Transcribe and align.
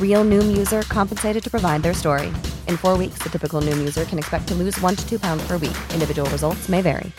Real 0.00 0.24
Noom 0.24 0.56
user 0.58 0.82
compensated 0.82 1.44
to 1.44 1.48
provide 1.48 1.84
their 1.84 1.94
story. 1.94 2.32
In 2.66 2.76
four 2.76 2.98
weeks, 2.98 3.18
the 3.22 3.28
typical 3.28 3.60
Noom 3.60 3.78
user 3.78 4.04
can 4.04 4.18
expect 4.18 4.48
to 4.48 4.54
lose 4.56 4.76
one 4.80 4.96
to 4.96 5.08
two 5.08 5.20
pounds 5.20 5.46
per 5.46 5.56
week. 5.56 5.78
Individual 5.94 6.28
results 6.30 6.68
may 6.68 6.82
vary. 6.82 7.12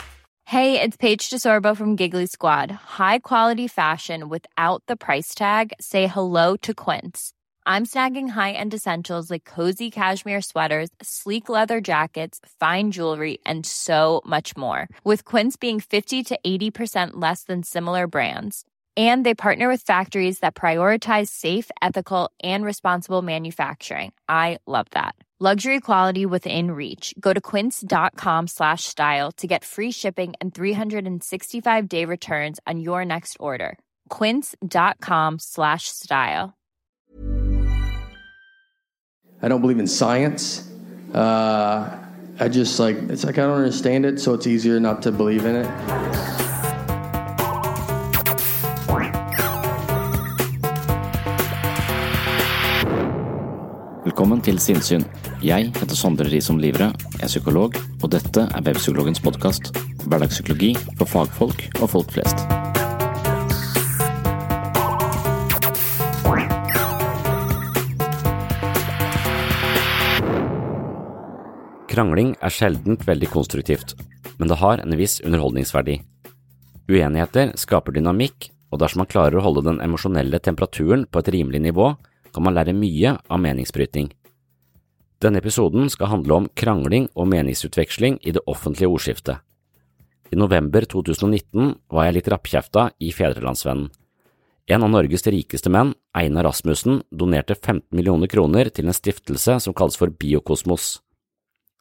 Hey, 0.45 0.81
it's 0.81 0.97
Paige 0.97 1.29
DeSorbo 1.29 1.77
from 1.77 1.95
Giggly 1.95 2.25
Squad. 2.25 2.71
High 2.71 3.20
quality 3.20 3.67
fashion 3.67 4.29
without 4.29 4.81
the 4.87 4.95
price 4.95 5.35
tag. 5.35 5.73
Say 5.79 6.07
hello 6.07 6.57
to 6.63 6.73
Quince. 6.73 7.34
I'm 7.67 7.85
snagging 7.85 8.29
high-end 8.29 8.73
essentials 8.73 9.29
like 9.29 9.45
cozy 9.45 9.91
cashmere 9.91 10.41
sweaters, 10.41 10.89
sleek 11.04 11.49
leather 11.49 11.82
jackets, 11.82 12.39
fine 12.59 12.89
jewelry, 12.89 13.37
and 13.45 13.63
so 13.63 14.23
much 14.26 14.57
more. 14.57 14.87
With 15.04 15.23
Quince 15.23 15.55
being 15.55 15.79
50 15.79 16.23
to 16.23 16.39
80% 16.43 17.11
less 17.13 17.43
than 17.43 17.61
similar 17.61 18.07
brands. 18.07 18.65
And 18.99 19.25
they 19.25 19.33
partner 19.33 19.69
with 19.69 19.83
factories 19.83 20.39
that 20.39 20.55
prioritize 20.55 21.29
safe, 21.29 21.71
ethical, 21.81 22.31
and 22.43 22.65
responsible 22.65 23.21
manufacturing. 23.21 24.11
I 24.27 24.57
love 24.67 24.87
that. 24.91 25.15
Luxury 25.41 25.79
quality 25.79 26.25
within 26.25 26.71
reach. 26.71 27.13
Go 27.17 27.31
to 27.31 27.39
quince.com 27.39 28.47
slash 28.47 28.83
style 28.83 29.31
to 29.37 29.47
get 29.47 29.63
free 29.63 29.91
shipping 29.91 30.33
and 30.41 30.53
365-day 30.53 32.03
returns 32.03 32.59
on 32.67 32.81
your 32.81 33.05
next 33.05 33.37
order. 33.39 33.77
quince.com 34.09 35.39
slash 35.39 35.87
style. 35.87 36.57
I 39.41 39.47
don't 39.47 39.61
believe 39.61 39.79
in 39.79 39.87
science. 39.87 40.70
Uh, 41.13 41.97
I 42.37 42.49
just 42.49 42.77
like 42.77 42.97
it's 42.97 43.23
like 43.23 43.37
I 43.37 43.43
don't 43.43 43.55
understand 43.55 44.05
it, 44.05 44.20
so 44.20 44.33
it's 44.33 44.45
easier 44.45 44.77
not 44.81 45.03
to 45.03 45.11
believe 45.13 45.45
in 45.45 45.55
it. 45.55 46.59
Velkommen 54.20 54.41
til 54.43 54.57
Sinnsyn. 54.59 55.05
Jeg 55.39 55.70
heter 55.77 55.95
Sondre 55.95 56.25
Risom 56.27 56.57
Livre, 56.59 56.89
er 56.91 57.29
psykolog, 57.31 57.77
og 58.03 58.09
dette 58.12 58.41
er 58.43 58.63
Webpsykologens 58.65 59.21
podkast. 59.23 59.70
Hverdagspsykologi 60.11 60.73
for 60.99 61.07
fagfolk 61.07 61.61
og 61.79 61.85
folk 61.93 62.11
flest. 62.11 62.43
Krangling 71.88 72.35
er 72.44 72.51
sjeldent 72.51 73.07
veldig 73.07 73.31
konstruktivt, 73.31 73.95
men 74.35 74.51
det 74.51 74.59
har 74.59 74.83
en 74.83 74.99
viss 74.99 75.21
underholdningsverdi. 75.23 76.01
Uenigheter 76.91 77.55
skaper 77.55 77.95
dynamikk, 77.95 78.51
og 78.67 78.83
dersom 78.83 79.05
man 79.05 79.13
klarer 79.15 79.39
å 79.39 79.47
holde 79.47 79.63
den 79.71 79.79
emosjonelle 79.79 80.44
temperaturen 80.44 81.07
på 81.07 81.23
et 81.23 81.35
rimelig 81.39 81.69
nivå, 81.71 81.94
kan 82.34 82.45
man 82.45 82.56
lære 82.57 82.75
mye 82.78 83.17
av 83.29 83.41
meningsbrytning. 83.44 84.09
Denne 85.19 85.41
episoden 85.41 85.90
skal 85.91 86.13
handle 86.13 86.38
om 86.38 86.50
krangling 86.56 87.09
og 87.16 87.28
meningsutveksling 87.28 88.22
i 88.23 88.31
det 88.35 88.44
offentlige 88.47 88.88
ordskiftet. 88.88 89.41
I 90.31 90.38
november 90.38 90.85
2019 90.85 91.73
var 91.91 92.07
jeg 92.07 92.19
litt 92.19 92.29
rappkjefta 92.31 92.91
i 93.01 93.12
Fedrelandsvennen. 93.12 93.89
En 94.69 94.85
av 94.85 94.91
Norges 94.94 95.25
rikeste 95.25 95.72
menn, 95.73 95.95
Einar 96.13 96.45
Rasmussen, 96.45 97.01
donerte 97.09 97.56
15 97.57 97.88
millioner 97.97 98.29
kroner 98.29 98.69
til 98.69 98.85
en 98.85 98.94
stiftelse 98.94 99.57
som 99.66 99.73
kalles 99.73 99.97
for 99.97 100.13
Biokosmos. 100.13 101.00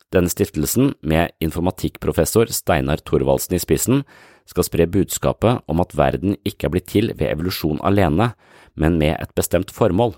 Denne 0.08 0.32
stiftelsen, 0.32 0.94
med 1.04 1.34
informatikkprofessor 1.44 2.48
Steinar 2.48 3.02
Thorvaldsen 3.04 3.58
i 3.58 3.60
spissen, 3.60 4.06
skal 4.48 4.64
spre 4.64 4.86
budskapet 4.88 5.60
om 5.68 5.84
at 5.84 5.92
verden 5.92 6.38
ikke 6.48 6.70
er 6.70 6.72
blitt 6.72 6.88
til 6.88 7.12
ved 7.12 7.28
evolusjon 7.28 7.82
alene, 7.84 8.30
men 8.72 8.96
med 8.96 9.18
et 9.20 9.36
bestemt 9.36 9.68
formål. 9.74 10.16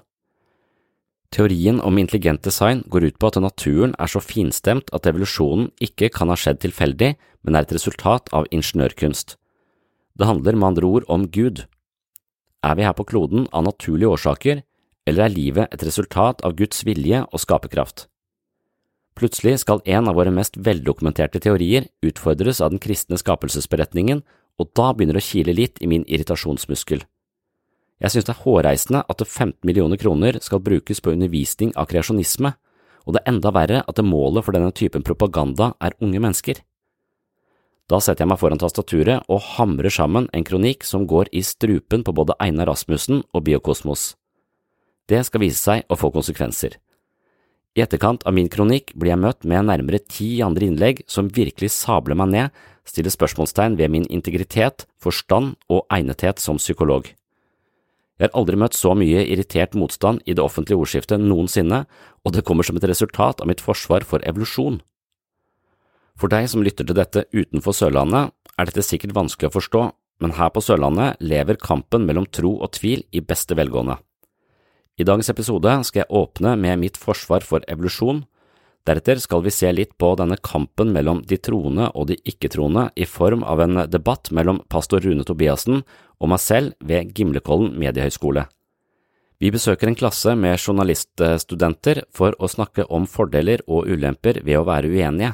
Teorien 1.31 1.79
om 1.87 1.99
intelligent 1.99 2.43
design 2.43 2.83
går 2.91 3.05
ut 3.07 3.19
på 3.23 3.29
at 3.31 3.39
naturen 3.39 3.93
er 4.03 4.11
så 4.11 4.23
finstemt 4.23 4.91
at 4.97 5.07
evolusjonen 5.07 5.69
ikke 5.79 6.11
kan 6.11 6.31
ha 6.33 6.37
skjedd 6.39 6.59
tilfeldig, 6.65 7.13
men 7.47 7.55
er 7.55 7.67
et 7.67 7.75
resultat 7.77 8.33
av 8.35 8.49
ingeniørkunst. 8.51 9.37
Det 10.19 10.27
handler 10.27 10.59
med 10.59 10.73
andre 10.73 10.91
ord 10.91 11.07
om 11.09 11.29
Gud. 11.31 11.65
Er 12.67 12.75
vi 12.75 12.85
her 12.85 12.97
på 12.99 13.07
kloden 13.07 13.47
av 13.55 13.65
naturlige 13.65 14.11
årsaker, 14.11 14.65
eller 15.07 15.25
er 15.25 15.33
livet 15.33 15.71
et 15.73 15.85
resultat 15.87 16.43
av 16.45 16.59
Guds 16.59 16.83
vilje 16.85 17.23
og 17.31 17.41
skaperkraft? 17.41 18.09
Plutselig 19.15 19.61
skal 19.63 19.83
en 19.87 20.11
av 20.11 20.19
våre 20.19 20.33
mest 20.35 20.59
veldokumenterte 20.59 21.41
teorier 21.45 21.87
utfordres 22.03 22.61
av 22.61 22.75
den 22.75 22.83
kristne 22.83 23.19
skapelsesberetningen, 23.21 24.23
og 24.59 24.75
da 24.77 24.91
begynner 24.93 25.17
det 25.19 25.25
å 25.25 25.31
kile 25.31 25.55
litt 25.57 25.81
i 25.81 25.89
min 25.91 26.05
irritasjonsmuskel. 26.09 27.07
Jeg 28.01 28.15
synes 28.15 28.27
det 28.27 28.33
er 28.33 28.43
hårreisende 28.47 29.05
at 29.13 29.23
15 29.27 29.61
millioner 29.67 30.01
kroner 30.01 30.39
skal 30.41 30.63
brukes 30.65 31.03
på 31.05 31.13
undervisning 31.13 31.75
av 31.77 31.91
kreasjonisme, 31.91 32.55
og 33.05 33.15
det 33.15 33.21
er 33.21 33.33
enda 33.33 33.53
verre 33.53 33.83
at 33.85 33.97
det 33.97 34.07
målet 34.07 34.47
for 34.47 34.57
denne 34.57 34.73
typen 34.73 35.05
propaganda 35.05 35.75
er 35.81 35.97
unge 36.01 36.21
mennesker. 36.23 36.63
Da 37.91 37.99
setter 37.99 38.23
jeg 38.23 38.31
meg 38.31 38.39
foran 38.41 38.61
tastaturet 38.63 39.27
og 39.29 39.43
hamrer 39.57 39.93
sammen 39.93 40.29
en 40.33 40.47
kronikk 40.47 40.87
som 40.87 41.09
går 41.11 41.33
i 41.35 41.43
strupen 41.45 42.05
på 42.07 42.15
både 42.15 42.37
Einar 42.41 42.71
Rasmussen 42.71 43.25
og 43.35 43.45
Biokosmos. 43.49 44.15
Det 45.11 45.25
skal 45.27 45.43
vise 45.43 45.59
seg 45.59 45.91
å 45.91 45.99
få 45.99 46.13
konsekvenser. 46.15 46.79
I 47.75 47.83
etterkant 47.85 48.25
av 48.27 48.35
min 48.35 48.49
kronikk 48.51 48.95
blir 48.95 49.13
jeg 49.13 49.23
møtt 49.23 49.47
med 49.47 49.67
nærmere 49.69 50.01
ti 50.03 50.39
andre 50.43 50.71
innlegg 50.71 51.05
som 51.11 51.31
virkelig 51.35 51.73
sabler 51.75 52.19
meg 52.19 52.33
ned, 52.33 52.51
stiller 52.87 53.13
spørsmålstegn 53.15 53.77
ved 53.79 53.93
min 53.93 54.09
integritet, 54.11 54.87
forstand 54.99 55.57
og 55.71 55.85
egnethet 55.93 56.43
som 56.43 56.59
psykolog. 56.63 57.11
Jeg 58.21 58.29
har 58.29 58.37
aldri 58.37 58.59
møtt 58.61 58.77
så 58.77 58.93
mye 58.93 59.23
irritert 59.33 59.73
motstand 59.73 60.21
i 60.29 60.35
det 60.37 60.45
offentlige 60.45 60.77
ordskiftet 60.77 61.23
noensinne, 61.25 61.87
og 62.21 62.35
det 62.37 62.45
kommer 62.45 62.67
som 62.69 62.77
et 62.77 62.85
resultat 62.85 63.41
av 63.41 63.49
mitt 63.49 63.63
forsvar 63.65 64.05
for 64.05 64.21
evolusjon. 64.29 64.83
For 66.21 66.29
deg 66.29 66.51
som 66.53 66.61
lytter 66.61 66.85
til 66.85 66.99
dette 66.99 67.25
utenfor 67.33 67.73
Sørlandet, 67.73 68.35
er 68.61 68.69
dette 68.69 68.85
sikkert 68.85 69.17
vanskelig 69.17 69.49
å 69.49 69.55
forstå, 69.57 69.83
men 70.21 70.37
her 70.37 70.53
på 70.53 70.61
Sørlandet 70.61 71.17
lever 71.25 71.57
kampen 71.57 72.05
mellom 72.05 72.29
tro 72.29 72.59
og 72.61 72.75
tvil 72.77 73.07
i 73.17 73.25
beste 73.25 73.57
velgående. 73.57 73.97
I 75.01 75.07
dagens 75.09 75.33
episode 75.33 75.79
skal 75.89 76.03
jeg 76.03 76.13
åpne 76.13 76.59
med 76.61 76.83
mitt 76.83 77.01
forsvar 77.01 77.41
for 77.47 77.65
evolusjon, 77.73 78.27
deretter 78.89 79.21
skal 79.21 79.43
vi 79.45 79.53
se 79.55 79.71
litt 79.73 79.97
på 80.01 80.13
denne 80.19 80.39
kampen 80.41 80.93
mellom 80.95 81.21
de 81.29 81.37
troende 81.39 81.91
og 81.95 82.09
de 82.11 82.17
ikke-troende 82.29 82.89
i 82.97 83.07
form 83.09 83.45
av 83.45 83.61
en 83.65 83.85
debatt 83.91 84.33
mellom 84.33 84.63
pastor 84.73 85.05
Rune 85.05 85.27
Tobiassen 85.27 85.83
og 86.21 86.33
meg 86.33 86.41
selv 86.43 86.73
ved 86.81 87.13
Gimlekollen 87.17 87.77
mediehøgskole. 87.81 88.47
Vi 89.41 89.49
besøker 89.53 89.89
en 89.89 89.97
klasse 89.97 90.35
med 90.37 90.59
journaliststudenter 90.61 92.03
for 92.13 92.37
å 92.37 92.49
snakke 92.49 92.85
om 92.93 93.07
fordeler 93.09 93.63
og 93.67 93.89
ulemper 93.89 94.43
ved 94.45 94.59
å 94.59 94.67
være 94.69 94.91
uenige, 94.93 95.33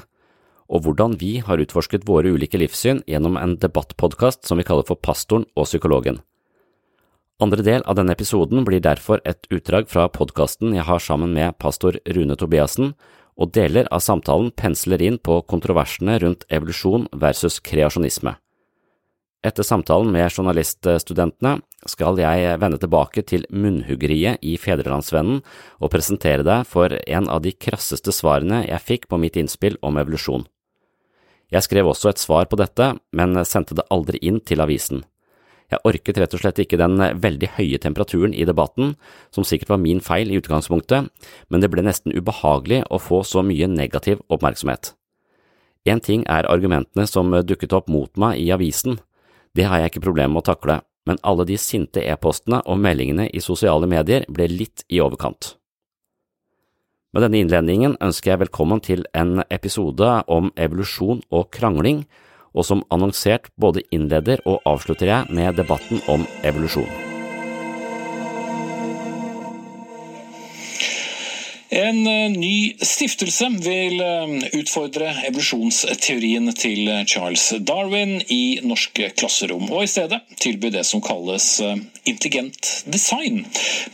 og 0.71 0.85
hvordan 0.85 1.17
vi 1.19 1.39
har 1.43 1.63
utforsket 1.63 2.07
våre 2.07 2.31
ulike 2.35 2.59
livssyn 2.59 3.03
gjennom 3.07 3.39
en 3.39 3.57
debattpodkast 3.63 4.47
som 4.47 4.59
vi 4.59 4.67
kaller 4.67 4.87
for 4.87 4.99
Pastoren 4.99 5.47
og 5.55 5.67
psykologen. 5.67 6.21
Andre 7.43 7.61
del 7.67 7.83
av 7.85 7.99
denne 7.99 8.15
episoden 8.17 8.65
blir 8.65 8.81
derfor 8.81 9.21
et 9.29 9.45
utdrag 9.53 9.91
fra 9.91 10.07
podkasten 10.09 10.73
jeg 10.73 10.87
har 10.89 11.03
sammen 11.03 11.35
med 11.37 11.59
pastor 11.61 11.99
Rune 12.17 12.37
Tobiassen, 12.39 12.95
og 13.37 13.53
deler 13.53 13.89
av 13.93 14.03
samtalen 14.05 14.51
pensler 14.57 15.03
inn 15.05 15.19
på 15.21 15.39
kontroversene 15.51 16.19
rundt 16.23 16.47
evolusjon 16.49 17.07
versus 17.13 17.61
kreasjonisme. 17.61 18.35
Etter 19.47 19.63
samtalen 19.63 20.11
med 20.11 20.33
journaliststudentene 20.33 21.61
skal 21.87 22.19
jeg 22.19 22.57
vende 22.59 22.81
tilbake 22.83 23.23
til 23.29 23.45
munnhuggeriet 23.53 24.43
i 24.43 24.57
Fedrelandsvennen 24.59 25.43
og 25.79 25.93
presentere 25.93 26.43
deg 26.47 26.65
for 26.67 26.97
en 26.97 27.29
av 27.31 27.45
de 27.45 27.53
krasseste 27.55 28.15
svarene 28.17 28.65
jeg 28.65 28.83
fikk 28.83 29.07
på 29.13 29.21
mitt 29.23 29.37
innspill 29.39 29.79
om 29.87 30.01
evolusjon. 30.01 30.49
Jeg 31.53 31.63
skrev 31.63 31.93
også 31.93 32.11
et 32.11 32.23
svar 32.23 32.49
på 32.51 32.59
dette, 32.59 32.97
men 33.15 33.39
sendte 33.47 33.77
det 33.79 33.87
aldri 33.95 34.19
inn 34.19 34.41
til 34.43 34.65
avisen. 34.65 35.05
Jeg 35.73 35.83
orket 35.89 36.19
rett 36.23 36.35
og 36.37 36.43
slett 36.43 36.61
ikke 36.63 36.79
den 36.79 37.01
veldig 37.23 37.49
høye 37.57 37.79
temperaturen 37.83 38.35
i 38.35 38.47
debatten, 38.47 38.95
som 39.35 39.47
sikkert 39.47 39.73
var 39.75 39.83
min 39.83 40.03
feil 40.05 40.31
i 40.31 40.39
utgangspunktet, 40.39 41.11
men 41.51 41.63
det 41.63 41.71
ble 41.73 41.83
nesten 41.83 42.15
ubehagelig 42.15 42.85
å 42.87 43.01
få 43.03 43.25
så 43.27 43.43
mye 43.43 43.67
negativ 43.71 44.23
oppmerksomhet. 44.31 44.93
En 45.87 46.03
ting 46.03 46.23
er 46.31 46.47
argumentene 46.51 47.07
som 47.07 47.35
dukket 47.47 47.75
opp 47.75 47.91
mot 47.91 48.11
meg 48.19 48.39
i 48.43 48.51
avisen, 48.55 49.01
det 49.57 49.67
har 49.67 49.81
jeg 49.81 49.95
ikke 49.95 50.07
problemer 50.07 50.35
med 50.35 50.45
å 50.45 50.51
takle, 50.53 50.81
men 51.07 51.21
alle 51.23 51.47
de 51.49 51.57
sinte 51.59 52.03
e-postene 52.03 52.61
og 52.67 52.81
meldingene 52.83 53.29
i 53.31 53.43
sosiale 53.43 53.89
medier 53.89 54.27
ble 54.29 54.49
litt 54.51 54.85
i 54.93 55.01
overkant. 55.01 55.55
Med 57.15 57.25
denne 57.25 57.41
innledningen 57.41 57.95
ønsker 58.03 58.35
jeg 58.35 58.43
velkommen 58.43 58.83
til 58.85 59.07
en 59.17 59.41
episode 59.49 60.09
om 60.29 60.51
evolusjon 60.61 61.23
og 61.33 61.49
krangling, 61.55 62.03
og 62.57 62.67
som 62.67 62.85
annonsert 62.91 63.53
både 63.61 63.85
innleder 63.95 64.43
og 64.49 64.65
avslutter 64.67 65.13
jeg 65.13 65.37
med 65.37 65.61
debatten 65.61 66.03
om 66.09 66.27
evolusjon. 66.43 67.06
En 71.69 72.07
eh, 72.07 72.31
ny 72.31 72.77
stiftelse 72.79 73.49
vil 73.65 73.99
eh, 74.01 74.35
utfordre 74.55 75.09
evolusjonsteorien 75.27 76.53
til 76.55 76.87
Charles 77.11 77.49
Darwin 77.67 78.21
i 78.31 78.61
norske 78.63 79.09
klasserom, 79.19 79.67
og 79.73 79.83
i 79.83 79.91
stedet 79.91 80.21
tilby 80.39 80.71
det 80.71 80.85
som 80.87 81.03
kalles 81.03 81.49
eh, 81.65 81.75
intelligent 82.07 82.71
design. 82.87 83.43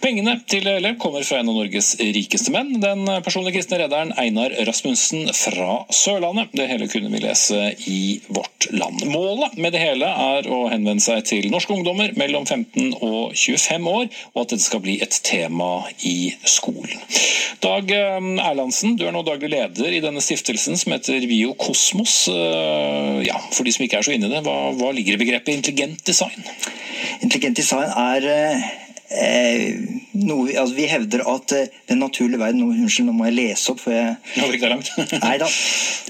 Pengene 0.05 0.37
til 0.45 0.67
det 0.67 0.77
hele 0.77 0.93
kommer 1.01 1.25
fra 1.25 1.41
en 1.41 1.49
av 1.49 1.57
Norges 1.57 1.95
rikeste 1.97 2.53
menn, 2.53 2.75
den 2.83 3.07
personlige 3.25 3.57
kristne 3.57 3.81
rederen 3.81 4.13
Einar 4.21 4.53
Rasmussen 4.69 5.33
fra 5.33 5.81
Sørlandet. 5.89 6.53
Det 6.53 6.69
hele 6.69 6.91
kunne 6.93 7.13
vi 7.15 7.23
lese 7.25 7.73
i 7.89 8.03
Vårt 8.29 8.69
Land. 8.77 9.07
Målet 9.09 9.57
med 9.57 9.73
det 9.73 9.81
hele 9.81 10.11
er 10.13 10.51
å 10.53 10.67
henvende 10.69 11.05
seg 11.05 11.25
til 11.31 11.49
norske 11.53 11.73
ungdommer 11.73 12.13
mellom 12.21 12.45
15 12.45 12.99
og 13.01 13.33
25 13.33 13.89
år, 13.97 14.13
og 14.35 14.45
at 14.45 14.53
dette 14.53 14.69
skal 14.69 14.85
bli 14.85 14.99
et 15.01 15.23
tema 15.25 15.73
i 16.05 16.35
skolen. 16.45 17.01
Dag 17.63 17.91
eh, 17.95 18.17
Erlandsen, 18.43 18.97
du 18.99 19.05
er 19.07 19.13
nå 19.15 19.21
daglig 19.23 19.53
leder 19.53 19.95
i 19.95 20.01
denne 20.03 20.23
stiftelsen 20.25 20.75
som 20.81 20.97
heter 20.97 21.23
Biokosmos. 21.31 22.15
Eh, 22.33 23.21
ja, 23.29 23.39
for 23.55 23.63
de 23.63 23.75
som 23.75 23.85
ikke 23.87 24.01
er 24.01 24.07
så 24.09 24.15
inne 24.17 24.27
i 24.27 24.33
det, 24.33 24.41
hva, 24.43 24.73
hva 24.75 24.89
ligger 24.95 25.15
i 25.15 25.21
begrepet 25.21 25.55
intelligent 25.55 26.03
design? 26.09 26.43
Intelligent 27.23 27.61
design 27.61 27.93
er 27.95 28.27
eh, 28.27 29.79
noe, 30.19 30.49
altså 30.59 30.75
Vi 30.75 30.89
hevder 30.91 31.23
at 31.37 31.55
eh, 31.55 31.71
den 31.93 32.03
naturlige 32.03 32.43
verden 32.43 32.65
nå, 32.65 32.73
Unnskyld, 32.75 33.07
nå 33.13 33.15
må 33.21 33.31
jeg 33.31 33.39
lese 33.39 33.77
opp. 33.77 33.85
for 33.85 33.95
jeg... 33.95 34.17
Det 34.35 34.59
er 34.59 34.75
langt. 34.75 34.91
Nei 35.29 35.39
da. 35.39 35.51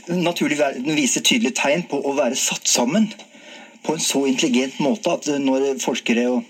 Den 0.08 0.24
naturlige 0.24 0.64
verden 0.64 0.96
viser 0.96 1.20
tydelige 1.20 1.58
tegn 1.60 1.84
på 1.90 2.00
å 2.00 2.16
være 2.16 2.38
satt 2.40 2.64
sammen 2.64 3.10
på 3.84 3.98
en 3.98 4.00
så 4.00 4.24
intelligent 4.30 4.80
måte 4.80 5.18
at 5.18 5.28
når 5.42 5.74
forskere 5.82 6.30
og 6.32 6.48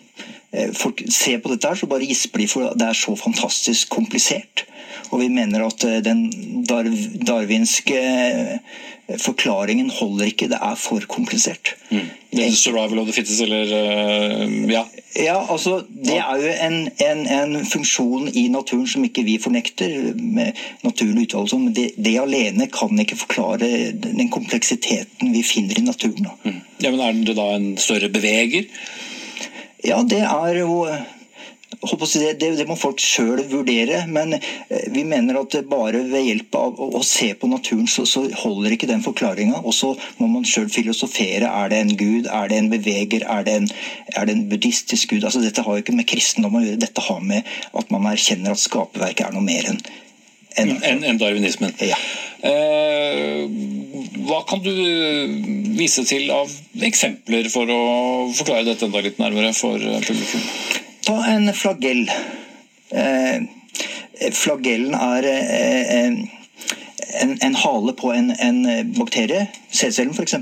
folk 0.77 1.01
ser 1.09 1.39
på 1.41 1.49
dette, 1.49 1.65
her, 1.65 1.79
så 1.81 1.89
bare 1.89 2.05
gisper 2.05 2.43
de, 2.43 2.47
for 2.47 2.75
det 2.77 2.85
er 2.85 2.99
så 2.99 3.15
fantastisk 3.17 3.89
komplisert. 3.91 4.67
Og 5.13 5.21
vi 5.21 5.29
mener 5.29 5.67
at 5.67 5.85
eh, 5.85 6.01
den 6.05 6.25
darwinske 6.65 8.01
eh, 8.01 9.19
forklaringen 9.21 9.91
holder 9.93 10.31
ikke. 10.31 10.49
Det 10.49 10.59
er 10.63 10.79
for 10.81 11.05
komplisert. 11.11 11.75
Mm. 11.91 12.09
Det 12.33 12.47
er 12.47 12.55
survival 12.57 13.03
of 13.03 13.11
the 13.11 13.13
fittest, 13.13 13.43
eller 13.45 13.69
uh, 13.69 14.71
ja. 14.71 14.87
ja, 15.21 15.37
altså 15.53 15.83
Det 15.93 16.17
er 16.17 16.41
jo 16.41 16.53
en, 16.65 16.77
en, 17.05 17.27
en, 17.29 17.67
funksjon 17.69 18.31
i 18.33 18.47
naturen 18.49 18.87
som 18.89 19.05
ikke 19.05 19.27
vi 19.27 19.37
fornekter, 19.43 20.15
med 20.17 20.57
naturlig 20.81 21.27
uttalelse. 21.27 21.59
Men 21.61 21.77
det, 21.77 21.91
det, 22.01 22.17
alene 22.23 22.71
kan 22.73 23.05
ikke 23.05 23.21
forklare 23.27 23.69
den 23.93 24.33
kompleksiteten 24.33 25.35
vi 25.37 25.45
finner 25.45 25.79
i 25.79 25.85
naturen. 25.85 26.33
Mm. 26.45 26.61
Ja, 26.81 26.91
men 26.91 27.01
Er 27.05 27.25
det 27.27 27.37
da 27.37 27.51
en 27.59 27.75
større 27.77 28.09
beveger? 28.09 28.71
Ja, 29.85 30.01
det 30.09 30.23
er 30.25 30.63
jo 30.63 30.87
det, 31.83 32.33
det, 32.39 32.51
det, 32.59 32.67
må 32.69 32.77
folk 32.79 33.01
sjøl 33.03 33.43
vurdere, 33.51 34.05
men 34.07 34.37
eh, 34.37 34.85
vi 34.95 35.03
mener 35.09 35.41
at 35.41 35.57
bare 35.67 36.05
ved 36.07 36.29
hjelp 36.29 36.59
av 36.59 36.79
å, 36.79 36.89
å 36.99 37.03
se 37.07 37.33
på 37.35 37.51
naturen, 37.51 37.89
så, 37.91 38.05
så, 38.07 38.23
holder 38.43 38.77
ikke 38.77 38.91
den 38.91 39.03
forklaringa. 39.03 39.65
Og 39.67 39.75
så 39.75 39.91
må 40.21 40.29
man 40.31 40.47
sjøl 40.47 40.71
filosofere. 40.71 41.51
Er 41.51 41.73
det 41.73 41.81
en 41.83 41.97
gud? 41.99 42.29
Er 42.31 42.53
det 42.53 42.61
en 42.61 42.71
beveger? 42.71 43.27
Er 43.27 43.49
det 43.49 43.57
en, 43.63 43.69
er 44.15 44.29
det 44.29 44.37
en 44.37 44.47
buddhistisk 44.53 45.17
gud? 45.17 45.27
Altså, 45.27 45.43
dette 45.43 45.65
har 45.67 45.79
jo 45.79 45.83
ikke 45.83 45.97
med 45.99 46.07
kristendom 46.11 46.61
å 46.61 46.63
gjøre. 46.63 46.85
Dette 46.85 47.03
har 47.09 47.21
med 47.27 47.51
at 47.75 47.91
man 47.95 48.07
erkjenner 48.13 48.55
at 48.55 48.63
skaperverket 48.63 49.27
er 49.27 49.37
noe 49.37 49.47
mer 49.47 49.75
enn 49.75 49.83
enn 50.61 50.75
en, 50.85 50.99
en 51.09 51.17
darwinismen. 51.17 51.73
Ja. 51.81 51.97
Eh, 52.45 53.47
hva 54.27 54.43
kan 54.49 54.61
du 54.61 54.73
vise 55.79 56.05
til 56.05 56.29
av 56.35 56.53
eksempler 56.85 57.49
for 57.53 57.71
å 57.73 57.83
forklare 58.37 58.67
dette 58.69 58.85
enda 58.89 59.01
litt 59.05 59.21
nærmere 59.23 59.55
for 59.57 59.81
publikum? 59.81 60.45
Ta 61.07 61.17
en 61.27 61.55
flagell. 61.55 62.11
Eh, 62.91 63.43
flagellen 64.33 64.95
er 64.95 65.29
eh, 65.29 66.11
en, 67.23 67.39
en, 67.43 67.55
hale 67.55 67.95
på 67.99 68.13
en, 68.13 68.31
en 68.31 68.61
bakterie, 68.99 69.47
sædcellen 69.71 70.15
f.eks. 70.15 70.35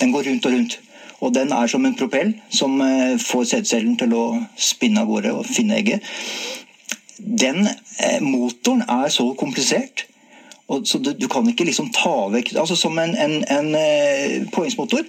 Den 0.00 0.12
går 0.12 0.28
rundt 0.28 0.46
og 0.46 0.52
rundt. 0.52 0.80
Og 1.20 1.34
den 1.34 1.52
er 1.52 1.66
som 1.66 1.86
en 1.86 1.96
propell 1.98 2.34
som 2.50 2.80
eh, 2.80 3.18
får 3.18 3.44
sædcellen 3.52 3.96
til 3.98 4.14
å 4.14 4.26
spinne 4.56 5.02
av 5.02 5.10
gårde 5.10 5.32
og 5.34 5.48
finne 5.50 5.80
egget. 5.80 6.04
Den 7.18 7.66
eh, 7.66 8.20
motoren 8.22 8.84
er 8.86 9.10
så 9.10 9.32
komplisert 9.38 10.06
så 10.84 10.98
du, 10.98 11.14
du, 11.16 11.28
kan 11.32 11.46
ikke 11.48 11.64
liksom 11.64 11.86
ta 11.96 12.28
vekk 12.28 12.50
altså 12.60 12.76
Som 12.76 12.98
en, 13.00 13.14
en, 13.16 13.38
en 13.48 13.70
eh, 13.74 14.42
poengsmotor 14.52 15.06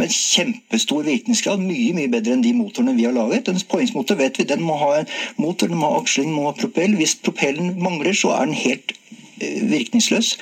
med 0.00 0.14
kjempestor 0.14 1.04
virkningsgrad. 1.06 1.62
Mye 1.62 1.94
mye 1.96 2.10
bedre 2.12 2.36
enn 2.36 2.44
de 2.44 2.54
motorene 2.56 2.96
vi 2.96 3.06
har 3.08 3.16
laget. 3.16 3.48
En 3.48 3.60
påhengsmotor 3.72 4.18
vet 4.20 4.40
vi, 4.40 4.48
den 4.48 4.64
må 4.64 4.78
ha 4.80 4.92
en 5.00 5.10
motor, 5.40 5.70
den 5.70 5.80
må 5.80 5.92
ha 5.92 6.02
aksling, 6.02 6.32
må 6.34 6.48
ha 6.48 6.56
propell. 6.56 6.96
Hvis 6.98 7.18
propellen 7.22 7.76
mangler, 7.82 8.16
så 8.16 8.34
er 8.36 8.48
den 8.48 8.58
helt 8.58 8.94
eh, 9.40 9.60
virkningsløs. 9.70 10.36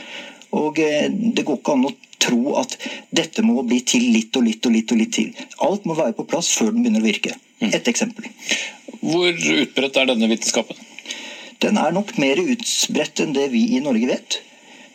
Og 0.59 0.81
eh, 0.83 1.09
Det 1.11 1.45
går 1.45 1.61
ikke 1.61 1.77
an 1.77 1.91
å 1.91 1.95
tro 2.19 2.57
at 2.61 2.75
dette 3.15 3.45
må 3.47 3.63
bli 3.67 3.81
til 3.87 4.09
litt 4.15 4.37
og 4.39 4.47
litt 4.49 4.67
og 4.67 4.75
litt 4.75 4.93
og 4.95 5.01
litt 5.01 5.15
til. 5.15 5.31
Alt 5.65 5.87
må 5.89 5.97
være 5.99 6.17
på 6.19 6.27
plass 6.31 6.51
før 6.57 6.73
den 6.73 6.85
begynner 6.85 7.05
å 7.05 7.09
virke. 7.09 7.37
Mm. 7.63 7.73
Et 7.73 7.91
eksempel. 7.91 8.29
Hvor 8.99 9.31
utbredt 9.31 9.99
er 9.99 10.11
denne 10.11 10.31
vitenskapen? 10.31 10.79
Den 11.63 11.79
er 11.81 11.95
nok 11.95 12.15
mer 12.23 12.39
utbredt 12.39 13.23
enn 13.23 13.35
det 13.35 13.49
vi 13.55 13.65
i 13.75 13.83
Norge 13.83 14.11
vet. 14.11 14.41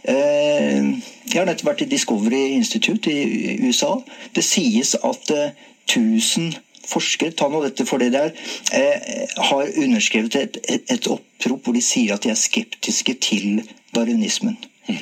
Eh, 0.03 0.83
jeg 1.31 1.39
har 1.39 1.47
nettopp 1.47 1.69
vært 1.71 1.85
i 1.85 1.89
Discovery 1.91 2.43
Institute 2.57 3.11
i 3.11 3.55
USA. 3.63 3.95
Det 4.35 4.43
sies 4.43 4.95
at 4.99 5.31
1000 5.31 6.49
eh, 6.49 6.59
forskere 6.83 7.31
ta 7.39 7.47
nå 7.47 7.61
dette 7.63 7.85
for 7.87 8.03
det 8.03 8.11
der, 8.15 8.33
eh, 8.75 9.23
har 9.37 9.71
underskrevet 9.79 10.35
et, 10.35 11.07
opprop 11.07 11.63
hvor 11.63 11.73
de 11.73 11.81
sier 11.81 12.13
at 12.13 12.23
de 12.23 12.33
er 12.33 12.39
skeptiske 12.39 13.15
til 13.23 13.63
darwinismen. 13.95 14.57
Mm. 14.89 14.99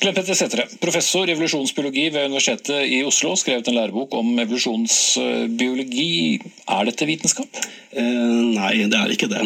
Glenn 0.00 0.14
Petter 0.14 0.34
Sætre, 0.36 0.66
professor 0.78 1.26
i 1.26 1.32
evolusjonsbiologi 1.32 2.10
ved 2.14 2.26
Universitetet 2.28 2.86
i 2.92 3.02
Oslo, 3.06 3.36
skrevet 3.38 3.68
en 3.68 3.74
lærebok 3.78 4.14
om 4.14 4.38
evolusjonsbiologi. 4.38 6.40
Er 6.68 6.84
dette 6.86 7.06
vitenskap? 7.08 7.48
Eh, 7.96 8.04
nei, 8.04 8.86
det 8.92 8.98
er 8.98 9.10
ikke 9.14 9.30
det. 9.32 9.42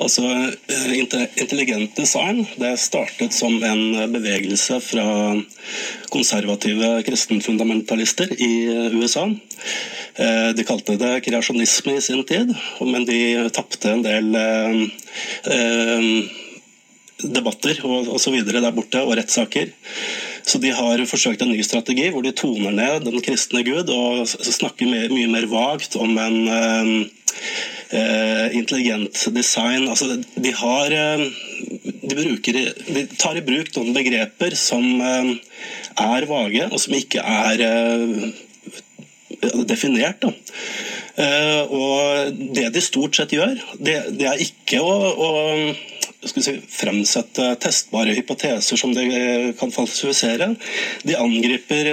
Altså, 0.00 0.22
eh, 0.22 0.98
Intelligent 0.98 1.96
design 1.98 2.46
det 2.56 2.78
startet 2.80 3.34
som 3.34 3.64
en 3.64 4.12
bevegelse 4.12 4.80
fra 4.80 5.36
konservative 6.14 7.02
kristenfundamentalister 7.06 8.28
i 8.38 8.52
USA. 8.94 9.26
Eh, 10.14 10.50
de 10.56 10.64
kalte 10.68 10.98
det 11.00 11.22
kreasjonisme 11.26 11.96
i 11.96 12.04
sin 12.04 12.24
tid, 12.28 12.54
men 12.80 13.04
de 13.08 13.48
tapte 13.54 13.92
en 13.92 14.02
del 14.04 14.34
eh, 14.36 14.72
debatter 17.22 17.78
og 17.86 18.10
osv. 18.16 18.38
der 18.46 18.70
borte, 18.74 19.02
og 19.02 19.16
rettssaker. 19.18 19.72
Så 20.42 20.58
de 20.62 20.72
har 20.74 21.02
forsøkt 21.06 21.42
en 21.44 21.52
ny 21.52 21.62
strategi 21.64 22.08
hvor 22.10 22.24
de 22.24 22.34
toner 22.34 22.74
ned 22.74 23.06
den 23.06 23.22
kristne 23.24 23.62
gud 23.66 23.90
og 23.94 24.26
snakker 24.26 24.90
mye 24.90 25.28
mer 25.30 25.46
vagt 25.50 25.96
om 26.00 26.16
en 26.18 26.38
uh, 27.92 28.46
intelligent 28.56 29.26
design. 29.34 29.86
Altså, 29.88 30.18
de, 30.18 30.54
har, 30.58 30.96
uh, 30.96 31.26
de, 31.84 32.16
bruker, 32.16 32.58
de 32.96 33.06
tar 33.14 33.38
i 33.38 33.44
bruk 33.46 33.70
noen 33.76 33.94
begreper 33.96 34.58
som 34.58 34.86
uh, 34.98 35.30
er 36.02 36.28
vage, 36.30 36.66
og 36.70 36.82
som 36.82 36.98
ikke 36.98 37.22
er 37.22 37.62
definert. 39.66 40.22
Da. 40.22 40.30
og 41.66 42.36
det 42.54 42.68
de 42.72 42.82
stort 42.84 43.16
sett 43.18 43.34
gjør, 43.34 43.58
det, 43.78 43.96
det 44.18 44.28
er 44.30 44.44
ikke 44.44 44.78
å, 44.80 44.92
å 45.12 45.30
si, 46.30 46.54
fremsette 46.70 47.48
testbare 47.62 48.14
hypoteser 48.16 48.78
som 48.78 48.92
de 48.94 49.06
kan 49.58 49.72
falsifisere. 49.74 50.52
De 51.06 51.16
angriper 51.18 51.90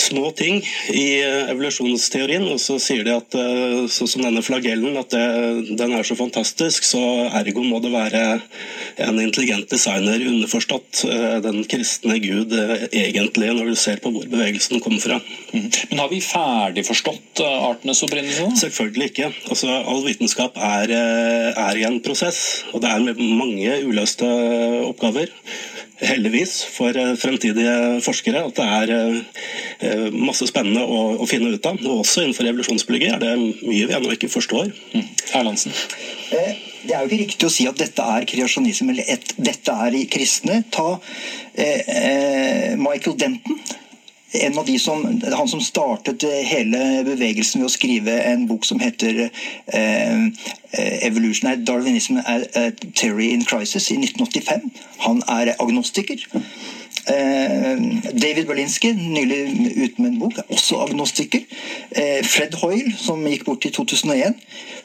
små 0.00 0.30
ting 0.36 0.62
i 0.94 1.06
evolusjonsteorien, 1.22 2.46
og 2.50 2.60
så 2.62 2.78
sier 2.82 3.04
de 3.06 3.14
at 3.16 3.36
sånn 3.92 4.10
som 4.10 4.24
denne 4.24 4.44
flagellen, 4.44 4.96
at 5.00 5.12
det, 5.12 5.76
den 5.78 5.94
er 5.96 6.06
så 6.06 6.16
fantastisk, 6.18 6.86
så 6.86 7.02
ergo 7.36 7.64
må 7.64 7.80
det 7.84 7.92
være 7.94 8.22
en 9.04 9.20
intelligent 9.20 9.68
designer, 9.70 10.22
underforstått 10.30 11.04
den 11.44 11.62
kristne 11.68 12.18
gud 12.22 12.54
egentlig, 12.90 13.52
når 13.56 13.72
du 13.72 13.76
ser 13.78 14.00
på 14.02 14.12
hvor 14.14 14.26
bevegelsen 14.30 14.82
kommer 14.84 15.02
fra. 15.02 15.20
Mm. 15.52 15.68
Men 15.90 16.02
har 16.02 16.10
vi 16.12 16.22
ferdig 16.24 16.86
forstått 16.88 17.42
artenes 17.44 18.02
opprinnelse? 18.06 18.48
Selvfølgelig 18.64 19.10
ikke. 19.12 19.30
Altså, 19.50 19.70
all 19.76 20.02
vitenskap 20.06 20.56
er, 20.56 20.92
er 21.52 21.80
i 21.80 21.86
en 21.88 22.00
prosess, 22.04 22.42
og 22.72 22.82
det 22.84 22.92
er 22.92 23.04
mange 23.26 23.80
uløste 23.86 24.28
oppgaver 24.86 25.32
heldigvis 26.04 26.58
for 26.74 26.96
eh, 26.96 27.14
fremtidige 27.16 28.00
forskere 28.04 28.42
at 28.48 28.58
det 28.58 28.66
er 28.66 28.92
eh, 28.96 30.08
masse 30.12 30.48
spennende 30.48 30.84
å, 30.84 31.16
å 31.22 31.28
finne 31.28 31.54
ut 31.54 31.68
av. 31.68 31.80
Og 31.86 32.02
også 32.02 32.24
innenfor 32.24 32.48
evolusjonsbiologi 32.50 33.10
er 33.14 33.22
det 33.22 33.32
mye 33.38 33.88
vi 33.88 33.96
ennå 33.96 34.12
ikke 34.16 34.32
forstår. 34.32 34.70
Mm. 34.92 35.06
Erlandsen? 35.40 35.76
Eh, 36.36 36.52
det 36.86 36.94
er 36.94 37.00
jo 37.00 37.08
ikke 37.08 37.22
riktig 37.24 37.48
å 37.48 37.52
si 37.52 37.66
at 37.68 37.80
dette 37.80 38.04
er 38.16 38.28
kreasjonisme 38.28 38.92
eller 38.92 39.16
et, 39.16 39.34
dette 39.40 39.80
er 39.86 39.96
i 39.96 40.04
kristne. 40.10 40.60
Ta 40.74 40.98
eh, 41.56 42.76
Michael 42.78 43.18
Denton 43.18 43.60
en 44.32 44.58
av 44.58 44.66
de 44.66 44.78
som, 44.78 45.22
Han 45.32 45.48
som 45.48 45.60
startet 45.60 46.24
hele 46.24 47.04
bevegelsen 47.06 47.60
ved 47.62 47.70
å 47.70 47.72
skrive 47.72 48.16
en 48.26 48.46
bok 48.48 48.64
som 48.64 48.80
heter 48.80 49.28
eh, 49.66 50.26
'Evolution 51.06 51.64
Darwinism 51.64 52.18
a 52.18 52.40
Theory 52.94 53.30
in 53.30 53.44
Crisis' 53.44 53.90
i 53.90 53.96
1985. 53.96 54.70
Han 54.98 55.22
er 55.28 55.54
agnostiker. 55.58 56.26
Eh, 57.06 57.78
David 58.12 58.46
Berlinski, 58.46 58.90
nylig 58.92 59.38
ute 59.84 60.02
med 60.02 60.08
en 60.10 60.18
bok, 60.18 60.38
er 60.38 60.48
også 60.50 60.80
agnostiker. 60.82 61.44
Eh, 61.90 62.22
Fred 62.26 62.56
Hoyle, 62.62 62.90
som 62.98 63.22
gikk 63.26 63.44
bort 63.46 63.66
i 63.68 63.70
2001, 63.70 64.34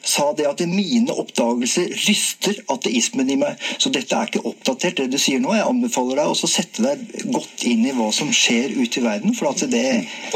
sa 0.06 0.28
det 0.38 0.46
at 0.46 0.62
mine 0.66 1.10
oppdagelser 1.10 1.90
ryster 2.06 2.60
ateismen 2.70 3.30
i 3.30 3.38
meg. 3.40 3.58
Så 3.78 3.90
dette 3.94 4.14
er 4.14 4.30
ikke 4.30 4.44
oppdatert, 4.52 5.00
det 5.00 5.10
du 5.10 5.18
sier 5.18 5.42
nå. 5.42 5.54
Jeg 5.56 5.66
anbefaler 5.66 6.20
deg 6.22 6.30
å 6.30 6.50
sette 6.52 6.84
deg 6.84 7.26
godt 7.34 7.66
inn 7.66 7.84
i 7.86 7.94
hva 7.96 8.10
som 8.14 8.30
skjer 8.34 8.74
ute 8.78 9.00
i 9.00 9.04
verden. 9.04 9.34
for 9.34 9.50
at 9.50 9.66
det... 9.72 9.84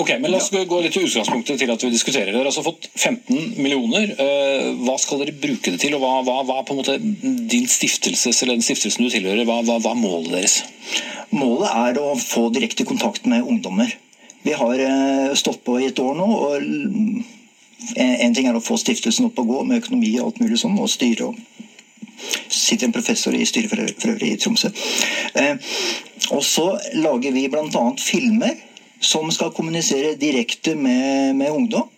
Ok, 0.03 0.17
men 0.19 0.33
La 0.33 0.43
oss 0.43 0.51
gå 0.51 0.81
litt 0.83 0.97
til 0.97 1.07
utgangspunktet 1.07 1.61
til 1.63 1.71
at 1.71 1.87
vi 1.87 1.93
diskuterer. 1.95 2.33
Dere 2.33 2.43
har 2.43 2.51
altså 2.51 2.67
fått 2.67 2.91
15 2.95 3.63
millioner. 3.63 4.11
Eh, 4.11 4.73
hva 4.83 4.99
skal 5.03 5.23
dere 5.23 5.37
bruke 5.39 5.75
det 5.75 5.83
til, 5.83 5.95
og 5.95 6.03
hva, 6.03 6.19
hva, 6.27 6.41
hva 6.47 6.63
på 6.67 6.75
en 6.75 6.83
måte 6.83 6.99
din 6.99 7.71
stiftelses, 7.71 8.43
eller 8.43 8.59
den 8.59 8.67
stiftelsen 8.67 9.07
du 9.07 9.13
tilhører, 9.13 9.47
hva, 9.47 9.63
hva, 9.67 9.79
hva 9.83 9.95
er 9.95 10.03
målet 10.03 10.35
deres? 10.35 10.61
Målet 11.35 11.69
er 11.77 12.01
å 12.01 12.15
få 12.21 12.49
direkte 12.55 12.87
kontakt 12.89 13.27
med 13.31 13.47
ungdommer. 13.47 13.93
Vi 14.47 14.55
har 14.55 14.79
eh, 14.79 15.35
stått 15.35 15.65
på 15.65 15.81
i 15.81 15.89
et 15.91 15.99
år 15.99 16.15
nå. 16.19 16.27
og 16.27 16.63
En 17.97 18.35
ting 18.35 18.47
er 18.49 18.57
å 18.57 18.65
få 18.65 18.79
stiftelsen 18.81 19.29
opp 19.29 19.41
og 19.43 19.51
gå 19.51 19.63
med 19.67 19.83
økonomi 19.83 20.15
og 20.19 20.31
alt 20.31 20.43
mulig 20.43 20.61
sånn, 20.63 20.79
og 20.81 20.91
styre. 20.91 21.33
sitter 22.49 22.87
en 22.87 22.95
professor 22.95 23.35
i 23.35 23.45
styret 23.45 23.71
for 23.71 24.13
øvrig 24.13 24.33
i 24.33 24.39
Tromsø. 24.41 24.71
Eh, 25.35 25.57
og 26.33 26.43
så 26.45 26.71
lager 26.95 27.35
vi 27.35 27.49
bl.a. 27.53 27.85
filmer 28.01 28.57
som 29.01 29.29
skal 29.31 29.53
kommunisere 29.53 30.15
direkte 30.17 30.75
med, 30.75 31.37
med 31.37 31.51
ungdom. 31.51 31.91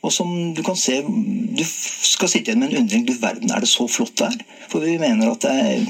Og 0.00 0.12
som 0.14 0.54
du 0.54 0.62
kan 0.62 0.76
se 0.78 1.00
Du 1.02 1.64
skal 1.66 2.30
sitte 2.30 2.52
igjen 2.52 2.60
med 2.62 2.70
en 2.70 2.84
undring. 2.84 3.04
Du 3.04 3.16
verden, 3.18 3.50
er 3.50 3.60
det 3.60 3.68
så 3.68 3.88
flott 3.90 4.14
det 4.20 4.30
er? 4.30 4.44
For 4.70 4.84
vi 4.86 4.98
mener 5.00 5.32
at 5.32 5.42
det 5.42 5.54
er 5.58 5.88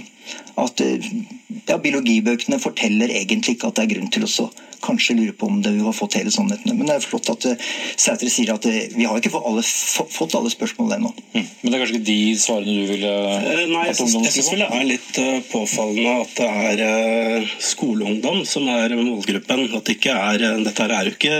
at 0.58 0.82
ja, 0.82 1.78
biologibøkene 1.78 2.61
forteller 2.62 3.12
egentlig 3.20 3.56
ikke 3.56 3.70
at 3.70 3.78
det 3.78 3.87
er 3.87 3.94
grunn 3.97 4.11
til 4.14 4.26
å 4.28 4.49
kanskje 4.85 5.16
lure 5.18 5.35
på 5.35 5.47
om 5.47 5.61
det 5.62 5.73
vi 5.75 5.82
har 5.82 5.94
fått 5.97 6.16
hele 6.18 6.30
sannheten. 6.30 6.76
Men 6.76 6.88
det 6.88 6.97
er 6.99 7.04
flott 7.04 7.28
at 7.32 7.47
uh, 7.50 7.68
Sætre 7.99 8.30
sier 8.32 8.52
at 8.54 8.66
uh, 8.68 8.76
vi 8.94 9.06
har 9.08 9.18
ikke 9.18 9.32
fått 9.32 9.47
alle, 9.49 9.64
fått 9.64 10.37
alle 10.38 10.52
spørsmålene 10.52 10.99
ennå. 11.00 11.12
Mm. 11.35 11.47
Men 11.62 11.70
det 11.73 11.78
er 11.78 11.82
kanskje 11.82 11.97
ikke 11.99 12.08
de 12.08 12.18
svarene 12.42 12.76
du 12.76 12.92
ville 12.92 13.12
uh, 13.12 13.64
Nei, 13.73 13.85
jeg 13.90 13.99
syns 13.99 14.52
vel 14.52 14.62
det 14.62 14.68
er 14.78 14.87
litt 14.88 15.20
påfallende 15.50 16.14
at 16.23 16.42
det 16.78 16.88
er 16.88 17.49
skoleungdom 17.70 18.42
som 18.49 18.68
er 18.73 18.94
målgruppen. 18.99 19.66
At 19.78 19.88
det 19.88 19.99
ikke 19.99 20.14
er 20.14 20.47
Dette 20.68 20.87
er 20.87 21.08
jo 21.08 21.14
ikke 21.16 21.35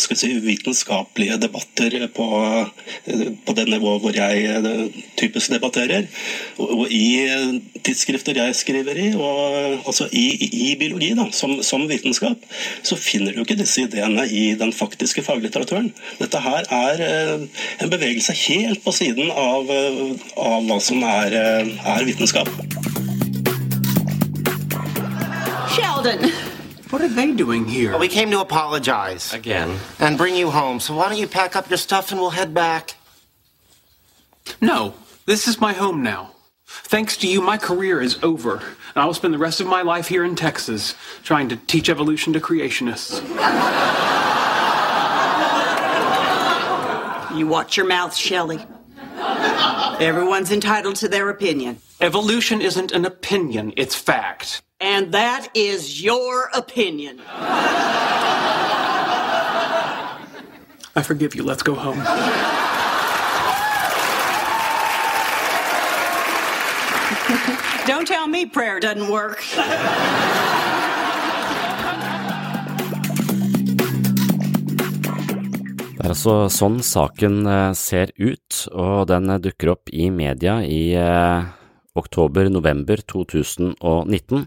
skal 0.00 0.20
si, 0.20 0.32
vitenskapelige 0.42 1.38
debatter 1.42 1.98
på, 2.14 2.28
på 3.44 3.56
det 3.56 3.66
nivået 3.68 4.02
hvor 4.02 4.16
jeg 4.16 4.88
typisk 5.18 5.52
debatterer. 5.52 6.08
Og, 6.58 6.72
og 6.84 6.92
i 6.94 7.04
tidsskrifter 7.84 8.38
jeg 8.38 8.56
skriver 8.56 8.98
i, 8.98 9.08
og 9.14 9.86
altså 9.86 10.08
i, 10.12 10.26
i 10.72 10.74
biologi 10.80 11.12
da, 11.18 11.28
som, 11.32 11.58
som 11.66 11.86
vitenskap, 11.90 12.42
så 12.82 12.98
finner 12.98 13.34
du 13.34 13.42
ikke 13.42 13.58
disse 13.58 13.84
ideene 13.86 14.26
i 14.28 14.52
den 14.58 14.72
faktiske 14.72 15.24
faglitteraturen. 15.26 15.92
Dette 16.18 16.42
her 16.44 16.68
er 16.74 17.02
eh, 17.06 17.46
en 17.82 17.92
bevegelse 17.92 18.36
helt 18.48 18.84
på 18.84 18.94
siden 18.94 19.32
av, 19.32 19.70
eh, 19.70 20.28
av 20.36 20.68
hva 20.68 20.80
som 20.82 21.02
er, 21.06 21.38
eh, 21.38 21.72
er 21.96 22.06
vitenskap. 22.08 22.50
Sheldon! 25.74 26.30
What 26.90 27.02
are 27.02 27.08
they 27.08 27.32
doing 27.32 27.66
here? 27.66 27.90
Well, 27.90 28.00
we 28.00 28.08
came 28.08 28.30
to 28.30 28.40
apologize. 28.40 29.34
Again. 29.34 29.78
And 30.00 30.16
bring 30.16 30.34
you 30.34 30.50
home. 30.50 30.80
So 30.80 30.94
why 30.94 31.10
don't 31.10 31.18
you 31.18 31.28
pack 31.28 31.54
up 31.54 31.68
your 31.68 31.76
stuff 31.76 32.12
and 32.12 32.20
we'll 32.20 32.30
head 32.30 32.54
back? 32.54 32.94
No, 34.60 34.94
this 35.26 35.46
is 35.46 35.60
my 35.60 35.74
home 35.74 36.02
now. 36.02 36.30
Thanks 36.68 37.16
to 37.18 37.26
you, 37.26 37.40
my 37.40 37.56
career 37.56 38.00
is 38.00 38.18
over, 38.22 38.56
and 38.56 38.96
I 38.96 39.06
will 39.06 39.14
spend 39.14 39.32
the 39.32 39.38
rest 39.38 39.60
of 39.60 39.66
my 39.66 39.80
life 39.80 40.08
here 40.08 40.22
in 40.22 40.36
Texas 40.36 40.94
trying 41.22 41.48
to 41.48 41.56
teach 41.56 41.88
evolution 41.88 42.34
to 42.34 42.40
creationists. 42.40 43.22
You 47.36 47.46
watch 47.46 47.78
your 47.78 47.86
mouth, 47.86 48.14
Shelley. 48.14 48.66
Everyone's 49.98 50.52
entitled 50.52 50.96
to 50.96 51.08
their 51.08 51.30
opinion. 51.30 51.78
Evolution 52.02 52.60
isn't 52.60 52.92
an 52.92 53.06
opinion, 53.06 53.72
it's 53.78 53.94
fact. 53.94 54.60
And 54.78 55.12
that 55.12 55.48
is 55.54 56.02
your 56.02 56.50
opinion. 56.54 57.20
I 60.94 61.02
forgive 61.02 61.34
you. 61.34 61.44
Let's 61.44 61.62
go 61.62 61.74
home. 61.74 61.98
Don't 67.88 68.06
tell 68.06 68.26
me 68.28 68.44
prayer 68.44 68.78
doesn't 68.80 69.08
work. 69.08 69.40
Det 75.96 76.04
er 76.04 76.12
altså 76.12 76.34
sånn 76.52 76.82
saken 76.84 77.38
eh, 77.48 77.70
ser 77.72 78.12
ut, 78.20 78.58
og 78.76 79.06
den 79.08 79.32
dukker 79.40 79.70
opp 79.72 79.88
i 79.88 80.10
media 80.12 80.58
i 80.68 80.92
eh, 81.00 81.46
oktober-november 81.96 83.00
2019. 83.08 84.44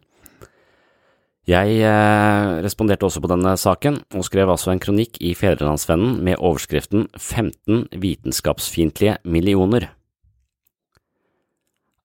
Jeg 1.49 1.79
eh, 1.81 2.51
responderte 2.61 3.09
også 3.09 3.23
på 3.25 3.31
denne 3.31 3.55
saken, 3.57 3.97
og 4.13 4.27
skrev 4.29 4.53
altså 4.53 4.69
en 4.75 4.83
kronikk 4.85 5.17
i 5.17 5.33
Fedrelandsvennen 5.33 6.21
med 6.21 6.37
overskriften 6.37 7.09
15 7.17 7.87
vitenskapsfiendtlige 8.05 9.17
millioner. 9.25 9.89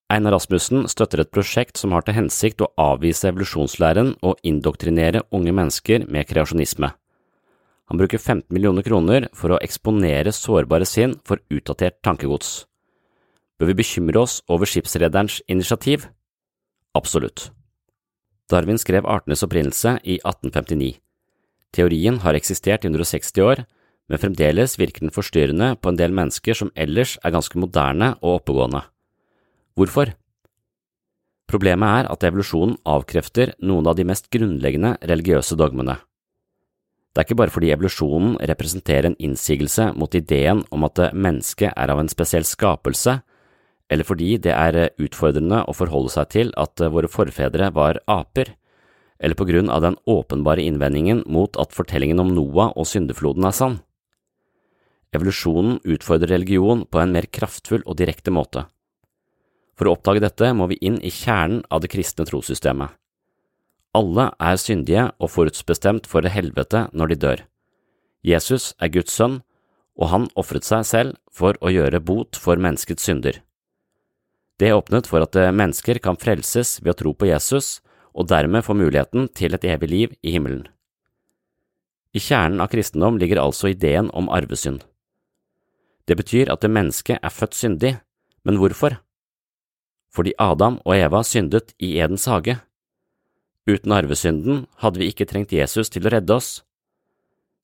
Einar 0.06 0.36
Rasmussen 0.36 0.84
støtter 0.86 1.25
et 1.25 1.32
prosjekt 1.34 1.80
som 1.80 1.90
har 1.90 2.04
til 2.06 2.14
hensikt 2.14 2.62
å 2.62 2.68
avvise 2.78 3.26
evolusjonslæren 3.32 4.12
og 4.22 4.38
indoktrinere 4.46 5.25
unge 5.34 5.54
mennesker 5.56 6.06
med 6.06 6.28
kreasjonisme. 6.30 6.92
Han 7.90 7.98
bruker 7.98 8.22
15 8.22 8.54
millioner 8.54 8.86
kroner 8.86 9.26
for 9.34 9.54
å 9.54 9.60
eksponere 9.62 10.30
sårbare 10.34 10.86
sinn 10.86 11.16
for 11.26 11.42
utdatert 11.50 11.98
tankegods. 12.06 12.64
Bør 13.58 13.72
vi 13.72 13.78
bekymre 13.82 14.22
oss 14.22 14.40
over 14.46 14.70
skipsrederens 14.70 15.40
initiativ? 15.50 16.06
Absolutt. 16.94 17.50
Darwin 18.46 18.78
skrev 18.78 19.06
artenes 19.10 19.42
opprinnelse 19.42 19.98
i 20.04 20.20
1859. 20.22 21.00
Teorien 21.75 22.22
har 22.22 22.38
eksistert 22.38 22.86
i 22.86 22.94
160 22.94 23.42
år, 23.42 23.66
men 24.06 24.22
fremdeles 24.22 24.78
virker 24.78 25.02
den 25.02 25.14
forstyrrende 25.14 25.75
på 25.82 25.90
en 25.90 25.98
del 25.98 26.14
mennesker 26.14 26.54
som 26.54 26.70
ellers 26.78 27.18
er 27.26 27.34
ganske 27.34 27.58
moderne 27.58 28.14
og 28.20 28.44
oppegående. 28.44 28.86
Hvorfor? 29.76 30.09
Problemet 31.47 31.99
er 32.00 32.06
at 32.09 32.25
evolusjonen 32.25 32.78
avkrefter 32.88 33.50
noen 33.61 33.87
av 33.90 33.99
de 33.99 34.06
mest 34.09 34.30
grunnleggende 34.33 34.95
religiøse 35.04 35.56
dogmene. 35.61 35.99
Det 37.12 37.21
er 37.21 37.26
ikke 37.26 37.37
bare 37.42 37.52
fordi 37.52 37.73
evolusjonen 37.75 38.38
representerer 38.49 39.11
en 39.11 39.18
innsigelse 39.21 39.90
mot 40.00 40.14
ideen 40.16 40.62
om 40.73 40.87
at 40.88 41.00
mennesket 41.12 41.75
er 41.76 41.92
av 41.92 42.00
en 42.00 42.09
spesiell 42.09 42.47
skapelse, 42.49 43.18
eller 43.92 44.09
fordi 44.09 44.30
det 44.47 44.54
er 44.54 44.78
utfordrende 44.97 45.59
å 45.68 45.75
forholde 45.76 46.14
seg 46.14 46.30
til 46.33 46.52
at 46.56 46.80
våre 46.80 47.11
forfedre 47.12 47.68
var 47.76 48.00
aper, 48.09 48.54
eller 49.21 49.37
på 49.37 49.47
grunn 49.49 49.68
av 49.73 49.85
den 49.85 49.99
åpenbare 50.09 50.64
innvendingen 50.64 51.21
mot 51.28 51.56
at 51.61 51.76
fortellingen 51.76 52.25
om 52.25 52.33
Noah 52.33 52.73
og 52.73 52.88
syndefloden 52.88 53.45
er 53.45 53.56
sann. 53.61 53.76
Evolusjonen 55.12 55.83
utfordrer 55.85 56.33
religion 56.33 56.87
på 56.88 57.00
en 57.00 57.12
mer 57.12 57.28
kraftfull 57.28 57.85
og 57.85 58.00
direkte 58.00 58.33
måte 58.33 58.64
For 59.76 59.88
å 59.88 59.97
oppdage 59.97 60.23
dette 60.25 60.52
må 60.56 60.68
vi 60.71 60.78
inn 60.80 60.97
i 61.04 61.12
kjernen 61.12 61.62
av 61.71 61.83
det 61.85 61.92
kristne 61.92 62.25
trossystemet. 62.28 62.95
Alle 63.97 64.30
er 64.42 64.59
syndige 64.61 65.11
og 65.21 65.33
forutsbestemt 65.33 66.09
for 66.09 66.26
helvete 66.28 66.87
når 66.92 67.12
de 67.12 67.21
dør. 67.25 67.42
Jesus 68.26 68.73
er 68.83 68.92
Guds 68.92 69.14
sønn, 69.16 69.40
og 69.97 70.11
han 70.12 70.28
ofret 70.37 70.66
seg 70.66 70.85
selv 70.85 71.16
for 71.33 71.56
å 71.64 71.73
gjøre 71.73 72.02
bot 72.04 72.37
for 72.40 72.61
menneskets 72.61 73.06
synder. 73.09 73.40
Det 74.61 74.73
åpnet 74.73 75.09
for 75.09 75.25
at 75.25 75.37
mennesker 75.37 76.00
kan 76.04 76.16
frelses 76.21 76.78
ved 76.83 76.95
å 76.95 76.99
tro 77.00 77.12
på 77.16 77.28
Jesus, 77.28 77.80
og 78.16 78.28
dermed 78.33 78.64
få 78.64 78.76
muligheten 78.76 79.28
til 79.37 79.56
et 79.56 79.64
evig 79.68 79.88
liv 79.92 80.12
i 80.25 80.33
himmelen. 80.33 80.64
I 82.16 82.21
kjernen 82.21 82.62
av 82.64 82.71
kristendom 82.73 83.18
ligger 83.21 83.42
altså 83.42 83.68
ideen 83.68 84.09
om 84.16 84.30
arvesynd. 84.33 84.80
Det 86.09 86.16
betyr 86.16 86.52
at 86.52 86.62
det 86.64 86.73
mennesket 86.73 87.21
er 87.21 87.35
født 87.35 87.56
syndig, 87.56 87.97
men 88.47 88.61
hvorfor? 88.61 88.97
Fordi 90.16 90.32
Adam 90.40 90.78
og 90.85 90.96
Eva 90.96 91.20
syndet 91.25 91.75
i 91.76 91.99
Edens 92.00 92.25
hage. 92.30 92.56
Uten 93.68 93.92
arvesynden 93.92 94.62
hadde 94.80 95.02
vi 95.02 95.11
ikke 95.11 95.26
trengt 95.28 95.52
Jesus 95.52 95.90
til 95.92 96.06
å 96.06 96.12
redde 96.14 96.38
oss. 96.38 96.62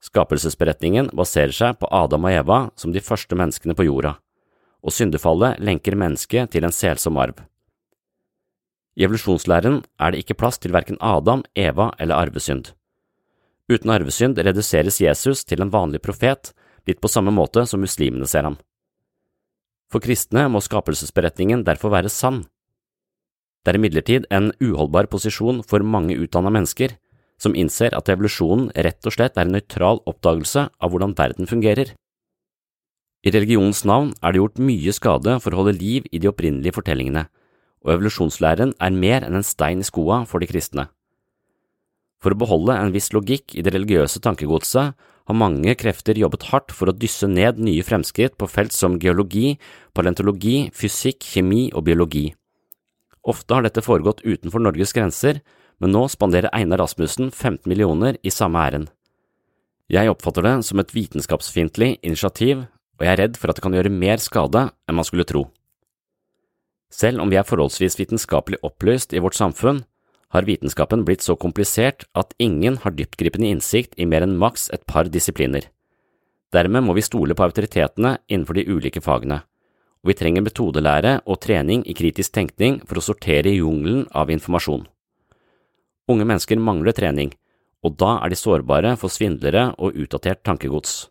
Skapelsesberetningen 0.03 1.13
baserer 1.17 1.55
seg 1.55 1.79
på 1.79 1.89
Adam 1.95 2.27
og 2.27 2.35
Eva 2.35 2.59
som 2.77 2.93
de 2.93 3.01
første 3.01 3.39
menneskene 3.39 3.77
på 3.79 3.87
jorda, 3.87 4.17
og 4.83 4.93
syndefallet 4.93 5.63
lenker 5.63 5.97
mennesket 5.97 6.51
til 6.53 6.67
en 6.67 6.75
selsom 6.75 7.21
arv. 7.23 7.39
I 8.99 9.07
evolusjonslæren 9.07 9.79
er 10.03 10.13
det 10.13 10.25
ikke 10.25 10.37
plass 10.43 10.59
til 10.61 10.75
verken 10.75 10.99
Adam, 11.01 11.47
Eva 11.57 11.93
eller 12.03 12.19
arvesynd. 12.19 12.75
Uten 13.71 13.95
arvesynd 13.95 14.43
reduseres 14.43 15.01
Jesus 15.01 15.47
til 15.49 15.63
en 15.63 15.73
vanlig 15.73 16.03
profet, 16.03 16.51
litt 16.85 17.01
på 17.01 17.09
samme 17.09 17.33
måte 17.33 17.65
som 17.71 17.81
muslimene 17.81 18.27
ser 18.29 18.45
ham. 18.51 18.59
For 19.93 20.01
kristne 20.01 20.47
må 20.49 20.63
skapelsesberetningen 20.65 21.67
derfor 21.67 21.93
være 21.93 22.09
sann. 22.13 22.47
Det 23.63 23.75
er 23.75 23.79
imidlertid 23.79 24.25
en 24.33 24.51
uholdbar 24.59 25.07
posisjon 25.13 25.61
for 25.69 25.85
mange 25.85 26.17
utdanna 26.19 26.51
mennesker, 26.51 26.97
som 27.39 27.55
innser 27.59 27.95
at 27.95 28.09
evolusjonen 28.11 28.71
rett 28.87 29.05
og 29.07 29.15
slett 29.15 29.37
er 29.37 29.45
en 29.45 29.55
nøytral 29.55 30.01
oppdagelse 30.09 30.65
av 30.73 30.91
hvordan 30.91 31.15
verden 31.19 31.51
fungerer. 31.51 31.93
I 33.23 33.31
religionens 33.31 33.85
navn 33.87 34.15
er 34.19 34.33
det 34.33 34.41
gjort 34.41 34.65
mye 34.65 34.95
skade 34.97 35.37
for 35.45 35.55
å 35.55 35.61
holde 35.61 35.77
liv 35.79 36.09
i 36.11 36.19
de 36.19 36.31
opprinnelige 36.31 36.75
fortellingene, 36.75 37.29
og 37.85 37.95
evolusjonslæren 37.95 38.75
er 38.83 38.99
mer 39.05 39.27
enn 39.27 39.39
en 39.39 39.47
stein 39.47 39.83
i 39.83 39.87
skoa 39.87 40.23
for 40.27 40.43
de 40.43 40.49
kristne. 40.51 40.89
For 42.23 42.35
å 42.35 42.39
beholde 42.39 42.75
en 42.79 42.95
viss 42.95 43.13
logikk 43.15 43.55
i 43.59 43.63
det 43.63 43.75
religiøse 43.75 44.23
tankegodset 44.23 44.99
har 45.29 45.39
mange 45.39 45.75
krefter 45.79 46.19
jobbet 46.19 46.49
hardt 46.51 46.75
for 46.75 46.91
å 46.91 46.97
dysse 46.97 47.29
ned 47.31 47.61
nye 47.63 47.85
fremskritt 47.87 48.37
på 48.41 48.49
felt 48.51 48.75
som 48.75 48.99
geologi, 49.03 49.57
paleontologi, 49.95 50.71
fysikk, 50.75 51.23
kjemi 51.23 51.69
og 51.73 51.87
biologi. 51.89 52.31
Ofte 53.23 53.55
har 53.55 53.67
dette 53.67 53.85
foregått 53.85 54.25
utenfor 54.27 54.63
Norges 54.65 54.95
grenser, 54.97 55.41
men 55.79 55.95
nå 55.95 56.07
spanderer 56.11 56.51
Einar 56.55 56.83
Rasmussen 56.83 57.31
15 57.31 57.71
millioner 57.71 58.19
i 58.23 58.31
samme 58.35 58.59
æren. 58.59 58.89
Jeg 59.93 60.11
oppfatter 60.11 60.47
det 60.47 60.55
som 60.67 60.81
et 60.81 60.95
vitenskapsfiendtlig 60.95 61.97
initiativ, 62.03 62.67
og 62.99 63.07
jeg 63.07 63.13
er 63.13 63.21
redd 63.25 63.39
for 63.39 63.51
at 63.51 63.59
det 63.59 63.65
kan 63.65 63.75
gjøre 63.77 63.93
mer 63.93 64.23
skade 64.23 64.69
enn 64.89 64.99
man 64.99 65.07
skulle 65.07 65.27
tro. 65.29 65.47
Selv 66.93 67.23
om 67.23 67.31
vi 67.33 67.39
er 67.41 67.47
forholdsvis 67.49 67.97
vitenskapelig 67.99 68.61
opplyst 68.67 69.15
i 69.17 69.23
vårt 69.23 69.39
samfunn, 69.39 69.83
har 70.33 70.47
vitenskapen 70.49 71.05
blitt 71.05 71.23
så 71.25 71.37
komplisert 71.37 72.07
at 72.17 72.35
ingen 72.41 72.79
har 72.83 72.95
dyptgripende 72.97 73.51
innsikt 73.53 73.95
i 74.01 74.07
mer 74.09 74.25
enn 74.25 74.39
maks 74.41 74.71
et 74.73 74.85
par 74.89 75.11
disipliner. 75.13 75.69
Dermed 76.53 76.85
må 76.85 76.97
vi 76.97 77.05
stole 77.05 77.37
på 77.37 77.45
autoritetene 77.45 78.17
innenfor 78.29 78.59
de 78.59 78.67
ulike 78.69 79.01
fagene, 79.05 79.43
og 80.03 80.11
vi 80.11 80.17
trenger 80.19 80.45
metodelære 80.45 81.15
og 81.25 81.41
trening 81.45 81.85
i 81.89 81.97
kritisk 81.97 82.35
tenkning 82.35 82.81
for 82.89 82.99
å 82.99 83.05
sortere 83.05 83.55
jungelen 83.55 84.07
av 84.13 84.33
informasjon. 84.33 84.85
Unge 86.13 86.27
mennesker 86.29 86.61
mangler 86.61 86.97
trening, 86.97 87.33
og 87.85 87.97
da 88.01 88.19
er 88.23 88.33
de 88.33 88.39
sårbare 88.39 88.97
for 89.01 89.13
svindlere 89.13 89.71
og 89.79 89.97
utdatert 89.97 90.43
tankegods. 90.45 91.09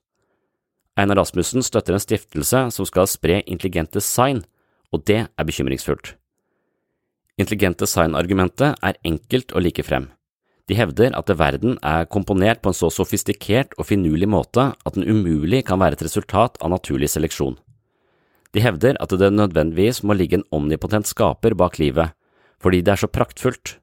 Einar 0.99 1.21
Rasmussen 1.21 1.63
støtter 1.63 1.95
en 1.95 2.03
stiftelse 2.03 2.65
som 2.75 2.87
skal 2.87 3.07
spre 3.09 3.39
intelligent 3.45 3.93
design 3.95 4.43
og 4.91 5.05
det 5.07 5.25
er 5.25 5.47
bekymringsfullt. 5.47 6.15
Intelligent 7.39 7.79
design-argumentet 7.79 8.79
er 8.83 8.99
enkelt 9.07 9.53
å 9.55 9.61
like 9.63 9.83
frem. 9.87 10.09
De 10.69 10.77
hevder 10.77 11.15
at 11.17 11.31
verden 11.35 11.77
er 11.83 12.07
komponert 12.07 12.61
på 12.61 12.71
en 12.71 12.77
så 12.77 12.91
sofistikert 12.93 13.73
og 13.77 13.89
finurlig 13.89 14.29
måte 14.29 14.69
at 14.71 14.95
den 14.95 15.07
umulig 15.07 15.65
kan 15.67 15.81
være 15.81 15.97
et 15.97 16.05
resultat 16.05 16.59
av 16.61 16.71
naturlig 16.71 17.09
seleksjon. 17.11 17.57
De 18.51 18.63
hevder 18.63 18.99
at 19.03 19.13
det 19.15 19.31
nødvendigvis 19.31 20.03
må 20.03 20.15
ligge 20.15 20.39
en 20.39 20.47
omnipotent 20.51 21.07
skaper 21.07 21.55
bak 21.59 21.79
livet, 21.79 22.11
fordi 22.61 22.81
det 22.83 22.93
er 22.93 23.01
så 23.03 23.09
praktfullt. 23.11 23.77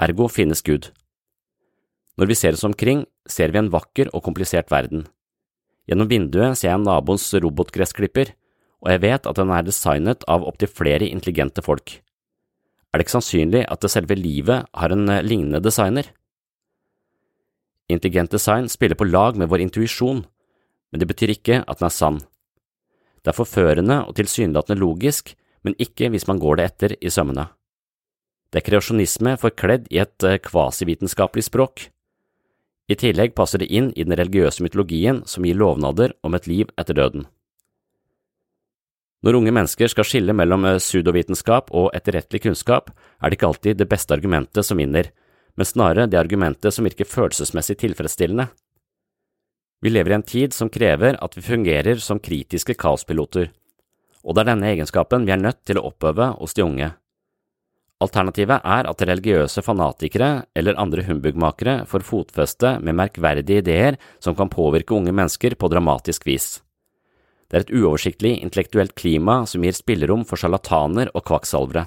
Ergo 0.00 0.28
finnes 0.32 0.64
Gud. 0.64 0.90
Når 2.18 2.32
vi 2.32 2.36
ser 2.38 2.56
oss 2.56 2.66
omkring, 2.66 3.04
ser 3.28 3.52
vi 3.52 3.60
en 3.60 3.70
vakker 3.70 4.10
og 4.12 4.24
komplisert 4.26 4.72
verden. 4.72 5.06
Gjennom 5.88 6.10
vinduet 6.10 6.58
ser 6.58 6.72
jeg 6.72 6.82
naboens 6.82 7.28
robotgressklipper, 7.40 8.34
og 8.82 8.92
jeg 8.92 9.02
vet 9.04 9.26
at 9.26 9.38
den 9.38 9.52
er 9.54 9.64
designet 9.66 10.24
av 10.28 10.44
opptil 10.46 10.70
flere 10.70 11.08
intelligente 11.08 11.62
folk. 11.64 12.00
Er 12.88 12.98
det 12.98 13.04
ikke 13.04 13.18
sannsynlig 13.18 13.66
at 13.68 13.82
det 13.84 13.90
selve 13.92 14.16
livet 14.16 14.64
har 14.72 14.94
en 14.94 15.08
eh, 15.12 15.24
lignende 15.24 15.60
designer? 15.64 16.08
Intelligent 17.88 18.32
design 18.32 18.68
spiller 18.68 18.96
på 18.96 19.08
lag 19.08 19.36
med 19.36 19.48
vår 19.48 19.64
intuisjon, 19.64 20.24
men 20.92 21.00
det 21.00 21.08
betyr 21.08 21.34
ikke 21.34 21.62
at 21.64 21.80
den 21.80 21.88
er 21.88 21.94
sann. 21.94 22.18
Det 23.20 23.32
er 23.32 23.36
forførende 23.36 24.02
og 24.06 24.16
tilsynelatende 24.16 24.80
logisk, 24.80 25.34
men 25.64 25.76
ikke 25.80 26.08
hvis 26.12 26.28
man 26.28 26.40
går 26.40 26.58
det 26.58 26.68
etter 26.68 26.96
i 27.00 27.12
sømmene. 27.12 27.48
Det 28.48 28.62
er 28.62 28.68
kreasjonisme 28.70 29.34
forkledd 29.40 29.88
i 29.92 30.00
et 30.00 30.24
eh, 30.24 30.40
kvasivitenskapelig 30.40 31.48
språk. 31.50 31.88
I 32.88 32.96
tillegg 32.96 33.34
passer 33.36 33.60
det 33.60 33.68
inn 33.68 33.90
i 33.92 34.04
den 34.06 34.16
religiøse 34.16 34.64
mytologien 34.64 35.20
som 35.28 35.44
gir 35.44 35.58
lovnader 35.60 36.14
om 36.24 36.36
et 36.38 36.48
liv 36.48 36.70
etter 36.80 36.96
døden. 36.96 37.26
Når 39.26 39.34
unge 39.34 39.50
mennesker 39.50 39.90
skal 39.90 40.06
skille 40.06 40.34
mellom 40.36 40.66
eh, 40.68 40.78
pseudovitenskap 40.78 41.72
og 41.74 41.90
etterrettelig 41.96 42.44
kunnskap, 42.44 42.92
er 43.18 43.30
det 43.30 43.38
ikke 43.38 43.50
alltid 43.50 43.80
det 43.80 43.88
beste 43.90 44.14
argumentet 44.14 44.66
som 44.66 44.78
vinner, 44.78 45.10
men 45.58 45.66
snarere 45.66 46.06
det 46.06 46.20
argumentet 46.20 46.74
som 46.74 46.86
virker 46.86 47.08
følelsesmessig 47.08 47.80
tilfredsstillende. 47.80 48.46
Vi 49.82 49.90
lever 49.90 50.14
i 50.14 50.18
en 50.18 50.26
tid 50.26 50.54
som 50.54 50.70
krever 50.70 51.18
at 51.22 51.34
vi 51.34 51.42
fungerer 51.42 51.98
som 52.02 52.22
kritiske 52.22 52.74
kaospiloter, 52.78 53.50
og 54.22 54.34
det 54.34 54.42
er 54.42 54.50
denne 54.52 54.70
egenskapen 54.70 55.26
vi 55.26 55.34
er 55.34 55.42
nødt 55.42 55.64
til 55.66 55.78
å 55.78 55.88
oppøve 55.90 56.32
hos 56.38 56.54
de 56.54 56.66
unge. 56.66 56.92
Alternativet 57.98 58.62
er 58.62 58.86
at 58.86 59.02
religiøse 59.02 59.62
fanatikere 59.66 60.30
eller 60.54 60.78
andre 60.78 61.02
humbugmakere 61.08 61.80
får 61.90 62.06
fotfeste 62.06 62.76
med 62.78 62.94
merkverdige 63.00 63.64
ideer 63.64 63.98
som 64.22 64.38
kan 64.38 64.50
påvirke 64.50 64.94
unge 64.94 65.10
mennesker 65.10 65.58
på 65.58 65.70
dramatisk 65.72 66.26
vis. 66.30 66.60
Det 67.48 67.56
er 67.56 67.64
et 67.64 67.72
uoversiktlig 67.72 68.34
intellektuelt 68.44 68.92
klima 68.98 69.40
som 69.48 69.64
gir 69.64 69.76
spillerom 69.76 70.26
for 70.28 70.40
sjarlataner 70.40 71.08
og 71.14 71.24
kvakksalvere. 71.30 71.86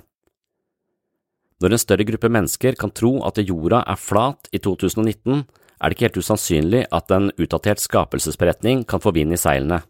Når 1.62 1.76
en 1.76 1.82
større 1.82 2.06
gruppe 2.10 2.32
mennesker 2.34 2.78
kan 2.80 2.94
tro 2.98 3.20
at 3.28 3.38
jorda 3.38 3.84
er 3.86 4.00
flat 4.02 4.50
i 4.50 4.58
2019, 4.58 5.44
er 5.82 5.90
det 5.90 5.98
ikke 5.98 6.08
helt 6.08 6.22
usannsynlig 6.24 6.82
at 6.90 7.14
en 7.14 7.30
utdatert 7.38 7.82
skapelsesberetning 7.82 8.82
kan 8.90 9.02
få 9.02 9.14
vind 9.14 9.38
i 9.38 9.40
seilene. 9.42 9.84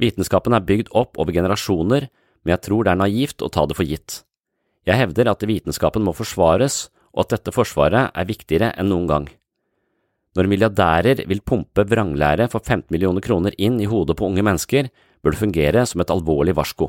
Vitenskapen 0.00 0.52
er 0.56 0.64
bygd 0.68 0.92
opp 0.96 1.16
over 1.20 1.32
generasjoner, 1.32 2.08
men 2.42 2.52
jeg 2.56 2.64
tror 2.66 2.84
det 2.84 2.92
er 2.92 3.00
naivt 3.00 3.44
å 3.44 3.50
ta 3.52 3.64
det 3.68 3.78
for 3.78 3.88
gitt. 3.88 4.22
Jeg 4.88 4.98
hevder 4.98 5.30
at 5.30 5.44
vitenskapen 5.46 6.04
må 6.04 6.12
forsvares, 6.16 6.90
og 7.12 7.24
at 7.24 7.36
dette 7.36 7.54
forsvaret 7.54 8.10
er 8.12 8.28
viktigere 8.28 8.72
enn 8.76 8.90
noen 8.92 9.08
gang. 9.08 9.28
Når 10.32 10.48
milliardærer 10.48 11.26
vil 11.28 11.42
pumpe 11.44 11.84
vranglære 11.84 12.48
for 12.52 12.64
15 12.64 12.88
millioner 12.94 13.24
kroner 13.24 13.52
inn 13.60 13.80
i 13.80 13.88
hodet 13.90 14.16
på 14.16 14.30
unge 14.30 14.44
mennesker, 14.44 14.88
bør 15.20 15.34
det 15.34 15.40
fungere 15.42 15.84
som 15.86 16.00
et 16.00 16.12
alvorlig 16.12 16.54
varsko. 16.56 16.88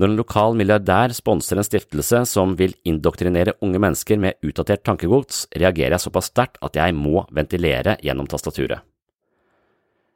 Når 0.00 0.12
en 0.12 0.16
lokal 0.16 0.54
milliardær 0.56 1.12
sponser 1.12 1.58
en 1.60 1.66
stiftelse 1.66 2.22
som 2.30 2.54
vil 2.56 2.72
indoktrinere 2.88 3.58
unge 3.60 3.82
mennesker 3.82 4.16
med 4.22 4.38
utdatert 4.46 4.84
tankegods, 4.86 5.42
reagerer 5.52 5.98
jeg 5.98 6.04
såpass 6.06 6.30
sterkt 6.30 6.56
at 6.64 6.78
jeg 6.78 6.94
må 6.96 7.26
ventilere 7.36 7.98
gjennom 8.00 8.30
tastaturet. 8.30 8.80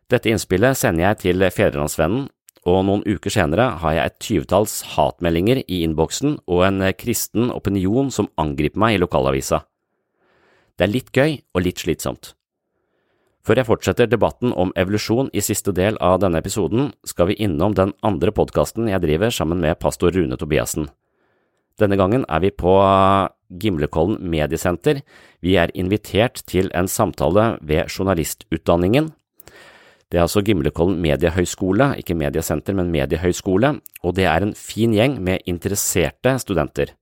Dette 0.09 0.31
innspillet 0.31 0.79
sender 0.79 1.09
jeg 1.09 1.21
til 1.25 1.45
Fedrelandsvennen, 1.51 2.31
og 2.65 2.81
noen 2.89 3.05
uker 3.05 3.33
senere 3.33 3.67
har 3.83 3.93
jeg 3.99 4.09
et 4.09 4.19
tyvetalls 4.25 4.79
hatmeldinger 4.95 5.61
i 5.67 5.83
innboksen 5.85 6.39
og 6.49 6.65
en 6.65 6.81
kristen 6.97 7.51
opinion 7.53 8.09
som 8.15 8.31
angriper 8.41 8.81
meg 8.81 8.97
i 8.97 9.03
lokalavisa. 9.03 9.61
Det 10.75 10.87
er 10.87 10.91
litt 10.93 11.13
gøy 11.15 11.39
og 11.55 11.63
litt 11.63 11.83
slitsomt. 11.83 12.35
Før 13.45 13.61
jeg 13.61 13.69
fortsetter 13.69 14.09
debatten 14.09 14.55
om 14.57 14.73
evolusjon 14.81 15.29
i 15.37 15.43
siste 15.45 15.75
del 15.77 15.99
av 16.01 16.23
denne 16.23 16.41
episoden, 16.41 16.93
skal 17.05 17.29
vi 17.29 17.37
innom 17.45 17.75
den 17.77 17.93
andre 18.03 18.33
podkasten 18.33 18.89
jeg 18.89 19.03
driver 19.05 19.35
sammen 19.35 19.61
med 19.61 19.79
pastor 19.79 20.15
Rune 20.17 20.39
Tobiassen. 20.41 20.89
Denne 21.79 21.99
gangen 22.01 22.25
er 22.31 22.41
vi 22.41 22.51
på 22.55 22.73
Gimlekollen 23.61 24.17
mediesenter. 24.31 25.03
Vi 25.45 25.59
er 25.61 25.75
invitert 25.75 26.41
til 26.49 26.71
en 26.75 26.89
samtale 26.89 27.59
ved 27.61 27.91
journalistutdanningen. 27.93 29.13
Det 30.09 30.19
er 30.19 30.25
altså 30.25 30.45
Gimlekollen 30.47 31.01
mediehøgskole, 31.03 31.97
ikke 32.01 32.17
mediesenter, 32.17 32.75
men 32.79 32.93
mediehøgskole, 32.95 33.75
og 34.03 34.15
det 34.17 34.29
er 34.31 34.47
en 34.47 34.55
fin 34.55 34.95
gjeng 34.95 35.19
med 35.21 35.45
interesserte 35.51 36.39
studenter. 36.39 36.95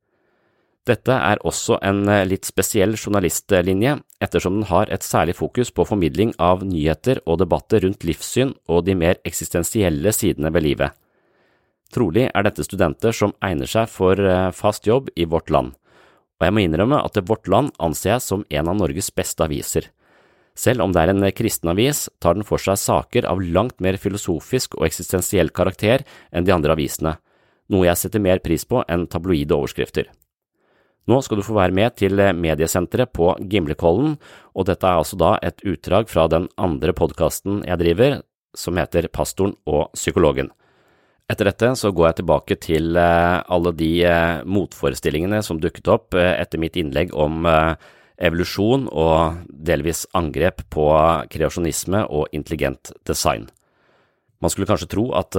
Dette 0.83 1.15
er 1.15 1.39
også 1.47 1.77
en 1.87 2.09
eh, 2.11 2.25
litt 2.27 2.49
spesiell 2.49 2.97
journalistlinje, 2.97 4.01
ettersom 4.23 4.57
den 4.59 4.67
har 4.67 4.91
et 4.91 5.05
særlig 5.07 5.37
fokus 5.39 5.71
på 5.71 5.85
formidling 5.87 6.33
av 6.43 6.65
nyheter 6.67 7.21
og 7.23 7.39
debatter 7.39 7.85
rundt 7.85 8.03
livssyn 8.03 8.51
og 8.67 8.89
de 8.89 8.97
mer 8.99 9.21
eksistensielle 9.29 10.11
sidene 10.17 10.51
ved 10.51 10.67
livet. 10.67 10.97
Trolig 11.95 12.27
er 12.33 12.47
dette 12.47 12.65
studenter 12.67 13.15
som 13.15 13.35
egner 13.45 13.71
seg 13.71 13.87
for 13.93 14.19
eh, 14.19 14.49
fast 14.59 14.89
jobb 14.89 15.13
i 15.15 15.27
Vårt 15.31 15.53
Land, 15.55 15.77
og 16.41 16.47
jeg 16.49 16.55
må 16.57 16.65
innrømme 16.65 16.99
at 16.99 17.21
Vårt 17.29 17.47
Land 17.47 17.71
anser 17.79 18.17
jeg 18.17 18.25
som 18.25 18.43
en 18.51 18.71
av 18.73 18.81
Norges 18.81 19.13
beste 19.15 19.45
aviser. 19.47 19.87
Selv 20.59 20.83
om 20.83 20.91
det 20.93 21.05
er 21.05 21.13
en 21.13 21.29
kristen 21.31 21.71
avis, 21.71 22.09
tar 22.19 22.35
den 22.35 22.45
for 22.45 22.61
seg 22.61 22.81
saker 22.81 23.29
av 23.31 23.41
langt 23.41 23.79
mer 23.81 24.01
filosofisk 24.03 24.75
og 24.81 24.89
eksistensiell 24.89 25.55
karakter 25.55 26.03
enn 26.35 26.49
de 26.49 26.53
andre 26.53 26.75
avisene, 26.75 27.15
noe 27.71 27.87
jeg 27.87 28.03
setter 28.03 28.27
mer 28.27 28.43
pris 28.43 28.67
på 28.67 28.83
enn 28.91 29.07
tabloide 29.07 29.55
overskrifter. 29.55 30.11
Nå 31.11 31.19
skal 31.25 31.41
du 31.41 31.45
få 31.47 31.57
være 31.57 31.75
med 31.75 31.97
til 31.99 32.21
mediesenteret 32.39 33.11
på 33.17 33.33
Gimlekollen, 33.51 34.19
og 34.55 34.69
dette 34.69 34.87
er 34.87 35.01
altså 35.01 35.19
da 35.19 35.35
et 35.43 35.65
utdrag 35.67 36.11
fra 36.11 36.29
den 36.31 36.47
andre 36.55 36.95
podkasten 36.95 37.65
jeg 37.67 37.81
driver, 37.81 38.21
som 38.55 38.79
heter 38.79 39.09
Pastoren 39.11 39.57
og 39.67 39.89
psykologen. 39.97 40.53
Etter 41.31 41.49
dette 41.49 41.71
så 41.81 41.93
går 41.95 42.11
jeg 42.11 42.19
tilbake 42.21 42.59
til 42.61 42.99
eh, 42.99 43.39
alle 43.55 43.73
de 43.77 43.91
eh, 44.05 44.43
motforestillingene 44.45 45.41
som 45.47 45.61
dukket 45.63 45.89
opp 45.89 46.17
eh, 46.19 46.35
etter 46.37 46.61
mitt 46.61 46.77
innlegg 46.77 47.15
om 47.17 47.47
evolusjon 48.23 48.85
og 48.93 49.47
delvis 49.49 50.05
angrep 50.19 50.61
på 50.71 50.87
kreasjonisme 51.33 52.05
og 52.13 52.35
intelligent 52.37 52.93
design. 53.09 53.49
Man 54.43 54.53
skulle 54.53 54.69
kanskje 54.69 54.91
tro 54.93 55.07
at 55.17 55.39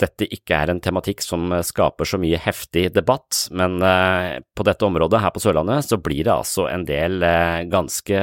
dette 0.00 0.26
ikke 0.26 0.56
er 0.58 0.72
en 0.72 0.80
tematikk 0.82 1.22
som 1.22 1.52
eh, 1.54 1.64
skaper 1.66 2.08
så 2.08 2.18
mye 2.20 2.40
heftig 2.42 2.88
debatt, 2.96 3.46
men 3.54 3.78
eh, 3.84 4.40
på 4.56 4.66
dette 4.66 4.86
området 4.86 5.22
her 5.22 5.34
på 5.34 5.42
Sørlandet 5.44 5.86
så 5.86 6.00
blir 6.02 6.24
det 6.26 6.34
altså 6.34 6.66
en 6.70 6.86
del 6.88 7.22
eh, 7.22 7.62
ganske 7.70 8.22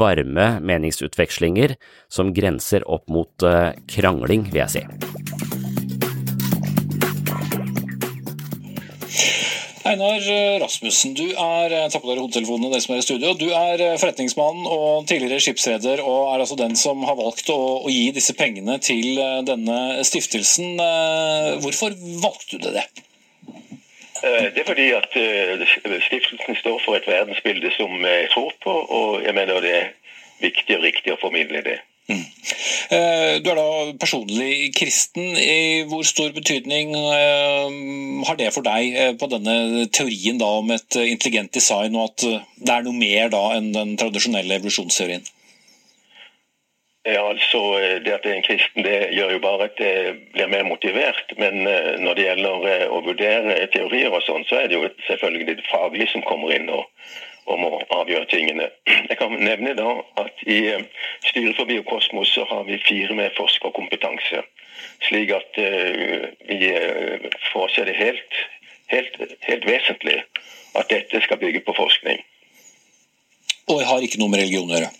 varme 0.00 0.50
meningsutvekslinger 0.62 1.74
som 2.12 2.34
grenser 2.36 2.86
opp 2.86 3.08
mot 3.10 3.48
krangling, 3.90 4.46
vil 4.52 4.62
jeg 4.62 4.76
si. 4.76 5.59
Einar 9.90 10.22
Rasmussen, 10.62 11.14
du 11.18 11.24
er 11.32 11.72
ta 11.90 11.98
på 11.98 12.06
dere 12.06 12.22
hodetelefonene, 12.22 12.68
dere 12.70 12.82
som 12.84 12.94
er 12.94 13.00
i 13.00 13.02
studio. 13.02 13.32
Du 13.34 13.48
er 13.50 13.80
forretningsmann 13.98 14.62
og 14.70 15.08
tidligere 15.10 15.42
skipsreder, 15.42 16.02
og 16.04 16.28
er 16.30 16.44
altså 16.44 16.58
den 16.60 16.76
som 16.78 17.02
har 17.08 17.18
valgt 17.18 17.50
å, 17.50 17.58
å, 17.80 17.90
gi 17.90 18.12
disse 18.14 18.36
pengene 18.38 18.78
til 18.78 19.18
eh, 19.18 19.40
denne 19.48 20.04
stiftelsen. 20.06 20.78
Eh, 20.84 21.48
hvorfor 21.64 21.96
valgte 22.22 22.60
du 22.62 22.68
det? 22.76 22.86
Eh, 24.22 24.46
det 24.54 24.62
er 24.62 24.68
fordi 24.68 24.86
at 24.94 25.10
stiftelsen 26.06 26.60
står 26.62 26.78
for 26.86 27.00
et 27.00 27.10
verdensbilde 27.10 27.74
som 27.74 27.98
jeg 28.06 28.30
tror 28.36 28.54
på, 28.62 28.76
og 29.00 29.26
jeg 29.26 29.34
mener 29.40 29.58
det 29.64 29.76
er 29.80 29.94
viktig 30.44 30.78
og 30.78 30.86
riktig 30.86 31.16
å 31.16 31.22
formidle 31.24 31.66
det. 31.66 31.80
Mm. 32.10 32.24
Eh, 32.90 33.34
du 33.42 33.50
er 33.52 33.58
da 33.58 33.66
personlig 34.02 34.72
kristen. 34.74 35.36
I 35.38 35.84
hvor 35.90 36.02
stor 36.06 36.32
betydning 36.34 36.94
eh, 36.98 37.76
har 38.26 38.38
det 38.40 38.50
for 38.54 38.66
deg 38.66 38.96
eh, 38.98 39.12
på 39.20 39.28
denne 39.30 39.86
teorien 39.94 40.42
om 40.42 40.72
et 40.74 40.98
intelligent 41.04 41.54
design, 41.54 41.94
og 41.94 42.10
at 42.10 42.26
det 42.58 42.74
er 42.74 42.86
noe 42.86 42.96
mer 42.96 43.30
da 43.30 43.44
enn 43.58 43.70
den 43.76 43.94
tradisjonelle 44.00 44.58
evolusjonsteorien? 44.58 45.22
Ja, 47.06 47.22
altså 47.30 47.60
Det 48.04 48.12
at 48.12 48.26
jeg 48.26 48.34
er 48.34 48.36
en 48.36 48.44
kristen, 48.44 48.84
det 48.84 48.96
gjør 49.16 49.30
jo 49.32 49.38
bare 49.40 49.70
at 49.70 49.78
jeg 49.80 50.18
blir 50.34 50.50
mer 50.52 50.66
motivert. 50.68 51.32
Men 51.40 51.62
når 51.64 52.18
det 52.18 52.26
gjelder 52.26 52.90
å 52.92 53.00
vurdere 53.06 53.56
teorier 53.72 54.12
og 54.12 54.20
sånn, 54.26 54.44
så 54.50 54.58
er 54.60 54.68
det 54.68 54.76
jo 54.76 54.90
selvfølgelig 55.06 55.62
det 55.62 55.70
faglige 55.70 56.10
som 56.12 56.26
kommer 56.28 56.52
inn. 56.52 56.68
og 56.68 56.84
om 57.54 57.66
å 57.66 57.80
avgjøre 58.00 58.28
tingene. 58.30 58.68
Jeg 58.86 59.18
kan 59.18 59.34
nevne 59.40 59.74
da 59.78 59.90
at 60.22 60.42
I 60.46 60.58
eh, 60.74 60.86
styret 61.28 61.58
for 61.58 61.68
Biokosmos 61.70 62.32
så 62.34 62.46
har 62.50 62.64
vi 62.68 62.80
fire 62.84 63.16
med 63.18 63.34
forskerkompetanse. 63.38 64.44
Slik 65.08 65.32
at 65.34 65.58
uh, 65.60 66.28
vi 66.48 66.70
uh, 66.72 67.26
får 67.52 67.72
se 67.74 67.84
det 67.88 67.96
helt, 67.98 68.38
helt, 68.92 69.16
helt, 69.44 69.66
vesentlig 69.68 70.16
at 70.78 70.88
dette 70.92 71.20
skal 71.24 71.40
bygge 71.40 71.60
på 71.66 71.74
forskning. 71.76 72.22
Og 73.68 73.82
jeg 73.82 73.88
har 73.90 74.06
ikke 74.06 74.20
noe 74.22 74.32
med 74.32 74.40
religion 74.42 74.70
å 74.70 74.76
gjøre? 74.76 74.92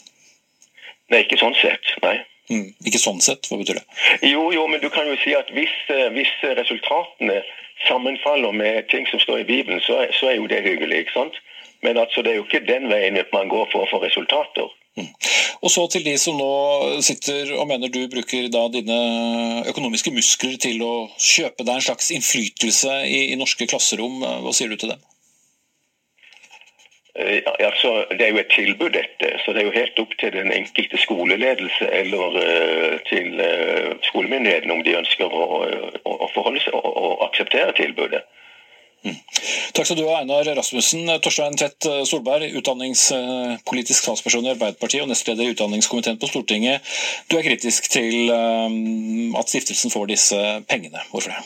Nei, 1.11 1.23
ikke 1.25 1.41
sånn 1.41 1.57
sett. 1.59 1.95
Nei. 2.05 2.19
Mm, 2.51 2.69
ikke 2.87 3.01
sånn 3.01 3.23
sett, 3.25 3.47
hva 3.49 3.61
betyr 3.61 3.79
det? 3.79 3.85
Jo, 4.27 4.51
jo, 4.55 4.67
men 4.69 4.83
du 4.83 4.89
kan 4.93 5.09
jo 5.09 5.17
si 5.23 5.33
at 5.39 5.51
hvis, 5.55 5.73
hvis 6.17 6.33
resultatene 6.59 7.41
sammenfaller 7.87 8.53
med 8.53 8.89
ting 8.91 9.07
som 9.09 9.23
står 9.23 9.43
i 9.43 9.49
Bibelen, 9.49 9.81
så, 9.85 10.03
så 10.17 10.33
er 10.33 10.41
jo 10.41 10.49
det 10.51 10.63
hyggelig. 10.67 11.05
ikke 11.05 11.17
sant? 11.17 11.39
Men 11.83 11.99
altså, 11.99 12.23
det 12.23 12.33
er 12.33 12.41
jo 12.41 12.47
ikke 12.47 12.67
den 12.67 12.91
veien 12.91 13.17
man 13.33 13.49
går 13.49 13.71
for 13.73 13.85
å 13.85 13.91
få 13.91 14.03
resultater. 14.05 14.69
Mm. 14.99 15.09
Og 15.63 15.71
så 15.71 15.85
til 15.93 16.03
de 16.05 16.17
som 16.19 16.37
nå 16.37 16.51
sitter 17.05 17.53
og 17.57 17.69
mener 17.71 17.93
du 17.93 18.03
bruker 18.11 18.49
da 18.53 18.67
dine 18.73 18.99
økonomiske 19.71 20.13
muskler 20.13 20.59
til 20.61 20.83
å 20.85 20.95
kjøpe 21.17 21.65
deg 21.65 21.77
en 21.77 21.87
slags 21.87 22.11
innflytelse 22.17 22.97
i, 23.07 23.21
i 23.33 23.39
norske 23.41 23.69
klasserom. 23.71 24.21
Hva 24.45 24.53
sier 24.57 24.73
du 24.73 24.77
til 24.81 24.93
dem? 24.95 25.07
Eh, 27.15 27.43
ja, 27.45 27.67
altså, 27.67 28.05
det 28.11 28.27
er 28.27 28.29
jo 28.31 28.43
et 28.43 28.53
tilbud, 28.55 28.91
dette. 28.91 29.33
Så 29.45 29.53
det 29.53 29.63
er 29.63 29.69
jo 29.69 29.79
helt 29.79 29.99
opp 29.99 30.13
til 30.19 30.33
den 30.33 30.53
enkelte 30.53 30.99
skoleledelse 30.99 31.89
eller 32.01 32.37
uh, 32.39 32.99
til 33.11 33.41
uh, 33.41 33.97
skolemyndighetene 34.09 34.77
om 34.77 34.85
de 34.87 34.99
ønsker 35.01 35.27
å, 35.27 35.47
å, 36.05 36.13
å 36.27 36.29
forholde 36.35 36.63
seg 36.65 36.77
og 36.77 37.25
akseptere 37.27 37.75
tilbudet. 37.77 38.23
Mm. 39.01 39.17
Takk 39.73 39.87
skal 39.87 39.97
du 39.97 40.05
ha, 40.09 40.19
Einar 40.21 40.45
Rasmussen. 40.57 41.09
Torstein 41.25 41.57
Tvedt 41.57 41.87
Solberg, 42.09 42.51
utdanningspolitisk 42.61 44.05
talsperson 44.05 44.45
i 44.45 44.53
Arbeiderpartiet 44.53 45.05
og 45.05 45.09
nestleder 45.09 45.47
i 45.47 45.55
utdanningskomiteen 45.55 46.19
på 46.21 46.29
Stortinget. 46.29 46.85
Du 47.31 47.39
er 47.39 47.47
kritisk 47.47 47.89
til 47.93 48.29
um, 48.35 49.37
at 49.41 49.49
stiftelsen 49.49 49.95
får 49.95 50.11
disse 50.13 50.41
pengene. 50.69 51.01
Hvorfor 51.13 51.33
det? 51.33 51.41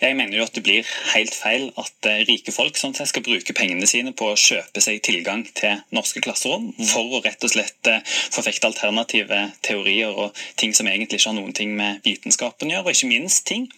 Jeg 0.00 0.16
mener 0.18 0.38
jo 0.38 0.46
at 0.48 0.54
det 0.56 0.64
blir 0.66 0.90
helt 1.12 1.34
feil 1.36 1.68
at 1.78 2.08
eh, 2.08 2.22
rike 2.28 2.54
folk 2.54 2.78
sånn 2.80 2.96
skal 2.98 3.24
bruke 3.24 3.54
pengene 3.56 3.86
sine 3.90 4.14
på 4.16 4.30
å 4.32 4.38
kjøpe 4.38 4.82
seg 4.82 5.02
tilgang 5.04 5.44
til 5.58 5.82
norske 5.94 6.22
klasserom 6.24 6.70
mm. 6.72 6.86
for 6.90 7.18
å 7.18 7.22
rett 7.24 7.44
og 7.44 7.52
slett 7.52 7.90
eh, 7.90 8.00
forfekte 8.34 8.70
alternative 8.70 9.42
teorier 9.66 10.14
og 10.14 10.46
ting 10.60 10.74
som 10.74 10.88
egentlig 10.88 11.20
ikke 11.20 11.30
har 11.30 11.38
noen 11.38 11.54
ting 11.56 11.76
med 11.78 12.00
vitenskapen 12.06 12.72
å 12.72 12.78
gjøre, 12.78 12.86
og 12.88 12.96
ikke 12.96 13.12
minst 13.12 13.46
ting 13.50 13.68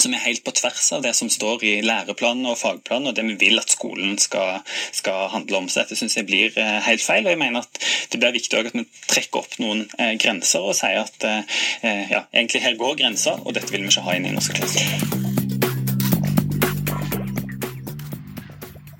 som 0.00 0.14
er 0.14 0.22
helt 0.24 0.42
på 0.44 0.54
tvers 0.56 0.86
av 0.96 1.02
det 1.04 1.12
som 1.16 1.30
står 1.32 1.64
i 1.66 1.72
læreplanen 1.84 2.46
og 2.48 2.58
fagplanen, 2.60 3.10
og 3.10 3.16
det 3.16 3.24
vi 3.26 3.36
vil 3.40 3.60
at 3.60 3.72
skolen 3.72 4.16
skal, 4.20 4.62
skal 4.94 5.28
handle 5.32 5.62
om. 5.62 5.68
Så 5.68 5.82
dette 5.82 5.98
syns 5.98 6.16
jeg 6.16 6.28
blir 6.28 6.56
eh, 6.56 6.78
helt 6.86 7.04
feil. 7.04 7.26
og 7.26 7.34
jeg 7.34 7.40
mener 7.42 7.64
at 7.64 7.80
Det 8.12 8.20
blir 8.20 8.34
viktig 8.34 8.58
at 8.58 8.72
vi 8.74 8.86
trekker 9.08 9.42
opp 9.42 9.58
noen 9.62 9.84
eh, 9.98 10.14
grenser 10.20 10.64
og 10.64 10.76
sier 10.78 11.02
at 11.04 11.28
eh, 11.28 12.08
ja, 12.12 12.24
egentlig 12.32 12.64
her 12.64 12.78
går 12.80 12.98
grensa, 13.02 13.36
og 13.42 13.54
dette 13.56 13.72
vil 13.72 13.84
vi 13.84 13.92
ikke 13.92 14.06
ha 14.06 14.16
inn 14.16 14.28
i 14.28 14.34
norske 14.34 14.56
klasser. 14.56 14.86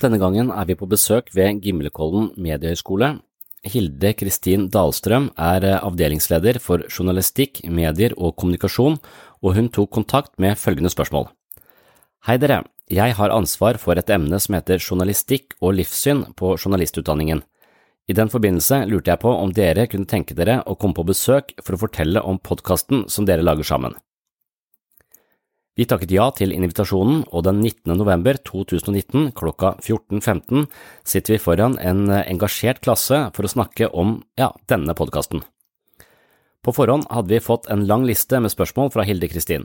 Denne 0.03 0.19
gangen 0.19 0.51
er 0.51 0.67
vi 0.67 0.75
på 0.75 0.89
besøk 0.91 1.31
ved 1.35 1.63
Gimlekollen 1.63 2.33
mediehøgskole. 2.37 3.15
Hilde 3.63 4.11
Kristin 4.19 4.65
Dahlstrøm 4.75 5.29
er 5.39 5.69
avdelingsleder 5.77 6.59
for 6.59 6.83
journalistikk, 6.91 7.61
medier 7.71 8.17
og 8.19 8.35
kommunikasjon, 8.35 8.97
og 9.43 9.57
hun 9.59 9.71
tok 9.75 9.91
kontakt 9.91 10.39
med 10.41 10.59
følgende 10.59 10.93
spørsmål. 10.93 11.29
Hei 12.27 12.39
dere, 12.39 12.63
jeg 12.91 13.17
har 13.19 13.35
ansvar 13.35 13.79
for 13.83 13.99
et 13.99 14.11
emne 14.15 14.39
som 14.41 14.55
heter 14.55 14.79
journalistikk 14.79 15.57
og 15.61 15.75
livssyn 15.79 16.29
på 16.39 16.55
journalistutdanningen. 16.55 17.43
I 18.11 18.15
den 18.19 18.31
forbindelse 18.31 18.83
lurte 18.91 19.13
jeg 19.13 19.23
på 19.23 19.31
om 19.31 19.53
dere 19.55 19.89
kunne 19.91 20.11
tenke 20.11 20.35
dere 20.39 20.61
å 20.67 20.75
komme 20.79 20.95
på 20.95 21.07
besøk 21.07 21.55
for 21.63 21.75
å 21.75 21.83
fortelle 21.85 22.23
om 22.23 22.41
podkasten 22.43 23.07
som 23.11 23.27
dere 23.27 23.47
lager 23.47 23.67
sammen. 23.67 23.95
Vi 25.73 25.87
takket 25.89 26.13
ja 26.13 26.27
til 26.37 26.53
invitasjonen, 26.53 27.23
og 27.33 27.47
den 27.47 27.63
19. 27.63 27.95
november 27.97 28.37
2019 28.45 29.31
klokka 29.39 29.73
14.15 29.81 30.67
sitter 31.01 31.39
vi 31.39 31.41
foran 31.41 31.79
en 31.81 32.11
engasjert 32.13 32.83
klasse 32.85 33.23
for 33.33 33.49
å 33.49 33.53
snakke 33.55 33.89
om, 33.89 34.19
ja, 34.37 34.51
denne 34.69 34.93
podkasten. 34.99 35.41
På 36.63 36.73
forhånd 36.73 37.09
hadde 37.11 37.35
vi 37.35 37.41
fått 37.43 37.67
en 37.67 37.87
lang 37.91 38.05
liste 38.07 38.39
med 38.41 38.53
spørsmål 38.53 38.93
fra 38.95 39.03
Hilde 39.03 39.27
Kristin. 39.29 39.65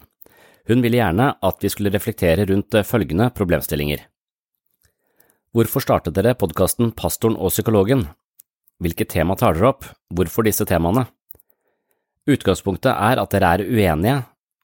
Hun 0.68 0.82
ville 0.82 0.98
gjerne 0.98 1.36
at 1.46 1.62
vi 1.62 1.70
skulle 1.70 1.92
reflektere 1.94 2.48
rundt 2.50 2.74
følgende 2.90 3.30
problemstillinger. 3.38 4.02
Hvorfor 5.54 5.86
startet 5.86 6.18
dere 6.18 6.34
podkasten 6.36 6.92
Pastoren 6.98 7.38
og 7.38 7.54
psykologen? 7.54 8.08
Hvilke 8.82 9.06
tema 9.06 9.38
tar 9.38 9.54
dere 9.54 9.70
opp? 9.72 9.86
Hvorfor 10.10 10.50
disse 10.50 10.66
temaene? 10.66 11.06
Utgangspunktet 12.28 12.92
er 12.92 13.22
at 13.22 13.32
dere 13.32 13.54
er 13.56 13.64
uenige, 13.70 14.18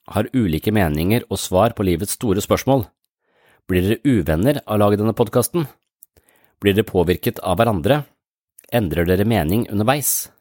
har 0.10 0.34
ulike 0.34 0.74
meninger 0.74 1.24
og 1.30 1.40
svar 1.40 1.78
på 1.78 1.86
livets 1.86 2.18
store 2.18 2.42
spørsmål. 2.44 2.88
Blir 3.70 3.86
dere 3.86 4.02
uvenner 4.04 4.60
av 4.66 4.76
å 4.76 4.82
lage 4.82 5.00
denne 5.00 5.16
podkasten? 5.16 5.70
Blir 6.60 6.76
dere 6.76 6.90
påvirket 6.90 7.40
av 7.46 7.62
hverandre? 7.62 8.04
Endrer 8.74 9.06
dere 9.08 9.24
mening 9.24 9.70
underveis? 9.70 10.33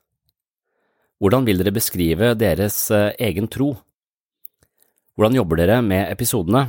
Hvordan 1.22 1.44
vil 1.46 1.60
dere 1.60 1.70
beskrive 1.70 2.32
deres 2.34 2.76
eh, 2.90 3.12
egen 3.22 3.46
tro? 3.46 3.76
Hvordan 5.14 5.36
jobber 5.38 5.60
dere 5.60 5.76
med 5.86 6.08
episodene? 6.10 6.64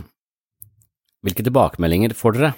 Hvilke 1.25 1.41
tilbakemeldinger 1.41 2.13
får 2.13 2.35
dere? 2.35 2.51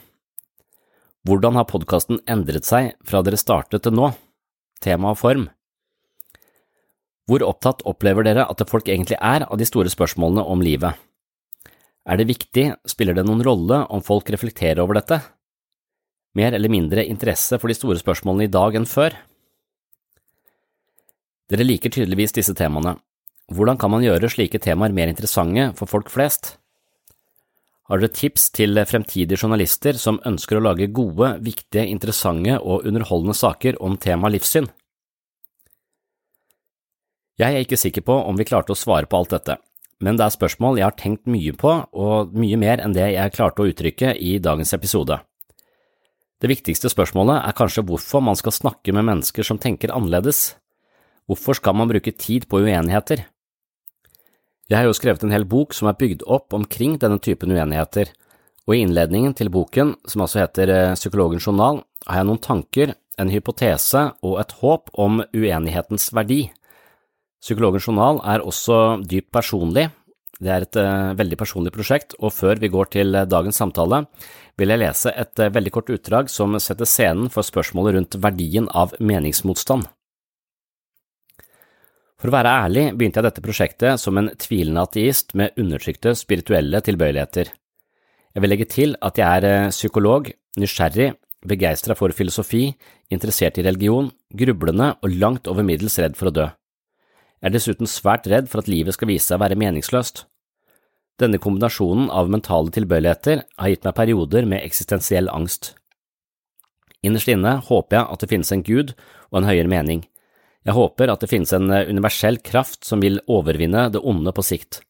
Hvordan 1.24 1.56
har 1.56 1.70
podkasten 1.70 2.20
endret 2.28 2.68
seg 2.68 2.98
fra 3.08 3.22
dere 3.24 3.40
startet 3.40 3.86
til 3.86 3.96
nå? 3.96 4.10
Tema 4.84 5.14
og 5.14 5.22
form. 5.22 5.46
Hvor 7.32 7.46
opptatt 7.48 7.86
opplever 7.88 8.28
dere 8.28 8.44
at 8.44 8.64
folk 8.68 8.92
egentlig 8.92 9.16
er 9.16 9.46
av 9.48 9.56
de 9.56 9.66
store 9.66 9.94
spørsmålene 9.94 10.44
om 10.44 10.66
livet? 10.66 11.00
Er 12.06 12.20
det 12.20 12.28
viktig, 12.28 12.66
spiller 12.92 13.16
det 13.16 13.24
noen 13.24 13.46
rolle 13.46 13.80
om 13.88 14.04
folk 14.04 14.28
reflekterer 14.36 14.84
over 14.84 15.00
dette? 15.00 15.22
Mer 16.36 16.60
eller 16.60 16.70
mindre 16.70 17.08
interesse 17.08 17.56
for 17.56 17.72
de 17.72 17.80
store 17.80 18.04
spørsmålene 18.04 18.50
i 18.50 18.52
dag 18.52 18.76
enn 18.76 18.90
før? 18.90 19.16
Dere 21.52 21.66
liker 21.66 21.94
tydeligvis 21.94 22.34
disse 22.34 22.56
temaene. 22.58 22.96
Hvordan 23.54 23.78
kan 23.78 23.92
man 23.94 24.02
gjøre 24.02 24.30
slike 24.34 24.58
temaer 24.64 24.94
mer 24.96 25.12
interessante 25.12 25.68
for 25.78 25.90
folk 25.90 26.10
flest? 26.10 26.56
Har 27.86 28.02
dere 28.02 28.10
tips 28.10 28.48
til 28.58 28.80
fremtidige 28.90 29.38
journalister 29.38 30.00
som 30.02 30.18
ønsker 30.26 30.58
å 30.58 30.64
lage 30.66 30.90
gode, 30.90 31.36
viktige, 31.46 31.86
interessante 31.86 32.58
og 32.58 32.88
underholdende 32.90 33.38
saker 33.38 33.78
om 33.78 34.00
temaet 34.02 34.40
livssyn? 34.40 34.72
Jeg 37.38 37.52
er 37.52 37.62
ikke 37.62 37.78
sikker 37.78 38.02
på 38.08 38.16
om 38.26 38.40
vi 38.40 38.48
klarte 38.48 38.74
å 38.74 38.80
svare 38.80 39.06
på 39.12 39.20
alt 39.20 39.36
dette, 39.36 39.60
men 40.02 40.18
det 40.18 40.26
er 40.26 40.34
spørsmål 40.34 40.80
jeg 40.80 40.88
har 40.88 40.98
tenkt 40.98 41.30
mye 41.30 41.54
på, 41.54 41.78
og 41.94 42.34
mye 42.34 42.58
mer 42.58 42.82
enn 42.82 42.96
det 42.96 43.12
jeg 43.12 43.36
klarte 43.36 43.62
å 43.62 43.70
uttrykke 43.70 44.16
i 44.18 44.38
dagens 44.42 44.74
episode. 44.74 45.20
Det 46.42 46.50
viktigste 46.50 46.90
spørsmålet 46.90 47.44
er 47.46 47.58
kanskje 47.58 47.86
hvorfor 47.86 48.24
man 48.24 48.40
skal 48.40 48.56
snakke 48.56 48.96
med 48.96 49.06
mennesker 49.12 49.46
som 49.46 49.62
tenker 49.62 49.94
annerledes. 49.94 50.56
Hvorfor 51.26 51.58
skal 51.58 51.74
man 51.74 51.90
bruke 51.90 52.14
tid 52.14 52.46
på 52.50 52.60
uenigheter? 52.62 53.24
Jeg 54.70 54.78
har 54.78 54.86
jo 54.86 54.98
skrevet 54.98 55.24
en 55.26 55.34
hel 55.34 55.46
bok 55.46 55.74
som 55.78 55.90
er 55.90 55.98
bygd 55.98 56.24
opp 56.30 56.54
omkring 56.54 57.00
denne 57.02 57.18
typen 57.22 57.54
uenigheter, 57.54 58.12
og 58.66 58.74
i 58.74 58.82
innledningen 58.82 59.34
til 59.38 59.52
boken, 59.54 59.94
som 60.10 60.24
altså 60.26 60.42
heter 60.42 60.72
eh, 60.74 60.94
Psykologens 60.98 61.46
journal, 61.46 61.84
har 62.06 62.22
jeg 62.22 62.30
noen 62.30 62.42
tanker, 62.42 62.94
en 63.22 63.32
hypotese 63.32 64.02
og 64.26 64.40
et 64.42 64.56
håp 64.60 64.90
om 65.02 65.22
uenighetens 65.34 66.10
verdi. 66.14 66.48
Psykologens 67.42 67.86
journal 67.88 68.20
er 68.26 68.46
også 68.46 69.02
dypt 69.06 69.32
personlig. 69.34 69.88
Det 70.36 70.52
er 70.52 70.66
et 70.66 70.78
uh, 70.82 71.14
veldig 71.16 71.38
personlig 71.40 71.72
prosjekt, 71.72 72.18
og 72.20 72.34
før 72.36 72.60
vi 72.60 72.68
går 72.74 72.90
til 72.98 73.16
uh, 73.16 73.24
dagens 73.30 73.62
samtale, 73.62 74.02
vil 74.60 74.74
jeg 74.74 74.82
lese 74.82 75.14
et 75.16 75.46
veldig 75.56 75.72
kort 75.72 75.94
utdrag 75.96 76.28
som 76.34 76.58
setter 76.60 76.90
scenen 76.90 77.32
for 77.32 77.48
spørsmålet 77.48 77.96
rundt 77.96 78.18
verdien 78.20 78.68
av 78.76 78.98
meningsmotstand. 79.00 79.88
For 82.22 82.32
å 82.32 82.36
være 82.36 82.54
ærlig 82.66 82.86
begynte 82.96 83.20
jeg 83.20 83.28
dette 83.28 83.44
prosjektet 83.44 84.02
som 84.02 84.18
en 84.18 84.32
tvilende 84.40 84.86
ateist 84.88 85.36
med 85.36 85.58
undertrykte 85.60 86.16
spirituelle 86.16 86.80
tilbøyeligheter. 86.86 87.52
Jeg 88.36 88.44
vil 88.44 88.52
legge 88.52 88.68
til 88.72 88.96
at 89.04 89.20
jeg 89.20 89.44
er 89.44 89.70
psykolog, 89.72 90.30
nysgjerrig, 90.60 91.14
begeistra 91.46 91.96
for 91.96 92.16
filosofi, 92.16 92.70
interessert 93.14 93.60
i 93.60 93.66
religion, 93.68 94.10
grublende 94.34 94.94
og 95.02 95.18
langt 95.20 95.48
over 95.52 95.64
middels 95.68 96.00
redd 96.02 96.16
for 96.20 96.32
å 96.32 96.36
dø. 96.36 96.48
Jeg 97.44 97.52
er 97.52 97.54
dessuten 97.54 97.90
svært 97.90 98.28
redd 98.32 98.48
for 98.50 98.64
at 98.64 98.72
livet 98.72 98.96
skal 98.96 99.12
vise 99.12 99.28
seg 99.28 99.38
å 99.38 99.44
være 99.44 99.60
meningsløst. 99.60 100.24
Denne 101.22 101.40
kombinasjonen 101.40 102.10
av 102.12 102.32
mentale 102.32 102.74
tilbøyeligheter 102.76 103.46
har 103.60 103.72
gitt 103.72 103.86
meg 103.88 103.96
perioder 103.96 104.48
med 104.50 104.64
eksistensiell 104.66 105.30
angst. 105.32 105.76
Innerst 107.06 107.30
inne 107.30 107.60
håper 107.68 108.00
jeg 108.00 108.10
at 108.10 108.24
det 108.24 108.32
finnes 108.32 108.52
en 108.52 108.66
gud 108.66 108.96
og 109.30 109.40
en 109.40 109.48
høyere 109.48 109.72
mening. 109.72 110.04
Jeg 110.66 110.74
håper 110.74 111.12
at 111.14 111.22
det 111.22 111.30
finnes 111.30 111.54
en 111.54 111.70
universell 111.70 112.40
kraft 112.42 112.88
som 112.88 113.04
vil 113.04 113.20
overvinne 113.30 113.88
det 113.94 114.02
onde 114.02 114.34
på 114.34 114.46
sikt. 114.46 114.82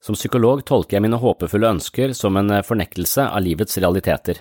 Som 0.00 0.16
psykolog 0.16 0.62
tolker 0.64 0.96
jeg 0.96 1.04
mine 1.04 1.20
håpefulle 1.20 1.74
ønsker 1.76 2.14
som 2.16 2.38
en 2.40 2.54
fornektelse 2.64 3.26
av 3.28 3.44
livets 3.44 3.76
realiteter. 3.76 4.40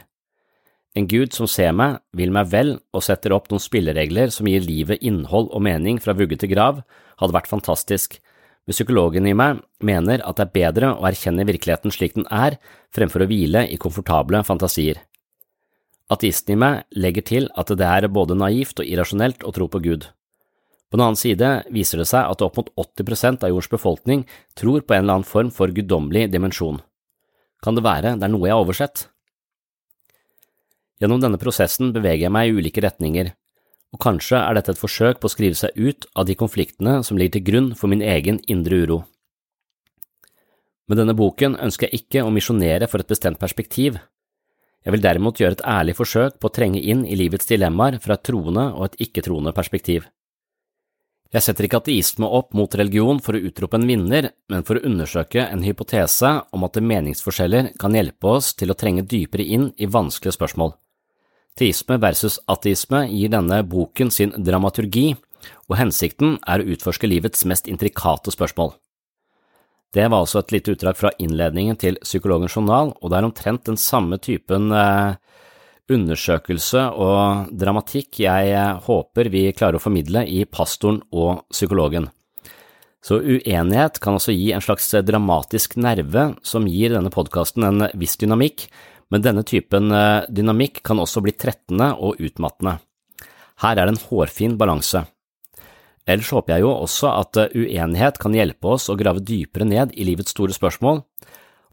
En 0.95 1.05
gud 1.07 1.35
som 1.35 1.47
ser 1.51 1.75
meg, 1.75 1.99
vil 2.15 2.31
meg 2.33 2.47
vel 2.49 2.71
og 2.95 3.03
setter 3.05 3.35
opp 3.35 3.51
noen 3.51 3.62
spilleregler 3.62 4.31
som 4.33 4.47
gir 4.49 4.63
livet 4.63 5.03
innhold 5.05 5.51
og 5.51 5.62
mening 5.67 5.99
fra 6.01 6.15
vugge 6.17 6.39
til 6.39 6.53
grav, 6.55 6.79
hadde 7.19 7.35
vært 7.35 7.51
fantastisk, 7.51 8.17
men 8.65 8.77
psykologen 8.77 9.27
i 9.27 9.35
meg 9.38 9.59
mener 9.85 10.23
at 10.23 10.39
det 10.39 10.47
er 10.47 10.55
bedre 10.55 10.93
å 10.95 11.05
erkjenne 11.09 11.45
virkeligheten 11.47 11.93
slik 11.93 12.15
den 12.15 12.27
er, 12.31 12.57
fremfor 12.95 13.25
å 13.25 13.29
hvile 13.29 13.67
i 13.67 13.77
komfortable 13.81 14.41
fantasier. 14.47 15.03
Ateisten 16.09 16.55
i 16.55 16.57
meg 16.57 16.87
legger 16.97 17.25
til 17.25 17.49
at 17.53 17.69
det 17.77 17.85
er 17.85 18.07
både 18.09 18.37
naivt 18.37 18.81
og 18.81 18.87
irrasjonelt 18.87 19.45
å 19.45 19.53
tro 19.53 19.67
på 19.69 19.81
Gud. 19.83 20.07
På 20.89 20.97
den 20.97 21.05
annen 21.05 21.19
side 21.21 21.49
viser 21.69 22.01
det 22.01 22.07
seg 22.09 22.25
at 22.25 22.41
opp 22.41 22.57
mot 22.57 22.71
80% 22.81 23.45
av 23.45 23.51
jordens 23.51 23.69
befolkning 23.69 24.23
tror 24.57 24.81
på 24.81 24.95
en 24.95 25.03
eller 25.03 25.19
annen 25.19 25.29
form 25.29 25.51
for 25.53 25.69
guddommelig 25.69 26.31
dimensjon. 26.33 26.81
Kan 27.61 27.77
det 27.77 27.85
være 27.85 28.15
det 28.17 28.25
er 28.25 28.33
noe 28.33 28.47
jeg 28.49 28.55
har 28.55 28.63
oversett? 28.63 29.05
Gjennom 30.99 31.21
denne 31.21 31.39
prosessen 31.39 31.93
beveger 31.95 32.25
jeg 32.25 32.33
meg 32.33 32.49
i 32.49 32.57
ulike 32.57 32.81
retninger, 32.83 33.29
og 33.93 34.01
kanskje 34.01 34.41
er 34.41 34.57
dette 34.57 34.73
et 34.73 34.81
forsøk 34.81 35.21
på 35.21 35.29
å 35.29 35.33
skrive 35.33 35.57
seg 35.61 35.77
ut 35.77 36.09
av 36.17 36.25
de 36.27 36.35
konfliktene 36.39 36.99
som 37.05 37.21
ligger 37.21 37.37
til 37.37 37.47
grunn 37.51 37.69
for 37.77 37.91
min 37.91 38.03
egen 38.03 38.41
indre 38.51 38.81
uro. 38.81 38.99
Med 40.89 40.97
denne 40.97 41.13
boken 41.13 41.55
ønsker 41.61 41.85
jeg 41.87 42.03
ikke 42.03 42.25
å 42.25 42.33
misjonere 42.33 42.89
for 42.89 43.01
et 43.01 43.09
bestemt 43.09 43.37
perspektiv. 43.41 43.99
Jeg 44.85 44.95
vil 44.95 45.03
derimot 45.03 45.39
gjøre 45.41 45.57
et 45.57 45.65
ærlig 45.67 45.97
forsøk 45.97 46.39
på 46.39 46.47
å 46.47 46.53
trenge 46.55 46.79
inn 46.79 47.03
i 47.05 47.17
livets 47.19 47.49
dilemmaer 47.49 47.99
fra 48.03 48.15
et 48.15 48.23
troende 48.23 48.69
og 48.75 48.87
et 48.87 49.01
ikke-troende 49.09 49.53
perspektiv. 49.55 50.07
Jeg 51.29 51.45
setter 51.45 51.67
ikke 51.67 51.77
ateisme 51.83 52.25
opp 52.25 52.55
mot 52.57 52.73
religion 52.73 53.19
for 53.21 53.37
å 53.37 53.41
utrope 53.45 53.77
en 53.77 53.85
vinner, 53.85 54.31
men 54.49 54.63
for 54.65 54.79
å 54.79 54.85
undersøke 54.87 55.43
en 55.45 55.61
hypotese 55.61 56.31
om 56.55 56.65
at 56.65 56.79
meningsforskjeller 56.81 57.75
kan 57.77 57.93
hjelpe 57.93 58.31
oss 58.39 58.55
til 58.57 58.73
å 58.73 58.77
trenge 58.79 59.05
dypere 59.05 59.45
inn 59.45 59.67
i 59.77 59.85
vanskelige 59.85 60.39
spørsmål. 60.39 60.73
Teisme 61.59 61.99
versus 62.01 62.39
ateisme 62.49 63.03
gir 63.11 63.29
denne 63.29 63.61
boken 63.61 64.09
sin 64.15 64.33
dramaturgi, 64.33 65.11
og 65.69 65.77
hensikten 65.77 66.39
er 66.49 66.63
å 66.63 66.73
utforske 66.73 67.07
livets 67.07 67.45
mest 67.45 67.69
intrikate 67.69 68.33
spørsmål. 68.33 68.73
Det 69.93 70.06
var 70.06 70.21
altså 70.21 70.43
et 70.43 70.52
lite 70.54 70.75
utdrag 70.75 70.97
fra 70.97 71.10
innledningen 71.17 71.78
til 71.82 71.97
Psykologens 72.04 72.54
journal, 72.54 72.93
og 73.02 73.10
det 73.10 73.17
er 73.17 73.25
omtrent 73.25 73.65
den 73.65 73.80
samme 73.82 74.19
typen 74.21 74.69
eh, 74.75 75.17
undersøkelse 75.89 76.84
og 76.93 77.49
dramatikk 77.58 78.21
jeg 78.21 78.54
eh, 78.54 78.78
håper 78.86 79.32
vi 79.34 79.47
klarer 79.58 79.80
å 79.80 79.82
formidle 79.82 80.28
i 80.30 80.43
Pastoren 80.45 81.02
og 81.10 81.41
Psykologen. 81.49 82.12
Så 83.02 83.17
uenighet 83.17 83.97
kan 84.04 84.19
også 84.19 84.36
gi 84.36 84.52
en 84.54 84.62
slags 84.62 84.91
dramatisk 85.08 85.78
nerve 85.80 86.34
som 86.45 86.67
gir 86.69 86.93
denne 86.93 87.10
podkasten 87.13 87.65
en 87.65 87.88
viss 87.97 88.17
dynamikk, 88.19 88.67
men 89.10 89.25
denne 89.25 89.41
typen 89.47 89.89
eh, 89.89 90.28
dynamikk 90.30 90.84
kan 90.86 91.02
også 91.02 91.25
bli 91.25 91.34
trettende 91.34 91.95
og 91.97 92.21
utmattende. 92.21 92.78
Her 93.63 93.73
er 93.73 93.88
det 93.88 93.95
en 93.95 94.06
hårfin 94.06 94.54
balanse. 94.60 95.08
Ellers 96.09 96.31
håper 96.33 96.55
jeg 96.55 96.65
jo 96.65 96.71
også 96.73 97.11
at 97.13 97.37
eh, 97.37 97.51
uenighet 97.53 98.17
kan 98.21 98.33
hjelpe 98.33 98.71
oss 98.73 98.87
å 98.89 98.97
grave 98.97 99.21
dypere 99.21 99.67
ned 99.69 99.93
i 99.93 100.07
livets 100.07 100.33
store 100.33 100.55
spørsmål, 100.55 101.03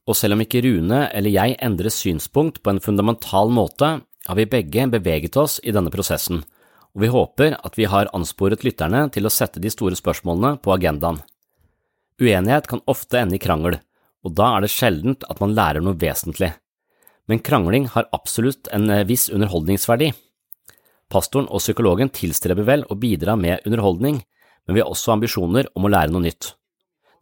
og 0.06 0.14
selv 0.18 0.36
om 0.36 0.42
ikke 0.44 0.60
Rune 0.66 1.06
eller 1.08 1.34
jeg 1.34 1.56
endrer 1.64 1.94
synspunkt 1.94 2.60
på 2.62 2.74
en 2.74 2.82
fundamental 2.84 3.48
måte, 3.50 3.88
har 4.26 4.38
vi 4.38 4.50
begge 4.50 4.84
beveget 4.92 5.38
oss 5.40 5.56
i 5.64 5.72
denne 5.74 5.90
prosessen, 5.94 6.42
og 6.94 7.02
vi 7.02 7.10
håper 7.12 7.56
at 7.56 7.78
vi 7.78 7.88
har 7.90 8.12
ansporet 8.16 8.66
lytterne 8.66 9.06
til 9.14 9.26
å 9.26 9.32
sette 9.32 9.62
de 9.62 9.72
store 9.72 9.98
spørsmålene 9.98 10.60
på 10.62 10.74
agendaen. 10.76 11.22
Uenighet 12.20 12.68
kan 12.70 12.84
ofte 12.90 13.18
ende 13.22 13.38
i 13.38 13.42
krangel, 13.42 13.80
og 14.26 14.36
da 14.36 14.52
er 14.54 14.64
det 14.64 14.72
sjeldent 14.74 15.26
at 15.30 15.42
man 15.42 15.56
lærer 15.56 15.84
noe 15.84 15.98
vesentlig 15.98 16.52
men 17.26 17.42
krangling 17.42 17.88
har 17.94 18.08
absolutt 18.14 18.70
en 18.74 18.88
eh, 18.90 19.04
viss 19.06 19.28
underholdningsverdi. 19.32 20.12
Pastoren 21.12 21.46
og 21.46 21.62
psykologen 21.62 22.10
tilstreber 22.10 22.66
vel 22.66 22.82
å 22.90 22.96
bidra 22.98 23.36
med 23.38 23.62
underholdning, 23.68 24.20
men 24.66 24.74
vi 24.74 24.82
har 24.82 24.90
også 24.90 25.14
ambisjoner 25.14 25.68
om 25.78 25.86
å 25.86 25.92
lære 25.92 26.10
noe 26.10 26.24
nytt. 26.24 26.54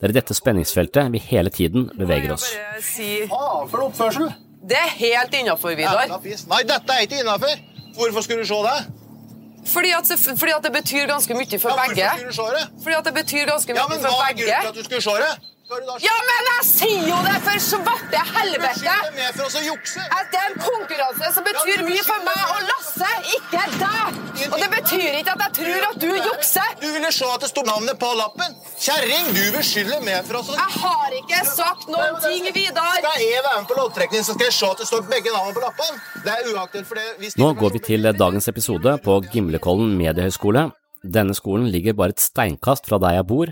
Det 0.01 0.09
er 0.09 0.15
i 0.15 0.17
dette 0.17 0.37
spenningsfeltet 0.37 1.13
vi 1.13 1.21
hele 1.29 1.53
tiden 1.53 1.91
beveger 1.99 2.33
oss. 2.35 2.49
Si... 2.83 3.27
for 3.29 3.87
oppførsel! 3.87 4.31
Det 4.65 4.79
er 4.81 4.93
helt 4.97 5.35
innafor, 5.37 5.77
Vidar. 5.77 6.09
Nei, 6.09 6.63
dette 6.65 6.97
er 6.97 7.05
ikke 7.05 7.21
innafor! 7.21 7.53
Hvorfor 7.95 8.25
skulle 8.25 8.47
du 8.47 8.49
se 8.49 8.61
det? 8.65 8.79
Fordi 9.69 9.91
at, 9.97 10.09
fordi 10.37 10.53
at, 10.53 10.65
det 10.65 10.73
betyr 10.73 11.07
ganske 11.09 11.37
mye 11.37 11.59
for 11.61 11.73
ja, 11.73 11.85
begge. 11.85 12.09
Skulle 12.17 12.33
du 12.33 12.37
se 12.37 12.49
det? 12.57 12.65
Fordi 12.85 12.97
at 12.97 13.09
det 13.09 13.15
betyr 13.17 13.45
ganske 13.49 13.77
mye 13.77 13.81
ja, 13.81 13.87
men 13.93 14.03
for 14.03 14.17
hva 14.17 14.31
er 14.31 14.39
grunnen 14.41 14.65
til 14.67 14.73
at 14.73 14.81
du 14.81 14.89
skulle 14.89 15.05
se 15.05 15.15
det? 15.21 15.54
Ja, 15.65 16.15
men 16.29 16.49
jeg 16.51 16.65
sier 16.69 17.07
jo 17.09 17.19
det 17.25 17.35
for 17.41 17.63
svarte 17.63 18.21
helvete! 18.35 18.97
For 19.39 19.47
å 19.47 19.63
jukse. 19.65 20.03
At 20.13 20.29
det 20.33 20.41
er 20.43 20.51
en 20.51 20.59
konkurranse 20.61 21.31
som 21.33 21.47
betyr 21.47 21.85
mye 21.87 22.03
for 22.05 22.27
meg 22.27 22.43
og 22.53 22.67
Lasse, 22.69 23.09
ikke 23.39 23.63
deg! 23.81 24.19
Og 24.51 24.57
det 24.61 24.69
betyr 24.75 25.17
ikke 25.23 25.33
at 25.33 25.45
jeg 25.47 25.57
tror 25.61 25.87
at 25.89 25.99
du 26.03 26.11
jukser. 26.11 26.77
Du 26.83 26.87
ville 26.93 27.13
se 27.17 27.31
at 27.33 27.47
det 27.47 27.51
sto 27.51 27.65
navnet 27.65 27.97
på 28.03 28.13
lappen. 28.19 28.59
Kjerring, 28.77 29.33
du 29.33 29.43
beskylder 29.57 30.05
meg 30.05 30.29
for 30.29 30.43
å 30.43 30.59
Jeg 30.59 30.79
har 30.85 31.19
ikke 31.23 31.41
sagt 31.49 31.89
noen 31.89 32.21
ting, 32.27 32.53
Vidar. 32.53 33.01
Skal 33.01 33.25
jeg 33.25 33.43
være 33.49 33.65
med 33.65 33.73
på 33.73 33.81
loddtrekning, 33.81 34.29
så 34.29 34.37
skal 34.37 34.51
jeg 34.51 34.59
se 34.61 34.71
at 34.71 34.85
det 34.85 34.91
står 34.93 35.09
begge 35.09 35.33
navnene 35.33 35.57
på 35.57 35.65
lappen. 35.65 36.01
Det 36.29 36.37
er 36.37 36.53
uaktuelt 36.53 36.93
for 36.93 37.01
det. 37.01 37.35
Nå 37.41 37.53
går 37.65 37.77
vi 37.79 37.85
til 37.89 38.13
dagens 38.13 38.53
episode 38.53 38.99
på 39.05 39.21
Gimlekollen 39.33 39.97
mediehøgskole 39.97 40.69
Denne 41.05 41.35
skolen 41.37 41.69
ligger 41.73 41.97
bare 41.97 42.15
et 42.15 42.23
steinkast 42.23 42.89
fra 42.89 43.01
der 43.01 43.19
jeg 43.19 43.29
bor, 43.29 43.51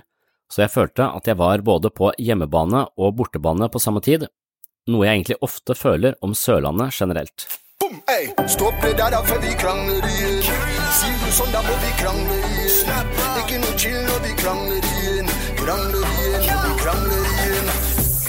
så 0.52 0.66
jeg 0.66 0.72
følte 0.74 1.08
at 1.16 1.28
jeg 1.28 1.38
var 1.40 1.64
både 1.64 1.88
på 1.88 2.10
hjemmebane 2.20 2.84
og 3.00 3.16
bortebane 3.16 3.70
på 3.72 3.80
samme 3.80 4.02
tid, 4.04 4.26
noe 4.92 5.06
jeg 5.06 5.22
egentlig 5.22 5.38
ofte 5.40 5.76
føler 5.78 6.18
om 6.20 6.34
Sørlandet 6.36 6.92
generelt. 6.92 7.48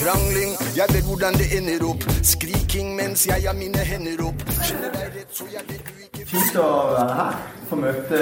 Krangling, 0.03 0.62
jeg 0.75 0.88
vet 0.93 1.05
hvordan 1.05 1.33
det 1.38 1.47
ender 1.57 1.83
opp. 1.86 2.03
Skriking 2.25 2.95
mens 2.97 3.27
jeg 3.27 3.45
har 3.45 3.55
mine 3.57 3.81
hender 3.86 4.23
opp. 4.25 4.39
Skjønner 4.57 4.93
deg 4.95 5.17
rett, 5.17 5.33
så 5.38 5.45
jeg 5.53 5.65
vet 5.69 5.91
ikke 6.07 6.25
Fint 6.31 6.55
å 6.57 6.67
være 6.89 7.17
her. 7.19 7.36
Få 7.69 7.77
møte 7.77 8.21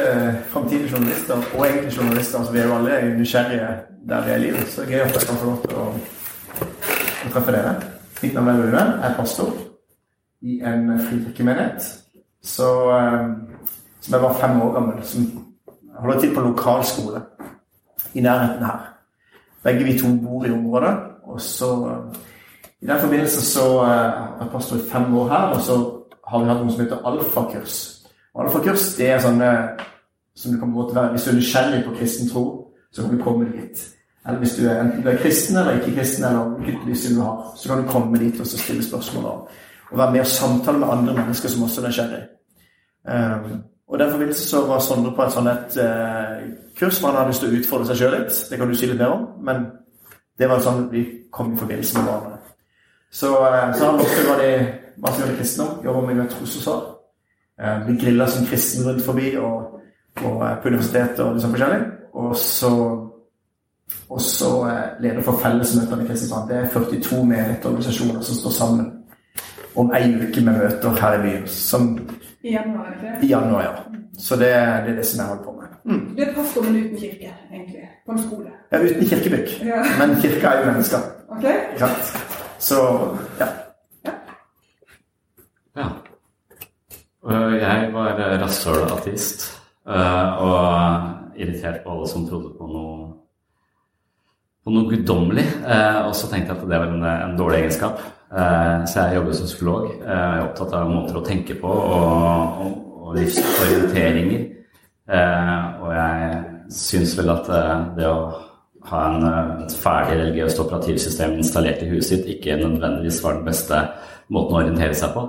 framtidige 0.51 0.89
journalister, 0.91 1.45
og 1.55 1.63
egentlig 1.67 1.93
journalister. 1.95 2.43
Så 2.43 2.55
vi 2.55 2.59
er 2.59 2.67
jo 2.67 2.75
alle 2.75 2.97
nysgjerrige 3.19 3.69
der 4.09 4.25
vi 4.25 4.33
er 4.33 4.41
i 4.41 4.43
livet. 4.45 4.71
Så 4.73 4.87
gøy 4.89 4.99
at 5.05 5.15
jeg 5.15 5.29
kan 5.29 5.39
få 5.39 5.51
lov 5.51 5.61
til 5.63 5.79
å, 5.79 5.85
å 7.29 7.31
treffe 7.35 7.55
dere. 7.55 7.75
Mitt 8.21 8.35
navn 8.35 8.51
er 8.51 8.59
Rune. 8.63 8.83
Jeg 8.83 9.07
er 9.09 9.15
pastor 9.19 9.53
i 10.41 10.57
en 10.71 10.89
frikirkemenighet. 11.05 11.87
Så, 12.43 12.67
eh, 12.97 13.29
som 14.01 14.17
jeg 14.17 14.25
var 14.25 14.41
fem 14.41 14.59
år 14.65 14.73
gammel. 14.75 14.99
Som 15.07 15.29
holder 16.01 16.19
til 16.19 16.35
på 16.35 16.43
lokalskole 16.49 17.23
i 18.13 18.25
nærheten 18.25 18.67
her. 18.67 18.91
Begge 19.63 19.87
vi 19.87 19.97
to 19.99 20.11
bor 20.19 20.45
i 20.45 20.51
området. 20.51 20.93
Og 21.31 21.41
så 21.41 21.71
I 22.81 22.89
den 22.89 22.99
forbindelse 22.99 23.45
så 23.45 23.65
eh, 23.83 23.87
har 23.87 24.37
jeg 24.41 24.51
pastor 24.51 24.77
i 24.77 24.89
fem 24.91 25.17
år 25.17 25.29
her, 25.29 25.55
og 25.55 25.61
så 25.61 25.77
har 26.27 26.39
vi 26.39 26.49
hatt 26.49 26.61
noe 26.63 26.73
som 26.73 26.83
heter 26.83 27.07
alfakurs. 27.07 27.79
Og 28.33 28.45
Alfakurs 28.45 28.93
det 28.97 29.09
er 29.11 29.19
sånne 29.19 29.49
som 30.35 30.53
du 30.53 30.59
kan 30.59 30.71
gå 30.71 30.85
til 30.87 30.95
være 30.95 31.11
Hvis 31.11 31.23
du 31.23 31.29
er 31.31 31.35
nysgjerrig 31.35 31.81
på 31.85 31.95
kristen 31.97 32.29
tro, 32.29 32.43
så 32.91 33.03
kan 33.03 33.17
du 33.17 33.23
komme 33.23 33.49
dit. 33.51 33.81
Eller 34.27 34.39
hvis 34.39 34.55
du 34.55 34.67
er 34.69 34.81
enten 34.81 35.03
du 35.03 35.09
er 35.09 35.17
kristen 35.17 35.57
eller 35.57 35.79
ikke 35.79 35.95
kristen, 35.97 36.25
eller 36.25 36.55
hvilket 36.61 36.87
livssyn 36.87 37.15
du 37.17 37.21
har, 37.21 37.53
så 37.57 37.69
kan 37.69 37.83
du 37.83 37.89
komme 37.89 38.19
dit 38.19 38.39
og 38.39 38.47
stille 38.47 38.83
spørsmål 38.83 39.25
og, 39.25 39.49
og 39.91 39.97
være 39.97 40.11
med 40.11 40.19
og 40.19 40.27
samtale 40.27 40.79
med 40.79 40.87
andre 40.91 41.13
mennesker 41.13 41.49
som 41.49 41.63
også 41.63 41.81
er 41.81 41.87
nysgjerrig. 41.87 42.23
Um, 43.11 43.63
og 43.87 43.97
I 43.97 44.03
den 44.03 44.11
forbindelse 44.11 44.49
så 44.49 44.65
var 44.67 44.79
Sondre 44.79 45.15
på 45.15 45.23
et 45.23 45.33
sånt 45.33 45.49
et, 45.49 45.79
uh, 45.81 46.69
kurs 46.79 46.99
hvor 46.99 47.09
han 47.09 47.17
hadde 47.17 47.33
lyst 47.33 47.41
til 47.43 47.49
å 47.49 47.57
utfordre 47.59 47.89
seg 47.89 47.97
sjøl 47.97 48.13
litt. 48.19 48.43
Det 48.49 48.59
kan 48.59 48.69
du 48.69 48.75
si 48.77 48.91
litt 48.91 49.01
mer 49.01 49.15
om, 49.15 49.25
men 49.41 49.65
det 50.39 50.49
var 50.49 50.61
sånn 50.63 50.85
vi 50.93 51.05
kom 51.33 51.53
i 51.53 51.57
forbindelse 51.57 51.97
med 51.97 52.07
hverandre. 52.07 52.40
Så, 53.11 53.31
uh, 53.31 53.73
så 53.75 53.85
han 53.85 53.99
også 53.99 54.25
var 54.29 54.41
det 54.41 54.55
masse 54.97 55.21
gjør 55.21 55.37
kristendom, 55.37 55.85
jobber 55.85 56.13
med 56.13 56.29
trosforsvar. 56.29 56.81
Uh, 57.61 57.85
blir 57.85 57.99
grilla 58.01 58.27
som 58.27 58.45
kristen 58.45 58.87
rundt 58.87 59.05
forbi 59.05 59.35
og, 59.37 59.79
og 60.23 60.43
på 60.63 60.71
universitetet 60.71 61.19
og 61.19 61.33
liksom 61.33 61.55
forskjellig. 61.55 61.81
Og 62.13 62.35
så 62.35 62.73
og 64.09 64.21
så 64.21 64.51
leder 64.99 65.21
for 65.21 65.39
fellesmøtene 65.43 66.03
i 66.03 66.07
Kristiansand. 66.07 66.49
Det 66.49 66.57
er 66.57 66.67
42 66.69 67.25
menighetsorganisasjoner 67.25 68.21
som 68.21 68.35
står 68.35 68.49
sammen 68.55 68.91
om 69.75 69.91
ei 69.95 70.15
uke 70.15 70.43
med 70.45 70.57
møter 70.59 70.97
her 71.01 71.17
i 71.19 71.21
byen. 71.23 71.47
Som, 71.47 72.09
I 72.43 72.51
januar, 72.51 72.91
ikke? 72.95 73.25
I 73.25 73.29
januar, 73.29 73.61
ja. 73.63 73.99
Så 74.19 74.35
det, 74.35 74.51
det 74.85 74.91
er 74.91 74.95
det 74.95 75.05
som 75.05 75.19
jeg 75.19 75.27
holder 75.27 75.43
på 75.43 75.51
med. 75.59 75.67
Mm. 75.85 76.15
Du 76.17 76.21
er 76.23 76.33
pastor, 76.35 76.63
men 76.63 76.75
uten 76.83 76.97
kirke, 76.97 77.33
egentlig. 77.53 77.87
På 78.05 78.11
en 78.11 78.23
skole. 78.27 78.51
Ja, 78.71 78.83
uten 78.83 79.07
kirkebygg. 79.07 79.47
Ja. 79.65 79.83
Men 79.99 80.15
kirka 80.21 80.47
er 80.47 80.59
jo 80.59 80.71
mennesker. 80.71 80.97
Ok. 81.29 81.43
Ja. 81.79 81.87
Så 82.61 82.77
ja. 83.39 83.47
Ja. 84.05 84.13
ja. 85.75 85.87
Jeg 87.57 87.89
var 87.93 88.19
rasshøl-ateist 88.41 89.47
eh, 89.89 90.43
og 90.45 91.39
irritert 91.41 91.81
på 91.83 91.95
alle 91.95 92.09
som 92.09 92.27
trodde 92.29 92.53
på 92.57 92.69
noe 92.69 92.97
på 94.61 94.69
noe 94.75 94.91
guddommelig. 94.91 95.47
Eh, 95.65 95.99
og 96.05 96.13
så 96.13 96.29
tenkte 96.29 96.53
jeg 96.53 96.59
at 96.59 96.69
det 96.69 96.81
var 96.83 96.93
en, 96.93 97.05
en 97.09 97.37
dårlig 97.39 97.63
egenskap. 97.63 98.03
Eh, 98.29 98.85
så 98.85 99.07
jeg 99.07 99.17
jobber 99.17 99.37
som 99.39 99.49
psykolog. 99.49 99.89
Jeg 99.95 100.19
er 100.19 100.45
opptatt 100.45 100.77
av 100.77 100.93
måter 100.93 101.17
å 101.17 101.25
tenke 101.25 101.57
på 101.57 101.71
og, 101.71 102.61
og, 102.61 102.77
og 103.01 103.17
livsorienteringer. 103.17 104.47
Og 105.11 105.89
jeg 105.97 106.41
syns 106.71 107.17
vel 107.17 107.33
at 107.33 107.49
det 107.97 108.05
å 108.07 108.19
ha 108.89 109.01
en, 109.09 109.27
et 109.65 109.75
ferdig 109.77 110.17
religiøst 110.19 110.63
operativsystem 110.63 111.37
installert 111.37 111.83
i 111.85 111.91
huset 111.91 112.15
sitt 112.15 112.31
ikke 112.37 112.57
nødvendigvis 112.61 113.21
var 113.23 113.37
den 113.37 113.47
beste 113.47 113.83
måten 114.31 114.55
å 114.55 114.59
orientere 114.63 114.97
seg 114.97 115.13
på. 115.15 115.27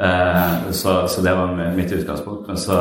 Eh, 0.00 0.72
så, 0.76 1.08
så, 1.08 1.22
det 1.24 1.32
var 1.34 1.54
mitt 1.76 1.92
utgangspunkt. 1.92 2.48
Men 2.48 2.58
så, 2.60 2.80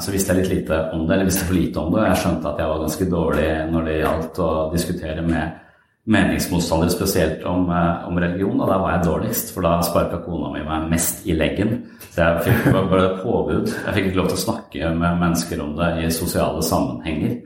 så, 0.00 0.12
visste 0.12 0.32
jeg 0.32 0.42
litt 0.42 0.54
lite 0.54 0.80
om 0.92 1.04
det, 1.06 1.16
eller 1.16 1.28
visste 1.28 1.48
for 1.48 1.58
lite 1.58 1.82
om 1.82 1.92
det. 1.94 2.06
Jeg 2.08 2.22
skjønte 2.22 2.50
at 2.52 2.62
jeg 2.62 2.72
var 2.72 2.86
ganske 2.86 3.10
dårlig 3.10 3.50
når 3.72 3.86
det 3.88 3.98
gjaldt 4.00 4.40
å 4.44 4.50
diskutere 4.72 5.26
med 5.26 5.60
meningsmotstandere, 6.04 6.92
spesielt 6.92 7.44
om, 7.48 7.70
eh, 7.72 8.08
om 8.08 8.18
religion. 8.20 8.60
Og 8.60 8.68
da 8.68 8.78
var 8.80 8.96
jeg 8.96 9.06
dårligst, 9.06 9.54
for 9.54 9.64
da 9.64 9.78
sparka 9.84 10.20
kona 10.24 10.52
mi 10.52 10.64
meg 10.64 10.90
mest 10.90 11.26
i 11.26 11.36
leggen. 11.36 11.78
Så 12.10 12.20
jeg 12.22 12.42
fikk 12.48 12.72
bare 12.72 13.06
påbud. 13.22 13.68
Jeg 13.68 13.94
fikk 13.94 14.10
ikke 14.10 14.20
lov 14.22 14.28
til 14.32 14.40
å 14.40 14.44
snakke 14.46 14.92
med 14.96 15.22
mennesker 15.22 15.62
om 15.64 15.76
det 15.76 15.90
i 16.04 16.10
sosiale 16.12 16.62
sammenhenger. 16.62 17.40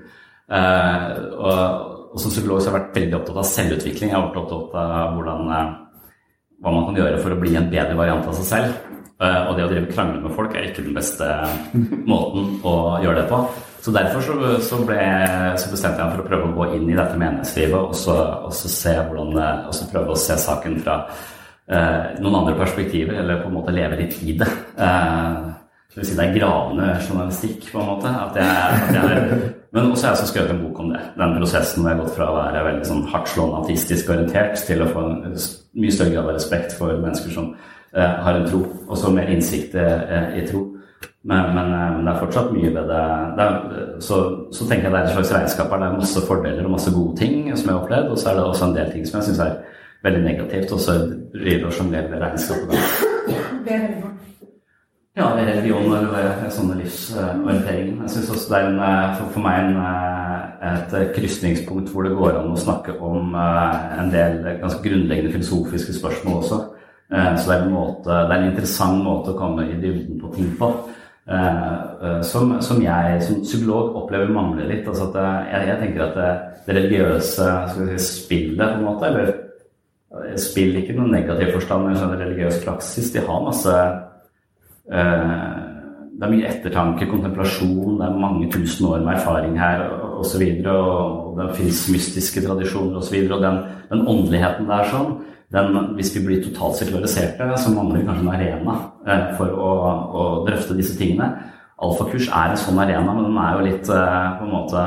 Eh, 0.48 1.06
og, 1.36 1.94
og 2.12 2.22
som 2.22 2.32
psykolog 2.32 2.60
så 2.60 2.70
har 2.70 2.74
jeg 2.74 2.82
vært 2.82 2.98
veldig 2.98 3.16
opptatt 3.18 3.40
av 3.42 3.48
selvutvikling. 3.50 4.10
Jeg 4.10 4.16
har 4.16 4.26
vært 4.28 4.40
opptatt 4.42 4.76
av 4.82 5.16
hvordan, 5.16 5.50
hva 6.58 6.74
man 6.74 6.86
kan 6.88 7.00
gjøre 7.00 7.22
for 7.22 7.34
å 7.34 7.40
bli 7.40 7.56
en 7.58 7.70
bedre 7.72 7.96
variant 7.98 8.28
av 8.28 8.36
seg 8.38 8.48
selv. 8.48 8.84
Uh, 9.18 9.48
og 9.48 9.56
det 9.58 9.64
å 9.66 9.70
drive 9.72 9.90
krangle 9.90 10.20
med 10.22 10.34
folk 10.36 10.52
er 10.54 10.68
ikke 10.68 10.84
den 10.86 10.94
beste 10.94 11.26
måten 12.12 12.60
å 12.62 12.74
gjøre 13.02 13.24
det 13.24 13.30
på. 13.32 13.40
Så 13.82 13.94
derfor 13.94 14.22
så, 14.22 14.36
så, 14.62 14.78
ble, 14.86 14.98
så, 15.58 15.70
bestemte 15.72 16.02
jeg 16.02 16.06
meg 16.06 16.14
for 16.14 16.22
å 16.22 16.28
prøve 16.28 16.46
å 16.48 16.54
gå 16.54 16.68
inn 16.76 16.86
i 16.90 16.96
dette 16.98 17.18
menighetslivet 17.18 17.78
og 17.78 17.94
så, 17.98 18.16
og 18.46 18.54
så 18.54 18.70
se 18.70 18.94
hvordan 18.98 19.38
og 19.38 19.74
så 19.74 19.86
prøve 19.90 20.14
å 20.14 20.18
se 20.18 20.36
saken 20.42 20.78
fra 20.82 20.96
eh, 21.06 22.18
noen 22.18 22.40
andre 22.40 22.56
perspektiver, 22.58 23.20
eller 23.22 23.42
på 23.42 23.50
en 23.50 23.56
måte 23.58 23.74
leve 23.74 24.00
litt 24.00 24.18
i 24.26 24.34
det. 24.38 24.50
Eh, 24.78 25.38
det 25.88 26.02
vil 26.02 26.08
si 26.10 26.18
det 26.18 26.26
er 26.26 26.36
gravende 26.36 26.90
journalistikk, 27.06 27.70
på 27.72 27.80
en 27.80 27.88
måte. 27.94 28.12
At 28.12 28.36
jeg, 28.38 28.82
at 28.82 28.98
jeg, 28.98 29.38
men 29.72 29.90
også 29.92 30.06
jeg 30.06 30.16
også 30.16 30.28
skrevet 30.30 30.52
en 30.54 30.62
bok 30.64 30.78
om 30.80 30.92
det. 30.94 31.00
Den 31.18 31.34
prosessen 31.36 31.82
hvor 31.82 31.90
jeg 31.90 31.98
har 31.98 32.04
gått 32.04 32.14
fra 32.16 32.28
å 32.30 32.36
være 32.38 32.66
veldig 32.68 32.86
sånn 32.88 33.08
hardtslående 33.12 33.64
ateistisk 33.64 34.12
orientert 34.14 34.62
til 34.68 34.84
å 34.84 34.92
få 34.92 35.02
en 35.04 35.34
mye 35.78 35.92
større 35.92 36.14
grad 36.14 36.30
av 36.30 36.38
respekt 36.38 36.76
for 36.78 36.94
mennesker 37.02 37.34
som 37.34 37.52
Eh, 37.96 38.02
har 38.24 38.34
en 38.34 38.48
tro, 38.48 38.66
og 38.88 38.98
så 38.98 39.10
mer 39.10 39.30
innsikt 39.32 39.74
eh, 39.74 40.36
i 40.38 40.44
tro. 40.46 40.60
Men, 41.22 41.54
men, 41.54 41.72
eh, 41.72 41.94
men, 41.94 42.04
det 42.04 42.12
er 42.12 42.20
fortsatt 42.20 42.52
mye 42.52 42.72
ved 42.74 42.92
det, 42.92 43.00
det 43.38 43.46
er, 43.46 43.56
så, 44.04 44.20
så, 44.52 44.68
tenker 44.68 44.90
jeg 44.90 44.92
det 44.92 45.00
er 45.00 45.08
et 45.08 45.16
slags 45.16 45.32
regnskap 45.38 45.72
her. 45.72 45.80
Det 45.82 45.88
er 45.88 45.98
masse 46.02 46.24
fordeler 46.28 46.68
og 46.68 46.74
masse 46.76 46.92
gode 46.92 47.16
ting 47.16 47.48
som 47.56 47.64
jeg 47.64 47.74
har 47.74 47.82
opplevd, 47.82 48.12
og 48.12 48.20
så 48.20 48.30
er 48.30 48.40
det 48.40 48.48
også 48.52 48.68
en 48.68 48.76
del 48.76 48.92
ting 48.92 49.08
som 49.08 49.20
jeg 49.20 49.30
syns 49.30 49.44
er 49.46 49.60
veldig 50.04 50.24
negativt, 50.26 50.72
og 50.76 50.84
så 50.84 50.98
driver 51.32 51.70
og 51.70 51.78
sjonglerer 51.78 52.26
regnskapet. 52.26 53.07
Ja, 55.18 55.32
det 55.34 55.42
er 55.42 55.48
religion 55.50 55.90
og 55.90 56.52
sånne 56.54 56.78
livsorienteringer. 56.78 58.04
Jeg 58.04 58.12
syns 58.14 58.28
også 58.30 58.52
det 58.52 58.58
er 58.58 58.68
en, 58.68 58.80
for, 59.18 59.32
for 59.34 59.42
meg 59.42 59.64
en, 59.64 59.78
et 60.70 61.14
krysningspunkt 61.16 61.90
hvor 61.90 62.06
det 62.06 62.14
går 62.14 62.38
an 62.38 62.52
å 62.54 62.60
snakke 62.60 62.94
om 63.02 63.34
en 63.34 64.12
del 64.14 64.44
ganske 64.62 64.82
grunnleggende 64.84 65.34
filosofiske 65.34 65.96
spørsmål 65.98 66.42
også. 66.42 66.60
Eh, 67.12 67.36
så 67.38 67.50
det 67.50 67.56
er, 67.56 67.64
en 67.64 67.72
måte, 67.72 68.12
det 68.12 68.34
er 68.34 68.42
en 68.42 68.50
interessant 68.50 69.02
måte 69.04 69.32
å 69.32 69.38
komme 69.38 69.64
i 69.64 69.76
dybden 69.80 70.20
på 70.20 70.32
ting 70.34 70.50
på. 70.60 70.70
Eh, 71.28 71.68
eh, 72.04 72.20
som, 72.24 72.54
som 72.64 72.82
jeg 72.84 73.22
som 73.24 73.40
psykolog 73.44 73.96
opplever 74.02 74.32
mangler 74.32 74.68
litt. 74.68 74.88
Altså 74.88 75.08
jeg, 75.14 75.68
jeg, 75.70 75.78
tenker 75.82 76.04
at 76.04 76.18
det, 76.18 76.32
det 76.66 76.76
religiøse 76.78 77.48
si, 77.72 77.88
spillet, 78.04 78.64
på 78.64 78.80
en 78.80 78.86
måte, 78.90 79.12
eller 79.12 80.36
spill 80.40 80.76
ikke 80.80 80.96
noen 80.96 81.12
negativ 81.12 81.52
forstand, 81.56 81.88
men 81.88 81.98
en 82.00 82.20
religiøs 82.20 82.62
praksis, 82.64 83.10
de 83.12 83.24
har 83.24 83.42
masse 83.44 83.72
Det 84.88 86.26
er 86.26 86.32
mye 86.32 86.48
ettertanke, 86.48 87.06
kontemplasjon, 87.10 87.98
det 88.00 88.06
er 88.06 88.20
mange 88.20 88.48
tusen 88.50 88.88
år 88.88 89.02
med 89.04 89.18
erfaring 89.18 89.58
her 89.60 89.84
osv. 90.18 90.42
Og, 90.42 90.68
og, 90.72 91.18
og 91.28 91.40
det 91.40 91.48
fins 91.60 91.82
mystiske 91.92 92.42
tradisjoner 92.46 92.98
osv. 92.98 93.18
Og, 93.20 93.28
så 93.28 93.36
og 93.36 93.44
den, 93.44 93.58
den 93.92 94.06
åndeligheten 94.14 94.70
der 94.70 94.88
sånn 94.90 95.12
den, 95.52 95.76
hvis 95.96 96.12
vi 96.16 96.24
blir 96.26 96.42
totalt 96.44 96.76
sekulariserte, 96.76 97.46
så 97.56 97.72
mangler 97.72 98.00
vi 98.00 98.06
kanskje 98.06 98.24
en 98.26 98.34
arena 98.34 98.74
eh, 99.08 99.28
for 99.38 99.54
å, 99.54 99.70
å, 100.20 100.24
drøfte 100.48 100.76
disse 100.76 100.96
tingene. 100.98 101.30
Alfakurs 101.80 102.28
er 102.28 102.52
en 102.52 102.60
sånn 102.60 102.80
arena, 102.82 103.14
men 103.14 103.30
den 103.30 103.38
er 103.40 103.54
jo 103.56 103.64
litt 103.64 103.88
eh, 103.94 104.26
på 104.36 104.44
en 104.44 104.52
måte 104.52 104.84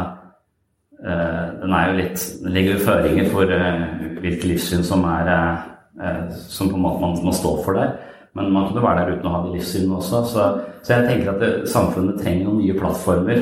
eh, 1.01 1.45
Den 1.63 1.73
er 1.73 1.85
jo 1.87 1.93
litt 2.01 2.25
Den 2.43 2.53
legger 2.57 2.75
jo 2.75 2.85
føringer 2.85 3.29
for 3.31 3.53
eh, 3.55 3.85
hvilke 4.19 4.49
livssyn 4.51 4.83
som 4.85 5.05
er 5.07 5.31
eh, 5.31 5.61
eh, 6.03 6.19
Som 6.35 6.69
på 6.73 6.77
en 6.77 6.83
måte 6.83 7.01
man, 7.05 7.15
man 7.29 7.37
står 7.37 7.61
for 7.65 7.79
der. 7.79 7.95
Men 8.37 8.51
man 8.55 8.69
kunne 8.69 8.83
være 8.85 9.01
der 9.01 9.17
uten 9.17 9.27
å 9.27 9.33
ha 9.33 9.39
de 9.43 9.53
livssynene 9.57 9.97
også. 9.97 10.21
Så, 10.31 10.43
så 10.85 10.93
jeg 10.93 11.07
tenker 11.09 11.33
at 11.33 11.41
det, 11.43 11.49
samfunnet 11.67 12.21
trenger 12.21 12.45
noen 12.47 12.61
nye 12.61 12.77
plattformer 12.77 13.41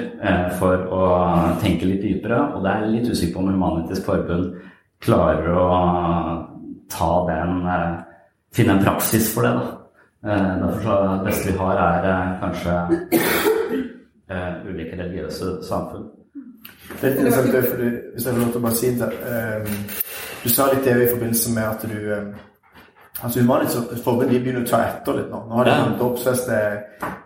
for 0.57 0.87
å 0.97 1.09
tenke 1.61 1.85
litt 1.85 2.01
dypere. 2.01 2.39
Og 2.55 2.65
det 2.65 2.73
er 2.73 2.87
litt 2.95 3.11
usikker 3.11 3.35
på 3.35 3.43
om 3.43 3.51
Human-Etisk 3.53 4.09
Forbund 4.09 4.47
klarer 5.05 5.51
å 5.53 5.67
ta 6.89 7.11
den 7.29 7.65
eh, 7.67 8.05
Finne 8.49 8.71
en 8.73 8.81
praksis 8.81 9.27
for 9.29 9.45
det, 9.45 9.49
da. 9.53 9.65
Eh, 10.25 10.53
derfor 10.61 10.79
så 10.81 10.93
det 11.01 11.25
beste 11.25 11.51
vi 11.51 11.57
har, 11.57 11.75
er 11.77 12.07
eh, 12.09 12.31
kanskje 12.41 12.77
eh, 14.33 14.55
ulike 14.69 14.97
religiøse 14.97 15.51
samfunn. 15.67 16.07
Det 17.01 17.03
er 17.03 17.11
interessant, 17.11 17.53
det, 17.53 17.61
fordi, 17.69 17.89
hvis 18.13 18.25
jeg 18.25 18.33
får 18.33 18.41
lov 18.41 18.49
til 18.49 18.57
å 18.57 18.63
bare 18.63 18.79
si 18.79 18.89
det. 18.97 19.09
ehm, 19.33 19.77
du 20.43 20.49
sa 20.49 20.65
litt 20.71 20.81
det 20.87 20.95
i 20.97 21.11
forbindelse 21.11 21.53
med 21.53 21.63
at 21.67 21.85
du 21.91 21.99
Altså 23.23 23.41
Humanitas 23.41 24.01
Forbund 24.03 24.29
de 24.29 24.39
begynner 24.39 24.63
å 24.63 24.69
ta 24.69 24.77
etter 24.85 25.13
litt 25.17 25.29
nå. 25.31 25.41
Nå 25.49 25.55
har 25.55 25.63
de 25.65 25.71
Ja. 25.71 25.85
dåpsfest, 25.99 26.45
det 26.47 26.55
er 26.55 26.77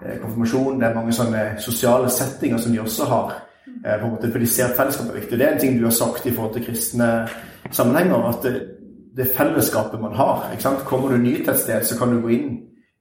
eh, 0.06 0.20
konfirmasjon, 0.22 0.80
det 0.80 0.88
er 0.90 0.94
mange 0.96 1.12
sånne 1.14 1.60
sosiale 1.62 2.10
settinger 2.10 2.58
som 2.58 2.72
de 2.72 2.80
også 2.82 3.06
har. 3.06 3.34
eh, 3.86 4.00
på 4.00 4.06
en 4.06 4.12
måte, 4.12 4.32
For 4.32 4.40
de 4.40 4.48
ser 4.48 4.66
at 4.66 4.76
fellesskapet 4.78 5.16
er 5.16 5.20
viktig. 5.20 5.38
Det 5.40 5.48
er 5.48 5.52
en 5.54 5.60
ting 5.60 5.78
du 5.80 5.84
har 5.84 5.92
sagt 5.92 6.26
i 6.26 6.32
forhold 6.32 6.54
til 6.54 6.66
kristne 6.66 7.28
sammenhenger. 7.72 8.28
At 8.30 8.42
det, 8.44 8.62
det 9.18 9.28
fellesskapet 9.36 10.02
man 10.02 10.14
har 10.16 10.50
ikke 10.52 10.62
sant? 10.64 10.80
Kommer 10.86 11.10
du 11.10 11.18
ny 11.18 11.36
til 11.44 11.50
et 11.50 11.60
sted, 11.60 11.84
så 11.84 11.98
kan 12.00 12.10
du 12.16 12.22
gå 12.22 12.28
inn 12.30 12.60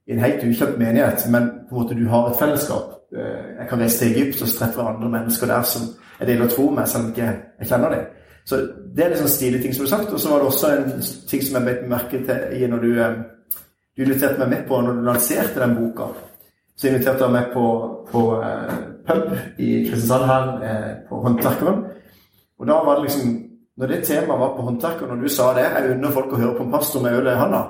i 0.08 0.12
en 0.12 0.18
helt 0.18 0.42
ukjent 0.44 0.78
menighet, 0.78 1.26
men 1.30 1.50
på 1.70 1.76
en 1.76 1.82
måte 1.82 1.94
du 1.98 2.08
har 2.08 2.28
et 2.30 2.36
fellesskap. 2.38 2.98
Eh, 3.16 3.60
Jeg 3.60 3.68
kan 3.68 3.80
reise 3.80 3.98
til 3.98 4.12
Egypt 4.16 4.42
og 4.42 4.48
treffe 4.48 4.80
andre 4.82 5.08
mennesker 5.08 5.46
der 5.46 5.62
som 5.62 5.82
jeg 6.20 6.28
deler 6.28 6.48
tro 6.48 6.70
med, 6.70 6.86
selv 6.88 7.04
om 7.04 7.12
jeg 7.16 7.28
ikke 7.60 7.68
kjenner 7.68 7.88
dem. 7.90 8.04
Så 8.44 8.58
det 8.94 9.04
er 9.04 9.12
litt 9.12 9.22
sånn 9.22 9.30
stilige 9.30 9.62
ting 9.62 9.74
som 9.76 9.86
har 9.86 9.92
sagt. 9.94 10.12
Og 10.12 10.20
så 10.20 10.32
var 10.32 10.42
det 10.42 10.50
også 10.50 10.72
en 10.72 11.06
ting 11.30 11.44
som 11.44 11.58
jeg 11.58 11.68
bet 11.68 11.88
merke 11.90 12.22
til 12.26 12.56
i 12.58 12.68
når 12.70 12.84
du, 12.84 12.90
eh, 13.00 13.16
du 13.96 14.04
inviterte 14.04 14.40
meg 14.42 14.54
med 14.54 14.64
på 14.68 14.80
når 14.80 14.98
du 14.98 15.06
lanserte 15.06 15.62
den 15.62 15.76
boka. 15.78 16.10
Så 16.76 16.88
inviterte 16.88 17.26
jeg 17.26 17.36
meg 17.36 17.52
på, 17.52 17.66
på 18.10 18.24
eh, 18.42 18.74
pub 19.06 19.36
i 19.58 19.70
Kristiansand 19.86 20.26
her, 20.30 20.48
eh, 20.68 20.90
på 21.08 21.20
Håndverkeren. 21.22 21.84
Og 22.58 22.66
da 22.68 22.82
var 22.84 23.00
det 23.00 23.08
liksom 23.08 23.38
Når 23.76 23.88
det 23.88 24.04
temaet 24.04 24.40
var 24.40 24.50
på 24.56 24.62
Håndverkeren, 24.62 25.10
og 25.10 25.22
du 25.22 25.28
sa 25.32 25.54
det 25.56 25.62
Jeg 25.62 25.94
unner 25.94 26.10
folk 26.12 26.32
å 26.32 26.36
høre 26.36 26.56
på 26.58 26.64
en 26.66 26.72
pastor 26.74 27.00
med 27.00 27.14
øl 27.16 27.30
i 27.30 27.38
handa. 27.38 27.62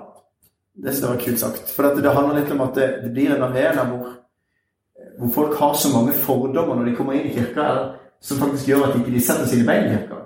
Det 0.75 0.95
synes 0.95 1.09
var 1.09 1.21
kult 1.21 1.41
sagt. 1.41 1.71
For 1.71 1.87
at 1.87 2.03
det 2.03 2.15
handler 2.15 2.41
litt 2.41 2.51
om 2.51 2.61
at 2.61 2.75
det, 2.75 2.89
det 3.05 3.13
blir 3.13 3.31
en 3.31 3.45
arena 3.47 3.85
hvor, 3.87 4.09
hvor 5.19 5.31
folk 5.35 5.55
har 5.61 5.75
så 5.79 5.93
mange 5.95 6.13
fordommer 6.13 6.75
når 6.75 6.91
de 6.91 6.97
kommer 6.97 7.13
inn 7.13 7.29
i 7.31 7.35
kirka, 7.37 7.69
som 8.21 8.43
faktisk 8.43 8.69
gjør 8.69 8.89
at 8.89 8.97
de 8.97 9.05
ikke 9.05 9.23
setter 9.23 9.47
sine 9.47 9.69
bein 9.69 9.87
i 9.87 9.95
kirka. 9.95 10.22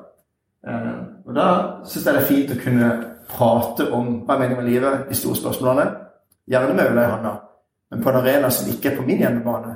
Eh, 0.67 0.95
og 1.27 1.35
da 1.35 1.47
syns 1.87 2.07
jeg 2.07 2.17
det 2.17 2.23
er 2.23 2.29
fint 2.31 2.53
å 2.53 2.59
kunne 2.63 2.91
prate 3.31 3.87
om 3.95 4.11
hva 4.27 4.37
jeg 4.37 4.43
mener 4.43 4.61
med 4.61 4.71
livet, 4.71 5.07
de 5.09 5.19
store 5.19 5.39
spørsmålene. 5.39 5.87
Gjerne 6.51 6.75
med 6.75 6.91
øla 6.93 7.05
i 7.05 7.11
handa, 7.11 7.33
men 7.91 8.03
på 8.03 8.11
en 8.11 8.21
arena 8.21 8.51
som 8.55 8.69
ikke 8.71 8.93
er 8.93 8.97
på 8.99 9.07
min 9.07 9.23
hjemmebane, 9.23 9.73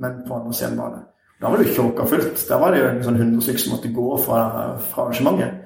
men 0.00 0.22
på 0.28 0.38
andres 0.38 0.62
hjemmebane. 0.62 1.02
Da 1.40 1.50
var 1.50 1.60
det 1.60 1.68
jo 1.68 1.74
tjåka 1.74 2.06
fullt. 2.08 2.44
Da 2.48 2.58
var 2.58 2.72
det 2.72 2.80
jo 2.80 2.88
en 2.88 3.02
sånn 3.04 3.18
100 3.20 3.44
stykker 3.44 3.60
som 3.60 3.74
måtte 3.74 3.92
gå 3.92 4.16
fra, 4.24 4.38
fra 4.88 5.04
arrangementet. 5.04 5.58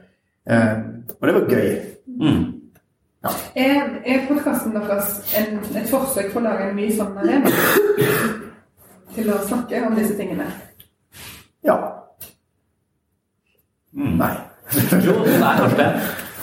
Eh, 0.49 0.79
og 1.15 1.29
det 1.29 1.35
var 1.37 1.53
gøy. 1.53 1.69
Er, 3.55 3.89
er 4.07 4.27
podkasten 4.29 4.75
deres 4.75 5.19
en, 5.39 5.59
et 5.77 5.91
forsøk 5.91 6.33
på 6.33 6.41
å 6.41 6.45
lage 6.47 6.71
en 6.71 6.79
ny 6.79 6.89
sånn 6.97 7.19
arena? 7.19 7.53
Til 9.15 9.31
å 9.35 9.39
snakke 9.47 9.83
om 9.87 9.97
disse 9.99 10.15
tingene? 10.19 10.47
Ja. 11.67 11.79
Nei. 13.99 14.35
Jo, 15.07 15.21
det 15.25 15.37
er 15.37 15.61
kanskje 15.61 15.79
det. 15.83 15.93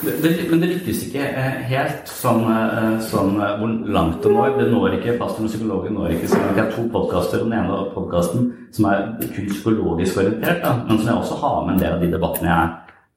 Det. 0.06 0.32
Men 0.52 0.62
det 0.62 0.70
lykkes 0.70 1.06
ikke 1.08 1.24
eh, 1.24 1.60
helt 1.70 2.10
sånn, 2.12 2.44
eh, 2.52 2.98
sånn 3.08 3.38
eh, 3.40 3.54
hvor 3.62 3.72
langt 3.96 4.20
det 4.26 4.32
når. 4.34 4.58
Det 4.60 4.68
når 4.70 4.98
ikke 4.98 5.16
pastoren 5.22 5.48
og 5.48 5.54
psykologen 5.54 5.96
når 5.98 6.16
ikke 6.18 6.32
sånn. 6.34 6.44
Jeg 6.52 6.60
har 6.60 6.74
to 6.74 6.84
podkaster. 6.94 7.46
Den 7.46 7.56
ene 7.58 7.80
podkasten 7.96 8.50
som 8.76 8.90
er 8.92 9.06
kun 9.24 9.50
psykologisk 9.50 10.20
orientert, 10.22 10.62
da, 10.66 10.76
men 10.84 11.00
som 11.00 11.10
jeg 11.10 11.22
også 11.22 11.40
har 11.42 11.62
med 11.64 11.76
en 11.76 11.84
del 11.84 11.96
av 11.96 12.04
de 12.04 12.12
debattene 12.12 12.52
jeg 12.52 12.74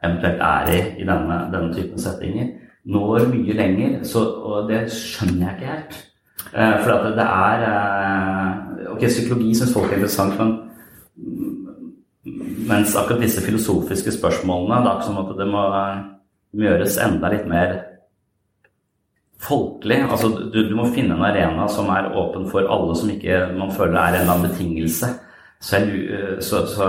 eventuelt 0.09 0.45
er 0.49 0.71
i 0.71 0.81
i 1.03 1.09
denne, 1.09 1.39
denne 1.53 1.75
typen 1.75 2.01
settinger, 2.01 2.53
når 2.89 3.27
mye 3.33 3.59
lenger. 3.59 3.99
Så, 4.07 4.23
og 4.23 4.71
det 4.71 4.85
skjønner 4.95 5.49
jeg 5.49 5.59
ikke 5.59 5.73
helt. 5.75 5.99
Eh, 6.55 6.77
for 6.85 6.95
at 6.95 7.11
det 7.19 7.27
er 7.27 7.67
eh, 7.69 8.93
Ok, 8.95 9.03
psykologi 9.05 9.53
syns 9.55 9.75
folk 9.75 9.91
er 9.91 9.99
interessant, 9.99 10.39
men 10.39 10.55
mens 12.69 12.97
akkurat 12.97 13.23
disse 13.23 13.43
filosofiske 13.45 14.15
spørsmålene 14.17 14.83
det 14.85 14.91
er 14.91 14.99
ikke 14.99 15.09
sånn 15.09 15.23
at 15.23 15.37
det 15.39 15.47
må, 15.51 15.63
må 16.55 16.67
gjøres 16.67 16.99
enda 17.05 17.31
litt 17.33 17.47
mer 17.51 17.77
folkelig. 19.39 20.01
Altså, 20.11 20.29
du, 20.53 20.61
du 20.69 20.75
må 20.77 20.89
finne 20.95 21.15
en 21.15 21.25
arena 21.29 21.69
som 21.71 21.91
er 21.95 22.11
åpen 22.19 22.49
for 22.51 22.67
alle 22.67 22.97
som 22.99 23.11
ikke 23.13 23.45
man 23.55 23.73
føler 23.75 23.99
er 24.01 24.19
en 24.19 24.21
eller 24.23 24.35
annen 24.35 24.51
betingelse. 24.51 25.13
Selv, 25.63 25.95
eh, 25.95 26.37
så, 26.45 26.65
så 26.71 26.89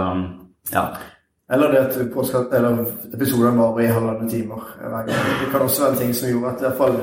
ja. 0.73 0.85
Eller 1.49 1.71
det 1.73 1.79
at 1.81 1.99
påskatt, 2.13 2.53
eller 2.53 2.83
episoden 3.13 3.57
varer 3.57 3.87
i 3.87 3.93
halvannen 3.93 4.29
timer 4.29 4.65
hver 4.77 5.07
gang. 5.07 5.29
Det 5.41 5.51
kan 5.51 5.65
også 5.65 5.83
være 5.83 5.95
en 5.95 6.01
ting 6.03 6.15
som 6.15 6.29
gjorde 6.29 6.51
at 6.53 6.61
i 6.61 6.67
hvert 6.67 6.81
fall 6.81 6.99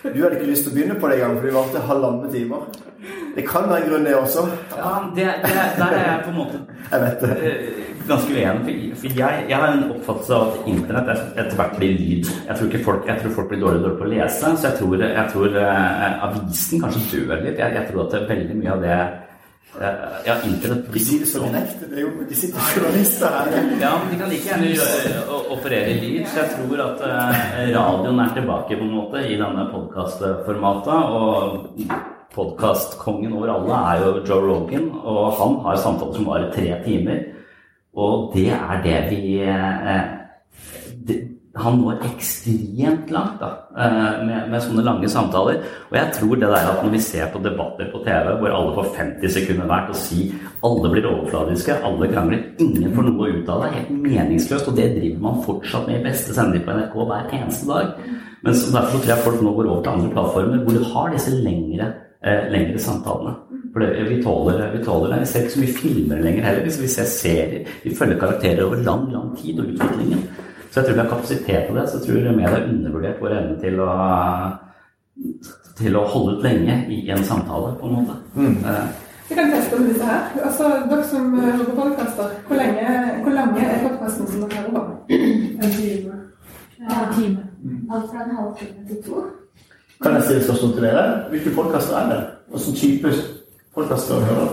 du 0.00 0.22
hadde 0.22 0.38
ikke 0.38 0.48
lyst 0.48 0.64
til 0.64 0.72
å 0.72 0.76
begynne 0.78 0.94
på 0.96 1.08
det 1.10 1.18
engang, 1.18 1.34
for 1.36 1.46
de 1.46 1.52
varte 1.52 1.82
halvannen 1.84 2.30
timer. 2.32 2.62
Det 3.36 3.44
kan 3.48 3.68
være 3.70 3.86
grunn, 3.88 4.04
det 4.04 4.14
også. 4.18 4.42
Ja, 4.76 4.90
det, 5.16 5.26
det, 5.44 5.62
der 5.78 5.94
er 5.96 6.02
jeg 6.10 6.20
på 6.24 6.30
en 6.32 6.36
måte 6.36 6.58
Jeg 6.90 7.00
vet 7.04 7.20
det. 7.22 7.30
eh, 7.46 7.86
ganske 8.08 8.34
uenig. 8.34 8.74
For, 9.00 9.14
jeg, 9.20 9.44
jeg 9.48 9.56
har 9.62 9.72
en 9.76 9.84
oppfattelse 9.94 10.34
av 10.34 10.48
at 10.48 10.68
internett 10.72 11.08
er- 11.14 11.22
etter 11.44 11.56
hvert 11.60 11.76
blir 11.78 11.94
lyd. 12.00 12.30
Jeg 12.48 12.56
tror, 12.58 12.76
folk, 12.84 13.06
jeg 13.06 13.22
tror 13.22 13.34
folk 13.38 13.48
blir 13.52 13.60
dårligere 13.62 13.80
og 13.80 13.84
dårligere 13.86 14.02
på 14.02 14.08
å 14.08 14.12
lese, 14.16 14.52
så 14.58 14.68
jeg 14.68 14.78
tror, 14.80 15.04
jeg 15.06 15.26
tror 15.32 15.58
eh, 15.62 16.24
avisen 16.28 16.82
kanskje 16.84 17.24
dør 17.28 17.44
litt. 17.46 17.58
Jeg, 17.62 17.86
tror 17.90 18.04
at 18.06 18.14
det 18.16 18.20
er 18.22 18.30
veldig 18.34 18.56
mye 18.62 18.72
av 18.76 18.84
det 18.84 18.96
eh, 19.00 20.06
Ja, 20.26 20.34
internett 20.50 20.88
De 20.92 21.00
sier 21.06 21.22
det 21.24 21.28
så 21.30 21.44
direkte. 21.46 21.88
Det 21.92 22.00
er 22.00 22.04
jo, 22.08 22.12
de 22.28 22.34
sitter 22.42 22.72
journalister 22.74 23.36
her. 23.38 23.52
Ja, 23.80 23.92
men 24.02 24.10
de 24.12 24.18
kan 24.24 24.32
like 24.34 24.48
gjerne 24.50 24.72
gjøre, 24.74 25.42
operere 25.56 25.92
i 25.94 26.00
lyd, 26.02 26.24
så 26.32 26.42
jeg 26.42 26.56
tror 26.56 26.82
at 26.88 27.04
eh, 27.06 27.68
radioen 27.76 28.24
er 28.26 28.34
tilbake 28.36 28.76
på 28.80 28.88
en 28.88 28.96
måte 28.98 29.22
i 29.30 29.38
denne 29.40 29.68
podkastformatet. 29.70 30.98
Og 31.20 31.86
podkastkongen 32.40 33.34
over 33.36 33.52
alle 33.52 33.80
er 33.90 34.04
jo 34.04 34.14
Joe 34.24 34.46
Rogan, 34.46 34.88
og 35.04 35.34
han 35.40 35.58
har 35.66 35.82
samtaler 35.82 36.16
som 36.16 36.30
varer 36.30 36.54
tre 36.54 36.72
timer. 36.86 37.26
Og 37.96 38.32
det 38.34 38.48
er 38.54 38.80
det 38.84 38.98
vi 39.10 39.20
eh, 39.42 40.00
det, 41.08 41.16
Han 41.58 41.80
når 41.80 42.04
ekstremt 42.06 43.08
langt 43.10 43.40
da, 43.42 43.48
eh, 43.74 44.20
med, 44.22 44.44
med 44.52 44.62
sånne 44.62 44.84
lange 44.86 45.08
samtaler. 45.10 45.58
Og 45.90 45.96
jeg 45.98 46.12
tror 46.14 46.36
det 46.38 46.50
der 46.52 46.68
at 46.70 46.84
når 46.84 46.92
vi 46.94 47.00
ser 47.02 47.32
på 47.32 47.42
debatter 47.42 47.90
på 47.90 48.02
TV 48.04 48.28
hvor 48.38 48.54
alle 48.54 48.76
får 48.76 48.92
50 49.00 49.34
sekunder 49.34 49.66
hver 49.66 49.88
til 49.88 49.96
å 49.96 50.00
si 50.04 50.28
alle 50.68 50.92
blir 50.92 51.08
overfladiske, 51.10 51.80
alle 51.88 52.08
krangler, 52.12 52.44
ingen 52.62 52.94
får 52.94 53.08
noe 53.10 53.32
ut 53.34 53.50
av 53.50 53.64
det, 53.64 53.72
helt 53.74 53.90
meningsløst. 54.06 54.70
Og 54.70 54.78
det 54.78 54.92
driver 54.94 55.26
man 55.26 55.42
fortsatt 55.48 55.90
med 55.90 55.98
i 55.98 56.06
beste 56.06 56.38
sending 56.38 56.62
på 56.64 56.78
NRK 56.78 56.96
hver 57.02 57.34
eneste 57.40 57.68
dag. 57.72 57.90
Men 58.46 58.54
derfor 58.54 58.94
tror 58.94 59.10
jeg 59.10 59.26
folk 59.26 59.42
nå 59.42 59.56
går 59.58 59.72
over 59.72 59.82
til 59.84 59.96
andre 59.96 60.14
plattformer 60.14 60.62
hvor 60.64 60.78
du 60.78 60.86
har 60.94 61.10
disse 61.12 61.34
lengre, 61.34 61.90
eh, 62.24 62.46
lengre 62.52 62.78
samtalene. 62.78 63.34
For 63.72 63.80
det, 63.84 63.90
vi, 64.08 64.22
tåler, 64.22 64.64
vi 64.78 64.84
tåler 64.84 65.12
det. 65.14 65.20
Vi 65.20 65.26
ser 65.30 65.44
ikke 65.44 65.54
så 65.56 65.60
mye 65.62 65.74
filmer 65.78 66.22
lenger 66.24 66.42
heller. 66.48 66.62
Hvis 66.66 66.80
vi 66.82 66.88
ser 66.90 67.04
serier. 67.06 67.66
Vi 67.84 67.94
følger 67.94 68.18
karakterer 68.18 68.64
over 68.66 68.76
lang, 68.82 69.04
lang 69.12 69.28
tid 69.38 69.60
og 69.60 69.66
utviklingen. 69.74 70.24
Så 70.70 70.80
jeg 70.80 70.86
tror 70.88 70.94
vi 70.96 71.00
har 71.04 71.08
kapasitet 71.12 71.66
til 71.68 71.76
det. 71.78 71.84
Så 71.90 71.98
jeg 72.00 72.06
tror 72.08 72.32
media 72.36 72.48
har 72.56 72.66
undervurdert 72.72 73.20
vår 73.22 73.36
evne 73.38 73.60
til 73.62 73.80
å 73.80 73.92
til 75.80 75.96
å 75.96 76.02
holde 76.12 76.36
ut 76.36 76.42
lenge 76.44 76.74
i 76.92 76.98
en 77.12 77.22
samtale, 77.24 77.70
på 77.80 77.88
en 77.88 77.94
måte. 77.98 78.16
Eh, 78.68 78.88
Vi 79.30 79.34
kan 79.38 79.50
teste 79.52 79.78
med 79.78 79.88
disse 79.92 80.04
her. 80.04 80.26
Altså, 80.44 80.68
Dere 80.90 81.04
som 81.08 81.34
eh, 81.38 81.44
hører 81.44 81.64
på 81.70 81.76
podkaster, 81.78 82.32
hvor, 82.48 82.56
lenge- 82.56 83.22
hvor 83.24 83.32
lange 83.36 83.60
er 83.64 83.84
podkasten 83.88 84.26
som 84.26 84.40
dere 84.42 84.60
hører 84.60 84.72
på? 84.74 84.82
En 85.62 85.70
time. 85.76 86.18
Ja, 86.80 86.98
en 87.06 87.14
time. 87.14 87.46
Alt 87.90 88.10
fra 88.10 88.24
en 88.24 88.36
halv 88.36 88.56
time 88.58 88.86
til 88.88 89.02
to. 89.06 89.22
Kan 90.02 90.14
jeg 90.14 90.22
stille 90.22 90.44
spørsmål 90.44 90.72
til 90.72 90.82
dere? 90.82 91.28
Hvilke 91.28 91.50
podkaster 91.54 91.96
er 91.96 92.06
det? 92.12 92.26
Hvilken 92.48 92.74
type 92.74 93.08
podkaster 93.74 94.14
hører 94.14 94.40
dere 94.40 94.48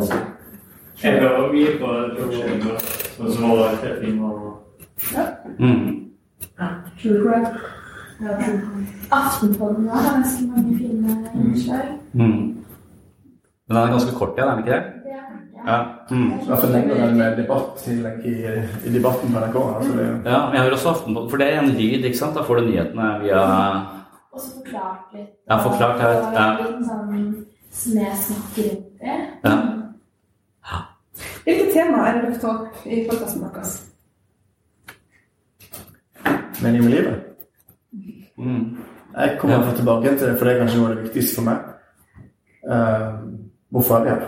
på? 0.00 0.14
Jeg 1.02 1.20
hører 1.20 1.52
mye 1.52 1.72
på 1.80 1.88
sånn 3.16 3.32
som 3.36 3.50
var 3.52 3.76
tre 3.82 3.92
timer. 4.02 4.32
Mm. 5.58 5.84
Ja, 6.58 6.66
true 6.98 7.20
crime. 7.22 7.52
Aftenpodden 9.14 9.88
har 9.88 10.08
ganske 10.14 10.46
mange 10.50 10.78
fine 10.78 11.16
innslag. 11.34 11.94
Mm. 12.12 12.24
Men 13.68 13.76
den 13.76 13.82
er 13.84 13.94
ganske 13.94 14.16
kort 14.18 14.34
igjen, 14.34 14.48
er 14.48 14.54
den 14.56 14.64
ikke 14.64 14.74
det? 14.74 14.97
Ja. 15.68 15.78
Mm. 16.10 16.28
I 16.32 16.46
hvert 16.48 16.62
fall 16.62 16.70
lenger 16.72 17.00
enn 17.04 17.18
med 17.18 17.34
debattinnlegg 17.36 18.22
i, 18.24 18.36
i 18.88 18.92
debatten 18.94 19.34
på 19.34 19.42
NRK. 19.42 19.58
Altså 19.80 19.96
det, 19.98 20.06
Ja, 20.24 20.38
men 20.46 20.56
jeg 20.56 20.62
hører 20.62 20.76
også 20.78 20.92
Aftenposten, 20.94 21.30
for 21.30 21.42
det 21.42 21.48
er 21.48 21.60
en 21.60 21.74
lyd, 21.76 22.06
ikke 22.08 22.20
sant? 22.22 22.38
Da 22.38 22.44
får 22.46 22.60
du 22.60 22.70
nyhetene 22.70 23.08
via 23.24 23.42
Og 24.32 24.40
så 24.40 24.54
forklart 24.54 25.18
litt. 25.18 25.34
Ja, 25.50 25.58
forklart, 25.66 26.00
her. 26.00 26.16
ja. 26.38 26.48
litt 26.62 26.88
sånn 26.88 27.28
snedsnakk 27.82 28.62
rundt 28.62 29.04
det. 29.04 29.18
ja. 29.44 29.58
Hvilke 31.44 31.68
tema 31.72 32.08
er 32.08 32.18
det 32.18 32.24
dere 32.24 32.40
tar 32.40 32.64
opp 32.64 32.88
i 32.88 33.04
podkasten 33.08 33.44
deres? 33.44 33.78
mening 36.62 36.82
med 36.84 36.90
livet. 36.90 37.14
Mm. 38.38 38.76
Jeg 39.16 39.36
kommer 39.40 39.56
ja. 39.56 39.74
tilbake 39.76 40.08
til 40.08 40.28
det, 40.28 40.38
for 40.38 40.44
det 40.44 40.54
er 40.54 40.58
kanskje 40.58 40.78
noe 40.78 40.90
av 40.90 40.96
det 40.96 41.04
viktigste 41.06 41.38
for 41.38 41.48
meg. 41.48 41.70
Uh, 42.68 43.08
hvorfor 43.72 43.96
er 43.96 44.04
vi 44.04 44.10
her? 44.10 44.26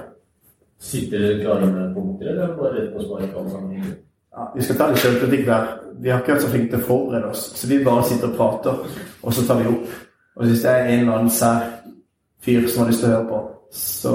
Sitter 0.81 1.19
dere 1.21 1.41
klare 1.43 1.67
med 1.69 1.95
punkter, 1.95 2.31
eller 2.33 2.55
bare 2.57 2.71
rett 2.79 2.95
på 2.95 3.03
spark? 3.05 3.35
Ja, 4.33 4.53
vi 4.55 4.63
skal 4.65 4.77
ta 4.79 4.87
litt 4.89 5.03
selvkritikk 5.03 5.47
der. 5.47 5.67
Vi 6.01 6.09
har 6.09 6.23
ikke 6.23 6.33
vært 6.37 6.45
så 6.47 6.53
flinke 6.53 6.71
til 6.73 6.81
å 6.81 6.87
forberede 6.89 7.31
oss, 7.35 7.43
så 7.59 7.69
vi 7.69 7.81
bare 7.85 8.05
sitter 8.09 8.31
og 8.31 8.37
prater, 8.39 8.79
og 9.23 9.35
så 9.37 9.45
tar 9.47 9.59
vi 9.61 9.69
opp. 9.69 9.91
Og 10.37 10.47
hvis 10.47 10.63
det 10.65 10.71
er 10.71 10.87
en 10.95 11.01
eller 11.03 11.19
annen 11.19 11.31
sær 11.35 11.67
fyr 12.41 12.69
som 12.69 12.85
har 12.85 12.89
lyst 12.93 13.03
til 13.05 13.11
å 13.11 13.17
høre 13.17 13.29
på, 13.29 13.41
så 13.77 14.15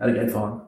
er 0.00 0.06
det 0.10 0.16
greit 0.16 0.32
for 0.32 0.48
han. 0.48 0.60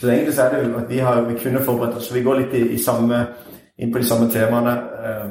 Så 0.00 0.08
egentlig 0.10 0.34
så 0.34 0.42
er 0.48 0.54
det 0.56 0.64
jo 0.66 0.78
at 0.78 0.90
vi, 0.90 0.98
har, 0.98 1.20
vi 1.28 1.38
kunne 1.38 1.62
forberedt 1.64 1.96
oss. 1.96 2.08
så 2.08 2.14
Vi 2.14 2.22
går 2.22 2.40
litt 2.40 2.54
i, 2.58 2.64
i 2.74 2.78
samme, 2.82 3.20
inn 3.78 3.92
på 3.94 3.98
de 4.02 4.08
samme 4.08 4.30
temaene. 4.32 4.74
eh, 5.04 5.30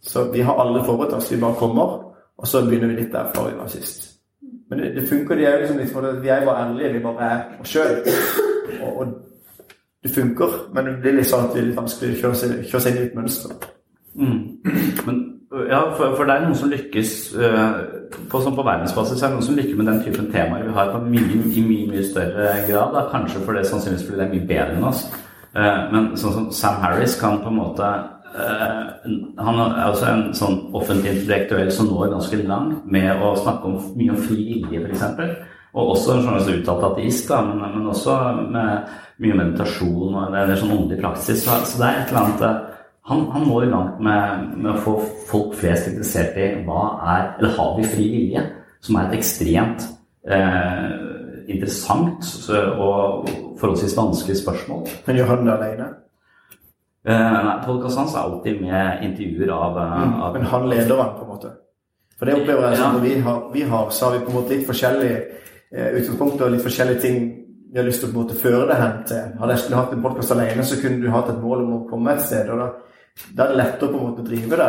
Så 0.00 0.28
vi 0.32 0.40
har 0.46 0.60
aldri 0.62 0.84
forberedt 0.86 1.16
oss. 1.18 1.32
Vi 1.32 1.40
bare 1.40 1.58
kommer, 1.58 1.98
og 2.38 2.46
så 2.46 2.62
begynner 2.64 2.88
vi 2.94 3.02
litt 3.02 3.12
der 3.12 3.32
fra 3.34 3.48
vi 3.48 3.56
var 3.58 3.68
sist. 3.68 4.17
Men 4.68 4.82
det, 4.82 4.92
det 4.98 5.06
funker. 5.08 5.36
De 5.38 5.46
jo 5.46 5.78
liksom 5.78 6.04
at 6.04 6.20
vi 6.22 6.28
er 6.28 6.44
bare 6.44 6.66
ærlige. 6.66 6.92
Vi 6.92 7.06
bare 7.06 7.30
er 7.30 7.60
oss 7.62 7.72
sjøl. 7.72 7.98
Og, 8.82 8.90
og 9.00 9.16
det 10.02 10.14
funker, 10.14 10.52
men 10.74 10.86
det 10.86 10.98
blir 11.02 11.16
litt 11.18 11.28
sånn 11.28 11.48
at 11.48 11.56
det 11.56 11.62
er 11.62 11.70
litt 11.70 11.78
vanskelig 11.78 12.14
å 12.14 12.20
kjøre 12.20 12.80
seg, 12.80 12.92
inn 12.92 13.00
i 13.00 13.06
et 13.08 13.16
mønster. 13.18 13.54
Mm. 14.18 14.36
Men, 15.06 15.16
ja, 15.70 15.80
for, 15.96 16.14
for 16.14 16.28
det 16.28 16.36
er 16.36 16.44
noen 16.44 16.58
som 16.58 16.70
lykkes 16.70 17.14
øh, 17.34 17.78
på, 18.30 18.40
sånn 18.44 18.56
på 18.56 18.66
verdensbasis 18.66 19.22
er 19.22 19.32
det 19.32 19.38
noen 19.38 19.46
som 19.46 19.56
lykkes 19.58 19.78
med 19.80 19.88
den 19.90 20.02
typen 20.04 20.28
temaer 20.34 20.66
vi 20.68 20.74
har 20.76 20.92
på 20.92 21.00
mye, 21.08 21.40
i 21.48 21.64
mye 21.64 21.88
mye 21.90 22.04
større 22.06 22.52
grad. 22.68 22.94
Da. 22.94 23.06
Kanskje 23.12 23.42
for 23.46 23.56
det 23.56 23.64
sannsynligvis 23.68 24.06
fordi 24.06 24.20
det 24.20 24.26
er 24.26 24.34
mye 24.34 24.50
bedre 24.52 24.76
enn 24.76 24.88
oss. 24.90 25.02
Eh, 25.56 25.80
men 25.94 26.10
sånn 26.20 26.36
som 26.36 26.48
Sam 26.54 26.80
Harris 26.84 27.16
kan 27.20 27.40
på 27.42 27.50
en 27.50 27.58
måte 27.58 27.88
eh, 27.88 28.04
Han 28.36 29.60
er 29.62 29.86
også 29.88 30.08
en 30.10 30.24
sånn 30.36 30.58
offentlig 30.76 31.14
intellektuell 31.14 31.70
som 31.72 31.88
når 31.88 32.12
ganske 32.12 32.40
langt 32.44 32.88
med 32.90 33.22
å 33.24 33.32
snakke 33.38 33.70
om 33.70 33.78
mye 33.96 34.14
om 34.14 34.20
fri 34.20 34.42
vilje, 34.50 34.82
f.eks. 34.84 35.38
Og 35.78 35.92
også 35.94 36.16
en 36.16 36.26
sånn 36.26 36.58
uttalt 36.58 36.86
ateist, 36.90 37.28
da, 37.30 37.42
men, 37.46 37.60
men 37.76 37.90
også 37.92 38.16
med 38.52 38.92
mye 39.22 39.36
meditasjon 39.38 40.16
og 40.16 40.36
en 40.36 40.56
sånn 40.56 40.74
åndelig 40.74 41.00
praksis. 41.02 41.44
Så, 41.44 41.58
så 41.68 41.80
det 41.80 41.88
er 41.88 42.00
et 42.00 42.12
eller 42.12 42.24
annet 42.24 42.44
eh, 42.48 42.58
han, 43.08 43.22
han 43.32 43.46
når 43.48 43.68
langt 43.72 44.00
med, 44.04 44.48
med, 44.58 44.70
å 44.74 44.82
få 44.84 44.96
folk 45.30 45.54
flest 45.56 45.88
interessert 45.88 46.36
i 46.36 46.48
hva 46.66 46.82
er 47.14 47.30
Eller 47.38 47.54
har 47.56 47.70
vi 47.78 47.86
fri 47.88 48.08
vilje? 48.12 48.42
Som 48.84 48.98
er 48.98 49.08
et 49.08 49.16
ekstremt 49.18 49.86
eh, 50.28 50.90
interessant 51.48 52.28
og 52.52 53.30
forholdsvis 53.58 53.96
vanskelig 53.96 54.36
spørsmål. 54.42 54.84
Men 55.06 55.18
gjør 55.18 55.32
han 55.32 55.48
det 55.48 55.54
alene? 55.56 55.88
Eh, 57.08 57.38
nei, 57.44 57.56
Podkasten 57.64 58.02
hans 58.02 58.14
er 58.14 58.26
alltid 58.26 58.60
med 58.60 59.04
intervjuer 59.06 59.52
av, 59.54 59.78
mm, 59.80 60.14
av 60.22 60.32
Men 60.36 60.46
han 60.52 60.68
leder 60.68 61.02
han, 61.02 61.14
på 61.16 61.24
en 61.24 61.32
måte? 61.32 61.52
For 62.18 62.26
det 62.26 62.34
opplever 62.36 62.66
jeg 62.68 62.80
sånn 62.80 62.96
når 62.98 63.04
vi 63.06 63.12
har, 63.24 63.38
vi 63.52 63.62
har, 63.70 63.90
så 63.94 64.06
har 64.06 64.16
vi 64.16 64.24
på 64.26 64.32
en 64.32 64.38
måte 64.40 64.56
litt 64.56 64.66
forskjellige 64.66 65.18
eh, 65.72 65.88
utgangspunkt 66.00 66.42
og 66.42 66.52
litt 66.52 66.66
forskjellige 66.66 67.00
ting 67.00 67.20
vi 67.68 67.78
har 67.78 67.86
lyst 67.86 68.02
til 68.02 68.08
å 68.08 68.12
på 68.12 68.18
en 68.18 68.26
måte 68.26 68.36
føre 68.40 68.66
det 68.68 68.76
hen 68.80 69.00
til. 69.08 69.32
Hadde 69.40 69.54
jeg 69.54 69.62
skulle 69.62 69.80
hatt 69.80 69.94
en 69.94 70.04
podkast 70.04 70.34
alene, 70.34 70.64
så 70.64 70.80
kunne 70.82 71.00
du 71.00 71.10
hatt 71.12 71.32
et 71.32 71.40
mål 71.40 71.64
om 71.64 71.74
å 71.78 71.82
komme 71.88 72.12
et 72.12 72.24
sted. 72.24 72.48
og 72.48 72.62
da 72.62 72.68
da 73.34 73.44
er 73.44 73.48
det 73.48 73.56
lettere 73.58 73.90
på 73.90 73.98
en 73.98 74.06
måte 74.10 74.22
å 74.22 74.28
drive 74.28 74.58
det. 74.60 74.68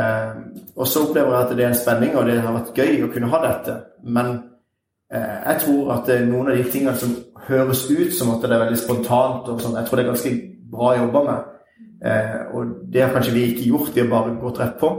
Eh, 0.00 0.30
og 0.76 0.88
så 0.88 1.04
opplever 1.04 1.34
jeg 1.34 1.46
at 1.46 1.54
det 1.56 1.64
er 1.64 1.70
en 1.70 1.80
spenning, 1.82 2.16
og 2.16 2.26
det 2.28 2.38
har 2.40 2.56
vært 2.56 2.78
gøy 2.78 3.04
å 3.04 3.10
kunne 3.12 3.30
ha 3.32 3.40
dette. 3.42 3.76
Men 4.02 4.30
eh, 5.12 5.38
jeg 5.46 5.62
tror 5.66 5.92
at 5.96 6.12
noen 6.28 6.52
av 6.52 6.58
de 6.58 6.68
tingene 6.72 6.96
som 6.98 7.14
høres 7.48 7.84
ut 7.90 8.14
som 8.16 8.32
at 8.34 8.44
det 8.44 8.54
er 8.54 8.64
veldig 8.64 8.80
spontant, 8.80 9.50
og 9.50 9.60
sånn, 9.60 9.76
jeg 9.80 9.88
tror 9.88 10.00
det 10.00 10.06
er 10.06 10.12
ganske 10.12 10.34
bra 10.72 10.94
jobba 10.98 11.24
med. 11.28 11.51
Eh, 12.04 12.54
og 12.54 12.66
det 12.92 13.02
har 13.02 13.12
kanskje 13.14 13.34
vi 13.34 13.42
ikke 13.50 13.68
gjort, 13.68 13.94
vi 13.94 14.00
har 14.00 14.10
bare 14.10 14.36
gått 14.40 14.60
rett 14.60 14.78
på. 14.80 14.90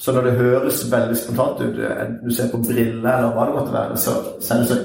Så 0.00 0.12
når 0.12 0.22
det 0.24 0.38
høres 0.38 0.92
veldig 0.92 1.16
spontant 1.16 1.60
ut, 1.60 1.78
enten 1.78 2.20
du 2.24 2.32
ser 2.34 2.48
på 2.52 2.62
briller 2.64 3.18
eller 3.18 3.34
hva 3.34 3.48
det 3.48 3.56
måtte 3.58 3.74
være, 3.74 3.96
så, 4.00 4.14
så 4.40 4.54
er 4.54 4.62
det 4.62 4.68
så 4.70 4.78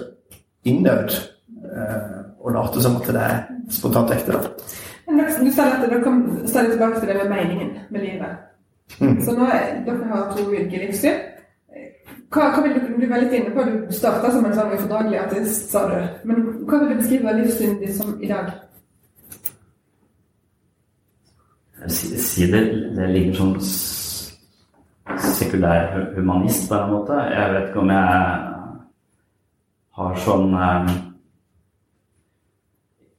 innøvd 0.67 1.13
eh, 1.15 2.17
å 2.43 2.55
late 2.57 2.83
som 2.83 2.97
at 2.99 3.07
det 3.15 3.21
er 3.21 3.37
spontant 3.71 4.11
ekte. 4.11 4.35
da. 4.35 4.73
Men 5.07 5.21
Du 5.45 5.51
sa 5.53 5.69
at 5.69 5.85
dere 5.85 6.01
kom 6.03 6.19
stadig 6.47 6.73
tilbake 6.73 6.99
til 6.99 7.07
det 7.07 7.15
med 7.21 7.31
meningen 7.31 7.71
med 7.89 8.01
livet. 8.01 8.35
Mm. 8.99 9.21
Så 9.23 9.37
nå 9.37 9.47
er, 9.47 9.79
dere 9.85 10.11
har 10.11 10.27
to 10.33 10.43
ulike 10.49 10.83
livssyn. 10.83 11.23
Hva, 12.33 12.49
hva 12.51 12.61
vil 12.65 12.75
du, 12.75 12.91
du 12.99 13.07
var 13.07 13.23
litt 13.23 13.33
inne 13.37 13.53
på, 13.55 13.63
Du 13.63 13.93
starta 13.95 14.31
som 14.33 14.45
en 14.45 14.55
sånn 14.57 14.73
ufordragelig 14.75 15.21
artist, 15.21 15.69
sa 15.71 15.85
du. 15.87 15.95
Men 16.27 16.43
hva 16.67 16.81
vil 16.81 16.91
du 16.91 16.99
beskrive 16.99 17.39
livssynet 17.39 17.85
ditt 17.85 17.95
som 17.95 18.17
i 18.19 18.27
dag? 18.27 18.51
Si, 21.87 22.15
si 22.17 22.47
det, 22.51 22.61
det 22.97 23.09
ligger 23.13 23.37
sånn 23.39 23.55
sekulær 25.35 26.13
humanist 26.15 26.69
på 26.69 26.77
en 26.79 26.93
måte. 26.93 27.17
Jeg 27.29 27.53
vet 27.53 27.67
ikke 27.69 27.83
om 27.83 27.91
jeg 27.93 28.07
har 29.99 30.23
sånn 30.25 30.55
um, 30.55 30.89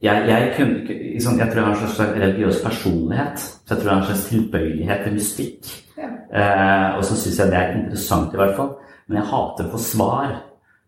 jeg, 0.04 0.24
jeg, 0.28 0.50
kunne, 0.56 0.96
liksom, 1.14 1.38
jeg, 1.38 1.48
tror 1.48 1.60
jeg 1.60 1.66
har 1.66 1.74
en 1.74 1.94
slags 1.94 2.16
religiøs 2.20 2.58
personlighet. 2.64 3.38
Så 3.40 3.74
jeg 3.74 3.78
tror 3.78 3.88
jeg 3.90 3.94
har 3.94 4.02
en 4.02 4.08
slags 4.10 4.26
tilbøyelighet 4.30 5.04
til 5.04 5.14
mystikk. 5.16 5.70
Ja. 5.96 6.10
Eh, 6.40 6.88
og 6.98 7.04
så 7.04 7.16
syns 7.16 7.38
jeg 7.40 7.52
det 7.52 7.60
er 7.60 7.78
interessant, 7.78 8.34
i 8.34 8.40
hvert 8.40 8.58
fall. 8.58 8.74
Men 9.06 9.20
jeg 9.20 9.30
hater 9.32 9.68
å 9.68 9.72
få 9.72 9.80
svar. 9.82 10.34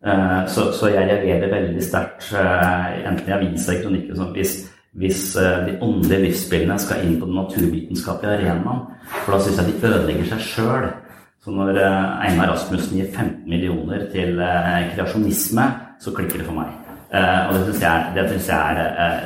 Eh, 0.05 0.41
så, 0.53 0.69
så, 0.77 0.91
jeg 0.93 1.09
reagerer 1.09 1.55
veldig 1.55 1.85
sterkt, 1.85 2.29
eh, 2.37 2.99
enten 3.09 3.33
i 3.33 3.37
aviser 3.39 3.73
eller 3.73 3.87
kronikker 3.87 4.21
sånn, 4.21 4.35
hvis, 4.37 4.59
hvis 4.99 5.37
uh, 5.39 5.67
de 5.67 5.77
åndelige 5.85 6.25
livsspillene 6.27 6.79
skal 6.83 7.05
inn 7.07 7.19
på 7.21 7.29
den 7.29 7.39
naturvitenskapelige 7.39 8.35
arenaen. 8.39 8.83
For 9.23 9.35
da 9.35 9.43
syns 9.45 9.61
jeg 9.61 9.71
de 9.71 9.91
ødelegger 9.91 10.33
seg 10.33 10.43
sjøl. 10.47 10.89
Så 11.45 11.55
når 11.55 11.79
uh, 11.79 12.25
Einar 12.27 12.53
Rasmussen 12.53 12.99
gir 12.99 13.13
15 13.13 13.47
millioner 13.51 14.09
til 14.15 14.41
uh, 14.43 14.75
kreasjonisme, 14.95 15.69
så 16.03 16.15
klikker 16.15 16.43
det 16.43 16.49
for 16.49 16.59
meg. 16.59 16.75
Og 17.09 17.55
det 17.55 17.61
syns 17.71 17.83
jeg, 17.83 18.11
det 18.15 18.25
synes 18.29 18.49
jeg 18.51 18.81
er 18.85 19.23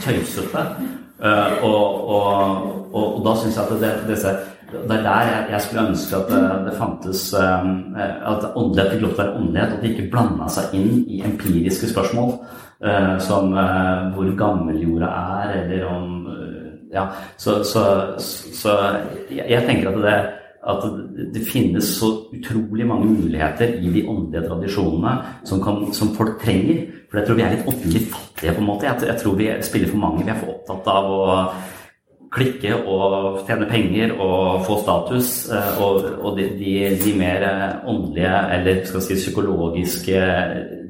tøysete. 0.00 0.62
Og, 1.20 1.82
og, 2.08 2.38
og, 2.94 2.94
og, 2.96 3.18
da 3.26 3.34
syns 3.38 3.58
jeg 3.58 3.66
at 3.66 3.82
det, 3.82 3.90
disse, 4.08 4.32
det 4.72 4.96
er 4.96 5.04
der 5.04 5.28
jeg, 5.52 5.60
skulle 5.66 5.84
ønske 5.90 6.16
at 6.16 6.32
det, 6.32 6.40
det 6.64 6.72
fantes 6.78 7.20
At 7.36 8.48
åndelighet 8.56 8.94
fikk 8.94 9.04
lov 9.04 9.12
til 9.12 9.20
å 9.20 9.20
være 9.20 9.36
åndelighet, 9.42 9.76
at 9.76 9.84
de 9.84 9.92
ikke 9.92 10.08
blanda 10.14 10.48
seg 10.56 10.72
inn 10.80 11.04
i 11.04 11.20
empiriske 11.28 11.92
spørsmål. 11.92 12.32
Som 13.22 13.52
hvor 14.14 14.30
gammel 14.34 14.80
jorda 14.82 15.10
er, 15.38 15.52
eller 15.62 15.84
om 15.86 16.08
Ja, 16.92 17.06
så, 17.40 17.62
så, 17.64 17.82
så 18.20 18.72
jeg, 19.30 19.46
jeg 19.48 19.62
tenker 19.64 19.92
at 19.92 20.00
det 20.02 20.16
at 20.62 20.84
det 21.34 21.42
finnes 21.42 21.86
så 21.98 22.08
utrolig 22.30 22.86
mange 22.86 23.08
muligheter 23.10 23.74
i 23.82 23.90
de 23.90 24.04
åndelige 24.08 24.46
tradisjonene 24.46 25.14
som, 25.44 25.62
kan, 25.62 25.88
som, 25.94 26.12
folk 26.14 26.36
trenger. 26.42 26.84
For 27.10 27.18
jeg 27.18 27.26
tror 27.26 27.38
vi 27.38 27.44
er 27.44 27.54
litt 27.56 27.70
åndelig 27.72 28.02
fattige, 28.12 28.54
på 28.54 28.62
en 28.62 28.68
måte. 28.68 28.86
Jeg, 28.86 29.08
jeg, 29.08 29.16
tror 29.22 29.38
vi 29.40 29.48
spiller 29.66 29.90
for 29.90 30.02
mange. 30.04 30.22
Vi 30.22 30.30
er 30.30 30.38
for 30.38 30.54
opptatt 30.54 30.90
av 30.92 31.10
å 31.10 31.24
klikke 32.32 32.78
og 32.88 33.42
tjene 33.48 33.68
penger 33.68 34.14
og 34.14 34.62
få 34.68 34.78
status. 34.84 35.32
eh, 35.50 35.82
Og, 35.82 36.06
og 36.22 36.38
de, 36.38 36.46
de, 36.60 36.76
de, 37.02 37.16
mer 37.18 37.48
åndelige, 37.82 38.38
eller 38.56 38.84
skal 38.86 39.02
vi 39.02 39.08
si 39.08 39.18
psykologiske, 39.18 40.24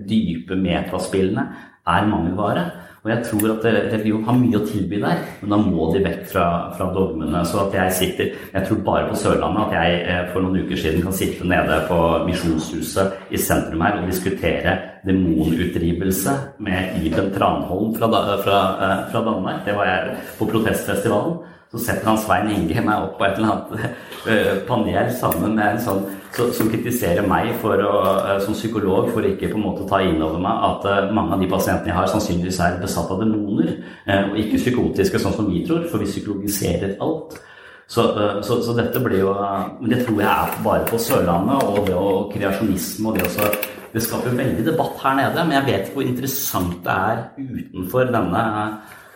dype 0.02 0.58
metaspillene 0.58 1.48
er 1.88 2.08
mangelvare. 2.08 2.64
Og 3.02 3.10
jeg 3.10 3.24
tror 3.26 3.48
at 3.56 3.64
religion 3.66 4.22
har 4.28 4.36
mye 4.38 4.58
å 4.60 4.66
tilby 4.66 5.00
der, 5.02 5.22
men 5.40 5.50
da 5.50 5.56
må 5.58 5.88
de 5.90 6.04
vekk 6.04 6.20
fra, 6.30 6.44
fra 6.76 6.86
dogmene. 6.94 7.40
Så 7.50 7.64
at 7.64 7.74
jeg 7.74 7.94
sitter 7.96 8.28
Jeg 8.52 8.68
tror 8.68 8.78
bare 8.86 9.08
på 9.08 9.16
Sørlandet 9.18 9.64
at 9.64 9.74
jeg 9.74 9.96
eh, 10.06 10.20
for 10.30 10.44
noen 10.44 10.62
uker 10.62 10.78
siden 10.78 11.02
kan 11.02 11.16
sitte 11.18 11.48
nede 11.50 11.80
på 11.88 11.98
Misjonshuset 12.28 13.34
i 13.34 13.40
sentrum 13.42 13.82
her 13.82 13.98
og 13.98 14.06
diskutere 14.06 14.76
demonutdrivelse 15.02 16.36
med 16.62 17.02
Iben 17.02 17.32
Tranholm 17.34 17.90
fra, 17.98 18.06
fra, 18.44 18.60
eh, 18.86 19.02
fra 19.10 19.24
Danmark. 19.26 19.64
Det 19.66 19.74
var 19.74 19.90
jeg 19.90 20.14
på 20.38 20.50
protestfestivalen. 20.54 21.40
Så 21.72 21.80
setter 21.80 22.04
han 22.04 22.18
Svein 22.20 22.50
Inge 22.52 22.82
meg 22.84 23.06
opp 23.06 23.14
på 23.16 23.24
et 23.24 23.38
eller 23.38 23.54
annet 23.54 24.66
panel 24.68 25.08
sammen 25.16 25.54
med 25.56 25.70
en 25.70 25.80
sånn 25.80 26.02
som 26.32 26.68
kritiserer 26.72 27.24
meg 27.28 27.54
å, 27.64 27.92
som 28.44 28.56
psykolog 28.56 29.08
for 29.12 29.24
ikke 29.24 29.50
på 29.52 29.58
en 29.58 29.64
måte 29.64 29.86
ta 29.88 30.02
inn 30.04 30.20
over 30.24 30.40
meg 30.40 30.66
at 30.68 31.12
mange 31.16 31.36
av 31.36 31.40
de 31.40 31.48
pasientene 31.48 31.92
jeg 31.92 31.96
har, 31.98 32.10
sannsynligvis 32.12 32.60
er 32.64 32.78
besatt 32.80 33.10
av 33.12 33.20
demoner, 33.20 33.74
og 34.08 34.38
ikke 34.40 34.60
psykotiske, 34.60 35.20
sånn 35.20 35.36
som 35.36 35.48
vi 35.48 35.64
tror, 35.68 35.84
for 35.88 36.00
vi 36.00 36.08
psykologiserer 36.08 36.96
alt. 37.04 37.36
Så, 37.92 38.06
så, 38.46 38.56
så 38.64 38.72
dette 38.72 39.00
blir 39.02 39.18
jo 39.20 39.32
Men 39.34 39.90
det 39.90 39.98
tror 40.06 40.20
jeg 40.22 40.30
er 40.30 40.52
bare 40.64 40.84
på 40.88 41.00
Sørlandet, 41.02 41.64
og 41.66 41.88
det 41.88 41.96
og 41.98 42.30
kreasjonisme 42.32 43.10
og 43.10 43.18
det 43.18 43.26
også 43.26 43.48
Det 43.92 44.00
skaper 44.00 44.38
veldig 44.38 44.64
debatt 44.64 45.02
her 45.02 45.18
nede, 45.18 45.44
men 45.44 45.58
jeg 45.58 45.66
vet 45.66 45.90
hvor 45.92 46.06
interessant 46.06 46.78
det 46.86 46.94
er 47.10 47.18
utenfor 47.36 48.08
denne 48.14 48.44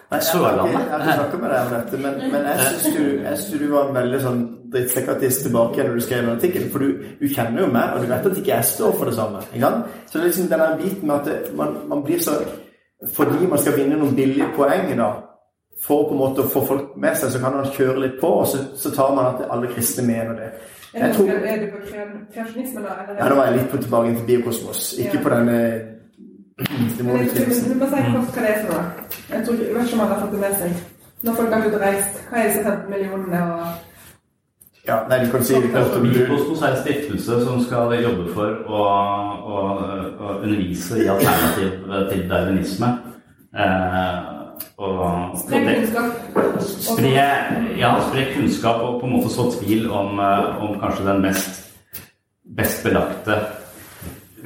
Nei, 0.07 0.21
jeg 0.23 0.39
jeg 0.39 0.59
har 0.91 1.01
ikke 1.01 1.15
snakket 1.19 1.41
med 1.41 1.51
deg 1.51 1.61
om 1.61 1.73
dette, 1.75 1.99
men, 1.99 2.19
men 2.31 2.45
jeg 2.47 2.67
syns 2.67 3.47
du, 3.51 3.57
du, 3.59 3.65
var 3.73 3.89
en 3.89 3.97
veldig 3.97 4.21
sånn 4.23 4.43
drittsekkartist 4.71 5.43
tilbake 5.43 5.83
når 5.83 5.97
du 5.99 6.05
skrev 6.05 6.21
den 6.23 6.37
artikkelen. 6.37 6.69
For 6.71 6.85
du, 6.85 7.01
du, 7.19 7.25
kjenner 7.27 7.65
jo 7.65 7.71
meg, 7.75 7.97
og 7.97 8.05
du 8.05 8.13
vet 8.13 8.29
at 8.31 8.39
ikke 8.39 8.53
jeg 8.53 8.69
står 8.69 8.95
for 9.01 9.11
det 9.11 9.17
samme. 9.17 9.41
Ikke 9.51 9.65
sant? 9.65 9.97
Så 10.07 10.15
det 10.15 10.21
er 10.21 10.29
liksom 10.29 10.53
denne 10.53 10.69
biten 10.79 11.11
med 11.11 11.17
at 11.17 11.27
det, 11.27 11.57
man, 11.59 11.75
man, 11.91 12.05
blir 12.07 12.23
så 12.23 12.37
Fordi 13.17 13.51
man 13.51 13.59
skal 13.59 13.75
vinne 13.77 13.99
noen 13.99 14.15
billige 14.17 14.47
poeng 14.57 14.95
da, 14.95 15.11
for 15.83 16.07
på 16.07 16.15
en 16.15 16.23
måte 16.23 16.47
å 16.47 16.53
få 16.55 16.63
folk 16.71 16.95
med 17.03 17.19
seg, 17.19 17.35
så 17.35 17.43
kan 17.43 17.59
man 17.59 17.75
kjøre 17.75 18.07
litt 18.07 18.17
på, 18.23 18.31
og 18.45 18.47
så, 18.49 18.63
så 18.79 18.95
tar 18.95 19.11
man 19.19 19.35
at 19.35 19.43
alle 19.51 19.69
kristne 19.75 20.07
mener 20.07 20.39
det. 20.39 20.55
Jeg 20.95 21.13
tror, 21.19 21.35
er 21.35 21.59
du 21.61 21.67
på 21.75 21.83
kreasjonisme 21.91 22.87
da? 22.87 22.95
Eller? 23.03 23.19
Ja, 23.19 23.29
nå 23.29 23.37
var 23.37 23.51
jeg 23.51 23.59
litt 23.59 23.69
på 23.75 23.83
tilbake 23.83 24.15
til 24.15 24.27
biokosmos. 24.31 24.87
Ikke 25.03 25.19
ja. 25.19 25.27
på 25.27 25.35
denne 25.35 25.59
du 26.57 27.03
må 27.05 27.17
si 27.21 27.43
kort 27.45 28.31
hva 28.33 28.43
det 28.43 28.51
er 28.51 28.63
for 28.65 28.71
noe. 28.73 28.85
Jeg 29.29 29.43
tror 29.45 29.57
ikke, 29.57 29.75
vet 29.75 29.89
ikke 29.89 29.97
om 29.97 30.05
alle 30.05 30.15
har 30.15 30.23
fått 30.23 30.33
det 30.33 30.41
med 30.41 30.55
seg. 30.61 30.79
Når 31.27 31.35
folk 31.41 31.53
har 31.53 31.67
ut 31.67 31.77
reist, 31.83 32.23
hva 32.31 32.39
er 32.41 32.49
disse 32.49 32.63
15 32.63 32.93
millionene 32.93 33.43
og 33.51 34.87
Ja, 34.87 35.01
nei, 35.11 35.19
du 35.25 35.33
kan 35.33 35.43
si 35.45 35.59
det. 35.59 35.83
Mikroskos 36.05 36.63
er 36.63 36.77
en 36.77 36.81
stiftelse 36.81 37.41
som 37.43 37.61
skal 37.65 37.93
jobbe 37.99 38.29
for 38.33 38.63
å, 38.71 38.85
å, 39.57 39.65
å 40.17 40.37
undervise 40.37 41.01
i 41.03 41.09
alternativ 41.11 41.75
til 42.13 42.25
darwinisme. 42.31 42.93
Eh, 43.51 44.17
og, 44.79 45.37
Spre 45.43 45.61
kunnskap. 45.67 46.41
Spre, 46.63 47.13
ja, 47.77 47.93
spre 48.07 48.29
kunnskap 48.31 48.81
og 48.87 49.01
på 49.03 49.11
en 49.11 49.17
måte 49.19 49.35
så 49.35 49.51
tvil 49.59 49.91
om, 49.91 50.21
eh, 50.23 50.65
om 50.65 50.79
kanskje 50.81 51.09
den 51.11 51.25
mest 51.27 51.65
best 52.57 52.85
belagte 52.87 53.41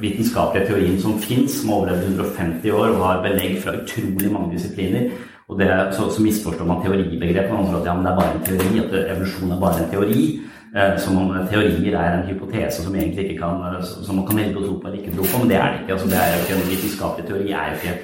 vitenskapelige 0.01 0.67
teorien 0.67 1.01
som 1.01 1.19
fins, 1.21 1.59
som 1.59 1.69
har 1.71 1.81
overlevd 1.81 2.07
150 2.09 2.71
år 2.77 2.95
og 2.95 3.03
har 3.05 3.25
belegg 3.25 3.59
fra 3.63 3.75
utrolig 3.79 4.31
mange 4.31 4.55
disipliner. 4.55 5.11
Og 5.51 5.59
det, 5.59 5.67
så, 5.95 6.07
så 6.15 6.23
misforstår 6.23 6.67
man 6.67 6.79
teoribegrepet. 6.83 7.51
Man 7.51 7.67
tror 7.67 7.81
at 7.81 7.89
ja, 7.89 7.97
det 7.99 8.11
er 8.11 8.19
bare 8.21 8.35
en 8.37 8.45
teori, 8.47 8.81
at 8.85 8.97
evolusjon 9.01 9.51
er 9.51 9.61
bare 9.61 9.83
en 9.83 9.91
teori. 9.91 10.23
Eh, 10.71 10.97
som 11.03 11.17
om 11.19 11.33
teorier 11.51 11.95
er 11.99 12.13
en 12.15 12.27
hypotese 12.29 12.83
som 12.85 12.93
ikke 12.95 13.33
kan 13.35 13.59
eh, 13.67 13.81
som 13.83 14.15
man 14.15 14.27
kan 14.27 14.37
velge 14.39 14.55
å 14.55 14.63
tro 14.63 14.75
på 14.79 14.87
eller 14.87 15.01
ikke 15.01 15.15
tro 15.17 15.25
på. 15.27 15.41
Men 15.41 15.49
det 15.51 15.57
er 15.59 15.73
det 15.73 15.81
ikke. 15.81 15.93
altså 15.97 16.07
Det 16.07 16.19
er 16.21 16.29
jo 16.31 16.43
ikke 16.43 16.55
en 16.55 16.69
vitenskapelig 16.69 17.25
teori. 17.27 17.51
er 17.51 17.65
jo 17.67 17.79
ikke 17.79 17.95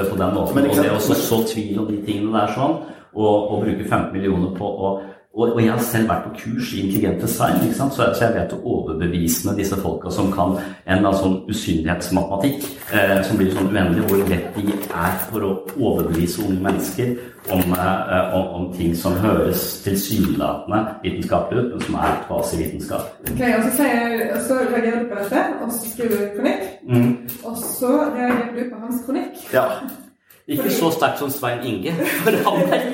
eh, 0.00 0.08
på 0.10 0.16
den 0.22 0.34
måten. 0.34 0.54
Men 0.56 0.66
Og 0.70 0.80
det 0.80 0.88
er 0.88 0.96
å 0.96 1.04
så 1.06 1.14
så 1.14 1.38
tvil 1.52 1.78
om 1.78 1.86
de 1.92 2.00
tingene 2.08 2.34
der 2.34 2.50
sånn, 2.56 2.74
og, 3.14 3.36
og 3.52 3.62
bruke 3.62 3.84
15 3.86 4.10
millioner 4.12 4.50
på 4.58 4.66
å 4.66 4.90
og, 5.36 5.50
og 5.52 5.58
jeg 5.60 5.68
har 5.68 5.82
selv 5.84 6.08
vært 6.08 6.22
på 6.24 6.30
kurs 6.40 6.70
i 6.72 6.78
intelligent 6.80 7.20
design, 7.20 7.58
ikke 7.60 7.76
sant? 7.76 7.92
Så, 7.92 8.06
så 8.16 8.24
jeg 8.24 8.34
vet 8.38 8.52
å 8.56 8.60
overbevisende 8.72 9.52
disse 9.58 9.76
folka 9.82 10.08
som 10.12 10.30
kan 10.32 10.54
en 10.88 11.08
sånn 11.12 11.34
usynlighetsmatematikk, 11.52 12.64
eh, 12.96 13.18
som 13.26 13.36
blir 13.36 13.50
sånn 13.52 13.68
uendelig, 13.68 14.06
hvor 14.08 14.22
lett 14.30 14.56
de 14.56 14.78
er 14.86 15.18
for 15.26 15.44
å 15.44 15.50
overbevise 15.76 16.40
unge 16.46 16.62
mennesker 16.64 17.12
om, 17.52 17.76
eh, 17.76 18.32
om, 18.38 18.46
om 18.56 18.64
ting 18.78 18.94
som 18.96 19.18
høres 19.20 19.66
tilsynelatende 19.84 20.80
vitenskapelig 21.04 21.66
ut, 21.66 21.74
men 21.74 21.84
som 21.84 21.98
er 22.06 22.16
kvasivitenskap. 22.30 23.10
Ok, 23.26 23.42
og 23.50 23.66
så, 23.66 23.74
sier, 23.82 24.24
og 24.30 24.40
så 24.48 24.60
reagerer 24.62 25.02
du 25.02 25.10
på 25.10 25.18
dette, 25.20 25.42
og 25.60 25.74
så 25.74 25.90
skriver 25.90 26.22
du 26.22 26.38
kronikk. 26.38 26.64
Mm. 26.88 27.12
Og 27.42 27.60
så 27.60 27.92
reagerer 28.16 28.54
du 28.56 28.62
på 28.70 28.80
hans 28.86 29.04
kronikk. 29.04 29.44
Ja. 29.52 29.68
Ikke 30.54 30.72
så 30.72 30.88
sterkt 30.94 31.20
som 31.20 31.28
Svein 31.34 31.60
Inge, 31.66 31.92
for 32.22 32.40
han 32.46 32.72
er 32.72 32.88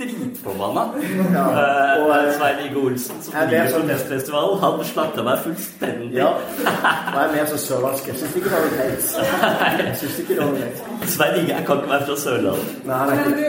dritforbanna. 0.00 0.82
Ja. 1.32 1.44
Uh, 1.48 2.06
Og, 2.06 2.10
eh, 2.16 2.32
Svein 2.36 2.56
Inge 2.66 2.78
Olsen, 2.86 3.22
som 3.22 3.34
er 3.36 3.46
driver 3.50 3.66
sånn- 3.66 3.80
protestfestival, 3.88 4.56
han 4.60 4.84
slakta 4.84 5.22
meg 5.22 5.38
fullstendig. 5.44 6.12
Ja. 6.16 6.26
Og 6.26 7.18
jeg 7.18 7.28
er 7.28 7.32
mer 7.36 7.46
så 7.46 7.58
sørlandsk. 7.66 8.06
Jeg 8.08 8.16
syns 8.16 8.36
ikke 8.36 8.48
det 8.48 8.58
var 8.58 8.70
greit. 8.76 9.04
Jeg 9.86 9.96
synes 9.98 10.18
ikke 10.18 10.34
det 10.34 10.44
var 10.46 10.54
greit. 10.56 11.10
Svein 11.16 11.36
Inge 11.40 11.54
jeg 11.56 11.66
kan 11.66 11.76
ikke 11.76 11.90
være 11.90 12.06
fra 12.06 12.16
Sørlandet. 12.16 12.86
Nei, 12.86 13.06
nei. 13.06 13.16
Men 13.16 13.24
du, 13.24 13.44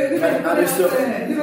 du, 1.31 1.35
du, 1.35 1.42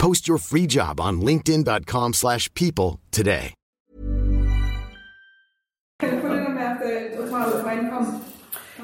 Post 0.00 0.28
your 0.28 0.38
free 0.38 0.66
job 0.66 1.00
on 1.00 1.20
linkedin.com/people 1.20 2.12
slash 2.12 2.48
people 2.54 2.98
today. 3.10 3.52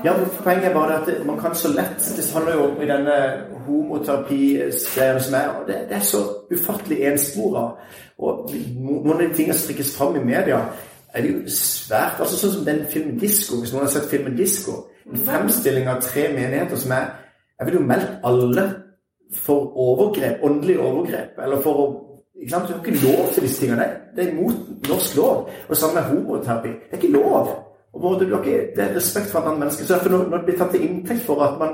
Ja, 0.05 0.12
Poenget 0.45 0.64
er 0.64 0.75
bare 0.75 0.95
at 1.01 1.27
man 1.27 1.41
kan 1.41 1.55
så 1.55 1.69
lett 1.69 2.17
Det 2.17 2.33
handler 2.35 2.53
jo 2.53 2.61
om 2.61 2.83
i 2.83 2.87
denne 2.87 3.45
homoterapi-greia 3.67 5.19
som 5.19 5.35
er 5.35 5.49
og 5.49 5.67
det, 5.67 5.77
det 5.89 5.97
er 5.97 6.01
så 6.01 6.19
ufattelig 6.53 6.99
enspora. 7.01 7.71
Og 8.19 8.51
noen 8.77 9.12
av 9.12 9.29
de 9.29 9.35
tingene 9.35 9.59
som 9.59 9.67
trekkes 9.67 9.97
fram 9.97 10.17
i 10.17 10.25
media, 10.25 10.61
er 11.14 11.23
det 11.23 11.33
jo 11.33 11.41
svært 11.49 12.21
altså 12.21 12.37
Sånn 12.37 12.53
som 12.53 12.64
den 12.64 12.85
filmen 12.91 13.19
'Disko', 13.21 13.61
hvis 13.61 13.73
noen 13.73 13.85
har 13.85 13.91
sett 13.91 14.11
filmen 14.11 14.37
'Disko'. 14.37 14.85
En 15.12 15.19
fremstilling 15.19 15.89
av 15.89 16.03
tre 16.03 16.29
menigheter 16.35 16.77
som 16.77 16.93
er 16.93 17.07
Jeg 17.59 17.67
vil 17.67 17.75
jo 17.75 17.81
melde 17.81 18.21
alle 18.25 18.86
for 19.35 19.72
overgrep, 19.77 20.43
åndelig 20.43 20.79
overgrep, 20.81 21.39
eller 21.43 21.62
for 21.62 21.83
å 21.83 21.87
ikke 22.41 22.51
sant? 22.51 22.68
Du 22.68 22.72
har 22.72 22.85
ikke 22.85 23.07
lov 23.07 23.33
til 23.33 23.43
disse 23.43 23.61
tingene. 23.61 23.87
Det 24.16 24.24
er- 24.24 24.33
imot 24.33 24.89
norsk 24.89 25.16
lov. 25.16 25.37
Og 25.37 25.68
det 25.68 25.77
samme 25.77 25.95
med 25.95 26.03
homoterapi. 26.03 26.68
Det 26.68 26.93
er 26.93 26.97
ikke 26.97 27.12
lov. 27.12 27.49
Og 27.93 28.20
du 28.20 28.35
har 28.35 28.45
ikke, 28.45 28.77
det 28.77 28.85
er 28.85 28.95
respekt 28.95 29.27
for 29.27 29.41
annet 29.41 29.59
menneske. 29.59 29.85
Så 29.85 29.95
derfor 29.95 30.11
når, 30.11 30.29
når 30.29 30.37
det 30.37 30.47
blir 30.47 30.59
tatt 30.59 30.70
til 30.70 30.83
inntekt 30.89 31.20
for 31.20 31.43
at 31.43 31.59
man 31.59 31.68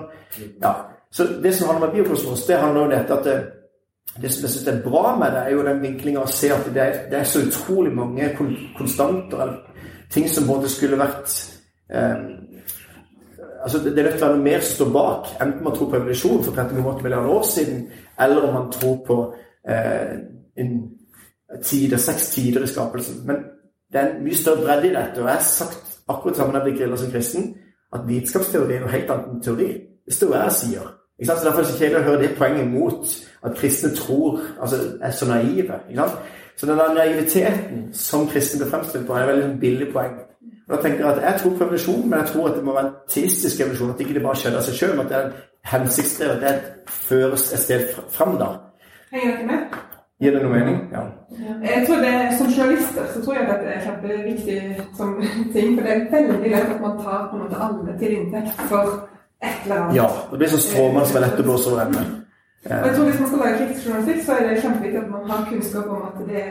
ja, 0.62 0.72
Så 1.10 1.24
det 1.42 1.54
som 1.54 1.68
handler 1.68 1.88
om 1.88 1.94
biokosmos, 1.94 2.46
det 2.46 2.56
handler 2.56 2.80
om 2.80 2.90
dette 2.90 3.12
at 3.12 3.24
det, 3.24 3.42
det 4.22 4.32
som 4.32 4.42
jeg 4.42 4.50
synes 4.50 4.68
er 4.68 4.90
bra 4.90 5.16
med 5.16 5.26
det, 5.26 5.38
er 5.46 5.50
jo 5.50 5.62
den 5.62 5.82
vinklinga 5.82 6.20
å 6.20 6.26
se 6.26 6.48
at 6.52 6.64
det 6.74 6.82
er, 6.82 7.10
det 7.10 7.18
er 7.18 7.24
så 7.24 7.38
utrolig 7.38 7.92
mange 7.92 8.36
konstanter, 8.78 9.42
eller 9.42 9.58
ting 10.10 10.28
som 10.30 10.46
både 10.48 10.68
skulle 10.68 10.98
vært 10.98 11.52
eh, 11.92 12.16
altså 13.62 13.78
det, 13.78 13.98
er 13.98 14.02
nødt 14.02 14.14
til 14.14 14.24
å 14.24 14.26
være 14.26 14.36
noe 14.36 14.44
mer 14.44 14.64
som 14.64 14.74
står 14.74 14.90
bak. 14.94 15.30
Enten 15.44 15.64
man 15.64 15.76
tror 15.76 15.90
på 15.90 15.98
evolusjon 15.98 16.44
for 16.44 16.56
30 16.56 16.74
millioner 17.02 17.30
år 17.30 17.42
siden, 17.48 17.82
eller 18.20 18.48
om 18.48 18.54
man 18.54 18.70
tror 18.72 18.96
på 19.06 19.18
eh, 19.68 20.14
en 20.62 20.72
tider, 21.64 21.96
seks 21.96 22.30
tider 22.34 22.64
i 22.64 22.70
skapelsen. 22.70 23.22
Men 23.26 23.44
det 23.92 24.00
er 24.00 24.08
en 24.08 24.24
mye 24.24 24.36
større 24.36 24.64
bredde 24.64 24.88
i 24.88 24.94
dette. 24.94 25.20
Og 25.20 25.28
jeg 25.28 25.36
har 25.36 25.46
sagt 25.46 25.98
akkurat 26.08 26.36
sammen 26.36 26.58
jeg 26.58 26.66
ble 26.66 26.74
grilla 26.78 26.96
som 26.96 27.12
kristen, 27.12 27.54
at 27.92 28.08
vitenskapsteori 28.08 28.76
er 28.76 28.84
noe 28.84 28.92
helt 28.92 29.10
annet 29.12 29.32
enn 29.32 29.44
teori. 29.44 29.70
Det 30.06 30.16
står 30.16 30.36
jeg 30.38 30.58
sier. 30.58 30.92
Ikke 31.18 31.28
sant? 31.28 31.40
Så 31.40 31.48
Derfor 31.48 31.60
er 31.60 31.66
det 31.66 31.72
så 31.72 31.78
kjedelig 31.78 32.00
å 32.00 32.06
høre 32.08 32.22
det 32.22 32.36
poenget 32.38 32.70
mot 32.72 33.16
at 33.42 33.58
kristne 33.58 33.90
tror, 33.96 34.40
altså 34.60 34.78
er 35.02 35.10
så 35.10 35.28
naive. 35.28 35.80
Ikke 35.88 36.00
sant? 36.00 36.30
Så 36.56 36.66
den 36.66 36.80
naiviteten 36.96 37.88
som 37.96 38.28
kristne 38.28 38.62
blir 38.62 38.70
fremstilt 38.70 39.06
på, 39.06 39.14
er 39.14 39.24
et 39.24 39.32
veldig 39.32 39.46
sånn 39.46 39.60
billig 39.60 39.88
poeng. 39.92 40.18
Og 40.72 40.78
da 40.78 40.82
tenker 40.82 41.04
jeg 41.04 41.16
at 41.16 41.22
jeg 41.22 41.40
tror 41.40 41.56
på 41.56 41.64
evolusjon, 41.64 42.04
men 42.08 42.18
jeg 42.18 42.28
tror 42.32 42.48
at 42.48 42.54
det 42.56 42.64
må 42.64 42.72
være 42.72 42.86
en 42.86 42.94
teistisk 43.14 43.60
evolusjon. 43.60 43.90
At 43.92 44.00
ikke 44.00 44.14
det 44.14 44.22
bare 44.22 44.38
skjedde 44.40 44.56
av 44.56 44.62
seg 44.64 44.78
sjøl, 44.78 44.94
men 44.96 45.04
at 45.04 45.10
det 45.12 45.18
er 45.18 45.26
en 45.26 45.34
hensiktsdrevet. 45.72 46.40
Det 46.40 46.94
føres 47.08 47.44
et 47.52 47.64
sted 47.66 47.82
fram 48.10 48.38
da. 48.40 48.48
Henger 49.12 49.36
dere 49.36 49.48
med? 49.50 49.76
Gir 50.22 50.36
det 50.36 50.40
noe 50.44 50.54
mening? 50.54 50.78
Ja. 50.94 51.02
Jeg 51.66 51.84
tror 51.86 52.00
det, 52.06 52.14
Som 52.38 52.50
journalister 52.56 53.06
så 53.14 53.24
tror 53.24 53.34
jeg 53.36 53.46
det 53.50 53.70
er 53.74 53.84
kjempeviktig 53.86 54.58
som 54.96 55.14
ting. 55.52 55.76
For 55.76 55.86
det 55.86 55.92
er 55.92 56.04
veldig 56.16 56.50
lett 56.54 56.74
at 56.74 56.80
man 56.80 56.98
tar 57.04 57.28
på 57.28 57.36
en 57.36 57.42
måte 57.44 57.62
alle 57.66 57.98
til 57.98 58.16
inntekt 58.16 58.66
for 58.72 58.92
et 59.42 59.64
eller 59.64 59.76
annet. 59.80 59.96
ja. 60.00 60.08
Det 60.30 60.38
blir 60.40 60.52
sånn 60.54 60.66
stråmann 60.70 61.08
som 61.10 61.18
er 61.20 61.26
lett 61.26 61.42
å 61.42 61.48
blåse 61.50 61.72
over 61.72 61.84
ende. 61.84 62.04
Jeg 62.70 62.94
tror 62.94 63.04
Hvis 63.04 63.20
man 63.20 63.28
skal 63.28 63.40
lage 63.44 63.56
kritisk 63.60 63.86
journalistikk, 63.88 64.24
så 64.24 64.32
er 64.38 64.48
det 64.48 64.62
kjempeviktig 64.62 65.00
at 65.02 65.10
man 65.10 65.30
har 65.30 65.48
kunnskap 65.50 65.88
om 65.90 66.02
at 66.08 66.20
det, 66.30 66.44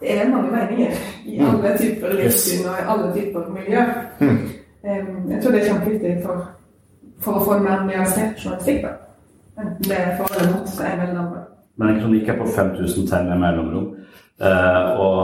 det 0.00 0.20
er 0.20 0.30
mange 0.30 0.50
meninger 0.50 0.90
i 1.26 1.38
Mm. 1.38 1.46
alle 1.46 1.78
typer 1.78 2.08
livssyn 2.08 2.68
og 2.68 2.74
i 2.80 2.88
alle 2.88 3.12
typer 3.14 3.40
miljø. 3.58 3.82
Mm. 4.20 4.28
Um, 4.28 5.30
jeg 5.30 5.42
tror 5.42 5.52
det 5.52 5.60
er 5.60 5.68
kjempeviktig 5.68 6.22
for, 6.24 6.48
for 7.20 7.32
å 7.32 7.44
få 7.44 7.56
en 7.56 7.64
mer 7.64 7.84
nyansert 7.84 8.44
journalistikk. 8.44 8.86
Enten 9.60 9.84
det 9.84 9.98
er 9.98 10.16
for 10.16 10.40
eller 10.40 10.52
mot, 10.54 10.68
så 10.68 10.82
er 10.82 10.88
jeg 10.88 11.00
veldig 11.00 11.24
Men 11.76 11.88
en 11.88 12.00
kronikk 12.00 12.28
er 12.28 12.38
på 12.38 12.46
5000 12.56 13.08
tegn 13.08 13.28
med 13.28 13.38
mellomrom. 13.38 13.88
Uh, 14.40 15.00
og, 15.04 15.20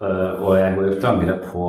uh, 0.00 0.32
og 0.44 0.58
jeg 0.58 0.74
går 0.76 0.86
jo 0.86 0.94
til 0.94 1.06
angrep 1.06 1.42
på 1.52 1.64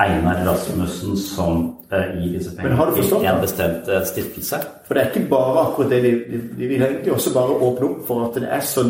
Einar 0.00 0.44
Rasmussen 0.46 1.16
som 1.16 1.76
uh, 1.92 2.20
gir 2.20 2.36
disse 2.36 2.52
Men 2.62 2.72
har 2.72 2.84
du 2.86 2.92
pengene 2.92 3.02
forstått 3.02 3.24
til 3.24 3.30
en 3.32 3.40
bestemt 3.40 3.90
stiftelse. 4.06 4.56
For 4.84 4.94
det 4.94 5.02
er 5.02 5.08
ikke 5.08 5.30
bare 5.30 5.64
akkurat 5.66 5.90
det 5.90 6.02
de, 6.02 6.12
de, 6.32 6.42
de 6.58 6.68
vil 6.68 6.82
egentlig 6.82 7.12
også 7.12 7.32
bare 7.34 7.56
åpne 7.56 7.88
opp 7.88 8.06
for 8.06 8.28
at 8.28 8.40
det 8.40 8.52
er 8.52 8.60
så 8.60 8.84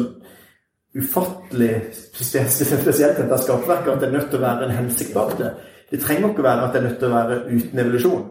ufattelig 0.99 1.73
spesielt 2.13 3.19
dette 3.19 3.39
skapverket 3.41 3.95
at 3.95 4.01
det 4.03 4.09
er 4.09 4.17
nødt 4.19 4.31
til 4.31 4.41
å 4.41 4.45
være 4.45 4.69
en 4.69 4.77
hensikt 4.77 5.15
bak 5.17 5.35
det. 5.39 5.51
Det 5.91 6.01
trenger 6.01 6.31
ikke 6.31 6.45
være 6.45 6.67
at 6.67 6.75
det 6.75 6.81
er 6.81 6.87
nødt 6.89 6.99
til 7.01 7.09
å 7.09 7.17
være 7.17 7.41
uten 7.49 7.83
evolusjon. 7.85 8.23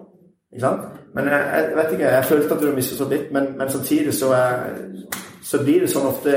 Ikke 0.51 0.65
sant? 0.65 0.87
Men 1.15 1.27
jeg, 1.31 1.49
jeg 1.55 1.75
vet 1.77 1.91
ikke, 1.95 2.13
jeg 2.15 2.29
følte 2.29 2.55
at 2.55 2.61
du 2.61 2.67
har 2.67 2.77
misforstått 2.77 3.13
litt, 3.13 3.27
men, 3.35 3.51
men 3.57 3.69
samtidig 3.71 4.13
så, 4.15 4.31
er, 4.35 4.63
så 5.43 5.61
blir 5.63 5.83
det 5.83 5.91
sånn 5.91 6.07
ofte 6.09 6.33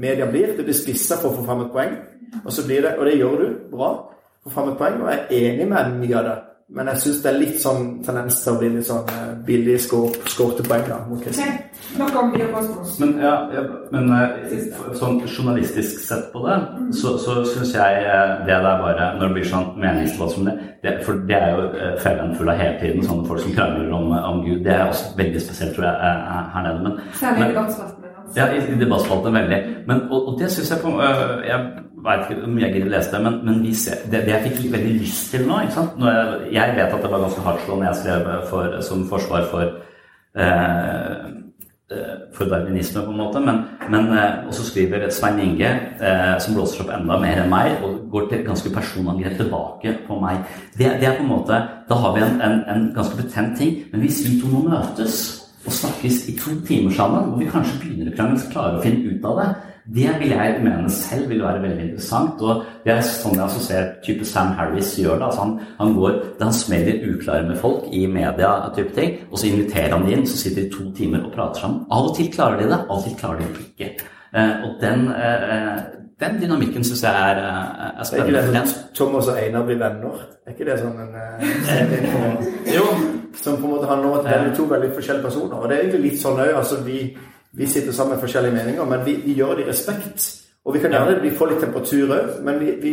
media 0.00 0.26
blir. 0.30 0.54
Det 0.56 0.66
blir 0.66 0.76
spissa 0.76 1.18
for 1.20 1.32
å 1.32 1.38
få 1.38 1.46
fram 1.46 1.64
et 1.66 1.72
poeng. 1.74 1.94
Og, 2.42 2.50
så 2.52 2.64
blir 2.66 2.82
det, 2.84 2.96
og 2.98 3.06
det 3.08 3.18
gjør 3.18 3.38
du 3.40 3.46
bra. 3.74 3.92
Få 4.44 4.52
fram 4.56 4.72
et 4.72 4.80
poeng, 4.80 4.98
og 5.02 5.10
jeg 5.12 5.22
er 5.24 5.46
enig 5.52 5.68
med 5.70 5.96
mye 6.02 6.18
av 6.20 6.28
det. 6.28 6.36
Men 6.74 6.88
jeg 6.90 6.98
syns 7.04 7.18
det 7.22 7.28
er 7.30 7.36
litt 7.38 7.58
sånn 7.62 7.84
tendens 8.02 8.40
til 8.42 8.52
å 8.52 8.58
bli 8.58 8.68
litt 8.74 8.86
sånn 8.88 9.06
eh, 9.12 9.28
billig 9.46 9.76
skår- 9.84 10.16
skårte 10.32 10.64
poeng 10.66 10.82
da, 10.88 10.96
mot 11.06 11.20
Kristian. 11.22 11.52
Nok 12.00 12.16
om 12.18 12.32
biokosmos. 12.32 12.96
Men, 12.98 13.12
ja, 13.22 13.34
ja, 13.54 13.62
men 13.94 14.10
eh, 14.16 14.56
sånn 14.98 15.20
journalistisk 15.22 16.00
sett 16.02 16.32
på 16.32 16.42
det, 16.48 16.56
så, 16.98 17.12
så 17.22 17.36
syns 17.46 17.74
jeg 17.76 18.02
eh, 18.02 18.32
det 18.48 18.58
der 18.66 18.80
bare 18.82 19.12
Når 19.20 19.26
det 19.28 19.32
blir 19.36 19.46
sånn 19.52 19.68
meningsløst 19.78 20.34
som 20.40 20.48
det, 20.50 20.56
det 20.82 20.96
For 21.06 21.22
det 21.30 21.38
er 21.38 21.54
jo 21.54 21.68
fellen 22.02 22.34
full 22.40 22.50
av 22.50 22.58
hele 22.58 22.74
tiden, 22.82 23.06
sånne 23.06 23.28
folk 23.30 23.44
som 23.46 23.54
krangler 23.54 23.92
om, 23.94 24.10
om 24.18 24.42
Gud. 24.46 24.64
Det 24.66 24.74
er 24.74 24.88
også 24.90 25.14
veldig 25.20 25.44
spesielt, 25.46 25.76
tror 25.78 25.86
jeg, 25.86 25.94
her- 26.00 26.66
nede. 26.66 26.82
Men, 26.88 26.98
Særlig 27.20 27.54
men. 27.54 28.03
Ja, 28.36 28.48
i, 28.52 28.60
i 28.72 28.78
debattspalten 28.80 29.34
veldig. 29.34 29.60
Men, 29.86 30.04
og, 30.10 30.28
og 30.28 30.40
det 30.40 30.50
syns 30.52 30.70
jeg 30.70 30.82
på 30.82 30.94
øh, 31.00 31.46
Jeg 31.46 31.60
veit 32.04 32.30
ikke 32.30 32.48
om 32.48 32.58
jeg 32.60 32.72
gidder 32.72 32.90
lese 32.92 33.14
det, 33.14 33.22
men, 33.24 33.38
men 33.46 33.74
ser, 33.74 34.02
det, 34.10 34.24
det 34.26 34.34
jeg 34.34 34.50
fikk 34.50 34.72
veldig 34.72 34.96
lyst 35.00 35.30
til 35.32 35.46
nå? 35.48 35.60
Når 35.98 36.10
jeg, 36.10 36.50
jeg 36.58 36.74
vet 36.76 36.98
at 36.98 37.06
det 37.06 37.12
var 37.14 37.24
ganske 37.24 37.46
hardtslående 37.46 37.86
jeg 37.86 38.02
skrev 38.02 38.28
for, 38.50 38.76
som 38.88 39.08
forsvar 39.08 39.48
for 39.52 39.72
eh, 40.34 41.32
for 42.34 42.48
darwinisme, 42.50 43.04
på 43.04 43.12
en 43.12 43.16
måte. 43.16 43.40
Men, 43.40 43.60
men 43.90 44.08
og 44.48 44.54
så 44.54 44.64
skriver 44.66 45.10
Svein 45.12 45.38
Inge, 45.38 45.68
eh, 46.00 46.34
som 46.40 46.56
blåser 46.56 46.82
opp 46.82 46.90
enda 46.96 47.18
mer 47.22 47.44
enn 47.44 47.52
meg, 47.52 47.76
og 47.84 48.08
går 48.10 48.28
til 48.30 48.44
ganske 48.48 48.72
personangrep 48.74 49.36
tilbake 49.38 49.94
på 50.08 50.18
meg. 50.22 50.42
Det, 50.78 50.90
det 51.00 51.08
er 51.08 51.18
på 51.18 51.22
en 51.26 51.32
måte 51.36 51.60
Da 51.88 52.00
har 52.00 52.14
vi 52.16 52.24
en, 52.24 52.40
en, 52.40 52.60
en 52.74 52.90
ganske 52.96 53.16
betent 53.20 53.58
ting. 53.58 53.82
Men 53.92 54.04
hvis 54.04 54.24
vi 54.24 54.40
to 54.40 54.50
nå 54.50 54.64
møtes 54.66 55.43
og 55.64 55.72
snakkes 55.72 56.24
i 56.28 56.36
to 56.38 56.56
timer 56.68 56.92
sammen, 56.92 57.30
hvor 57.30 57.40
vi 57.40 57.52
kanskje 57.52 57.78
begynner 57.80 58.12
å 58.12 58.16
krangle, 58.16 58.40
så 58.40 58.50
klarer 58.52 58.78
å 58.78 58.84
finne 58.84 59.14
ut 59.14 59.30
av 59.30 59.40
det, 59.40 59.48
det 59.84 60.12
vil 60.16 60.30
jeg 60.32 60.60
mene 60.64 60.90
selv 60.92 61.28
vil 61.28 61.42
være 61.44 61.60
veldig 61.62 61.82
interessant. 61.84 62.40
Og 62.40 62.62
det 62.86 62.94
er 62.94 63.02
sånn 63.04 63.36
jeg 63.36 63.44
assosierer 63.44 63.90
type 64.04 64.24
Sam 64.28 64.54
Harris 64.56 64.94
gjør 64.96 65.18
det. 65.20 65.26
Altså 65.28 65.42
han, 65.42 65.58
han 65.80 65.92
går, 65.98 66.16
han 66.40 66.56
smeller 66.56 67.02
uklare 67.10 67.48
med 67.48 67.60
folk 67.60 67.90
i 67.92 68.06
media, 68.08 68.54
type 68.76 68.96
ting, 68.96 69.18
og 69.30 69.40
så 69.40 69.50
inviterer 69.50 69.92
han 69.92 70.06
de 70.06 70.16
inn, 70.16 70.24
så 70.28 70.40
sitter 70.40 70.64
de 70.64 70.72
to 70.72 70.88
timer 70.96 71.26
og 71.26 71.34
prater 71.36 71.66
sammen. 71.66 71.84
Av 71.92 72.08
og 72.08 72.16
til 72.16 72.32
klarer 72.32 72.62
de 72.62 72.70
det, 72.72 72.80
av 72.80 72.96
og 72.96 73.04
til 73.04 73.18
klarer 73.20 73.44
de 73.44 73.50
det 73.58 73.66
ikke. 73.74 74.08
Eh, 74.34 74.64
og 74.64 74.80
den, 74.80 75.06
eh, 75.12 75.76
den 76.24 76.40
dynamikken 76.42 76.84
syns 76.84 77.02
jeg 77.04 77.14
er, 77.30 77.40
eh, 77.42 78.00
er 78.00 78.04
spennende. 78.08 78.38
er 78.38 78.48
ikke 78.48 78.52
det 78.52 78.68
sånn 78.68 78.94
Thomas 78.98 79.28
og 79.28 79.38
Einar 79.38 79.64
blir 79.68 79.78
venner? 79.80 80.22
Er 80.46 80.52
ikke 80.56 80.64
det 80.70 80.78
sånn 80.80 80.98
en 81.00 81.14
eh, 81.14 81.98
på- 82.14 82.74
Jo. 82.76 82.86
Som 83.34 83.56
på 83.58 83.66
en 83.66 83.72
måte 83.74 83.86
handler 83.90 84.08
om 84.10 84.18
at 84.18 84.24
det 84.28 84.34
er 84.38 84.54
to 84.56 84.64
veldig 84.70 84.92
forskjellige 84.94 85.24
personer. 85.26 85.56
Og 85.58 85.68
det 85.68 85.76
er 85.76 85.82
egentlig 85.82 86.10
litt 86.10 86.20
sånn 86.22 86.38
òg. 86.38 86.52
Altså, 86.54 86.76
vi, 86.86 86.98
vi 87.58 87.66
sitter 87.66 87.92
sammen 87.92 88.14
med 88.14 88.22
forskjellige 88.22 88.54
meninger, 88.54 88.84
men 88.86 89.02
vi, 89.06 89.14
vi 89.24 89.34
gjør 89.34 89.56
det 89.58 89.64
i 89.64 89.70
respekt. 89.70 90.26
Og 90.64 90.74
vi 90.74 90.80
kan 90.80 90.94
gjerne 90.94 91.16
vi 91.22 91.30
får 91.36 91.50
litt 91.50 91.60
temperatur 91.64 92.12
òg, 92.14 92.28
men 92.46 92.60
vi, 92.62 92.70
vi, 92.82 92.92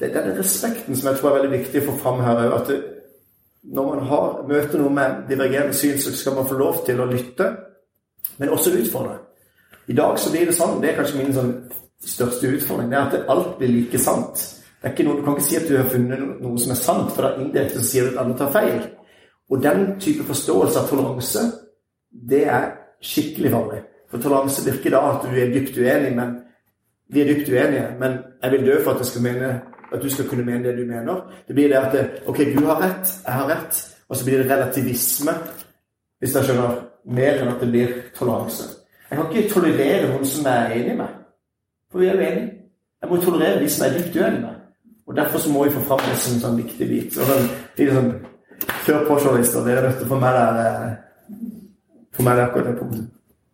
det 0.00 0.08
er 0.10 0.16
den 0.24 0.38
respekten 0.40 0.96
som 0.98 1.10
jeg 1.12 1.20
tror 1.20 1.30
er 1.30 1.38
veldig 1.38 1.52
viktig 1.58 1.80
å 1.84 1.86
få 1.92 1.94
fram 2.02 2.20
her 2.26 2.42
òg. 2.48 2.56
At 2.58 2.72
det, 2.72 2.80
når 3.70 3.88
man 3.94 4.04
har, 4.10 4.26
møter 4.48 4.78
noe 4.82 4.90
med 4.98 5.22
divergerende 5.30 5.76
syn, 5.76 5.98
så 6.02 6.12
skal 6.16 6.34
man 6.40 6.48
få 6.50 6.58
lov 6.58 6.82
til 6.86 7.00
å 7.00 7.06
lytte, 7.08 7.46
men 8.40 8.48
også 8.56 8.74
utfordre. 8.80 9.18
I 9.86 9.96
dag 9.96 10.18
så 10.18 10.30
blir 10.34 10.46
det 10.50 10.54
sånn, 10.58 10.80
det 10.82 10.90
er 10.92 10.98
kanskje 11.00 11.18
min 11.22 11.34
sånn 11.34 11.54
største 12.04 12.48
utfordring, 12.56 12.90
det 12.90 12.98
er 12.98 13.06
at 13.08 13.30
alt 13.32 13.58
blir 13.58 13.72
like 13.74 13.98
sant. 14.00 14.40
Det 14.80 14.88
er 14.88 14.94
ikke 14.94 15.04
noe, 15.04 15.18
du 15.18 15.24
kan 15.24 15.36
ikke 15.36 15.44
si 15.44 15.56
at 15.58 15.68
du 15.68 15.76
har 15.76 15.88
funnet 15.92 16.22
noe 16.40 16.58
som 16.58 16.72
er 16.72 16.80
sant, 16.80 17.10
for 17.12 17.26
da 17.26 17.42
indirekte 17.42 17.82
sier 17.84 18.08
du 18.08 18.14
at 18.14 18.22
alle 18.22 18.36
tar 18.38 18.52
feil. 18.54 18.78
Og 19.50 19.62
den 19.62 19.82
type 20.00 20.24
forståelse 20.24 20.80
av 20.80 20.88
toleranse, 20.88 21.42
det 22.30 22.44
er 22.48 22.70
skikkelig 23.04 23.52
farlig. 23.52 23.82
For 24.10 24.22
toleranse 24.22 24.64
virker 24.64 24.94
da 24.94 25.02
at 25.10 25.26
du 25.26 25.36
er 25.36 25.52
dypt 25.52 25.76
uenig, 25.76 26.14
men 26.16 26.38
vi 27.12 27.20
er 27.20 27.28
dypt 27.28 27.50
uenige, 27.50 27.86
men 28.00 28.18
jeg 28.42 28.54
vil 28.54 28.66
dø 28.66 28.78
for 28.84 28.94
at, 28.94 29.06
skal 29.06 29.26
mene, 29.26 29.52
at 29.92 30.02
du 30.02 30.10
skal 30.10 30.28
kunne 30.30 30.46
mene 30.46 30.64
det 30.64 30.76
du 30.78 30.84
mener. 30.86 31.22
Det 31.48 31.54
blir 31.54 31.68
det 31.68 31.78
at 31.78 31.92
det, 31.92 32.04
ok, 32.26 32.42
du 32.56 32.64
har 32.66 32.80
rett, 32.80 33.14
jeg 33.26 33.34
har 33.34 33.48
rett, 33.50 33.80
og 34.08 34.16
så 34.16 34.24
blir 34.24 34.42
det 34.42 34.50
relativisme, 34.50 35.34
hvis 36.18 36.34
jeg 36.34 36.48
skjønner, 36.48 36.84
mer 37.10 37.40
enn 37.40 37.52
at 37.52 37.60
det 37.60 37.70
blir 37.72 37.92
toleranse. 38.16 38.68
Jeg 39.10 39.18
kan 39.18 39.30
ikke 39.30 39.52
tolerere 39.54 40.10
noen 40.10 40.26
som 40.28 40.46
er 40.46 40.74
enig 40.76 40.96
med, 40.98 41.19
for 41.90 41.98
vi 41.98 42.08
er 42.08 42.14
jo 42.14 42.26
enige. 42.26 42.50
Jeg 43.02 43.10
må 43.10 43.20
tolerere 43.20 43.62
de 43.62 43.68
som 43.68 43.86
er 43.86 43.94
dypt 43.98 44.16
uenig 44.16 44.40
med. 44.40 44.56
Og 45.06 45.16
derfor 45.16 45.38
så 45.38 45.50
må 45.50 45.64
vi 45.64 45.70
få 45.70 45.80
fram 45.80 46.02
det 46.06 46.16
som 46.22 46.34
en 46.36 46.42
sånn 46.44 46.58
viktig 46.60 46.88
bit. 46.88 47.16
Og 47.18 47.30
sånn, 47.30 47.48
de 47.76 47.86
er 47.86 47.96
sånn, 47.98 48.12
Kjør 48.84 49.06
på, 49.06 49.14
journalister. 49.24 49.64
Dere 49.64 49.80
er 49.80 49.88
nødt 49.88 49.96
til 50.00 50.06
å 50.06 50.10
få 50.10 50.18
med 50.20 50.36
dere 50.36 50.90
få 52.16 52.22
med 52.26 52.36
dere 52.36 52.46
akkurat 52.46 52.66
det 52.66 52.76
punktet. 52.78 53.06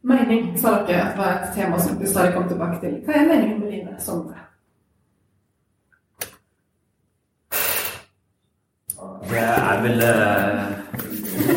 Mening 0.06 0.58
sa 0.58 0.72
dere 0.86 1.12
var 1.18 1.32
et 1.34 1.54
tema 1.54 1.78
som 1.82 1.98
du 1.98 2.06
stadig 2.06 2.34
kom 2.34 2.48
tilbake 2.48 2.80
til. 2.82 2.98
Hva 3.06 3.14
er 3.14 3.28
meningen 3.30 3.60
med 3.60 3.70
livet, 3.70 4.02
Sondre? 4.02 4.42
Det 9.30 9.42
er 9.42 9.82
vel 9.82 10.02
uh, 10.02 10.76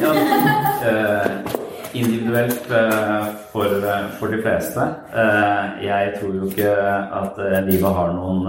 ja, 0.01 0.13
eh, 0.89 1.58
individuelt 1.93 2.71
eh, 2.71 3.25
for, 3.51 3.65
eh, 3.65 4.09
for 4.19 4.27
de 4.27 4.41
fleste. 4.41 4.81
Eh, 5.15 5.85
jeg 5.85 6.13
tror 6.19 6.35
jo 6.35 6.49
ikke 6.49 6.69
at 7.21 7.39
livet 7.65 7.95
har 7.95 8.13
noen 8.13 8.45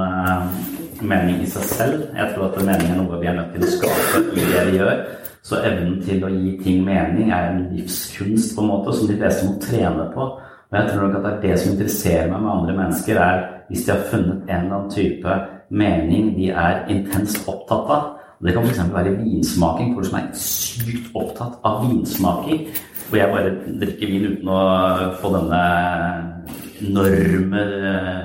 mening 1.01 1.43
i 1.43 1.49
seg 1.49 1.63
selv. 1.63 2.05
Jeg 2.17 2.35
tror 2.35 2.51
at 2.51 2.61
mening 2.65 2.93
er 2.93 3.01
noe 3.01 3.21
vi 3.21 3.31
er 3.31 3.39
nødt 3.39 3.55
til 3.55 3.67
å 3.67 3.73
skape 3.77 4.23
i 4.37 4.47
det 4.53 4.67
vi 4.71 4.79
gjør. 4.79 5.03
Så 5.43 5.63
evnen 5.65 6.03
til 6.05 6.25
å 6.25 6.31
gi 6.35 6.59
ting 6.65 6.85
mening 6.85 7.33
er 7.33 7.49
en 7.51 7.63
livskunst 7.73 8.55
på 8.57 8.65
en 8.65 8.73
måte 8.75 8.93
som 8.97 9.09
de 9.09 9.17
fleste 9.17 9.49
må 9.49 9.57
trene 9.63 10.11
på. 10.15 10.29
Og 10.71 10.77
jeg 10.79 10.91
tror 10.91 11.07
nok 11.07 11.17
at 11.17 11.25
det 11.25 11.33
er 11.33 11.41
det 11.47 11.61
som 11.63 11.73
interesserer 11.73 12.29
meg 12.31 12.43
med 12.43 12.53
andre 12.53 12.77
mennesker, 12.77 13.17
er 13.17 13.47
hvis 13.71 13.87
de 13.87 13.93
har 13.95 14.05
funnet 14.11 14.45
en 14.51 14.65
eller 14.65 14.77
annen 14.77 14.93
type 14.93 15.39
mening 15.71 16.35
de 16.37 16.51
er 16.51 16.85
intenst 16.93 17.49
opptatt 17.49 17.91
av. 17.97 18.09
Det 18.41 18.55
kan 18.57 18.65
f.eks. 18.65 18.81
være 18.93 19.17
vinsmaking. 19.19 19.95
Folk 19.95 20.07
som 20.09 20.19
er 20.21 20.29
sykt 20.35 21.11
opptatt 21.15 21.59
av 21.65 21.83
vinsmaking. 21.85 22.63
Hvor 23.11 23.19
jeg 23.19 23.33
bare 23.33 23.55
drikker 23.83 24.11
vin 24.11 24.29
uten 24.31 24.51
å 24.55 24.61
få 25.19 25.33
denne 25.35 25.63
enorme 26.81 27.65
eh, 27.91 28.21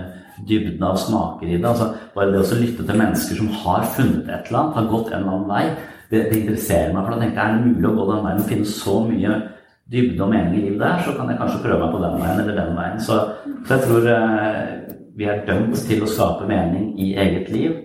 dybden 0.46 0.84
av 0.86 1.00
smaker 1.02 1.50
i 1.50 1.58
det. 1.58 1.66
Altså, 1.68 1.90
bare 2.16 2.34
det 2.34 2.44
å 2.44 2.60
lytte 2.60 2.86
til 2.86 3.02
mennesker 3.02 3.40
som 3.40 3.52
har 3.64 3.88
funnet 3.96 4.30
et 4.30 4.50
eller 4.50 4.62
annet, 4.62 4.78
har 4.78 4.90
gått 4.92 5.12
en 5.12 5.20
eller 5.20 5.34
annen 5.34 5.52
vei, 5.52 5.66
det, 6.12 6.22
det 6.30 6.40
interesserer 6.42 6.94
meg. 6.94 7.02
For 7.02 7.16
da 7.16 7.22
tenker 7.24 7.42
jeg, 7.42 7.46
er 7.46 7.58
det 7.58 7.74
mulig 7.74 7.90
å 7.90 7.96
gå 7.98 8.08
den 8.12 8.26
veien 8.28 8.44
og 8.44 8.50
finne 8.52 8.72
så 8.76 8.98
mye 9.08 9.40
dybde 9.96 10.26
og 10.26 10.32
mening 10.34 10.58
i 10.58 10.64
livet 10.66 10.82
der, 10.82 11.02
så 11.06 11.14
kan 11.18 11.30
jeg 11.30 11.40
kanskje 11.42 11.64
prøve 11.66 11.82
meg 11.82 11.94
på 11.94 12.04
den 12.04 12.22
veien 12.22 12.44
eller 12.44 12.62
den 12.62 12.78
veien. 12.80 13.02
Så, 13.06 13.20
så 13.66 13.76
jeg 13.76 13.86
tror 13.86 14.08
eh, 14.14 14.62
vi 15.16 15.28
er 15.32 15.44
dømt 15.48 15.82
til 15.88 16.06
å 16.06 16.12
skape 16.12 16.50
mening 16.50 16.94
i 17.02 17.14
eget 17.22 17.52
liv. 17.54 17.76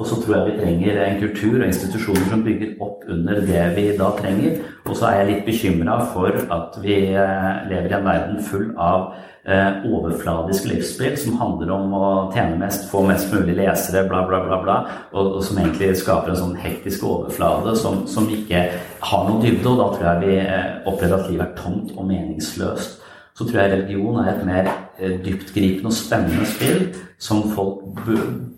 Og 0.00 0.06
så 0.08 0.16
tror 0.16 0.36
jeg 0.36 0.46
vi 0.46 0.60
trenger 0.62 0.98
en 1.04 1.18
kultur 1.20 1.58
og 1.58 1.66
institusjoner 1.66 2.28
som 2.30 2.44
bygger 2.44 2.78
opp 2.80 3.02
under 3.12 3.42
det 3.44 3.64
vi 3.76 3.90
da 3.98 4.06
trenger. 4.16 4.62
Og 4.88 4.94
så 4.96 5.10
er 5.10 5.18
jeg 5.18 5.28
litt 5.30 5.42
bekymra 5.50 5.98
for 6.14 6.38
at 6.56 6.78
vi 6.80 6.96
eh, 7.12 7.50
lever 7.68 7.90
i 7.90 7.96
en 7.98 8.06
verden 8.08 8.38
full 8.46 8.70
av 8.80 9.10
eh, 9.44 9.84
overfladisk 9.84 10.70
livsspill 10.70 11.18
som 11.20 11.36
handler 11.42 11.74
om 11.76 11.92
å 11.92 12.06
tjene 12.32 12.56
mest, 12.62 12.88
få 12.88 13.04
mest 13.10 13.28
mulig 13.34 13.58
lesere, 13.58 14.06
bla, 14.08 14.22
bla, 14.30 14.40
bla, 14.46 14.62
bla. 14.64 14.78
Og, 15.12 15.36
og 15.36 15.44
som 15.44 15.60
egentlig 15.60 15.92
skaper 16.00 16.32
en 16.32 16.40
sånn 16.46 16.56
hektisk 16.64 17.04
overflade 17.10 17.76
som, 17.82 18.06
som 18.08 18.30
ikke 18.32 18.70
har 19.04 19.28
noen 19.28 19.44
dybde. 19.44 19.68
Og 19.68 19.84
da 19.84 19.90
tror 19.92 20.08
jeg 20.14 20.24
vi 20.24 20.40
eh, 20.46 20.72
opplever 20.88 21.18
at 21.18 21.28
livet 21.28 21.44
er 21.50 21.60
tomt 21.60 21.92
og 21.98 22.08
meningsløst 22.08 22.99
så 23.40 23.46
tror 23.48 23.62
jeg 23.62 23.72
religion 23.72 24.18
er 24.20 24.34
et 24.34 24.40
mer 24.44 24.66
eh, 25.00 25.14
dyptgripende 25.24 25.88
og 25.88 25.94
spennende 25.96 26.44
spill 26.44 26.82
som 27.20 27.46
folk 27.54 28.02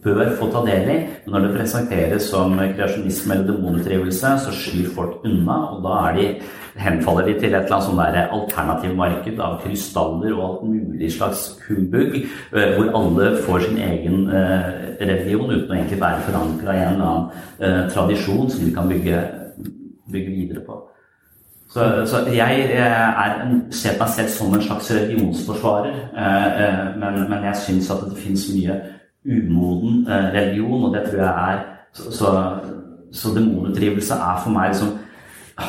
bør, 0.03 0.33
få 0.41 0.49
ta 0.51 0.63
del 0.67 0.91
i. 0.91 0.97
Men 1.23 1.37
når 1.37 1.45
det 1.45 1.53
presenteres 1.55 2.27
som 2.33 2.57
kreasjonisme 2.59 3.37
eller 3.37 3.47
demonutdrivelse, 3.53 4.33
så 4.43 4.55
skyr 4.57 4.91
folk 4.97 5.23
unna, 5.29 5.61
og 5.77 5.87
da 5.87 6.01
de, 6.19 6.27
henfaller 6.83 7.29
de 7.29 7.37
til 7.37 7.53
et 7.53 7.61
eller 7.61 7.77
annet 7.77 7.87
sånn 7.87 8.01
der 8.01 8.35
alternativmarked 8.35 9.43
av 9.45 9.59
krystaller 9.63 10.35
og 10.35 10.45
alt 10.49 10.65
mulig 10.73 11.13
slags 11.15 11.45
humbug, 11.69 12.19
eh, 12.19 12.75
hvor 12.75 12.91
alle 12.99 13.33
får 13.47 13.69
sin 13.69 13.83
egen 13.87 14.25
eh, 14.35 14.71
religion 14.99 15.47
uten 15.53 15.71
å 15.71 15.79
egentlig 15.79 16.03
være 16.03 16.27
forankra 16.27 16.75
i 16.75 16.87
en 16.89 16.97
eller 16.97 17.13
annen 17.13 17.93
tradisjon 17.95 18.51
som 18.51 18.67
de 18.67 18.75
kan 18.75 18.91
bygge, 18.91 19.23
bygge 20.11 20.41
videre 20.41 20.67
på. 20.67 20.83
Så, 21.73 22.07
så 22.07 22.19
jeg 22.29 22.67
er 22.77 23.43
en, 23.43 23.73
ser 23.73 23.97
meg 24.01 24.11
selv 24.13 24.29
som 24.29 24.55
en 24.55 24.63
slags 24.63 24.91
religionsforsvarer, 24.93 25.95
eh, 26.13 26.49
eh, 26.65 26.83
men, 27.01 27.23
men 27.31 27.47
jeg 27.49 27.57
syns 27.63 27.89
at 27.95 28.03
det 28.11 28.19
finnes 28.21 28.45
mye 28.53 28.77
umoden 29.25 30.03
eh, 30.05 30.27
religion, 30.35 30.85
og 30.85 30.95
det 30.95 31.07
tror 31.09 31.23
jeg 31.25 31.55
er 31.55 31.69
Så, 31.93 32.13
så, 32.13 32.29
så 33.13 33.29
demonutdrivelse 33.37 34.15
er 34.15 34.39
for 34.43 34.51
meg 34.51 34.71
liksom 34.71 34.95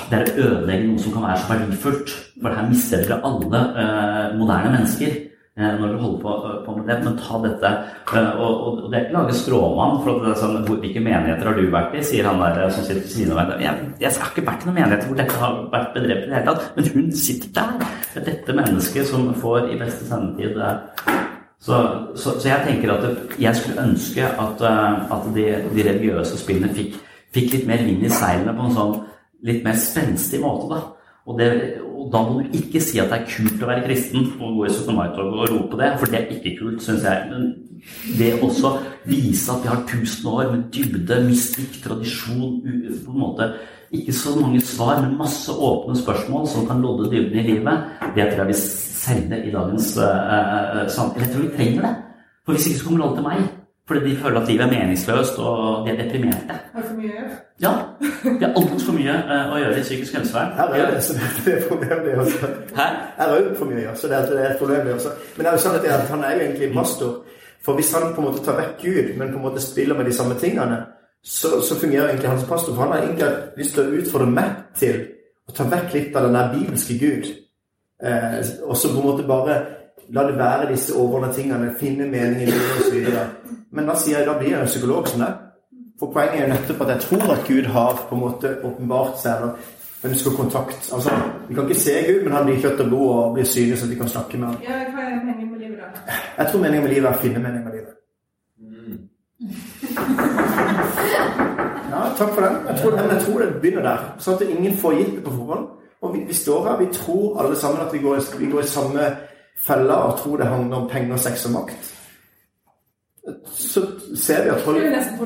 Det 0.10 0.20
er 0.20 0.30
å 0.30 0.46
ødelegge 0.46 0.88
noe 0.88 1.00
som 1.04 1.12
kan 1.12 1.26
være 1.28 1.40
så 1.42 1.50
verdifullt. 1.50 2.14
For 2.42 2.56
her 2.56 2.70
mister 2.70 3.04
dere 3.04 3.18
alle 3.28 3.60
eh, 3.82 4.38
moderne 4.40 4.72
mennesker 4.78 5.12
eh, 5.12 5.33
når 5.54 5.92
du 5.92 5.98
holder 6.02 6.22
på, 6.24 6.32
på, 6.66 6.76
med 6.78 6.88
det. 6.90 6.96
Men 7.06 7.18
ta 7.22 7.40
dette 7.44 7.72
Og, 8.10 8.40
og, 8.42 8.54
og, 8.84 8.88
det 8.90 8.98
er 8.98 9.04
ikke 9.04 9.18
lage 9.20 9.36
stråmann. 9.38 10.00
for 10.02 10.24
det 10.24 10.32
er 10.32 10.40
sånn, 10.42 10.56
Hvilke 10.66 11.04
menigheter 11.04 11.50
har 11.52 11.60
du 11.60 11.68
vært 11.74 11.94
i? 11.94 12.06
sier 12.08 12.26
han 12.30 12.42
der 12.42 12.72
som 12.74 12.88
sitter 12.88 13.04
ved 13.04 13.14
siden 13.14 13.36
av 13.36 13.44
meg. 13.44 13.62
Jeg, 13.62 13.92
jeg 14.02 14.16
har 14.18 14.32
ikke 14.34 14.48
vært 14.48 14.66
i 14.66 14.70
noen 14.70 14.80
menigheter 14.80 15.12
hvor 15.12 15.22
dette 15.22 15.44
har 15.44 15.60
vært 15.76 15.94
bedrevet 15.94 16.26
i 16.26 16.32
det 16.32 16.40
hele 16.40 16.48
tatt. 16.50 16.72
Men 16.78 16.90
hun 16.96 17.14
sitter 17.26 17.54
der. 17.60 17.86
Det 18.14 18.24
er 18.24 18.28
dette 18.32 18.58
mennesket 18.64 19.14
som 19.14 19.30
får 19.44 19.70
i 19.70 19.78
beste 19.84 20.10
sendetid 20.10 20.58
så, 21.64 21.76
så, 22.16 22.40
så, 22.40 22.48
jeg 22.50 22.60
tenker 22.66 22.92
at 22.92 23.06
jeg 23.40 23.56
skulle 23.56 23.86
ønske 23.86 24.26
at, 24.28 24.64
at 25.16 25.28
de, 25.36 25.46
de, 25.72 25.86
religiøse 25.88 26.36
spillene 26.42 26.74
fikk, 26.76 26.98
fikk 27.32 27.54
litt 27.54 27.70
mer 27.70 27.86
vind 27.88 28.04
i 28.04 28.12
seilene 28.12 28.52
på 28.58 28.66
en 28.68 28.76
sånn 28.76 28.98
litt 29.48 29.64
mer 29.64 29.78
spenstig 29.80 30.42
måte. 30.44 30.68
da. 30.74 30.82
Og, 31.24 31.40
det, 31.40 31.48
og, 31.94 32.08
da 32.14 32.22
må 32.26 32.42
du 32.42 32.58
ikke 32.58 32.82
si 32.84 33.00
at 33.02 33.12
det 33.12 33.20
er 33.20 33.30
kult 33.30 33.64
å 33.64 33.70
være 33.70 33.86
kristen 33.86 34.26
og 34.40 34.58
gå 34.58 34.66
i 34.68 34.74
17. 34.74 34.96
mai-tog 34.98 35.38
og 35.38 35.52
rope 35.52 35.80
det, 35.80 35.92
for 36.00 36.12
det 36.12 36.20
er 36.20 36.34
ikke 36.36 36.56
kult, 36.60 36.82
syns 36.86 37.06
jeg. 37.08 37.30
Men 37.32 37.54
det 38.18 38.32
også 38.40 38.74
vise 39.10 39.52
at 39.52 39.64
vi 39.64 39.72
har 39.72 39.86
tusen 39.90 40.30
år 40.32 40.52
med 40.52 40.68
dybde, 40.76 41.20
mystikk, 41.28 41.82
tradisjon 41.84 42.62
på 42.64 43.12
en 43.12 43.20
måte 43.20 43.50
Ikke 43.94 44.14
så 44.16 44.32
mange 44.40 44.62
svar, 44.66 45.02
men 45.04 45.18
masse 45.20 45.52
åpne 45.54 45.94
spørsmål 46.00 46.48
som 46.50 46.64
kan 46.66 46.80
lodde 46.82 47.12
dybden 47.12 47.40
i 47.40 47.44
livet. 47.52 47.92
Det 48.16 48.26
tror 48.32 48.40
jeg 48.42 48.48
vi 48.48 48.56
selger 48.58 49.44
i 49.44 49.52
dagens 49.54 49.92
uh, 50.02 50.88
samfunn. 50.90 51.22
Jeg 51.22 51.34
tror 51.34 51.44
vi 51.44 51.52
trenger 51.58 51.86
det. 51.86 51.92
For 52.46 52.56
hvis 52.56 52.68
ikke 52.68 52.80
så 52.80 52.88
kommer 52.88 53.06
alle 53.06 53.20
til 53.20 53.28
meg. 53.28 53.44
Fordi 53.88 54.00
de 54.10 54.18
føler 54.18 54.42
at 54.42 54.48
livet 54.48 54.64
er 54.64 54.70
meningsløst, 54.72 55.40
og 55.40 55.88
de 55.88 55.92
er 55.92 55.98
deprimerte. 56.04 56.56
Er 56.74 56.80
det 56.80 56.86
for 56.88 56.96
mye 56.96 57.10
å 57.10 57.16
gjøre? 57.18 57.34
Ja. 57.62 57.72
Det 58.24 58.48
er 58.48 58.56
altfor 58.62 58.96
mye 58.96 59.16
uh, 59.28 59.52
å 59.52 59.58
gjøre 59.60 59.82
i 59.82 59.84
psykisk 59.84 60.16
helsevern. 60.18 60.54
Her 60.56 60.72
er 60.78 60.94
det, 60.94 61.02
det 61.18 61.52
er 61.54 61.60
det 61.60 61.68
problemet, 61.68 62.06
det 62.06 62.14
også. 62.24 62.52
Hæ? 62.78 62.88
Her 63.18 63.34
er 63.34 63.42
jo 63.42 63.58
for 63.60 63.72
mye 63.72 63.82
å 63.82 63.84
gjøre, 63.84 63.98
så 64.00 64.12
det 64.12 64.22
er 64.22 64.46
et 64.54 64.62
problem, 64.62 64.88
det 64.88 64.96
også. 64.96 65.12
Men 65.36 65.44
det 65.44 65.52
er 65.52 65.58
jo 65.58 65.64
sånn 65.66 65.78
at 65.82 66.14
han 66.14 66.24
er 66.24 66.38
jo 66.38 66.46
egentlig 66.46 66.70
en 66.70 66.80
pastor. 66.80 67.14
For 67.64 67.80
hvis 67.80 67.92
han 67.96 68.10
på 68.16 68.24
en 68.24 68.30
måte 68.30 68.46
tar 68.46 68.60
vekk 68.62 68.74
Gud, 68.86 69.12
men 69.20 69.36
på 69.36 69.42
en 69.42 69.46
måte 69.50 69.64
spiller 69.64 70.00
med 70.00 70.08
de 70.08 70.16
samme 70.16 70.40
tingene, 70.40 70.80
så, 71.24 71.60
så 71.64 71.76
fungerer 71.80 72.10
egentlig 72.10 72.32
hans 72.32 72.48
pastor. 72.48 72.74
For 72.74 72.86
han 72.86 72.96
har 72.96 73.04
egentlig 73.04 73.30
lyst 73.60 73.76
til 73.76 73.84
å 73.84 74.00
utfordre 74.00 74.32
meg 74.32 74.58
til 74.80 75.00
å 75.48 75.56
ta 75.56 75.68
vekk 75.72 75.96
litt 75.96 76.16
av 76.16 76.28
den 76.28 76.40
der 76.40 76.52
bibelske 76.56 76.98
Gud. 77.04 77.32
Eh, 78.04 78.42
og 78.64 78.76
så 78.80 78.92
på 78.92 79.00
en 79.00 79.08
måte 79.12 79.28
bare 79.28 79.60
la 80.10 80.24
det 80.28 80.38
være 80.38 80.72
disse 80.72 80.96
overordnede 80.96 81.34
tingene, 81.34 81.76
finne 81.80 82.06
mening 82.10 82.42
i 82.42 82.46
livet 82.46 82.80
osv. 82.80 83.08
Men 83.72 83.88
da 83.88 83.96
sier 83.96 84.18
jeg, 84.18 84.28
da 84.28 84.38
blir 84.38 84.50
jeg 84.50 84.62
en 84.62 84.72
psykolog 84.72 85.08
som 85.08 85.24
det. 85.24 85.32
For 86.00 86.12
poenget 86.12 86.42
er 86.42 86.48
jo 86.48 86.54
nettopp 86.54 86.82
at 86.82 86.90
jeg 86.90 87.00
tror 87.08 87.32
at 87.32 87.48
Gud 87.48 87.66
har 87.76 88.06
på 88.10 88.16
en 88.16 88.22
måte 88.22 88.58
åpenbart 88.64 89.20
seg 89.22 89.36
eller 89.36 89.52
ønsker 90.04 90.32
kontakt. 90.32 90.90
Altså, 90.94 91.10
Vi 91.48 91.54
kan 91.56 91.64
ikke 91.70 91.80
se 91.80 91.92
Gud, 92.08 92.24
men 92.24 92.34
han 92.34 92.46
blir 92.46 92.62
kjøtt 92.62 92.80
og 92.80 92.88
blod 92.88 93.10
og 93.10 93.34
blir 93.34 93.44
synlig, 93.44 93.78
så 93.78 93.88
vi 93.88 93.96
kan 93.96 94.08
snakke 94.08 94.38
med 94.38 94.48
ham. 94.48 94.58
Ja, 94.64 94.70
hva 94.70 95.02
er 95.02 95.26
meningen 95.26 95.52
med 95.52 95.60
livet, 95.60 95.78
da? 95.80 95.86
Jeg 96.38 96.48
tror 96.52 96.60
meningen 96.60 96.84
med 96.84 96.94
livet 96.94 97.10
er 97.10 97.14
å 97.14 97.22
finne 97.22 97.40
meningen 97.40 97.64
med 97.64 97.74
livet. 97.78 97.94
Mm. 98.60 98.98
Ja, 101.94 102.02
takk 102.18 102.34
for 102.34 102.42
den. 102.42 102.56
Jeg 102.68 102.80
tror, 102.82 102.92
men 102.92 103.10
jeg 103.10 103.22
tror 103.26 103.40
det 103.40 103.62
begynner 103.62 103.84
der. 103.88 104.00
Sånn 104.20 104.36
at 104.36 104.42
ingen 104.50 104.78
får 104.78 104.98
gitt 105.00 105.16
det 105.16 105.24
på 105.24 105.36
forhånd. 105.38 105.68
Og 106.02 106.16
vi, 106.16 106.24
vi, 106.28 106.34
står 106.34 106.68
her, 106.68 106.78
vi 106.82 106.90
tror 106.94 107.40
alle 107.40 107.56
sammen 107.56 107.82
at 107.82 107.94
vi 107.94 108.02
går, 108.04 108.20
vi 108.40 108.50
går 108.52 108.62
i 108.64 108.68
samme 108.68 109.06
fella 109.64 109.94
og 109.94 110.20
tror 110.20 110.38
det 110.38 110.48
handler 110.48 110.78
om 110.78 110.90
penger, 110.90 111.18
sex 111.18 111.46
og 111.46 111.52
makt. 111.52 111.90
Så 113.46 113.86
ser 114.20 114.44
vi 114.44 114.50
at 114.50 114.62
folk 114.62 114.78
Jeg 114.78 115.06
tro 115.18 115.26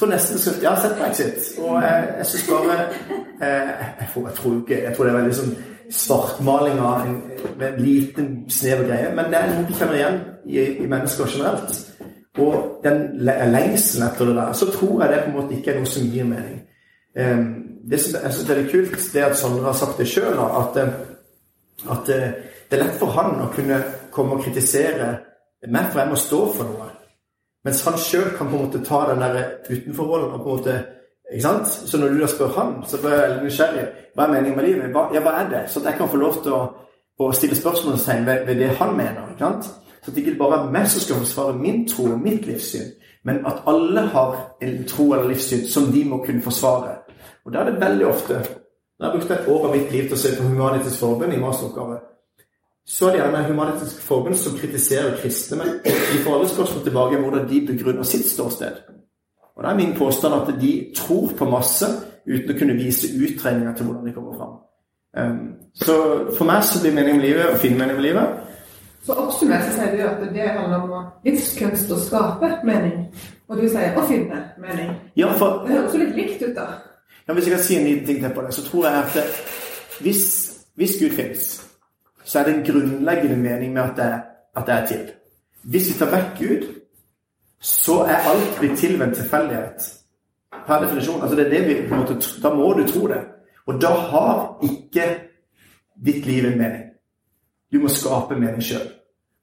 tror 0.00 0.06
nesten, 0.06 0.62
Jeg 0.62 0.70
har 0.70 0.80
sett 0.80 0.98
Brexit, 0.98 1.58
og 1.58 1.82
jeg, 1.82 2.14
jeg 2.18 2.26
syns 2.26 2.48
bare 2.48 2.76
eh, 3.42 3.70
jeg, 4.00 4.08
tror, 4.14 4.28
jeg, 4.28 4.36
tror 4.36 4.54
ikke 4.60 4.82
Jeg 4.82 4.96
tror 4.96 5.04
det 5.04 5.12
er 5.12 5.18
veldig 5.18 5.36
sånn 5.36 5.54
svartmaling 5.90 6.78
av 6.78 7.06
en, 7.06 7.16
med 7.58 7.66
en 7.72 7.80
liten, 7.82 8.28
snever 8.48 8.86
greie. 8.86 9.08
Men 9.14 9.32
det 9.32 9.40
er 9.40 9.48
noe 9.50 9.66
vi 9.66 9.74
kjenner 9.74 9.96
igjen 9.98 10.20
i, 10.46 10.60
i 10.84 10.86
mennesker 10.86 11.32
generelt. 11.32 11.80
Og 12.38 12.84
den 12.84 13.00
lengselen 13.26 14.06
etter 14.06 14.30
det 14.30 14.36
der, 14.36 14.52
så 14.54 14.68
tror 14.70 15.02
jeg 15.02 15.10
det 15.10 15.24
på 15.24 15.32
en 15.32 15.36
måte 15.40 15.56
ikke 15.56 15.72
er 15.72 15.80
noe 15.80 15.90
som 15.90 16.06
gir 16.12 16.28
mening. 16.28 16.60
Um, 17.18 17.48
det 17.90 17.98
som 18.04 18.20
jeg 18.22 18.36
synes 18.36 18.52
er 18.52 18.60
litt 18.60 18.70
kult, 18.70 18.94
det 19.12 19.22
er 19.22 19.32
at 19.32 19.40
Sondre 19.40 19.66
har 19.66 19.74
sagt 19.80 19.98
det 19.98 20.06
sjøl, 20.06 20.38
at, 20.38 20.78
at 21.88 22.06
det 22.06 22.76
er 22.76 22.82
lett 22.84 22.98
for 23.00 23.14
han 23.16 23.40
å 23.40 23.50
kunne 23.54 23.80
komme 24.12 24.36
og 24.36 24.44
kritisere 24.44 25.10
meg, 25.68 25.90
for 25.90 26.00
jeg 26.00 26.10
må 26.10 26.18
stå 26.18 26.40
for 26.54 26.68
noe. 26.70 26.88
Mens 27.64 27.82
han 27.84 27.98
sjøl 28.00 28.30
kan 28.36 28.48
på 28.48 28.56
en 28.56 28.64
måte 28.64 28.80
ta 28.84 29.02
den 29.10 29.20
der 29.20 29.40
utenforrollen 29.68 30.32
og 30.32 30.44
på 30.44 30.48
en 30.48 30.58
måte 30.60 30.76
ikke 31.30 31.42
sant? 31.42 31.66
Så 31.68 31.98
når 31.98 32.08
du 32.08 32.20
da 32.20 32.26
spør 32.26 32.54
han, 32.56 32.72
så 32.88 32.98
blir 32.98 33.12
jeg 33.14 33.20
veldig 33.22 33.44
nysgjerrig. 33.44 33.82
Hva 34.14 34.24
er 34.24 34.32
meningen 34.32 34.56
med 34.56 34.66
livet? 34.66 34.94
Hva, 34.94 35.04
ja, 35.14 35.20
hva 35.22 35.34
er 35.38 35.50
det? 35.50 35.60
Så 35.70 35.80
at 35.80 35.90
jeg 35.90 35.98
kan 36.00 36.08
få 36.10 36.18
lov 36.18 36.40
til 36.42 36.56
å, 36.56 36.62
å 37.20 37.28
stille 37.36 37.58
spørsmålstegn 37.58 38.26
ved, 38.26 38.46
ved, 38.48 38.58
det 38.58 38.70
han 38.80 38.96
mener. 38.96 39.28
ikke 39.30 39.44
sant? 39.44 39.68
Så 40.00 40.10
at 40.10 40.16
det 40.16 40.24
ikke 40.24 40.40
bare 40.40 40.58
er 40.58 40.72
meg 40.74 40.88
som 40.90 41.04
skal 41.04 41.20
forsvare 41.22 41.58
min 41.60 41.84
tro 41.88 42.08
og 42.10 42.24
mitt 42.24 42.48
livssyn, 42.48 42.88
men 43.28 43.44
at 43.46 43.62
alle 43.70 44.06
har 44.14 44.38
en 44.64 44.76
tro 44.88 45.10
eller 45.12 45.28
livssyn 45.30 45.66
som 45.68 45.90
de 45.92 46.02
må 46.08 46.22
kunne 46.24 46.42
forsvare. 46.42 46.96
Og 47.44 47.52
da 47.52 47.60
er 47.60 47.70
det 47.70 47.82
veldig 47.84 48.06
ofte 48.08 48.40
Når 49.00 49.06
jeg 49.06 49.18
brukt 49.18 49.30
et 49.30 49.48
år 49.48 49.66
av 49.66 49.76
mitt 49.76 49.92
liv 49.92 50.08
til 50.08 50.12
å 50.12 50.20
se 50.20 50.30
på 50.36 50.42
Humanitisk 50.44 51.00
Forbund 51.00 51.32
i 51.32 51.40
masteroppgave, 51.40 51.94
så 52.84 53.06
er 53.06 53.14
det 53.14 53.20
gjerne 53.22 53.44
Humanitisk 53.46 54.02
Forbund 54.04 54.36
som 54.36 54.58
kritiserer 54.58 55.16
kristne, 55.22 55.56
men 55.56 55.78
de 55.84 56.18
får 56.24 56.34
alle 56.36 56.48
spørsmål 56.48 56.82
tilbake 56.84 57.16
om 57.16 57.22
hvordan 57.24 57.46
de 57.48 57.60
begrunner 57.70 58.04
sitt 58.04 58.26
ståsted. 58.28 58.82
Og 59.56 59.64
det 59.64 59.70
er 59.70 59.78
min 59.78 59.94
påstand 59.96 60.34
at 60.34 60.52
de 60.60 60.72
tror 60.96 61.32
på 61.38 61.48
masse 61.48 61.88
uten 62.26 62.52
å 62.52 62.58
kunne 62.58 62.76
vise 62.76 63.08
utregninger 63.16 63.72
til 63.76 63.88
hvordan 63.88 64.04
de 64.04 64.14
kommer 64.18 64.36
fram. 64.36 64.52
Um, 65.16 65.40
så 65.74 65.96
for 66.36 66.50
meg 66.52 66.60
så 66.68 66.82
blir 66.82 66.94
meningen 66.94 67.22
med 67.22 67.28
livet 67.30 67.54
å 67.54 67.58
finne 67.64 67.80
mening 67.80 67.96
med 68.02 68.06
livet. 68.10 68.36
Så 69.06 69.16
oppsummert 69.16 69.64
så 69.64 69.78
sier 69.78 69.96
du 69.96 70.04
at 70.04 70.20
det 70.36 70.52
handler 70.58 70.84
om 70.84 71.08
livskunst 71.24 71.88
å 71.88 71.98
skape 72.04 72.52
mening. 72.68 73.08
Og 73.48 73.64
du 73.64 73.64
sier 73.64 73.96
å 73.96 74.04
finne 74.12 74.44
mening. 74.60 74.92
Ja, 75.16 75.32
for, 75.40 75.64
det 75.64 75.78
høres 75.78 75.96
jo 75.96 76.04
litt 76.04 76.16
likt 76.20 76.44
ut, 76.44 76.52
da. 76.60 76.68
Ja, 77.30 77.34
Hvis 77.34 77.46
jeg 77.46 77.54
kan 77.54 77.62
si 77.62 77.76
en 77.78 77.86
liten 77.86 78.06
ting 78.06 78.20
til 78.20 78.32
på 78.34 78.42
det, 78.42 78.54
så 78.54 78.64
tror 78.66 78.88
jeg 78.88 79.02
at 79.04 79.18
hvis, 80.00 80.22
hvis 80.74 80.96
Gud 81.00 81.10
finnes 81.14 81.70
så 82.24 82.38
er 82.38 82.44
det 82.44 82.54
en 82.54 82.66
grunnleggende 82.66 83.36
mening 83.36 83.72
med 83.72 83.82
at 83.82 83.96
det, 83.96 84.22
at 84.56 84.66
det 84.66 84.74
er 84.74 84.86
til. 84.86 85.10
Hvis 85.62 85.88
vi 85.88 85.98
tar 85.98 86.10
vekk 86.10 86.38
Gud, 86.38 86.66
så 87.60 87.92
er 87.92 88.28
alt 88.30 88.58
blitt 88.58 88.78
tilvendt 88.78 89.14
tilfeldighet. 89.14 89.88
Per 90.66 90.82
definisjon. 90.82 91.22
Altså 91.22 91.36
det 91.36 91.46
er 91.46 91.50
det 91.50 91.68
vi, 91.68 91.96
måte, 91.96 92.20
da 92.42 92.54
må 92.54 92.72
du 92.72 92.86
tro 92.88 93.06
det. 93.06 93.20
Og 93.66 93.82
da 93.82 93.88
har 93.88 94.58
ikke 94.62 95.06
ditt 96.06 96.26
liv 96.26 96.44
en 96.44 96.58
mening. 96.58 96.84
Du 97.72 97.78
må 97.78 97.88
skape 97.88 98.34
mening 98.34 98.62
sjøl. 98.62 98.86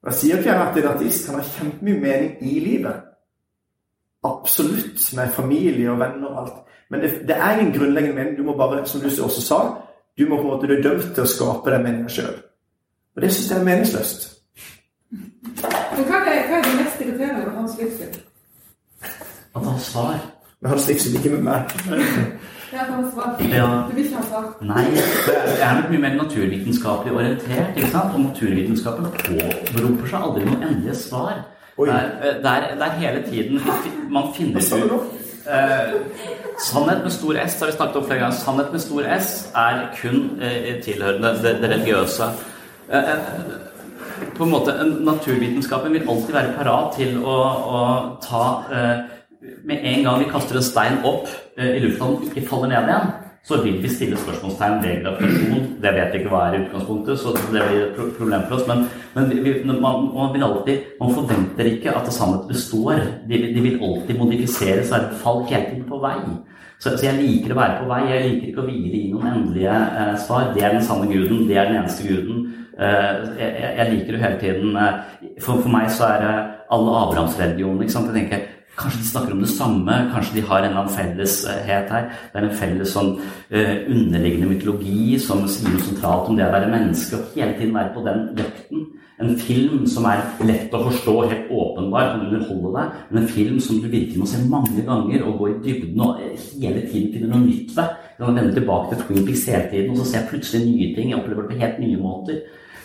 Jeg 0.04 0.14
sier 0.14 0.38
ikke 0.38 0.54
at 0.54 0.76
en 0.76 0.88
artist 0.88 1.26
kan 1.26 1.40
ha 1.40 1.44
kjempemye 1.44 2.00
mening 2.00 2.36
i 2.40 2.60
livet. 2.60 3.07
Absolutt, 4.28 5.04
med 5.16 5.32
familie 5.32 5.90
og 5.92 6.00
venner 6.00 6.30
og 6.30 6.40
alt. 6.42 6.58
Men 6.90 7.00
det, 7.04 7.10
det 7.28 7.36
er 7.36 7.58
ingen 7.58 7.74
grunnleggende 7.74 8.16
mening. 8.16 8.38
Du 8.38 8.42
må 8.42 8.56
bare, 8.56 8.86
som 8.86 9.00
du 9.00 9.06
også 9.06 9.42
sa, 9.44 9.60
du 10.18 10.24
må 10.28 10.36
på 10.36 10.42
en 10.42 10.48
måte, 10.48 10.66
du 10.66 10.74
er 10.78 10.82
dømt 10.82 11.14
til 11.14 11.24
å 11.24 11.30
skape 11.30 11.70
den 11.74 11.84
meningen 11.84 12.12
sjøl. 12.12 12.38
Og 13.16 13.22
det 13.22 13.32
syns 13.34 13.50
jeg 13.50 13.60
er 13.60 13.64
meningsløst. 13.66 14.28
Men 15.10 16.04
hva 16.06 16.22
er, 16.24 16.44
hva 16.48 16.58
er 16.58 16.66
det 16.66 16.74
mest 16.78 17.00
irriterende 17.02 17.44
med 17.44 17.54
hans 17.56 17.76
livssyn? 17.80 18.18
At 19.54 19.64
han 19.64 19.80
svar. 19.82 20.20
Men 20.60 20.70
hans 20.70 20.88
livssyn 20.88 21.18
ikke 21.18 21.34
med 21.36 21.42
meg. 21.48 21.76
Ja, 22.72 22.82
at 22.84 22.90
han 22.92 23.10
svar. 23.12 23.36
Ja. 23.48 23.68
Du 23.88 23.94
vil 23.94 24.04
ikke 24.04 24.16
ha 24.16 24.24
svar? 24.28 24.48
Nei, 24.60 24.84
det 24.92 25.62
er 25.64 25.78
nok 25.80 25.90
mye 25.90 26.02
mer 26.04 26.16
naturvitenskapelig 26.22 27.14
orientert. 27.16 27.76
ikke 27.76 27.90
sant? 27.94 28.14
Og 28.14 28.20
naturvitenskapen 28.26 29.06
påberoper 29.14 30.10
seg 30.10 30.18
aldri 30.18 30.44
noen 30.44 30.66
endelige 30.68 30.98
svar. 31.00 31.40
Der, 31.78 32.10
der, 32.42 32.74
der, 32.78 32.90
hele 32.98 33.22
tiden 33.22 33.60
man 34.10 34.34
finner 34.34 34.60
ut 34.94 35.00
eh, 35.46 35.94
Sannhet 36.58 37.04
med 37.04 37.10
stor 37.10 37.34
S 37.46 37.60
har 37.60 37.66
vi 37.66 37.72
snakket 37.72 37.96
om 37.96 38.04
flere 38.04 38.18
ganger. 38.18 38.36
Sannhet 38.36 38.72
med 38.72 38.80
stor 38.80 39.02
S 39.18 39.52
er 39.54 39.84
kun 40.00 40.40
eh, 40.42 40.82
tilhørende 40.82 41.28
det, 41.42 41.54
det 41.62 41.70
religiøse. 41.70 42.24
Eh, 42.90 42.98
eh, 42.98 43.18
på 44.34 44.44
en 44.44 44.50
måte, 44.50 44.74
Naturvitenskapen 45.06 45.92
vil 45.92 46.08
alltid 46.08 46.34
være 46.34 46.56
parat 46.58 46.98
til 46.98 47.20
å, 47.22 47.38
å 47.78 47.80
ta 48.24 48.44
eh, 48.74 48.98
Med 49.64 49.84
en 49.86 50.02
gang 50.02 50.18
vi 50.18 50.30
kaster 50.32 50.58
en 50.58 50.64
stein 50.66 50.96
opp 51.06 51.28
i 51.62 51.78
lufta 51.78 52.08
den 52.10 52.24
ikke 52.26 52.42
faller 52.48 52.72
ned 52.72 52.88
igjen, 52.90 53.12
så 53.44 53.62
vil 53.62 53.78
vi 53.82 53.88
stille 53.88 54.16
spørsmålstegn 54.16 54.82
ved 54.82 55.02
gravitasjon. 55.04 55.64
Det 55.82 55.92
vet 55.96 56.12
vi 56.12 56.18
ikke 56.20 56.32
hva 56.32 56.42
er 56.48 56.56
i 56.56 56.60
utgangspunktet, 56.64 57.20
så 57.20 57.32
det 57.36 57.44
blir 57.52 57.80
et 57.86 58.18
problem 58.18 58.44
for 58.48 58.58
oss. 58.58 58.66
Men, 58.68 58.84
men 59.14 59.30
vi, 59.44 59.54
man, 59.64 60.08
man, 60.14 60.34
vil 60.34 60.44
alltid, 60.44 60.92
man 61.00 61.14
forventer 61.16 61.70
ikke 61.72 61.94
at 61.96 62.12
sannhet 62.12 62.44
består. 62.50 63.00
De, 63.30 63.40
de 63.54 63.64
vil 63.64 63.80
alltid 63.80 64.20
modifiseres 64.20 64.92
og 64.92 64.98
er 64.98 65.06
et 65.06 65.18
fall 65.22 65.42
hele 65.48 65.64
tiden 65.70 65.88
på 65.88 66.00
vei. 66.02 66.18
Så, 66.78 66.92
så, 66.92 67.08
jeg 67.08 67.18
liker 67.22 67.54
å 67.54 67.58
være 67.58 67.80
på 67.80 67.88
vei. 67.90 68.02
Jeg 68.10 68.26
liker 68.26 68.50
ikke 68.52 68.62
å 68.62 68.68
hvile 68.68 69.00
i 69.00 69.08
noen 69.14 69.32
endelige 69.32 69.80
eh, 70.02 70.14
svar. 70.26 70.52
Det 70.54 70.62
er 70.62 70.76
den 70.76 70.84
sanne 70.86 71.08
guden. 71.10 71.46
Det 71.48 71.56
er 71.56 71.70
den 71.70 71.80
eneste 71.80 72.06
guden. 72.06 72.44
Eh, 72.78 73.08
jeg, 73.40 73.72
jeg, 73.80 73.88
liker 73.94 74.14
jo 74.14 74.22
hele 74.22 74.38
tiden 74.42 74.76
eh, 74.78 75.00
for, 75.40 75.56
for, 75.56 75.70
meg 75.72 75.88
så 75.90 76.06
er 76.12 76.22
det 76.22 76.36
alle 76.76 77.00
Abrahamsreligioner. 77.00 77.88
Jeg 77.88 78.14
tenker 78.14 78.46
Kanskje 78.78 79.00
de 79.02 79.08
snakker 79.08 79.34
om 79.34 79.40
det 79.42 79.50
samme, 79.50 79.94
kanskje 80.12 80.36
de 80.36 80.44
har 80.46 80.62
en 80.62 80.68
eller 80.68 80.82
annen 80.84 80.94
felleshet 80.94 81.90
her. 81.90 82.04
Det 82.30 82.38
er 82.38 82.46
en 82.46 82.58
felles 82.60 82.92
sånn 82.94 83.10
uh, 83.18 83.74
underliggende 83.90 84.52
mytologi 84.52 85.18
som 85.22 85.42
sier 85.50 85.74
noe 85.74 85.82
sentralt 85.82 86.30
om 86.30 86.38
det 86.38 86.46
å 86.46 86.54
være 86.54 86.70
menneske, 86.70 87.18
og 87.18 87.34
hele 87.34 87.56
tiden 87.58 87.74
være 87.74 87.94
på 87.96 88.04
den 88.06 88.24
vekten. 88.38 88.84
En 89.18 89.32
film 89.42 89.82
som 89.90 90.04
er 90.06 90.20
lett 90.46 90.74
å 90.78 90.84
forstå, 90.84 91.14
helt 91.26 91.48
åpenbar, 91.50 92.12
kan 92.12 92.28
underholde 92.28 92.70
deg, 92.76 93.00
men 93.08 93.24
en 93.24 93.32
film 93.32 93.56
som 93.66 93.80
du 93.82 93.88
virkelig 93.88 94.20
må 94.20 94.28
se 94.30 94.44
mange 94.46 94.84
ganger 94.86 95.24
og 95.26 95.40
gå 95.40 95.48
i 95.50 95.56
dybden 95.64 96.04
og 96.04 96.20
hele 96.22 96.84
tiden 96.86 97.10
finne 97.16 97.32
noe 97.32 97.42
nytt 97.42 97.74
ved. 97.74 97.98
Du 98.14 98.24
kan 98.28 98.38
vende 98.38 98.54
tilbake 98.54 98.94
til 98.94 99.02
Twin 99.08 99.26
Peaks 99.26 99.44
hele 99.50 99.64
tiden, 99.72 99.90
og 99.90 99.98
så 99.98 100.06
ser 100.06 100.20
jeg 100.20 100.30
plutselig 100.30 100.62
nye 100.68 100.94
ting. 100.94 101.10
Jeg 101.10 101.18
opplever 101.18 101.48
det 101.48 101.50
på 101.50 101.60
helt 101.64 101.82
nye 101.82 101.98
måter. 101.98 102.38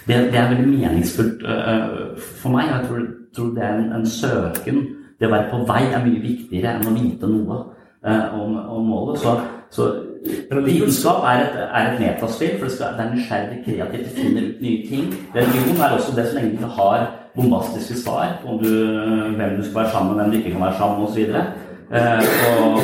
Det, 0.07 0.17
det 0.33 0.41
er 0.41 0.49
veldig 0.55 0.73
meningsfullt 0.73 1.45
uh, 1.45 2.25
for 2.41 2.57
meg. 2.57 2.65
Jeg 2.71 2.89
tror, 2.89 3.05
tror 3.37 3.53
det 3.53 3.63
er 3.69 3.77
en, 3.77 3.93
en 3.99 4.09
søken 4.09 4.81
det 5.23 5.29
å 5.29 5.33
være 5.33 5.49
på 5.51 5.61
vei 5.69 5.83
er 5.87 6.03
mye 6.03 6.21
viktigere 6.23 6.75
enn 6.75 6.89
å 6.89 6.95
vite 6.97 7.29
noe 7.31 7.59
eh, 8.03 8.35
om, 8.35 8.57
om, 8.59 8.89
målet. 8.91 9.23
Så, 9.23 9.37
så 9.71 9.89
vitenskap 10.65 11.23
er 11.31 11.45
et, 11.45 11.59
er 11.63 11.91
et 11.93 12.01
metaspill, 12.01 12.57
for 12.57 12.67
det, 12.67 12.75
skal, 12.75 12.97
det 12.97 13.05
er 13.05 13.13
nysgjerrig, 13.13 13.59
kreativt, 13.65 14.03
det 14.09 14.15
finner 14.17 14.49
ut 14.49 14.63
nye 14.67 14.87
ting. 14.89 15.07
Religion 15.35 15.79
er 15.79 15.95
også 15.95 16.15
det 16.17 16.27
så 16.27 16.37
lenge 16.37 16.51
du 16.51 16.59
ikke 16.59 16.73
har 16.75 17.07
bombastiske 17.37 17.97
svar 18.03 18.35
om 18.45 18.59
du, 18.61 18.69
hvem 19.37 19.55
du 19.57 19.63
skal 19.63 19.79
være 19.81 19.95
sammen 19.95 20.13
med, 20.13 20.23
hvem 20.23 20.35
du 20.35 20.37
ikke 20.41 20.53
kan 20.57 20.67
være 20.67 20.77
sammen 20.77 21.07
osv. 21.07 21.19
Eh, 21.93 22.23
og, 22.51 22.77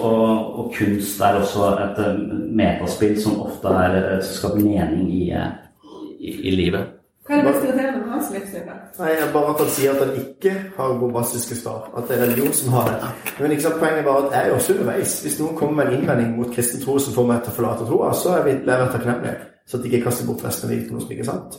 og, 0.00 0.58
og, 0.58 0.72
kunst 0.78 1.20
er 1.20 1.38
også 1.40 1.70
et 1.84 2.02
eh, 2.06 2.20
metaspill 2.62 3.16
som 3.20 3.40
ofte 3.44 3.76
er, 3.84 4.00
eh, 4.16 4.20
skaper 4.24 4.62
mening 4.62 5.08
i, 5.12 5.24
i, 6.20 6.36
i 6.48 6.54
livet. 6.54 6.93
Hva 7.24 7.34
er 7.34 7.40
det 7.40 7.44
mest 7.48 7.62
irriterende 7.64 8.00
med 8.02 8.10
hans 8.12 8.26
livsløp? 8.34 8.66
Nei, 8.98 9.12
Bare 9.32 9.52
at 9.54 9.60
han 9.62 9.70
sier 9.72 9.94
at 9.94 10.02
han 10.04 10.16
ikke 10.20 10.50
har 10.76 10.96
bombastiske 11.00 11.56
svar. 11.56 11.86
At 11.96 12.08
det 12.08 12.18
er 12.18 12.26
religion 12.26 12.52
som 12.52 12.74
har 12.76 12.90
det. 12.90 13.12
Men 13.38 13.54
ikke 13.54 13.64
sant, 13.64 13.78
poenget 13.80 14.04
var 14.04 14.18
at 14.26 14.34
jeg 14.34 14.50
er 14.50 14.56
også 14.58 14.74
underveis. 14.74 15.14
Hvis 15.24 15.38
noen 15.40 15.56
kommer 15.56 15.78
med 15.78 15.86
en 15.86 15.98
innvending 15.98 16.34
mot 16.36 16.52
kristen 16.52 16.82
tro 16.84 16.98
som 17.00 17.16
får 17.16 17.30
meg 17.30 17.40
til 17.46 17.54
å 17.54 17.56
forlate 17.56 17.86
troa, 17.88 18.10
så 18.12 18.34
er 18.36 18.44
vi 18.44 18.58
lærer 18.68 18.92
takknemlige. 18.92 19.38
Så 19.64 19.78
at 19.78 19.86
de 19.86 19.92
ikke 19.92 20.10
kaster 20.10 20.28
bort 20.28 20.44
resten 20.44 20.68
av 20.68 20.74
livet 20.74 20.90
på 20.90 20.98
noe 20.98 21.06
som 21.06 21.14
ikke 21.16 21.24
er 21.24 21.30
sant. 21.30 21.56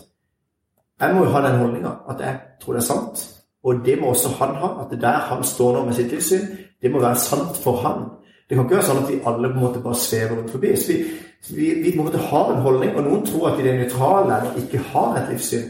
Jeg 1.02 1.16
må 1.16 1.26
jo 1.26 1.34
ha 1.34 1.42
den 1.48 1.58
holdninga 1.64 1.96
at 2.14 2.22
jeg 2.28 2.38
tror 2.62 2.78
det 2.78 2.84
er 2.84 2.88
sant. 2.92 3.26
Og 3.66 3.82
det 3.86 3.98
må 4.02 4.14
også 4.14 4.36
han 4.38 4.56
ha. 4.62 4.70
At 4.84 4.94
det 4.94 5.02
der 5.02 5.26
han 5.32 5.44
står 5.44 5.80
nå 5.80 5.86
med 5.88 5.98
sitt 5.98 6.14
livssyn, 6.14 6.46
det 6.82 6.94
må 6.94 7.02
være 7.02 7.24
sant 7.26 7.58
for 7.64 7.82
han. 7.82 8.06
Det 8.46 8.54
kan 8.54 8.68
ikke 8.68 8.78
være 8.78 8.86
sånn 8.92 9.02
at 9.02 9.10
vi 9.10 9.22
alle 9.26 9.50
på 9.50 9.58
en 9.58 9.66
måte 9.66 9.82
bare 9.82 9.98
svever 9.98 10.38
rundt 10.38 10.54
forbi. 10.54 10.76
Så 10.78 10.94
vi, 10.94 11.00
vi, 11.50 11.74
vi 11.84 11.92
på 11.92 12.02
en 12.02 12.06
måte 12.06 12.18
har 12.18 12.52
en 12.52 12.62
holdning, 12.66 12.96
og 12.96 13.04
noen 13.06 13.26
tror 13.26 13.50
at 13.52 13.60
de 13.60 13.70
er 13.70 13.80
nøytrale 13.80 14.38
eller 14.38 14.62
ikke 14.62 14.82
har 14.92 15.18
et 15.20 15.34
livssyn. 15.34 15.68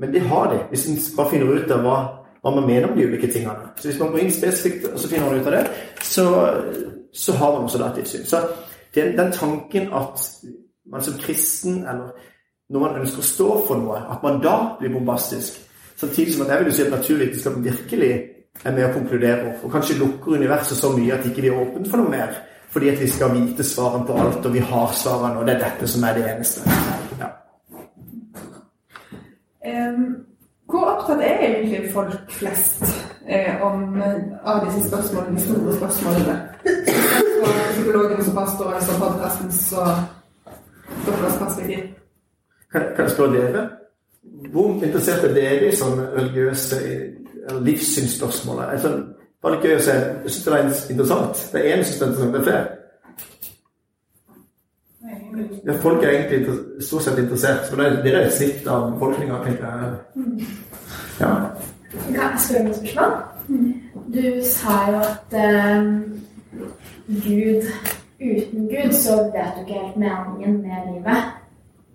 Men 0.00 0.12
det 0.14 0.22
har 0.30 0.50
de, 0.52 0.58
hvis 0.70 0.88
en 0.88 0.98
bare 1.16 1.30
finner 1.30 1.52
ut 1.52 1.70
av 1.74 1.84
hva, 1.84 1.96
hva, 2.40 2.54
man 2.54 2.66
mener 2.66 2.88
om 2.88 2.96
de 2.96 3.06
ulike 3.06 3.30
tingene. 3.32 3.72
Så 3.76 3.90
hvis 3.90 4.00
man 4.00 4.12
går 4.12 4.24
inn 4.24 4.34
spesifikt 4.34 4.88
og 4.92 4.98
så 5.00 5.10
finner 5.10 5.28
man 5.28 5.40
ut 5.40 5.48
av 5.50 5.56
det, 5.58 5.64
så, 6.02 6.26
så 7.12 7.36
har 7.36 7.54
man 7.54 7.68
også 7.68 7.80
da 7.80 7.90
et 7.90 8.02
livssyn. 8.02 8.26
Så 8.28 8.42
den, 8.94 9.16
den 9.18 9.32
tanken 9.32 9.88
at 9.96 10.26
man 10.90 11.04
som 11.04 11.18
kristen, 11.20 11.82
eller 11.88 12.12
når 12.70 12.84
man 12.84 13.00
ønsker 13.02 13.22
å 13.22 13.30
stå 13.30 13.48
for 13.66 13.82
noe, 13.82 14.02
at 14.12 14.22
man 14.24 14.40
da 14.42 14.56
blir 14.78 14.92
bombastisk. 14.94 15.58
Samtidig 16.00 16.34
som 16.34 16.46
at 16.46 16.54
jeg 16.54 16.64
vil 16.64 16.74
si 16.74 16.84
at 16.86 16.94
naturvitenskapen 16.94 17.64
virkelig 17.64 18.12
er 18.64 18.74
med 18.76 18.86
å 18.86 18.92
konkludere, 18.94 19.56
og 19.62 19.72
kanskje 19.72 19.98
lukker 20.00 20.38
universet 20.40 20.78
så 20.78 20.92
mye 20.94 21.16
at 21.16 21.26
ikke 21.28 21.44
blir 21.44 21.58
åpne 21.60 21.88
for 21.90 22.00
noe 22.00 22.12
mer. 22.12 22.38
Fordi 22.70 22.88
at 22.88 23.00
vi 23.00 23.08
skal 23.10 23.34
vite 23.34 23.64
svarene 23.64 24.06
på 24.06 24.12
alt, 24.12 24.46
og 24.46 24.54
vi 24.54 24.58
har 24.58 24.92
svarene, 24.94 25.38
og 25.38 25.46
det 25.46 25.54
er 25.54 25.64
dette 25.64 25.88
som 25.88 26.04
er 26.06 26.14
det 26.14 26.26
eneste. 26.30 26.60
Ja. 27.20 27.30
Um, 29.66 30.04
hvor 30.70 30.84
opptatt 30.86 31.20
er 31.26 31.40
egentlig 31.46 31.90
folk 31.92 32.30
flest 32.30 32.84
eh, 33.28 33.62
om, 33.62 34.02
av 34.44 34.66
disse 34.66 34.88
spørsmålene, 34.88 35.36
de 35.36 35.42
store 35.42 35.76
spørsmålene? 35.76 36.36
Fra 37.80 38.22
som 38.22 38.34
pastorer, 38.34 38.76
og 38.94 39.00
podkastens 39.02 39.72
og 39.72 39.86
deres 41.06 41.38
perspektiv? 41.38 41.78
Kan, 42.72 42.82
kan 42.96 43.04
jeg 43.04 43.10
spørre 43.10 43.32
dere? 43.32 43.68
Hvor 44.52 44.84
interessert 44.84 45.24
er 45.24 45.34
dere 45.34 45.72
i 45.72 45.76
sånne 45.76 46.06
religiøse 46.16 46.78
livssynsspørsmål? 47.66 48.62
Altså, 48.62 48.92
bare 49.42 49.56
litt 49.56 49.64
gøy 49.64 49.76
å 49.76 49.86
se. 49.86 49.96
Jeg 50.24 50.34
syns 50.34 50.44
det 50.44 50.52
er 50.52 50.62
interessant. 50.94 51.48
Det 51.52 51.60
er 51.60 51.72
en 51.72 51.84
som 51.84 51.92
syns 51.92 52.00
det 52.00 52.04
er 52.04 52.10
interessant. 52.10 52.32
Det 52.32 52.40
er 52.40 52.48
flere. 52.50 52.66
Ja, 55.66 55.72
folk 55.80 56.02
er 56.02 56.10
egentlig 56.10 56.56
stort 56.84 57.02
sett 57.06 57.18
interessert. 57.18 57.68
For 57.70 57.76
det 57.80 58.12
er 58.12 58.20
et 58.20 58.36
snitt 58.36 58.68
av 58.68 58.90
befolkninga, 58.94 59.40
tenker 59.44 59.64
jeg. 59.66 60.48
Ja. 61.20 61.34
Kan 61.92 62.14
jeg 62.16 62.44
spørre 62.46 62.60
om 62.60 62.70
et 62.70 62.76
spørsmål? 62.80 63.12
Du 64.14 64.22
sa 64.46 64.76
jo 64.90 65.00
at 65.00 65.34
eh, 65.38 65.80
Gud 67.24 67.62
Uten 68.20 68.68
Gud 68.68 68.92
så 68.92 69.14
vet 69.32 69.54
du 69.56 69.60
ikke 69.60 69.80
helt 69.80 69.96
meningen 69.96 70.58
med 70.62 70.90
livet 70.92 71.22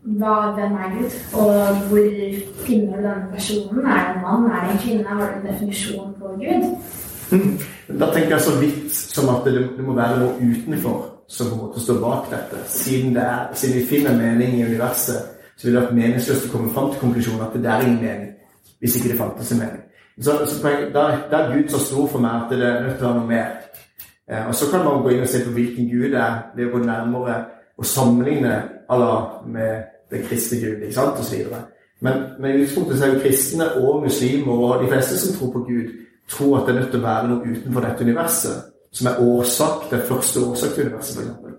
hva, 0.05 0.33
hvem 0.53 0.73
er 0.77 0.91
Gud, 0.93 1.13
og 1.33 1.77
hvor 1.89 2.09
finner 2.65 2.97
du 2.97 3.07
denne 3.07 3.29
personen? 3.33 3.85
Er 3.85 4.01
det 4.07 4.15
en 4.15 4.21
mann, 4.21 4.51
er 4.51 4.65
det 4.65 4.71
en 4.71 4.81
kvinne? 4.83 5.07
Har 5.07 5.15
du 5.17 5.39
en 5.39 5.53
definisjon 5.53 6.13
på 6.19 6.27
Gud? 6.27 6.65
Da 7.99 8.09
tenker 8.13 8.35
jeg 8.35 8.41
så 8.41 8.55
vidt 8.59 8.93
som 8.93 9.29
at 9.29 9.45
det, 9.45 9.53
det, 9.77 9.83
må 9.85 9.95
være 9.97 10.19
noe 10.21 10.35
utenfor 10.41 10.97
som 11.27 11.49
på 11.49 11.55
en 11.55 11.61
måte 11.61 11.81
står 11.81 11.99
bak 12.01 12.29
dette. 12.31 12.61
Siden, 12.69 13.15
det 13.15 13.23
er, 13.23 13.47
siden 13.53 13.79
vi 13.79 13.85
finner 13.89 14.17
mening 14.17 14.59
i 14.59 14.65
universet, 14.65 15.31
så 15.57 15.67
vil 15.67 15.75
det 15.75 15.81
være 15.81 15.97
meningsløst 15.99 16.47
å 16.47 16.51
komme 16.51 16.73
fram 16.73 16.91
til 16.91 17.01
konklusjonen 17.01 17.45
at 17.47 17.57
det 17.57 17.71
er 17.71 17.85
ingen 17.85 18.01
mening. 18.03 18.31
Hvis 18.79 18.97
ikke 18.99 19.13
det 19.13 19.19
fantes 19.19 19.51
en 19.51 19.63
mening. 19.63 19.81
Så, 20.21 20.37
så 20.47 20.73
da, 20.93 21.05
da, 21.31 21.39
er 21.39 21.55
Gud 21.55 21.69
så 21.69 21.79
stor 21.79 22.07
for 22.11 22.23
meg 22.23 22.45
at 22.45 22.53
det 22.53 22.67
er 22.67 22.83
nødt 22.85 22.97
til 22.99 23.07
å 23.07 23.09
være 23.09 23.19
noe 23.19 23.31
mer. 23.31 23.49
Eh, 24.29 24.47
og 24.47 24.55
Så 24.55 24.69
kan 24.71 24.85
man 24.85 25.01
gå 25.03 25.15
inn 25.15 25.25
og 25.25 25.31
se 25.31 25.43
på 25.45 25.55
hvilken 25.55 25.89
Gud 25.91 26.09
det 26.13 26.21
er, 26.21 26.37
ved 26.55 26.67
å 26.67 26.73
gå 26.75 26.83
nærmere 26.85 27.39
og 27.77 27.85
sammenligne 27.85 28.61
Allah 28.89 29.41
med 29.47 29.89
den 30.13 30.23
kristne 30.29 30.61
Gud, 30.61 30.83
ikke 30.85 30.95
sant, 30.95 31.19
osv. 31.19 31.55
Men 32.05 32.45
i 32.45 32.53
utgangspunktet 32.61 33.01
er 33.01 33.13
jo 33.13 33.21
kristne 33.23 33.67
og 33.81 34.03
muslimer 34.03 34.63
og 34.67 34.83
de 34.83 34.91
fleste 34.91 35.17
som 35.19 35.35
tror 35.35 35.51
på 35.51 35.65
Gud, 35.67 36.04
tror 36.29 36.59
at 36.59 36.67
det 36.67 36.75
er 36.75 36.79
nødt 36.79 36.91
til 36.91 36.99
å 36.99 37.07
være 37.07 37.27
noe 37.27 37.51
utenfor 37.51 37.85
dette 37.85 38.07
universet 38.07 38.71
som 38.95 39.07
er 39.11 39.19
årsak, 39.19 39.89
den 39.91 40.05
første 40.07 40.39
årsak 40.39 40.75
til 40.75 40.87
universet, 40.87 41.17
f.eks. 41.17 41.55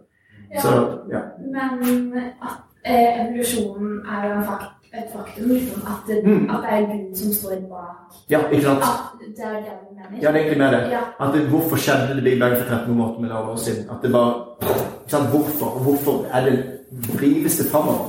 Ja, 0.54 0.60
Så, 0.62 0.70
ja. 1.12 1.20
Men 1.52 2.16
at 2.16 2.56
eh, 2.84 3.20
evolusjonen 3.20 4.00
er 4.14 4.28
jo 4.30 4.38
et 4.96 5.08
faktum, 5.12 5.48
liksom, 5.48 5.82
at, 5.92 6.00
det, 6.08 6.16
mm. 6.24 6.50
at 6.50 6.60
det 6.64 6.70
er 6.72 6.86
Gud 6.92 7.16
som 7.16 7.32
står 7.32 7.56
bak. 7.70 7.96
Ja, 8.30 8.40
ikke 8.50 8.62
sant? 8.62 8.82
At 8.82 9.26
det 9.36 9.44
er 9.44 9.58
det 9.66 9.74
du 9.80 9.88
mener. 9.98 10.22
Ja, 10.22 10.28
det 10.32 10.36
er 10.36 10.44
egentlig 10.44 10.58
mer 10.58 10.70
det. 10.70 10.82
Ja. 10.96 11.02
At 11.20 11.34
det, 11.34 11.48
hvorfor 11.48 11.76
skjedde 11.76 12.16
det 12.16 12.24
Big 12.24 12.40
Bang 12.40 12.56
for 12.56 12.74
13,8 12.74 13.20
milliarder 13.20 13.48
år 13.48 13.56
siden? 13.56 13.90
At 13.90 13.96
det 14.02 14.12
bare 14.12 14.34
ikke 14.62 15.10
sant? 15.10 15.28
Hvorfor? 15.28 15.66
Hvorfor 15.86 16.26
er 16.32 16.40
det 16.44 16.56
drives 17.18 17.58
det 17.58 17.66
framover? 17.70 18.08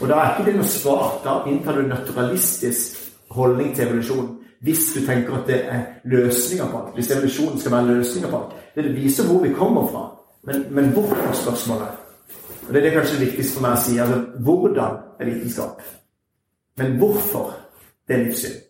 Og 0.00 0.08
da 0.08 0.14
er 0.14 0.30
ikke 0.30 0.50
det 0.50 0.56
noe 0.56 0.68
svar. 0.68 1.18
Da 1.24 1.42
inntar 1.50 1.76
du 1.76 1.80
en 1.80 1.92
naturalistisk 1.92 2.96
holdning 3.30 3.74
til 3.74 3.86
evolusjon. 3.86 4.30
Hvis 4.62 4.92
du 4.94 5.00
tenker 5.06 5.34
at 5.34 5.46
det 5.46 5.64
er 5.66 5.80
løsninger 6.04 6.70
på 6.70 6.78
alt. 6.78 6.94
Hvis 6.94 7.10
evolusjonen 7.10 7.60
skal 7.60 7.72
være 7.72 7.86
løsninger 7.86 8.30
på 8.30 8.36
alt. 8.36 8.52
Det 8.74 8.94
viser 8.94 9.26
hvor 9.26 9.42
vi 9.42 9.54
kommer 9.54 9.86
fra. 9.86 10.04
Men, 10.46 10.66
men 10.70 10.92
hvorfor 10.94 11.32
spørsmålet? 11.32 11.88
Og 12.68 12.74
Det 12.74 12.76
er 12.76 12.82
det 12.82 12.92
kanskje 12.92 13.24
viktigste 13.24 13.58
for 13.58 13.66
meg 13.66 13.72
å 13.78 13.82
si. 13.82 13.96
altså 13.98 14.20
Hvordan 14.46 15.00
er 15.20 15.30
vitenskap? 15.30 15.82
Men 16.78 16.96
hvorfor 16.98 17.50
det 18.08 18.16
er 18.16 18.24
livssyn? 18.24 18.60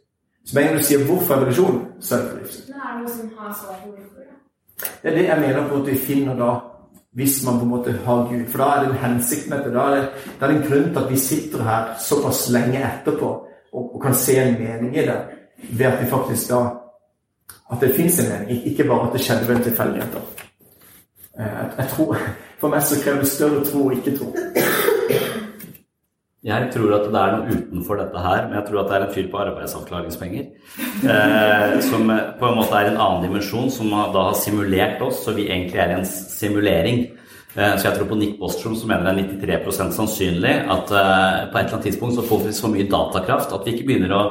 Så 0.46 0.54
med 0.54 0.62
en 0.62 0.68
gang 0.68 0.78
du 0.78 0.84
sier 0.84 0.98
'hvorfor 0.98 1.34
evolusjon', 1.34 1.84
så 2.00 2.14
er 2.14 2.20
det 2.20 2.30
for 2.30 2.38
livssyn. 2.38 2.66
Det 2.66 2.74
er 2.74 2.98
noe 2.98 3.08
som 3.08 3.30
har 3.38 3.58
svar 3.60 3.76
på 3.84 3.88
hvorfor. 3.90 4.22
Det 5.02 5.12
er 5.12 5.16
det 5.16 5.24
jeg 5.24 5.40
mener 5.40 5.68
på 5.68 5.74
at 5.74 5.86
vi 5.86 5.98
finner 5.98 6.34
da 6.36 6.60
hvis 7.14 7.44
man 7.46 7.58
på 7.58 7.64
en 7.64 7.70
måte 7.70 7.92
har 7.92 8.28
Gud. 8.30 8.46
For 8.48 8.58
da 8.58 8.64
er 8.64 8.80
det 8.80 8.90
en 8.90 9.12
hensikt 9.12 9.50
med 9.50 9.58
det. 9.64 9.72
Da 9.72 9.80
er 9.80 9.94
det, 9.96 10.08
da 10.40 10.46
er 10.46 10.52
det 10.52 10.62
en 10.62 10.68
grunn 10.68 10.92
til 10.94 11.02
at 11.04 11.10
vi 11.10 11.16
sitter 11.16 11.62
her 11.62 11.94
såpass 12.00 12.50
lenge 12.50 12.78
etterpå 12.78 13.28
og, 13.72 13.94
og 13.94 14.02
kan 14.02 14.14
se 14.14 14.36
en 14.36 14.58
mening 14.58 14.96
i 14.96 15.06
det, 15.06 15.20
ved 15.70 15.86
at 15.86 16.00
vi 16.02 16.10
faktisk 16.10 16.50
da 16.50 16.62
At 17.72 17.80
det 17.80 17.94
fins 17.96 18.18
en 18.20 18.28
mening, 18.28 18.66
ikke 18.68 18.84
bare 18.84 19.06
at 19.06 19.14
det 19.14 19.20
skjedde 19.24 19.48
ved 19.48 19.62
tilfeldigheter. 19.64 20.20
Eh, 21.40 21.62
jeg, 21.78 21.86
For 22.60 22.68
meg 22.68 22.82
så 22.84 22.98
krever 23.00 23.22
det 23.22 23.28
større 23.28 23.62
tro 23.64 23.86
og 23.86 23.94
ikke 23.96 24.12
tro. 24.18 24.28
Jeg 26.42 26.68
tror 26.74 26.92
at 26.96 27.06
det 27.06 27.22
er 27.22 27.32
noe 27.36 27.56
utenfor 27.56 28.00
dette 28.02 28.18
her, 28.26 28.44
men 28.48 28.58
jeg 28.58 28.66
tror 28.68 28.80
at 28.82 28.90
det 28.90 28.96
er 28.96 29.06
en 29.06 29.14
fyr 29.14 29.30
på 29.32 29.40
arbeidsavklaringspenger. 29.40 30.44
Eh, 31.14 31.74
som 31.86 32.12
på 32.12 32.48
en 32.50 32.58
måte 32.58 32.76
er 32.76 32.90
en 32.90 33.00
annen 33.00 33.24
dimensjon, 33.24 33.70
som 33.72 33.88
da 33.88 34.28
har 34.28 34.36
simulert 34.36 35.00
oss, 35.06 35.22
så 35.24 35.32
vi 35.36 35.48
egentlig 35.48 35.80
er 35.80 35.94
i 35.94 36.00
en 36.00 36.08
simulering. 36.08 37.04
Eh, 37.54 37.74
så 37.76 37.88
jeg 37.88 37.98
tror 37.98 38.08
på 38.08 38.16
Nick 38.16 38.38
Bostrom, 38.40 38.74
som 38.76 38.88
mener 38.88 39.12
det 39.12 39.26
er 39.44 39.60
93 39.60 39.92
sannsynlig 39.92 40.54
at 40.72 40.88
eh, 40.88 41.50
på 41.52 41.58
et 41.58 41.66
eller 41.66 41.74
annet 41.76 41.86
tidspunkt 41.86 42.16
så 42.16 42.24
får 42.24 42.46
vi 42.46 42.52
så 42.56 42.70
mye 42.72 42.88
datakraft 42.88 43.52
at 43.52 43.66
vi 43.66 43.74
ikke 43.76 43.90
begynner 43.90 44.14
å 44.16 44.22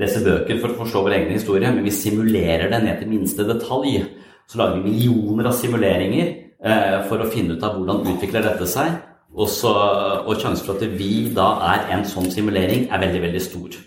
lese 0.00 0.22
bøker 0.24 0.60
for 0.60 0.72
å 0.72 0.78
forstå 0.82 1.02
vår 1.06 1.16
egen 1.20 1.34
historie, 1.36 1.70
men 1.70 1.86
vi 1.86 1.94
simulerer 1.94 2.70
det 2.72 2.82
ned 2.82 3.00
til 3.00 3.10
minste 3.12 3.46
detalj. 3.46 4.00
Så 4.50 4.60
lager 4.60 4.80
vi 4.80 4.90
millioner 4.90 5.48
av 5.48 5.56
simuleringer 5.56 6.26
eh, 6.30 6.98
for 7.08 7.22
å 7.22 7.30
finne 7.32 7.56
ut 7.56 7.64
av 7.64 7.78
hvordan 7.78 8.04
utvikler 8.14 8.44
dette 8.44 8.68
seg. 8.68 8.98
Og, 9.34 9.48
så, 9.50 9.72
og 10.26 10.36
sjansen 10.38 10.66
for 10.66 10.76
at 10.76 10.98
vi 10.98 11.26
da 11.34 11.48
er 11.72 11.88
en 11.96 12.04
sånn 12.06 12.30
simulering, 12.30 12.86
er 12.90 13.02
veldig, 13.02 13.22
veldig 13.28 13.42
stor. 13.42 13.78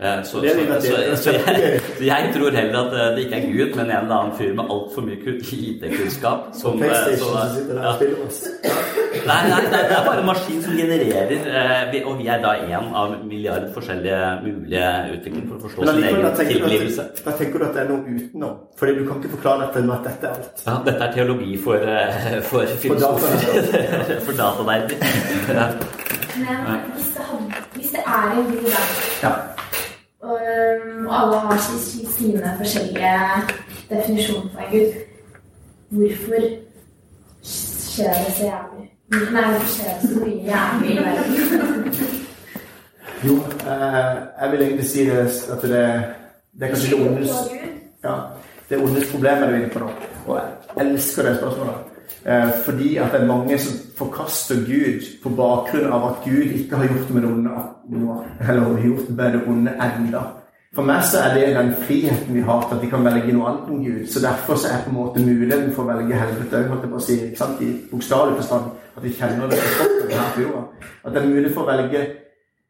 Eh, 0.00 0.22
Så, 0.24 0.40
Det 0.40 0.50
det, 0.56 0.82
så, 0.82 0.88
så, 1.16 1.22
så, 1.22 1.30
jeg, 1.30 1.80
så 1.98 2.04
jeg 2.04 2.30
tror 2.34 2.50
heller 2.50 2.78
at 2.78 2.92
eh, 2.92 3.16
det 3.16 3.22
ikke 3.24 3.36
er 3.36 3.46
Gud, 3.52 3.76
men 3.76 3.86
en 3.86 3.96
eller 3.96 4.16
annen 4.16 4.34
fyr 4.38 4.52
med 4.58 4.64
altfor 4.74 5.00
mye 5.06 5.16
IT-kunnskap. 5.40 6.40
som, 6.60 6.82
eh, 6.82 7.16
som 7.16 7.32
ja. 7.32 7.94
Nei, 9.26 9.38
nei, 9.48 9.60
nei, 9.72 9.80
det 9.88 9.96
er 9.96 10.04
bare 10.04 10.20
en 10.20 10.28
maskin 10.28 10.60
som 10.62 10.76
genererer, 10.76 11.32
eh, 11.32 11.96
og 12.04 12.18
vi 12.20 12.28
er 12.28 12.44
da 12.44 12.52
en 12.66 12.92
av 12.92 13.16
milliard 13.24 13.70
forskjellige 13.74 14.20
mulige 14.44 14.84
utviklinger 15.16 15.48
for 15.48 15.56
å 15.56 15.64
forstå 15.64 15.88
sin 15.88 16.04
egen 16.10 16.38
tilblivelse. 16.52 17.08
da 17.24 17.36
tenker 17.40 17.58
du 17.58 17.64
at 17.70 17.74
det 17.74 17.84
er 17.86 17.90
noe 17.94 18.18
utenom. 18.20 18.54
Fordi 18.76 18.98
du 18.98 19.02
kan 19.08 19.16
ikke 19.22 19.34
forklare 19.38 19.64
dette 19.64 19.86
med 19.88 19.96
at 19.96 20.10
dette 20.10 20.28
er 20.28 20.36
alt. 20.36 20.64
Ja, 20.68 20.78
dette 20.90 21.08
er 21.08 21.12
teologi 21.16 21.56
for, 21.64 21.80
eh, 21.96 22.40
for 22.52 22.76
filosofer. 22.84 24.20
For 24.28 24.32
datanerder. 24.44 24.96
Men 26.36 26.80
hvis 26.94 27.12
det, 27.16 27.22
hadde, 27.30 27.68
hvis 27.74 27.90
det 27.96 28.02
er 28.04 28.32
en 28.36 28.44
god 28.44 28.66
verden 28.68 29.22
Ja. 29.22 29.65
Og 30.26 30.38
um, 30.96 31.08
alle 31.18 31.38
har 31.46 31.58
si- 31.66 31.82
si- 31.84 32.06
sine 32.16 32.52
forskjellige 32.58 33.12
definisjoner 33.90 34.48
på 34.54 34.58
en 34.64 34.70
gud, 34.72 34.92
hvorfor 35.94 36.42
skjer 37.42 38.12
det 38.24 38.32
så 38.38 38.44
jævlig? 38.50 38.86
Hvorfor 39.08 39.66
skjer 39.74 39.92
det 40.00 40.08
så 40.10 40.20
mye 40.24 40.40
jævlig 40.50 40.90
i 40.94 40.98
verden? 41.04 41.94
Jo, 43.26 43.34
eh, 43.72 44.16
jeg 44.40 44.48
vil 44.52 44.62
egentlig 44.62 44.88
si 44.90 45.04
det 45.06 45.18
at 45.52 45.62
det, 45.62 45.70
det 46.58 46.62
er 46.62 46.68
kanskje 46.72 46.90
det 46.96 47.06
ondes 47.06 47.30
ja, 48.04 48.14
det 48.70 48.78
ondes 48.82 49.10
problem 49.12 49.42
er 49.42 49.50
du 49.50 49.54
inne 49.56 49.70
på 49.72 49.78
nå. 49.84 49.90
Og 50.26 50.36
jeg 50.36 50.86
elsker 50.86 51.22
det 51.22 51.36
spørsmålet. 51.38 51.85
Eh, 52.26 52.50
fordi 52.64 52.96
at 52.96 53.12
det 53.12 53.20
er 53.20 53.26
mange 53.26 53.58
som 53.58 53.76
forkaster 53.96 54.54
Gud 54.66 55.04
på 55.22 55.28
bakgrunn 55.28 55.92
av 55.92 56.08
at 56.08 56.24
Gud 56.24 56.56
ikke 56.58 56.76
har 56.76 56.88
gjort 56.90 57.10
med 57.14 57.22
det 57.22 57.30
onde 57.30 57.50
eller 58.40 58.82
gjort 58.82 59.10
med 59.10 59.32
det 59.32 59.42
onde 59.46 59.70
enda. 59.70 60.22
For 60.74 60.84
meg 60.84 61.04
så 61.08 61.22
er 61.22 61.34
det 61.34 61.54
den 61.56 61.70
friheten 61.86 62.34
vi 62.34 62.40
har 62.40 62.66
til 62.66 62.76
at 62.76 62.82
vi 62.82 62.90
kan 62.90 63.04
velge 63.04 63.32
noe 63.32 63.46
annet 63.48 63.70
enn 63.70 63.84
Gud. 63.84 64.02
Så 64.10 64.20
derfor 64.20 64.58
så 64.58 64.72
er 64.72 64.82
på 64.84 64.90
en 64.90 64.98
måte 64.98 65.22
muligheten 65.22 65.70
for 65.72 65.86
å 65.86 65.94
velge 65.94 66.18
helvete 66.18 66.58
òg, 66.58 66.66
holdt 66.72 66.84
jeg 66.84 66.90
på 66.90 66.98
å 66.98 67.06
si, 67.06 67.16
ikke 67.28 67.40
sant? 67.44 67.62
i 67.62 67.70
bokstavelig 67.92 68.36
forstand. 68.42 68.74
At 68.96 69.06
vi 69.06 69.14
kjenner 69.20 69.48
det 69.48 69.62
på 69.62 69.72
kroppen 69.78 70.12
her 70.18 70.34
på 70.34 70.44
jorda. 70.44 70.90
At 71.04 71.14
det 71.14 71.22
er 71.22 71.30
mulig 71.30 71.54
for 71.54 71.62
å 71.62 71.70
velge 71.70 72.06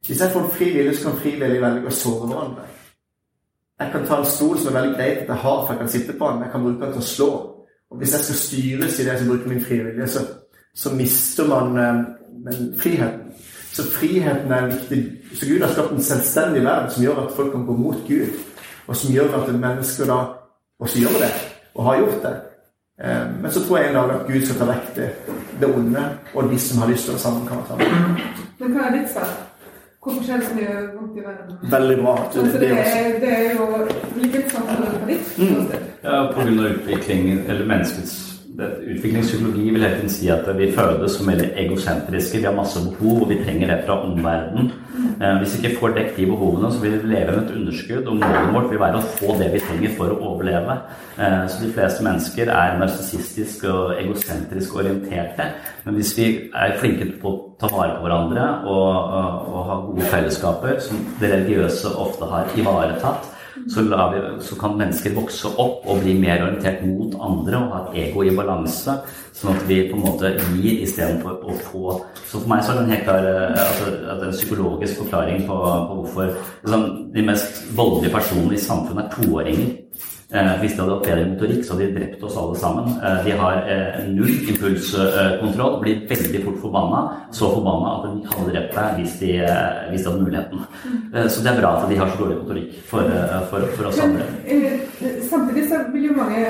Hvis 0.06 0.20
jeg 0.20 0.30
får 0.30 0.44
en 0.44 0.54
fri 0.54 0.70
vilje, 0.70 0.94
så 0.94 1.08
kan 1.08 1.18
frivillig 1.18 1.60
velge 1.62 1.88
å 1.90 1.98
såre 2.04 2.28
hverandre. 2.30 2.68
Jeg 3.80 3.92
kan 3.92 4.04
ta 4.06 4.20
en 4.20 4.28
stol 4.36 4.58
som 4.60 4.68
er 4.70 4.80
veldig 4.80 4.96
greit 4.96 5.22
at 5.24 5.32
jeg 5.32 5.42
har, 5.42 5.60
for 5.64 5.72
jeg 5.72 5.80
kan 5.80 5.94
sitte 5.96 6.14
på 6.18 6.28
den, 6.30 6.42
jeg 6.44 6.52
kan 6.52 6.62
bruke 6.62 6.84
den 6.84 6.92
til 6.94 7.02
å 7.02 7.08
slå. 7.16 7.30
Og 7.90 7.98
hvis 7.98 8.12
jeg 8.12 8.20
skal 8.20 8.36
styres 8.36 8.98
i 9.00 9.04
det 9.04 9.18
som 9.18 9.28
bruker 9.28 9.48
min 9.48 9.64
frivillige, 9.64 10.08
så, 10.08 10.24
så 10.74 10.94
mister 10.94 11.46
man 11.48 11.78
eh, 11.78 12.80
friheten. 12.80 13.32
Så 13.72 13.82
friheten 13.92 14.52
er 14.52 14.66
viktig. 14.66 15.12
Så 15.34 15.46
Gud 15.46 15.60
har 15.60 15.72
skapt 15.72 15.92
en 15.92 16.02
selvstendig 16.02 16.64
verden 16.64 16.90
som 16.90 17.02
gjør 17.04 17.26
at 17.26 17.32
folk 17.36 17.52
kan 17.52 17.66
gå 17.66 17.76
mot 17.76 17.96
Gud. 18.08 18.26
Og 18.86 18.96
som 18.96 19.12
gjør 19.12 19.34
at 19.42 19.54
mennesker 19.54 20.04
da 20.06 20.18
også 20.80 20.98
gjør 20.98 21.18
det, 21.24 21.32
og 21.74 21.84
har 21.84 21.98
gjort 21.98 22.22
det. 22.22 22.36
Eh, 23.04 23.42
Men 23.42 23.50
så 23.52 23.64
tror 23.64 23.78
jeg 23.78 23.88
en 23.88 23.94
dag 23.94 24.10
at 24.10 24.26
Gud 24.26 24.46
skal 24.46 24.56
ta 24.56 24.70
vekk 24.72 24.96
det, 24.96 25.10
det 25.60 25.74
onde, 25.74 26.04
og 26.34 26.50
de 26.50 26.58
som 26.58 26.78
har 26.78 26.90
lyst 26.90 27.04
til 27.04 27.14
å 27.14 27.18
sammen 27.18 27.46
kan 27.46 27.56
være 27.56 27.66
sammen. 27.68 28.16
Men 28.58 28.72
hva 28.72 28.88
er 28.88 28.98
ditt 28.98 29.12
svar? 29.12 29.45
Hvorfor 30.06 30.22
skjer 30.22 30.36
det 30.38 30.46
så 30.46 30.54
mye 30.54 30.74
vondt 30.94 31.16
i 31.18 31.22
verden? 31.24 31.54
Veldig 31.70 31.94
bra 31.98 32.12
Det, 32.32 32.42
Altså, 32.42 32.58
det, 32.62 32.68
er, 32.70 33.16
det 33.20 33.30
er 33.38 33.46
jo 33.56 33.64
like 34.20 34.38
interessant 34.38 34.68
som 34.70 35.00
på 35.00 35.08
ditt 35.08 35.24
ståsted. 35.32 35.88
Ja, 36.04 36.20
på 36.30 36.44
grunn 36.44 36.60
av 36.62 36.68
utviklingen, 36.76 37.40
eller 37.50 37.66
menneskets 37.72 38.14
Utviklingspsykologi 38.56 39.64
vil 39.70 39.82
hele 39.82 39.96
tiden 39.98 40.12
si 40.14 40.28
at 40.32 40.46
vi 40.56 40.70
fødes 40.72 41.18
som 41.18 41.26
veldig 41.28 41.50
egosentriske. 41.60 42.38
Vi 42.38 42.46
har 42.46 42.54
masse 42.56 42.80
behov, 42.86 43.26
og 43.26 43.28
vi 43.28 43.36
trenger 43.42 43.68
det 43.68 43.82
fra 43.84 43.98
omverdenen. 44.06 44.70
Eh, 45.20 45.36
hvis 45.40 45.54
vi 45.56 45.68
ikke 45.68 45.80
får 45.80 45.94
dekket 45.96 46.16
de 46.16 46.26
behovene, 46.30 46.70
så 46.72 46.80
vil 46.82 46.96
vi 47.02 47.12
leve 47.14 47.32
med 47.32 47.42
et 47.42 47.54
underskudd. 47.56 48.08
Og 48.10 48.16
målet 48.20 48.54
vårt 48.54 48.70
vil 48.70 48.80
være 48.80 49.00
å 49.00 49.06
få 49.16 49.36
det 49.40 49.50
vi 49.54 49.62
trenger 49.64 49.94
for 49.96 50.12
å 50.12 50.18
overleve. 50.30 50.76
Eh, 51.16 51.44
så 51.48 51.62
de 51.62 51.72
fleste 51.76 52.04
mennesker 52.04 52.52
er 52.52 52.76
narsissistisk 52.80 53.64
og 53.72 53.94
egosentrisk 54.00 54.76
orienterte. 54.82 55.48
Men 55.84 55.96
hvis 55.96 56.12
vi 56.18 56.28
er 56.52 56.76
flinke 56.80 57.08
på 57.22 57.32
å 57.32 57.40
ta 57.60 57.70
vare 57.72 57.96
på 57.96 58.04
hverandre 58.04 58.50
og, 58.66 58.90
og, 59.20 59.48
og 59.52 59.70
ha 59.70 59.78
gode 59.86 60.10
fellesskaper, 60.12 60.76
som 60.84 61.00
det 61.20 61.32
religiøse 61.32 61.94
ofte 61.96 62.28
har 62.34 62.52
ivaretatt, 62.60 63.32
så, 63.68 63.82
vi, 63.82 64.20
så 64.46 64.56
kan 64.60 64.76
mennesker 64.78 65.14
vokse 65.16 65.50
opp 65.58 65.86
og 65.90 66.02
bli 66.04 66.14
mer 66.20 66.44
orientert 66.44 66.84
mot 66.86 67.14
andre 67.22 67.58
og 67.58 67.72
ha 67.72 67.80
et 67.82 67.98
ego 68.04 68.22
i 68.22 68.34
balanse. 68.36 68.94
Sånn 69.36 69.52
at 69.52 69.64
vi 69.68 69.82
på 69.90 69.98
en 69.98 70.04
måte 70.06 70.30
gir 70.56 70.82
istedenfor 70.86 71.42
å 71.44 71.56
få 71.66 71.96
Så 72.24 72.38
for 72.40 72.48
meg 72.48 72.62
så 72.64 72.72
er 72.72 72.78
det 72.78 72.84
en 72.84 72.92
helt 72.94 73.04
klar 73.04 73.26
eh, 73.30 73.58
altså, 73.60 74.28
en 74.30 74.36
psykologisk 74.36 75.02
forklaring 75.02 75.44
på, 75.48 75.56
på 75.56 75.98
hvorfor 76.00 76.30
liksom, 76.32 76.86
de 77.14 77.26
mest 77.26 77.60
voldelige 77.76 78.14
personene 78.16 78.56
i 78.56 78.62
samfunnet 78.64 79.04
er 79.04 79.18
toåringer. 79.18 79.74
Eh, 80.34 80.60
hvis 80.60 80.72
de 80.74 80.80
hadde 80.80 80.94
hatt 80.96 81.04
bedre 81.06 81.26
motorikk, 81.30 81.60
så 81.62 81.74
hadde 81.74 81.84
de 81.86 81.98
drept 82.00 82.22
oss 82.26 82.36
alle 82.40 82.56
sammen. 82.58 82.88
Eh, 82.98 83.18
de 83.26 83.34
har 83.38 83.60
eh, 83.70 83.98
null 84.10 84.32
impulskontroll, 84.50 85.76
blir 85.84 86.00
veldig 86.08 86.40
fort 86.44 86.56
forbanna. 86.64 87.02
Så 87.30 87.50
forbanna 87.52 87.92
at 87.92 88.08
de 88.08 88.32
hadde 88.32 88.54
drept 88.56 88.74
deg 88.74 88.96
hvis 88.98 89.14
de, 89.20 89.30
hvis 89.92 90.02
de 90.02 90.10
hadde 90.10 90.24
muligheten. 90.24 90.64
Så 91.30 91.44
det 91.44 91.52
er 91.52 91.60
bra 91.60 91.70
at 91.76 91.86
de 91.90 92.00
har 92.00 92.10
så 92.10 92.18
dårlig 92.18 92.40
motorikk 92.40 92.74
for, 92.90 93.14
for, 93.52 93.68
for 93.76 93.90
oss 93.92 94.02
andre. 94.02 94.26
Men, 94.48 94.82
Samtidig 95.30 95.68
så 95.70 95.78
vil 95.92 96.08
jo 96.08 96.16
mange 96.16 96.42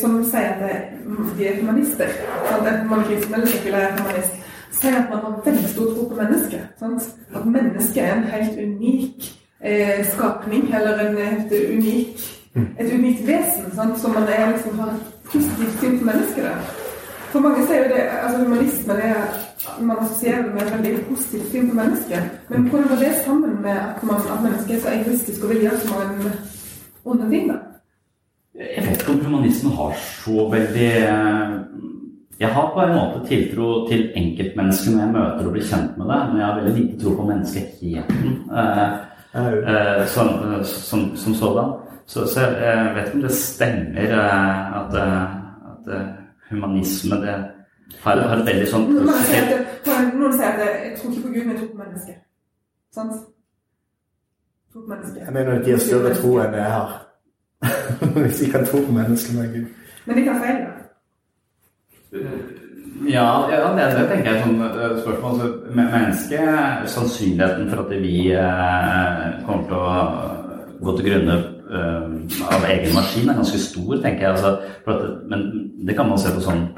som 0.00 0.18
sier 0.26 0.56
at 0.56 0.90
de 1.38 1.46
er 1.46 1.60
humanister, 1.60 2.10
sant? 2.48 2.66
enten 2.66 2.90
man 2.90 3.04
er 3.04 3.08
kristen 3.08 3.36
eller 3.38 3.50
sekulær 3.50 3.94
humanist, 3.96 4.34
sier 4.74 4.98
at 4.98 5.10
man 5.12 5.22
har 5.22 5.38
veldig 5.46 5.70
stor 5.70 5.92
tro 5.94 6.08
på 6.10 6.18
mennesket. 6.18 6.66
Sant? 6.82 7.06
At 7.34 7.46
mennesket 7.46 8.02
er 8.02 8.12
en 8.16 8.26
helt 8.34 8.58
unik 8.58 9.30
eh, 9.60 10.02
skapning, 10.10 10.66
eller 10.74 11.06
en 11.06 11.16
helt 11.22 11.54
unik, 11.78 12.26
et 12.56 12.92
unikt 12.92 13.26
vesen. 13.28 13.70
Sant? 13.74 13.98
som 14.00 14.14
man 14.16 14.28
er, 14.28 14.52
liksom, 14.52 14.78
har 14.78 14.88
et 14.94 15.30
positivt 15.32 15.80
syn 15.80 15.98
på 15.98 16.04
mennesket. 16.04 16.44
Da. 16.44 16.84
For 17.32 17.44
mange 17.44 17.66
sier 17.66 17.82
jo 17.84 17.94
det, 17.94 18.02
altså 18.22 18.38
humanisme 18.44 18.94
er, 19.10 19.16
man 19.80 19.98
assosierer 20.00 20.46
med 20.54 20.62
et 20.62 20.72
veldig 20.72 21.04
positivt 21.10 21.50
syn 21.52 21.70
på 21.70 21.76
mennesket. 21.76 22.30
Men 22.48 22.68
hvordan 22.68 22.88
går 22.88 23.02
det 23.04 23.14
sammen 23.24 23.62
med 23.62 23.76
at, 23.76 24.02
man, 24.02 24.28
at 24.34 24.42
mennesket 24.42 24.76
er 24.76 24.80
så 24.84 24.94
egoistisk 24.94 25.44
og 25.44 25.50
vil 25.50 25.64
gjøre 25.66 25.80
så 25.80 25.94
mange 25.94 26.32
onde 27.04 27.30
ting? 27.30 27.50
da? 27.50 27.58
Jeg 28.56 28.86
vet 28.86 29.00
ikke 29.00 29.12
om 29.12 29.24
humanismen 29.24 29.72
har 29.76 29.98
så 30.00 30.48
veldig 30.50 30.92
eh, 30.96 31.50
Jeg 32.40 32.48
har 32.48 32.70
på 32.74 32.80
en 32.80 32.94
måte 32.94 33.28
tiltro 33.28 33.88
til 33.88 34.10
enkeltmennesket 34.16 34.92
når 34.92 35.02
jeg 35.02 35.12
møter 35.12 35.46
og 35.46 35.52
blir 35.52 35.68
kjent 35.68 35.98
med 35.98 36.08
det, 36.12 36.20
men 36.28 36.40
jeg 36.40 36.46
har 36.46 36.56
veldig 36.60 36.74
lite 36.78 36.98
tro 37.02 37.12
på 37.16 37.26
menneskeheten 37.28 38.32
eh, 38.62 38.94
eh, 39.40 40.06
som, 40.14 40.32
som, 40.64 41.04
som 41.16 41.34
sådan. 41.34 41.72
Så, 42.06 42.26
så 42.30 42.40
jeg 42.40 42.90
vet 42.94 43.08
ikke 43.08 43.18
om 43.18 43.22
det 43.26 43.34
stemmer 43.34 44.12
eh, 44.18 44.76
at, 44.80 44.98
eh, 45.02 45.22
at 45.72 45.88
eh, 45.96 46.10
humanisme 46.50 47.16
det 47.22 47.34
har, 48.02 48.20
har 48.20 48.36
et 48.36 48.46
veldig 48.46 48.68
sånn 48.70 48.86
Noen 48.94 49.24
sier 49.26 49.48
at, 49.50 50.12
noen 50.14 50.36
sier 50.36 50.52
at 50.52 50.60
jeg 50.62 50.92
tror 51.00 51.12
ikke 51.12 51.24
på 51.24 51.32
Gud, 51.32 51.40
men 51.40 51.54
jeg 51.54 51.58
tror 51.62 51.72
på 51.72 51.80
mennesket. 51.80 52.20
Sant? 52.94 53.16
tror 54.72 54.84
på 54.84 54.92
mennesket. 54.94 55.22
Jeg 55.24 55.34
mener 55.34 55.58
at 55.58 55.66
de 55.66 55.74
har 55.74 55.82
større 55.82 56.14
tro 56.20 56.36
enn 56.42 56.54
jeg 56.60 56.70
har. 56.76 56.94
Hvis 58.22 58.40
de 58.42 58.50
kan 58.52 58.66
tro 58.68 58.82
på 58.86 58.92
mennesket, 58.92 59.34
med 59.38 59.54
Gud. 59.54 59.66
Men 60.06 60.20
de 60.20 60.24
tar 60.28 60.38
feil, 60.44 60.62
da. 60.62 60.72
Ja, 63.06 63.26
ja 63.50 63.72
det, 63.76 63.86
det 63.98 64.06
tenker 64.10 64.30
jeg 64.30 64.38
er 64.38 64.44
sånn 64.44 64.62
eh, 64.66 64.94
spørsmål. 65.02 65.34
Altså, 65.34 65.74
mennesket, 65.80 66.86
sannsynligheten 66.94 67.68
for 67.72 67.84
at 67.84 67.92
vi 68.06 68.16
eh, 68.32 69.26
kommer 69.48 69.66
til 69.68 69.76
å 69.80 70.86
gå 70.86 70.96
til 70.96 71.08
grunne 71.10 71.36
av 72.50 72.68
egen 72.70 72.94
maskin, 72.96 73.30
er 73.30 73.40
ganske 73.40 73.62
stor, 73.62 73.96
tenker 74.02 74.28
jeg. 74.28 74.36
Altså, 74.36 75.16
men 75.30 75.48
det 75.86 75.96
kan 75.98 76.08
man 76.10 76.20
se 76.20 76.34
på 76.34 76.44
sånn 76.44 76.68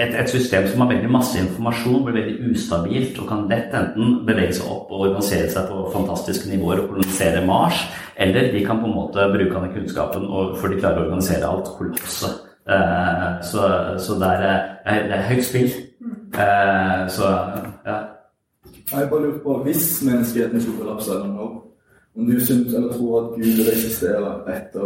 et, 0.00 0.14
et 0.14 0.30
system 0.30 0.66
som 0.68 0.82
har 0.82 0.92
veldig 0.92 1.10
masse 1.12 1.38
informasjon, 1.38 2.02
blir 2.04 2.16
veldig 2.18 2.52
ustabilt 2.52 3.18
og 3.20 3.28
kan 3.30 3.46
lett 3.50 3.74
enten 3.76 4.20
bevege 4.26 4.56
seg 4.58 4.68
opp 4.72 4.90
og 4.90 5.06
organisere 5.06 5.50
seg 5.52 5.68
på 5.70 5.82
fantastiske 5.94 6.50
nivåer 6.50 6.82
og 6.82 6.92
kolonisere 6.94 7.42
Mars, 7.46 7.82
eller 8.20 8.50
de 8.54 8.64
kan 8.66 8.80
på 8.82 8.90
en 8.90 8.96
måte 8.96 9.26
bruke 9.32 9.54
denne 9.54 9.72
kunnskapen 9.74 10.26
og, 10.28 10.56
for 10.60 10.72
de 10.72 10.80
klarer 10.80 11.02
å 11.02 11.08
organisere 11.08 11.48
alt, 11.48 11.72
kollapse. 11.78 12.32
Eh, 12.70 13.28
så, 13.50 13.66
så 13.98 14.18
det, 14.20 14.30
er, 14.30 14.60
eh, 14.86 15.02
det 15.08 15.18
er 15.18 15.28
høyt 15.30 15.46
spill. 15.46 15.72
Eh, 16.34 17.02
så 17.10 17.34
ja. 17.86 17.98
Jeg 18.90 19.08
bare 19.10 19.22
lurer 19.22 19.42
på, 19.42 19.56
Hvis 19.64 20.02
menneskeheten 20.06 20.62
skulle 20.62 20.82
kollapse 20.82 21.18
noe, 21.24 21.50
om 22.16 22.26
du 22.26 22.40
syns 22.40 22.74
eller 22.74 22.92
tror 22.92 23.18
at 23.20 23.36
Gud 23.36 23.44
vil 23.56 23.68
eksistere 23.72 24.30
etter 24.54 24.82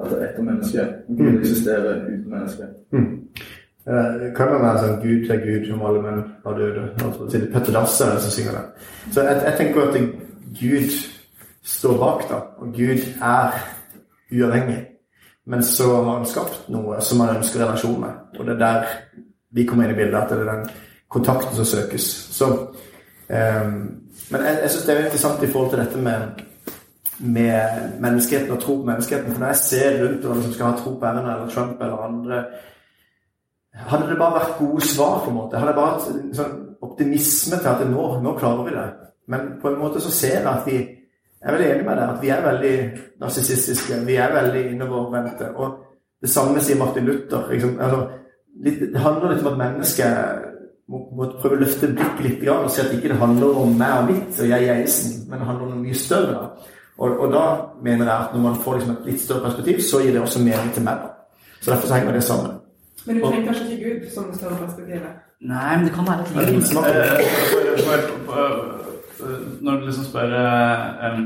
at 0.00 0.12
er 0.12 0.24
etter 0.28 0.42
mennesket? 0.42 0.94
Gud 1.08 1.20
Mm. 1.26 1.38
eksisterer 1.40 2.00
uten 2.06 2.30
mennesket? 2.30 2.68
Eh, 3.86 4.32
Kan 4.36 4.48
det 4.52 4.60
være 4.60 4.78
sånn 4.78 5.02
Gud 5.02 5.26
til 5.28 5.40
Gud 5.44 5.66
som 5.68 5.82
alle 5.82 6.02
menn 6.02 6.22
var 6.44 6.58
døde? 6.58 6.88
Altså, 7.04 7.28
til 7.30 7.48
Petter 7.52 7.72
Dasse 7.72 8.04
som 8.20 8.30
synger 8.30 8.52
det. 8.52 8.64
Så 9.12 9.22
jeg, 9.22 9.42
jeg 9.44 9.54
tenker 9.58 9.82
at 9.82 10.00
Gud 10.60 10.90
står 11.64 11.98
bak, 11.98 12.28
da. 12.30 12.34
Og 12.58 12.72
Gud 12.74 13.04
er 13.22 13.52
uavhengig. 14.32 14.86
Men 15.46 15.62
så 15.62 15.84
har 16.04 16.16
han 16.16 16.26
skapt 16.26 16.68
noe 16.72 17.00
som 17.00 17.20
han 17.20 17.36
ønsker 17.36 17.60
relasjon 17.60 18.00
med. 18.00 18.12
Og 18.38 18.46
det 18.46 18.54
er 18.54 18.58
der 18.58 18.86
vi 19.52 19.64
kommer 19.66 19.84
inn 19.84 19.90
i 19.94 19.98
bildet, 19.98 20.14
at 20.22 20.30
det 20.30 20.38
er 20.38 20.52
den 20.56 20.70
kontakten 21.10 21.54
som 21.56 21.64
søkes. 21.64 22.02
Så, 22.32 22.48
eh, 23.30 23.72
men 24.30 24.44
jeg, 24.46 24.58
jeg 24.62 24.70
syns 24.72 24.84
det 24.86 24.94
er 24.94 25.04
interessant 25.04 25.42
i 25.42 25.50
forhold 25.52 25.70
til 25.72 25.82
dette 25.82 26.02
med, 26.02 26.44
med 27.20 27.88
menneskeheten 28.04 28.54
og 28.54 28.62
tro 28.62 28.78
på 28.80 28.88
menneskeheten. 28.88 29.32
For 29.32 29.42
når 29.42 29.52
jeg 29.52 29.62
ser 29.62 29.98
rundt 30.02 30.24
hvem 30.28 30.42
som 30.42 30.54
skal 30.54 30.70
ha 30.70 30.78
tro 30.78 30.94
på 30.98 31.06
Erna 31.10 31.34
eller 31.34 31.50
Trump 31.54 31.82
eller 31.82 32.06
andre 32.08 32.44
Hadde 33.74 34.06
det 34.06 34.18
bare 34.20 34.38
vært 34.38 34.58
gode 34.58 34.84
svar, 34.86 35.16
på 35.24 35.32
en 35.32 35.34
måte, 35.34 35.58
hadde 35.58 35.72
det 35.72 35.78
bare 35.80 35.94
hatt 35.96 36.36
sånn 36.38 36.52
optimisme 36.86 37.56
til 37.58 37.70
at 37.72 37.80
nå, 37.90 38.04
nå 38.22 38.34
klarer 38.38 38.68
vi 38.68 38.74
det. 38.76 38.84
Men 39.34 39.48
på 39.58 39.72
en 39.72 39.80
måte 39.80 40.02
så 40.04 40.12
ser 40.14 40.36
jeg 40.36 40.46
at 40.46 40.68
vi 40.68 40.76
jeg 41.44 41.52
er 41.52 41.56
veldig 41.58 41.70
enig 41.72 41.84
med 41.84 41.98
deg 41.98 42.10
at 42.10 42.20
vi 42.22 42.28
er 42.32 42.44
veldig 42.44 42.76
narsissistiske. 43.20 43.96
Vi 44.06 44.14
er 44.16 44.30
veldig 44.32 44.60
innovervendte. 44.70 45.50
Og 45.60 45.74
det 46.22 46.30
samme 46.32 46.62
sier 46.64 46.78
Martin 46.80 47.04
Luther. 47.04 47.50
Liksom, 47.50 47.74
altså, 47.84 47.98
litt, 48.64 48.78
det 48.94 49.02
handler 49.04 49.34
litt 49.34 49.42
om 49.44 49.50
at 49.50 49.58
mennesket 49.60 50.46
må, 50.90 51.00
må 51.16 51.28
prøve 51.40 51.56
å 51.56 51.62
løfte 51.62 51.88
blikket 51.96 52.24
litt 52.26 52.48
og 52.52 52.70
si 52.72 52.82
at 52.82 52.90
det 52.92 53.00
ikke 53.00 53.18
handler 53.20 53.58
om 53.60 53.70
meg 53.78 53.92
og 53.98 54.10
mitt 54.10 54.40
og 54.40 54.50
jeg 54.50 54.70
Eisen, 54.74 55.12
men 55.28 55.40
det 55.40 55.48
handler 55.48 55.66
om 55.66 55.70
noe 55.74 55.84
mye 55.84 55.98
større. 55.98 56.40
Og, 56.94 57.08
og, 57.10 57.26
da 57.32 57.44
mener 57.82 58.04
jeg 58.06 58.14
at 58.14 58.34
når 58.34 58.42
man 58.44 58.58
får 58.62 58.76
liksom 58.78 58.92
et 58.94 59.06
litt 59.10 59.22
større 59.22 59.44
perspektiv, 59.48 59.80
så 59.82 60.00
gir 60.02 60.12
det 60.14 60.22
også 60.22 60.42
mening 60.44 60.70
til 60.74 60.84
meg. 60.86 60.96
Da. 61.02 61.08
Så 61.60 61.70
derfor 61.72 61.86
så 61.90 61.94
henger 61.96 62.12
det 62.14 62.24
sammen. 62.26 62.52
Men 63.06 63.16
du 63.16 63.20
trenger 63.24 63.46
kanskje 63.48 63.64
ikke 63.72 63.84
Gud 63.84 64.10
som 64.14 64.28
det 64.28 64.36
større 64.38 64.58
perspektivet? 64.60 65.10
Nei, 65.44 65.72
men 65.76 65.84
det 65.88 65.94
kan 65.96 66.06
være 66.08 66.20
et 66.22 66.30
litt 66.54 66.72
Når 69.64 69.72
du 69.80 69.82
liksom 69.88 70.04
spør 70.04 70.30
um, 71.04 71.24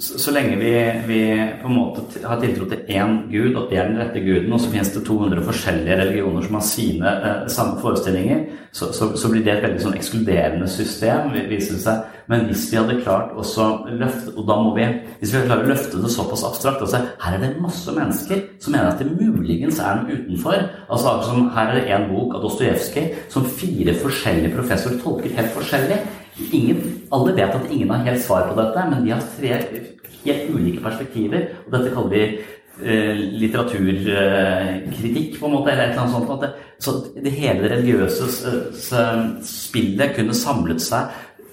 så, 0.00 0.18
så, 0.18 0.30
lenge 0.30 0.56
vi, 0.56 0.70
vi, 1.06 1.20
på 1.62 1.68
en 1.68 1.74
måte 1.74 2.20
har 2.22 2.38
tiltro 2.38 2.68
til 2.70 2.84
én 2.94 3.16
gud, 3.32 3.56
at 3.58 3.64
det 3.66 3.78
er 3.80 3.88
den 3.88 3.98
rette 3.98 4.20
guden, 4.22 4.52
og 4.54 4.60
så 4.62 4.70
finnes 4.70 4.92
det 4.94 5.02
200 5.08 5.42
forskjellige 5.48 5.96
religioner 5.98 6.44
som 6.44 6.54
har 6.54 6.62
sine 6.68 7.14
eh, 7.16 7.40
samme 7.50 7.80
forestillinger, 7.82 8.44
så, 8.70 8.92
så, 8.94 9.08
så, 9.18 9.30
blir 9.32 9.42
det 9.42 9.56
et 9.56 9.64
veldig 9.64 9.82
sånn 9.82 9.96
ekskluderende 9.98 10.68
system, 10.70 11.32
viser 11.50 11.74
det 11.74 11.82
seg. 11.82 12.14
Men 12.30 12.44
hvis 12.46 12.68
vi 12.70 12.78
hadde 12.78 13.00
klart 13.00 13.32
også 13.40 13.66
løfte, 13.88 14.36
og 14.36 14.46
da 14.46 14.60
må 14.62 14.76
vi, 14.76 14.86
hvis 15.18 15.34
vi 15.34 15.42
klarer 15.48 15.66
å 15.66 15.72
løfte 15.72 16.04
det 16.04 16.12
såpass 16.12 16.44
abstrakt 16.46 16.84
altså 16.84 17.00
Her 17.24 17.38
er 17.38 17.42
det 17.42 17.62
masse 17.64 17.94
mennesker 17.96 18.42
som 18.60 18.76
mener 18.76 18.92
at 18.92 19.00
det 19.00 19.08
muligens 19.08 19.80
er 19.82 20.02
noe 20.02 20.18
utenfor. 20.20 20.60
altså 20.92 21.16
Her 21.56 21.72
er 21.72 21.78
det 21.80 21.96
én 21.96 22.06
bok 22.12 22.36
av 22.36 22.44
Dostojevskij 22.44 23.08
som 23.32 23.48
fire 23.48 23.96
forskjellige 23.98 24.54
professorer 24.54 25.00
tolker 25.02 25.34
helt 25.40 25.54
forskjellig. 25.56 26.02
Ingen, 26.52 26.82
alle 27.12 27.34
vet 27.34 27.54
at 27.56 27.70
ingen 27.72 27.90
har 27.90 28.04
helt 28.06 28.22
svar 28.22 28.46
på 28.48 28.58
dette, 28.58 28.84
men 28.90 29.04
de 29.04 29.10
har 29.14 29.24
tre 29.34 29.50
helt 30.24 30.50
ulike 30.54 30.82
perspektiver. 30.84 31.48
Og 31.66 31.72
dette 31.74 31.94
kaller 31.94 32.12
vi 32.14 32.22
eh, 32.84 33.14
litteraturkritikk, 33.42 35.38
på 35.40 35.46
en 35.48 35.54
måte, 35.56 35.72
eller 35.72 35.84
et 35.84 35.90
eller 35.92 36.02
annet 36.04 36.14
sånt. 36.16 36.42
Det, 36.42 36.50
så 36.78 36.90
det 37.18 37.34
hele 37.34 37.72
religiøse 37.74 38.24
spillet 39.48 40.14
kunne 40.16 40.36
samlet 40.36 40.80
seg 40.84 41.02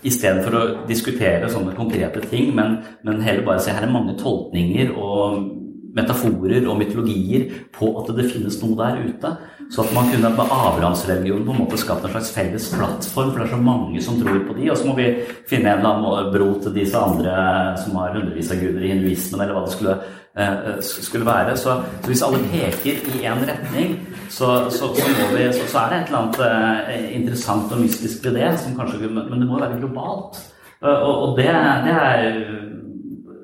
istedenfor 0.06 0.54
å 0.54 0.64
diskutere 0.86 1.50
sånne 1.50 1.74
konkrete 1.78 2.22
ting, 2.30 2.52
men, 2.56 2.78
men 3.06 3.24
heller 3.26 3.46
bare 3.48 3.64
se 3.64 3.74
her 3.74 3.88
er 3.88 3.94
mange 3.94 4.14
tolkninger 4.20 4.92
og 4.94 5.65
metaforer 5.96 6.66
og 6.68 6.80
mytologier 6.80 7.48
på 7.76 7.92
at 8.02 8.12
det 8.18 8.28
finnes 8.32 8.58
noe 8.62 8.78
der 8.80 9.04
ute. 9.06 9.32
Så 9.72 9.82
at 9.82 9.94
man 9.96 10.10
kunne 10.12 10.30
med 10.30 10.52
avlandsreligionen 10.54 11.46
på 11.48 11.54
en 11.56 11.62
måte 11.64 11.80
skapt 11.82 12.06
en 12.06 12.12
slags 12.14 12.34
felles 12.36 12.68
plattform, 12.76 13.32
for 13.32 13.40
det 13.40 13.48
er 13.48 13.56
så 13.56 13.62
mange 13.62 14.02
som 14.04 14.20
tror 14.20 14.44
på 14.46 14.58
de, 14.60 14.68
og 14.70 14.78
så 14.78 14.90
må 14.90 14.98
vi 15.00 15.08
finne 15.50 15.72
en 15.72 15.80
eller 15.80 15.96
annen 15.96 16.34
bro 16.36 16.52
til 16.62 16.76
disse 16.76 17.00
andre 17.00 17.34
som 17.82 17.98
har 17.98 18.14
hundrevis 18.14 18.52
av 18.54 18.62
guder 18.62 18.86
i 18.86 18.92
hinduismen, 18.94 19.42
eller 19.42 19.58
hva 19.58 19.64
det 19.66 19.74
skulle, 19.74 19.96
eh, 20.38 20.68
skulle 20.84 21.26
være. 21.26 21.56
Så, 21.58 21.80
så, 21.82 22.12
hvis 22.12 22.26
alle 22.28 22.44
peker 22.52 23.10
i 23.16 23.24
én 23.26 23.42
retning, 23.50 23.96
så, 24.30 24.52
så, 24.70 24.92
vi, 24.94 25.48
så, 25.56 25.80
er 25.82 25.96
det 25.96 26.02
et 26.02 26.12
eller 26.12 26.20
annet 26.20 26.44
eh, 26.50 27.08
interessant 27.18 27.74
og 27.74 27.82
mystisk 27.82 28.28
ved 28.28 28.38
det, 28.38 28.52
kanskje, 28.78 29.10
men 29.10 29.40
det 29.40 29.50
må 29.50 29.64
være 29.64 29.80
globalt. 29.80 30.44
Og, 30.86 31.10
og 31.24 31.40
det, 31.40 31.50
det, 31.88 31.96
er 31.96 32.30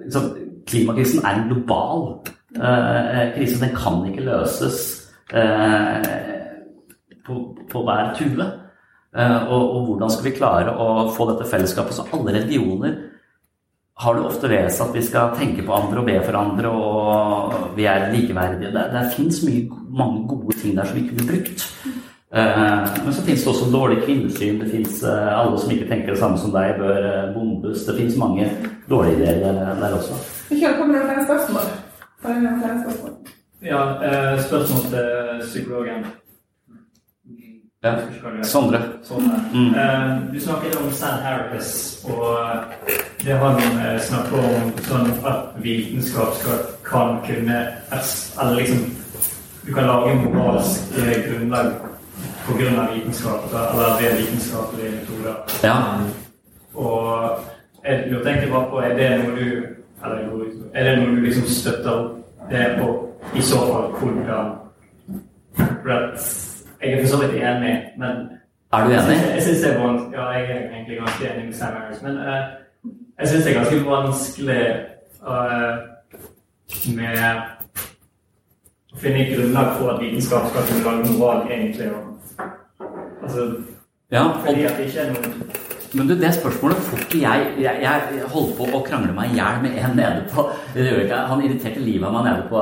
liksom, 0.06 0.30
Klimakrisen 0.68 1.26
er 1.26 1.40
en 1.40 1.50
global 1.50 2.12
uh, 2.58 3.30
krise. 3.36 3.62
Den 3.62 3.78
kan 3.78 4.02
ikke 4.10 4.26
løses 4.28 5.02
Eh, 5.34 6.02
på, 7.26 7.58
på, 7.72 7.84
hver 7.84 8.12
tue. 8.18 8.48
Eh, 9.18 9.48
og, 9.48 9.76
og, 9.76 9.86
hvordan 9.86 10.12
skal 10.12 10.28
vi 10.28 10.36
klare 10.36 10.76
å 10.76 11.08
få 11.16 11.30
dette 11.32 11.48
fellesskapet? 11.48 11.96
Så 11.96 12.08
alle 12.12 12.36
religioner 12.36 12.98
har 14.02 14.18
det 14.18 14.26
ofte 14.28 14.50
ved 14.50 14.72
seg 14.74 14.90
at 14.90 14.98
vi 14.98 15.04
skal 15.06 15.36
tenke 15.38 15.64
på 15.64 15.76
andre 15.76 16.02
og 16.02 16.08
be 16.08 16.16
for 16.26 16.40
andre, 16.40 16.72
og 16.72 17.76
vi 17.78 17.86
er 17.88 18.10
likeverdige. 18.12 18.72
Det, 18.74 18.86
det 18.96 19.04
fins 19.16 19.44
mange 19.46 20.24
gode 20.32 20.58
ting 20.58 20.74
der 20.76 20.90
som 20.90 20.98
vi 20.98 21.06
kunne 21.10 21.28
brukt. 21.28 21.68
Men 22.32 23.12
så 23.12 23.26
fins 23.28 23.44
det 23.44 23.52
også 23.52 23.68
dårlig 23.74 24.00
kvinnesyn. 24.06 24.62
Det 24.64 24.72
fins 24.72 25.04
alle 25.04 25.60
som 25.60 25.76
ikke 25.76 25.90
tenker 25.92 26.16
det 26.16 26.22
samme 26.24 26.40
som 26.40 26.56
deg, 26.56 26.80
bør 26.80 27.08
bombes. 27.36 27.84
Det 27.86 27.98
fins 28.00 28.18
mange 28.18 28.48
dårlige 28.90 29.20
ideer 29.20 29.62
der, 29.84 30.00
også. 30.00 30.18
Vi 30.50 30.64
kjører 30.64 30.80
på 30.80 30.90
med 30.90 31.26
spørsmål. 31.28 31.72
Ja, 33.62 34.06
eh, 34.06 34.42
spørsmål 34.42 34.82
til 34.82 35.48
psykologen. 35.48 36.06
Ja. 37.84 37.96
Sondre. 38.44 38.82
Sondre. 39.04 39.40
Mm. 39.54 39.68
Eh, 39.68 40.34
du 40.34 40.40
snakket 40.40 40.76
om 40.76 40.92
Sam 40.92 41.18
Harris, 41.22 42.00
og 42.10 42.38
det 43.26 43.38
han 43.38 43.56
eh, 43.56 44.02
snakker 44.02 44.38
om 44.38 44.72
sånn 44.86 45.10
at 45.26 45.56
vitenskap 45.64 46.36
skal, 46.38 46.60
kan 46.86 47.18
kunne 47.26 47.68
Eller 48.42 48.56
liksom 48.56 48.78
Du 49.66 49.74
kan 49.74 49.86
lage 49.86 50.16
moralsk 50.16 50.94
grunnlag 51.28 51.74
på 52.46 52.58
grunn 52.58 52.80
av 52.80 52.94
vitenskap, 52.94 53.50
eller 53.54 54.02
ved 54.02 54.18
vitenskapelige 54.18 54.92
metoder. 54.92 55.36
Ja. 55.64 55.76
Og 56.74 57.30
jeg 57.86 58.12
lurte 58.12 58.30
egentlig 58.30 58.52
bare 58.52 58.70
på 58.70 58.82
Er 58.82 58.96
det 58.98 59.12
noe 59.24 59.36
du 59.36 59.81
eller, 60.04 60.18
er 60.74 60.84
det 60.84 60.98
noe 61.00 61.16
du 61.16 61.22
liksom 61.22 61.48
støtter 61.48 62.10
det 62.52 62.66
på 62.80 62.88
i 63.36 63.42
så 63.42 63.58
fall 63.58 63.92
hvordan 64.00 64.52
Jeg 66.82 66.94
er 66.94 67.02
for 67.02 67.08
så 67.08 67.18
vidt 67.22 67.44
enig, 67.44 67.84
men 67.98 68.30
Er 68.74 68.86
du 68.86 68.92
enig? 68.92 69.18
Jeg 69.36 69.44
syns 69.44 69.60
det 69.60 69.74
er 69.74 69.80
vanskelig, 69.80 70.14
ja, 70.18 70.30
jeg 70.30 70.44
er 70.52 70.70
egentlig 70.76 70.98
ganske 70.98 71.34
enig 71.34 71.46
med 71.46 71.54
Sam 71.54 71.74
Harris, 71.74 72.02
men 72.02 72.18
uh, 72.18 72.44
jeg 73.20 73.28
syns 73.28 73.44
det 73.44 73.52
er 73.52 73.60
ganske 73.60 73.90
vanskelig 73.90 74.64
uh, 75.28 75.76
med 76.96 77.18
å 78.94 78.98
finne 79.04 79.28
grunnlag 79.36 79.76
for 79.78 79.94
at 79.94 80.02
vitenskap 80.02 80.48
skal 80.50 80.68
kunne 80.70 80.86
lage 80.88 81.14
moral, 81.18 81.44
egentlig. 81.52 81.92
Og, 81.92 82.02
altså, 83.24 83.52
ja, 84.12 84.24
og, 84.24 84.40
fordi 84.46 84.64
at 84.64 84.78
det 84.78 84.88
ikke 84.88 85.00
er 85.00 85.14
noe 85.14 85.81
men 85.94 86.08
du, 86.08 86.14
det 86.16 86.30
spørsmålet 86.36 86.84
får 86.88 87.02
ikke 87.04 87.20
jeg 87.20 87.48
Jeg, 87.60 87.80
jeg 87.84 88.28
holdt 88.32 88.54
på 88.58 88.68
å 88.78 88.80
krangle 88.86 89.12
meg 89.16 89.34
i 89.34 89.40
hjel 89.40 89.58
med 89.64 89.78
en 89.82 89.98
nede 90.00 90.22
på 90.32 90.46
Han 91.28 91.44
irriterte 91.44 91.84
livet 91.84 92.08
av 92.08 92.16
meg 92.16 92.28
nede 92.30 92.46
på, 92.52 92.62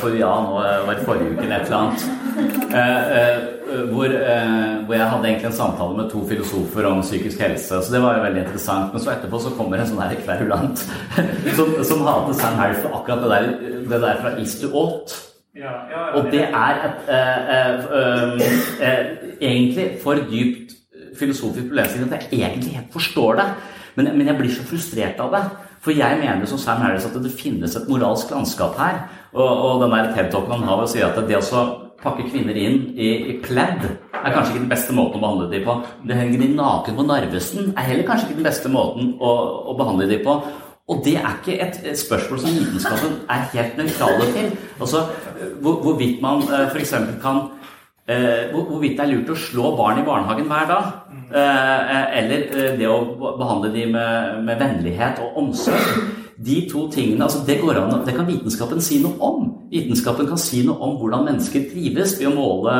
For 0.00 0.10
på 0.10 0.12
UiA 0.12 0.32
nå 0.44 0.58
eh, 0.60 0.82
var 0.86 0.98
det 0.98 1.06
forrige 1.08 1.32
uke 1.32 1.46
eller 1.46 1.56
et 1.56 1.70
eller 1.70 1.78
annet. 1.80 2.26
Eh, 2.76 3.16
eh, 3.18 3.38
hvor, 3.90 4.04
eh, 4.04 4.84
hvor, 4.84 4.94
jeg 4.94 5.08
hadde 5.10 5.28
egentlig 5.28 5.48
en 5.50 5.56
samtale 5.56 5.96
med 5.96 6.10
to 6.12 6.22
filosofer 6.28 6.88
om 6.88 7.00
psykisk 7.02 7.40
helse. 7.40 7.80
Så 7.82 7.94
det 7.94 8.02
var 8.02 8.18
jo 8.18 8.24
veldig 8.26 8.42
interessant. 8.44 8.92
Men 8.92 9.04
så 9.04 9.14
etterpå 9.14 9.40
så 9.42 9.54
kommer 9.56 9.80
en 9.80 9.88
sånn 9.90 10.02
her 10.04 10.16
kverulant 10.20 10.84
som, 11.58 11.72
som 11.80 12.04
hater 12.06 12.36
Sam 12.36 12.60
Harris 12.60 12.82
for 12.84 13.00
akkurat 13.00 13.24
det 13.24 13.32
der, 13.32 13.48
det 13.88 14.02
der 14.04 14.20
fra 14.22 14.36
is 14.42 14.58
to 14.60 14.72
Ought. 14.76 15.16
Ja, 15.56 15.72
ja, 15.88 16.00
og 16.18 16.26
det 16.28 16.42
er 16.44 16.82
et, 16.84 17.06
egentlig 19.40 19.86
for 20.02 20.20
dypt 20.28 20.75
filosofisk 21.20 21.70
problemstilling 21.70 22.12
at 22.12 22.28
jeg 22.30 22.42
egentlig 22.42 22.76
helt 22.76 22.92
forstår 22.94 23.40
det. 23.40 23.46
Men, 23.96 24.10
men, 24.12 24.26
jeg 24.28 24.38
blir 24.38 24.52
så 24.52 24.66
frustrert 24.68 25.20
av 25.24 25.32
det. 25.32 25.42
For 25.84 25.94
jeg 25.96 26.20
mener 26.20 26.48
som 26.50 26.60
Sam 26.60 26.82
Harris 26.82 27.06
at 27.08 27.16
det 27.22 27.32
finnes 27.32 27.76
et 27.78 27.88
moralsk 27.88 28.32
landskap 28.34 28.76
her. 28.80 29.00
Og, 29.32 29.46
og 29.46 29.82
den 29.84 29.94
der 29.94 30.12
TED-talken 30.12 30.56
han 30.58 30.68
har 30.68 30.80
ved 30.80 30.88
å 30.88 30.92
si 30.92 31.04
at 31.04 31.18
det 31.28 31.40
å 31.40 31.64
pakke 32.02 32.26
kvinner 32.28 32.56
inn 32.60 32.92
i, 32.92 33.08
i 33.32 33.38
pledd 33.42 33.82
er 33.86 34.34
kanskje 34.34 34.52
ikke 34.52 34.62
den 34.64 34.70
beste 34.72 34.94
måten 34.96 35.18
å 35.18 35.22
behandle 35.22 35.48
dem 35.52 35.64
på. 35.66 35.78
Det 36.06 36.18
henger 36.18 36.42
de 36.42 36.52
naken 36.58 36.98
på 36.98 37.06
Narvesen 37.08 37.72
er 37.72 37.88
heller 37.90 38.06
kanskje 38.08 38.28
ikke 38.28 38.40
den 38.40 38.48
beste 38.48 38.72
måten 38.72 39.14
å, 39.16 39.32
å 39.72 39.76
behandle 39.78 40.08
dem 40.10 40.22
på. 40.26 40.36
Og 40.86 41.00
det 41.02 41.16
er 41.18 41.38
ikke 41.40 41.56
et, 41.64 41.78
spørsmål 41.98 42.40
som 42.42 42.52
vitenskapen 42.54 43.16
er 43.32 43.48
helt 43.56 43.78
nøytrale 43.80 44.28
til. 44.36 44.52
Altså, 44.78 45.02
hvor, 45.62 45.80
Hvorvidt 45.82 46.20
man 46.22 46.44
uh, 46.46 46.68
f.eks. 46.68 46.94
kan 47.22 47.48
Eh, 48.06 48.52
hvorvidt 48.54 48.94
det 48.94 49.02
er 49.02 49.10
lurt 49.10 49.32
å 49.34 49.38
slå 49.38 49.72
barn 49.74 49.98
i 49.98 50.04
barnehagen 50.06 50.46
hver 50.46 50.68
dag. 50.70 50.90
Eh, 51.26 52.04
eller 52.20 52.44
eh, 52.54 52.76
det 52.78 52.86
å 52.86 53.00
behandle 53.18 53.72
dem 53.74 53.96
med, 53.96 54.44
med, 54.46 54.60
vennlighet 54.62 55.18
og 55.24 55.40
omsorg. 55.42 56.12
De 56.36 56.60
to 56.70 56.84
tingene, 56.92 57.24
altså 57.24 57.40
det, 57.48 57.56
går 57.62 57.80
an, 57.80 57.94
det 58.06 58.14
kan 58.14 58.28
vitenskapen 58.28 58.82
si 58.84 59.00
noe 59.02 59.16
om. 59.24 59.48
Vitenskapen 59.72 60.28
kan 60.28 60.38
si 60.38 60.60
noe 60.68 60.78
om 60.84 60.94
hvordan 61.00 61.26
mennesker 61.26 61.64
trives 61.72 62.14
ved 62.20 62.28
å 62.30 62.34
måle 62.36 62.76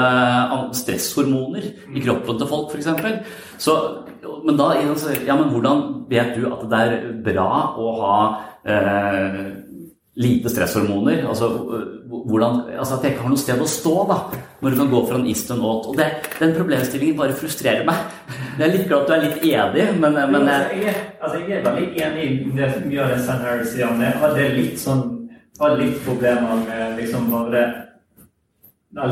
stresshormoner 0.77 1.65
i 1.97 2.05
kroppen 2.05 2.39
til 2.39 2.51
folk, 2.53 2.77
f.eks. 2.77 3.67
Men 4.47 4.61
da, 4.61 4.69
ja, 4.79 5.39
men 5.41 5.51
hvordan 5.51 5.83
vet 6.11 6.37
du 6.37 6.47
at 6.53 6.67
det 6.71 6.83
er 6.85 6.99
bra 7.27 7.49
å 7.81 7.95
ha 7.99 8.19
eh, 8.63 9.41
lite 10.17 10.49
stresshormoner. 10.49 11.27
Altså, 11.29 11.49
hvordan, 12.09 12.61
altså 12.79 12.97
at 12.97 13.05
jeg 13.05 13.15
ikke 13.15 13.25
har 13.27 13.33
noe 13.35 13.43
sted 13.43 13.61
å 13.61 13.69
stå 13.69 13.95
da, 14.09 14.19
når 14.63 14.73
du 14.73 14.79
kan 14.81 14.93
gå 14.95 15.03
fra 15.09 15.19
en 15.21 15.27
is 15.31 15.43
til 15.45 15.57
en 15.57 15.67
åt. 15.69 15.91
Og 15.91 15.99
det, 15.99 16.07
den 16.41 16.55
problemstillingen 16.57 17.19
bare 17.19 17.37
frustrerer 17.37 17.85
meg. 17.89 18.07
Jeg 18.57 18.65
er 18.67 18.73
litt 18.73 18.87
glad 18.89 19.05
at 19.05 19.11
du 19.11 19.17
er 19.17 19.27
litt 19.27 19.45
enig, 19.51 19.89
men, 20.01 20.17
men 20.33 20.49
jeg, 20.53 20.81
jeg, 20.87 20.97
altså, 21.21 21.43
jeg 21.43 21.59
er 21.59 21.67
veldig 21.69 22.07
enig 22.07 22.31
i 22.31 22.55
det 22.57 22.71
mye 22.87 23.05
av 23.05 23.13
det 23.13 23.21
Sam 23.27 23.45
Harris 23.45 23.75
sier. 23.75 23.93
det. 23.93 24.09
jeg 24.09 24.23
hadde 24.25 24.49
litt 24.57 24.81
sånn 24.81 25.05
hadde 25.61 25.81
litt 25.81 26.01
problemer 26.05 26.65
med 26.67 26.99
liksom 27.01 27.31
bare 27.33 27.51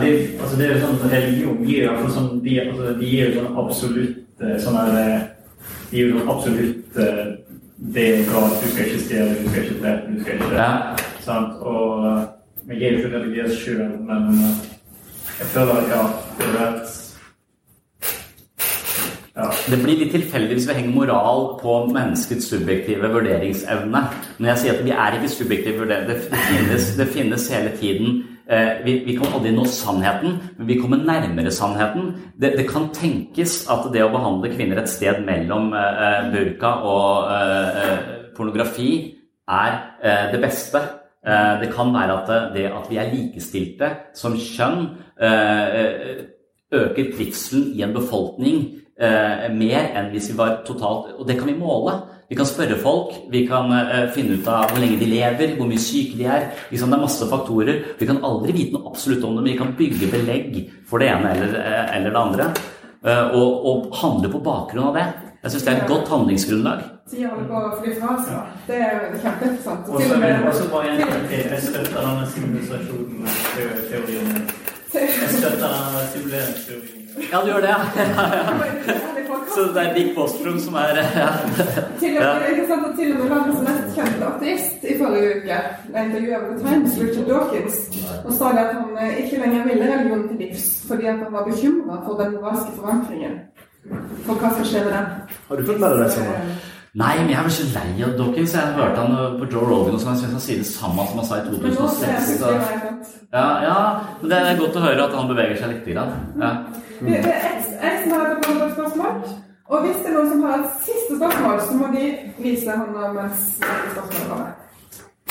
det 0.01 0.11
altså 0.41 0.57
det 0.57 0.67
er 0.67 0.75
jo 0.75 0.81
sånn 0.87 1.11
Religion 1.13 1.63
gir 1.69 1.87
jo 1.89 2.11
sånn, 2.13 2.29
de, 2.45 2.55
altså, 2.63 2.93
de 2.99 3.09
gir 3.09 3.31
jo 3.31 3.41
sånn 3.41 3.59
absolutt 3.61 4.45
sånn 4.65 4.79
her, 4.79 5.25
De 5.91 5.99
gir 5.99 6.09
jo 6.09 6.19
sånn 6.19 6.31
absolutt 6.35 7.01
det 7.93 8.05
er 8.19 8.25
bra. 8.31 8.41
du 8.49 8.69
skal 8.71 8.87
ikke 8.87 9.01
stjele, 9.05 9.37
du 9.45 9.49
skal 9.51 9.63
ikke 9.65 9.81
drepe, 9.83 10.13
du 10.15 10.21
skal 10.23 10.35
ikke 10.35 10.55
ja. 10.55 10.71
Og 11.61 12.29
jeg 12.69 12.83
er 12.83 12.91
jo 12.93 12.97
ikke 12.97 13.17
religiøs 13.19 13.59
sjøl, 13.61 13.89
men 14.09 14.23
jeg 15.39 15.47
føler 15.53 15.81
at 15.83 15.91
ja, 15.93 16.03
det 16.39 16.47
er 16.49 16.55
rett 16.61 17.01
ja. 19.35 19.49
Det 19.67 19.81
blir 19.83 19.99
litt 19.99 20.13
tilfeldig 20.15 20.55
hvis 20.55 20.69
vi 20.69 20.77
henger 20.77 20.95
moral 20.95 21.49
på 21.59 21.73
menneskets 21.91 22.47
subjektive 22.53 23.09
vurderingsevne. 23.11 24.03
Når 24.39 24.49
jeg 24.53 24.61
sier 24.63 24.77
at 24.77 24.85
vi 24.87 24.93
er 24.95 25.17
ikke 25.17 25.31
subjektive 25.33 25.81
vurderinger. 25.83 26.15
Det, 26.15 26.43
finnes, 26.47 26.87
det 27.01 27.09
finnes 27.17 27.49
hele 27.51 27.73
tiden 27.81 28.13
eh, 28.21 28.34
vi, 28.85 28.99
vi, 29.07 29.15
kan 29.17 29.33
aldri 29.33 29.55
nå 29.55 29.65
sannheten, 29.69 30.37
men 30.59 30.69
vi 30.69 30.77
kommer 30.77 31.01
nærmere 31.01 31.53
sannheten. 31.55 32.11
Det, 32.37 32.53
det, 32.59 32.67
kan 32.69 32.91
tenkes 32.93 33.63
at 33.73 33.87
det 33.95 34.05
å 34.05 34.13
behandle 34.13 34.53
kvinner 34.53 34.83
et 34.83 34.91
sted 34.93 35.23
mellom 35.25 35.73
eh, 35.73 36.29
burka 36.35 36.75
og 36.85 37.33
eh, 37.33 38.13
pornografi 38.37 38.91
er 39.49 39.81
eh, 40.03 40.29
det 40.35 40.43
beste. 40.45 40.83
Eh, 41.25 41.61
det 41.63 41.73
kan 41.73 41.93
være 41.95 42.19
at 42.21 42.55
det 42.55 42.69
at 42.69 42.91
vi 42.91 43.01
er 43.01 43.13
likestilte 43.15 43.91
som 44.15 44.37
kjønn, 44.37 44.89
eh, 45.25 46.25
øker 46.75 47.13
trivselen 47.15 47.71
i 47.73 47.85
en 47.87 47.95
befolkning 47.95 48.65
eh, 48.99 49.49
mer 49.55 49.93
enn 49.95 50.11
hvis 50.13 50.33
vi 50.33 50.39
var 50.39 50.65
totalt 50.67 51.15
Og 51.19 51.29
det 51.29 51.39
kan 51.39 51.49
vi 51.49 51.59
måle. 51.59 52.01
Vi 52.35 52.39
kan 52.39 52.49
spørre 52.51 52.75
folk, 52.83 53.13
vi 53.31 53.45
kan 53.47 53.71
uh, 53.71 54.11
finne 54.11 54.35
ut 54.35 54.49
av 54.51 54.73
hvor 54.73 54.81
lenge 54.83 54.97
de 54.99 55.07
lever, 55.07 55.53
hvor 55.55 55.69
mye 55.71 55.79
syke 55.79 56.17
de 56.19 56.25
er. 56.27 56.49
Liksom, 56.73 56.91
det 56.91 56.97
er 56.97 57.03
masse 57.05 57.29
faktorer. 57.31 57.77
Vi 58.01 58.09
kan 58.09 58.19
aldri 58.27 58.51
vite 58.57 58.75
noe 58.75 58.91
absolutt 58.91 59.23
om 59.29 59.37
dem. 59.39 59.47
vi 59.47 59.55
kan 59.61 59.71
bygge 59.79 60.09
belegg 60.11 60.57
for 60.91 60.99
det 60.99 61.13
ene 61.13 61.31
eller, 61.31 61.55
uh, 61.55 61.95
eller 61.95 62.11
det 62.11 62.23
andre. 62.25 62.49
Uh, 63.07 63.39
og, 63.39 63.51
og, 63.71 63.87
handle 64.01 64.33
på 64.33 64.41
bakgrunn 64.49 64.89
av 64.89 64.99
det. 64.99 65.07
Jeg 65.45 65.55
syns 65.55 65.69
det 65.69 65.73
er 65.77 65.79
et 65.85 65.93
godt 65.93 66.11
handlingsgrunnlag. 66.11 66.83
Tida 67.13 67.31
holder 67.37 67.47
på 67.53 67.55
å 67.61 67.71
fly 67.79 67.95
fra. 68.01 68.11
Det 68.67 68.83
er 68.89 68.99
kjempeinteressant. 69.13 69.87
Og 69.95 70.03
så 70.03 70.67
bare 70.75 70.91
en 70.91 70.99
ting 71.05 71.15
til. 71.31 71.47
Jeg 71.55 71.63
støtter 71.69 72.01
denne 72.01 72.27
sivilisasjonen-teorien. 72.35 74.29
Jeg 74.99 75.33
støtter 75.39 75.59
denne 75.63 76.05
simuleringsteorien. 76.11 77.04
Ja, 77.31 77.41
du 77.41 77.51
gjør 77.53 77.61
det, 77.61 77.69
ja. 77.75 77.81
Så 79.55 79.61
det 79.75 79.83
er 79.83 79.95
Dick 79.95 80.15
Bostrom 80.17 80.59
som 80.61 80.75
er 80.75 80.99
ja. 81.23 81.29
Til 82.01 82.17
og 82.19 82.25
med, 82.25 82.47
ikke 82.51 82.67
sant, 82.69 82.87
til 82.99 83.13
og 83.13 83.21
med 83.21 83.29
verdens 83.31 83.61
mest 83.67 83.97
kjente 83.97 84.27
ateist 84.29 84.87
i 84.91 84.97
forrige 84.99 85.37
uke 85.39 85.59
intervjuet 86.03 86.35
av 86.39 86.45
Times, 86.65 86.97
Richard 87.03 87.29
Dawkins, 87.31 87.79
og 88.25 88.33
sa 88.35 88.51
at 88.51 88.75
han 88.75 88.99
eh, 88.99 89.25
ikke 89.25 89.41
lenger 89.45 89.67
ville 89.71 89.91
religionen 89.93 90.29
til 90.29 90.43
livs 90.43 90.69
fordi 90.89 91.11
at 91.13 91.23
han 91.23 91.33
var 91.33 91.49
bekymra 91.51 92.01
for 92.07 92.23
den 92.23 92.37
moralske 92.37 92.77
forankringen. 92.79 93.41
For 94.27 94.41
hva 94.41 94.53
skal 94.55 94.71
skje 94.71 94.87
med 94.87 94.95
den? 94.97 95.11
Har 95.49 95.61
du 95.61 95.67
fått 95.69 95.83
med 95.83 95.93
deg 95.95 96.03
det? 96.03 96.15
Sånn? 96.17 96.55
Nei, 96.95 97.15
men 97.19 97.31
jeg 97.33 97.39
er 97.41 97.47
vel 97.47 97.55
så 97.55 97.65
lei 97.75 98.05
av 98.07 98.13
Dawkins. 98.19 98.53
Jeg 98.55 98.75
hørte 98.77 99.03
han 99.03 99.39
på 99.41 99.49
Joe 99.51 99.67
Rogan 99.67 99.97
og 99.97 100.03
sånn. 100.03 100.15
Jeg 100.15 100.23
syns 100.23 100.37
han 100.37 100.45
sier 100.45 100.61
det 100.63 100.69
samme 100.69 101.07
som 101.11 101.21
han 101.21 101.27
sa 101.27 101.39
i 101.41 101.47
2006. 101.49 102.29
Så... 102.39 102.53
Ja, 103.35 103.47
ja, 103.65 103.79
men 104.21 104.31
det 104.31 104.39
er 104.39 104.61
godt 104.61 104.79
å 104.79 104.85
høre 104.85 105.09
at 105.09 105.17
han 105.19 105.31
beveger 105.33 105.59
seg 105.59 105.73
litt. 105.75 105.89
Ja. 105.91 106.53
Det 107.01 107.19
er 107.19 107.25
jeg 107.83 107.95
som 108.03 108.13
har 108.13 108.27
et 108.67 108.73
spørsmål. 108.73 109.15
Og 109.65 109.81
hvis 109.81 109.97
det 110.03 110.11
er 110.11 110.17
noen 110.17 110.29
som 110.31 110.43
har 110.43 110.59
et 110.59 110.75
siste 110.87 111.17
spørsmål, 111.17 111.61
så 111.61 111.77
må 111.81 111.87
de 111.95 112.05
vise 112.45 112.71
hånda 112.81 113.13
mens 113.17 113.47
spørsmålet 113.57 114.29
kommer. 114.31 114.53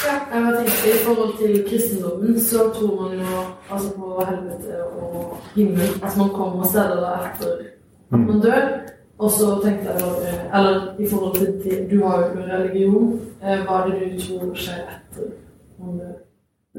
Ja, 0.03 0.15
jeg 0.33 0.43
har 0.45 0.55
tenkt 0.55 0.85
I 0.87 1.05
forhold 1.05 1.37
til 1.37 1.67
kristendommen 1.69 2.39
så 2.41 2.57
tror 2.75 3.01
man 3.01 3.19
jo 3.19 3.43
altså 3.71 3.91
på 3.97 4.25
helvete 4.29 4.83
og 4.83 5.37
himmel. 5.55 5.87
Altså 6.03 6.17
man 6.19 6.29
kommer 6.29 6.65
steder 6.67 6.95
der 7.05 7.29
etter 7.29 7.53
at 8.13 8.19
man 8.19 8.41
dør. 8.41 8.67
Og 9.17 9.31
så 9.31 9.59
tenkte 9.63 9.91
jeg 9.91 10.49
Eller 10.55 10.99
i 10.99 11.07
forhold 11.09 11.63
til 11.63 11.91
Du 11.91 12.05
har 12.05 12.19
jo 12.19 12.25
ikke 12.25 12.53
religion. 12.57 13.21
Eh, 13.43 13.59
hva 13.65 13.73
er 13.79 13.91
det 13.91 14.11
du 14.13 14.19
tror 14.21 14.53
skjer 14.55 14.81
etter 14.95 15.31
man 15.79 15.99
dør? 15.99 16.22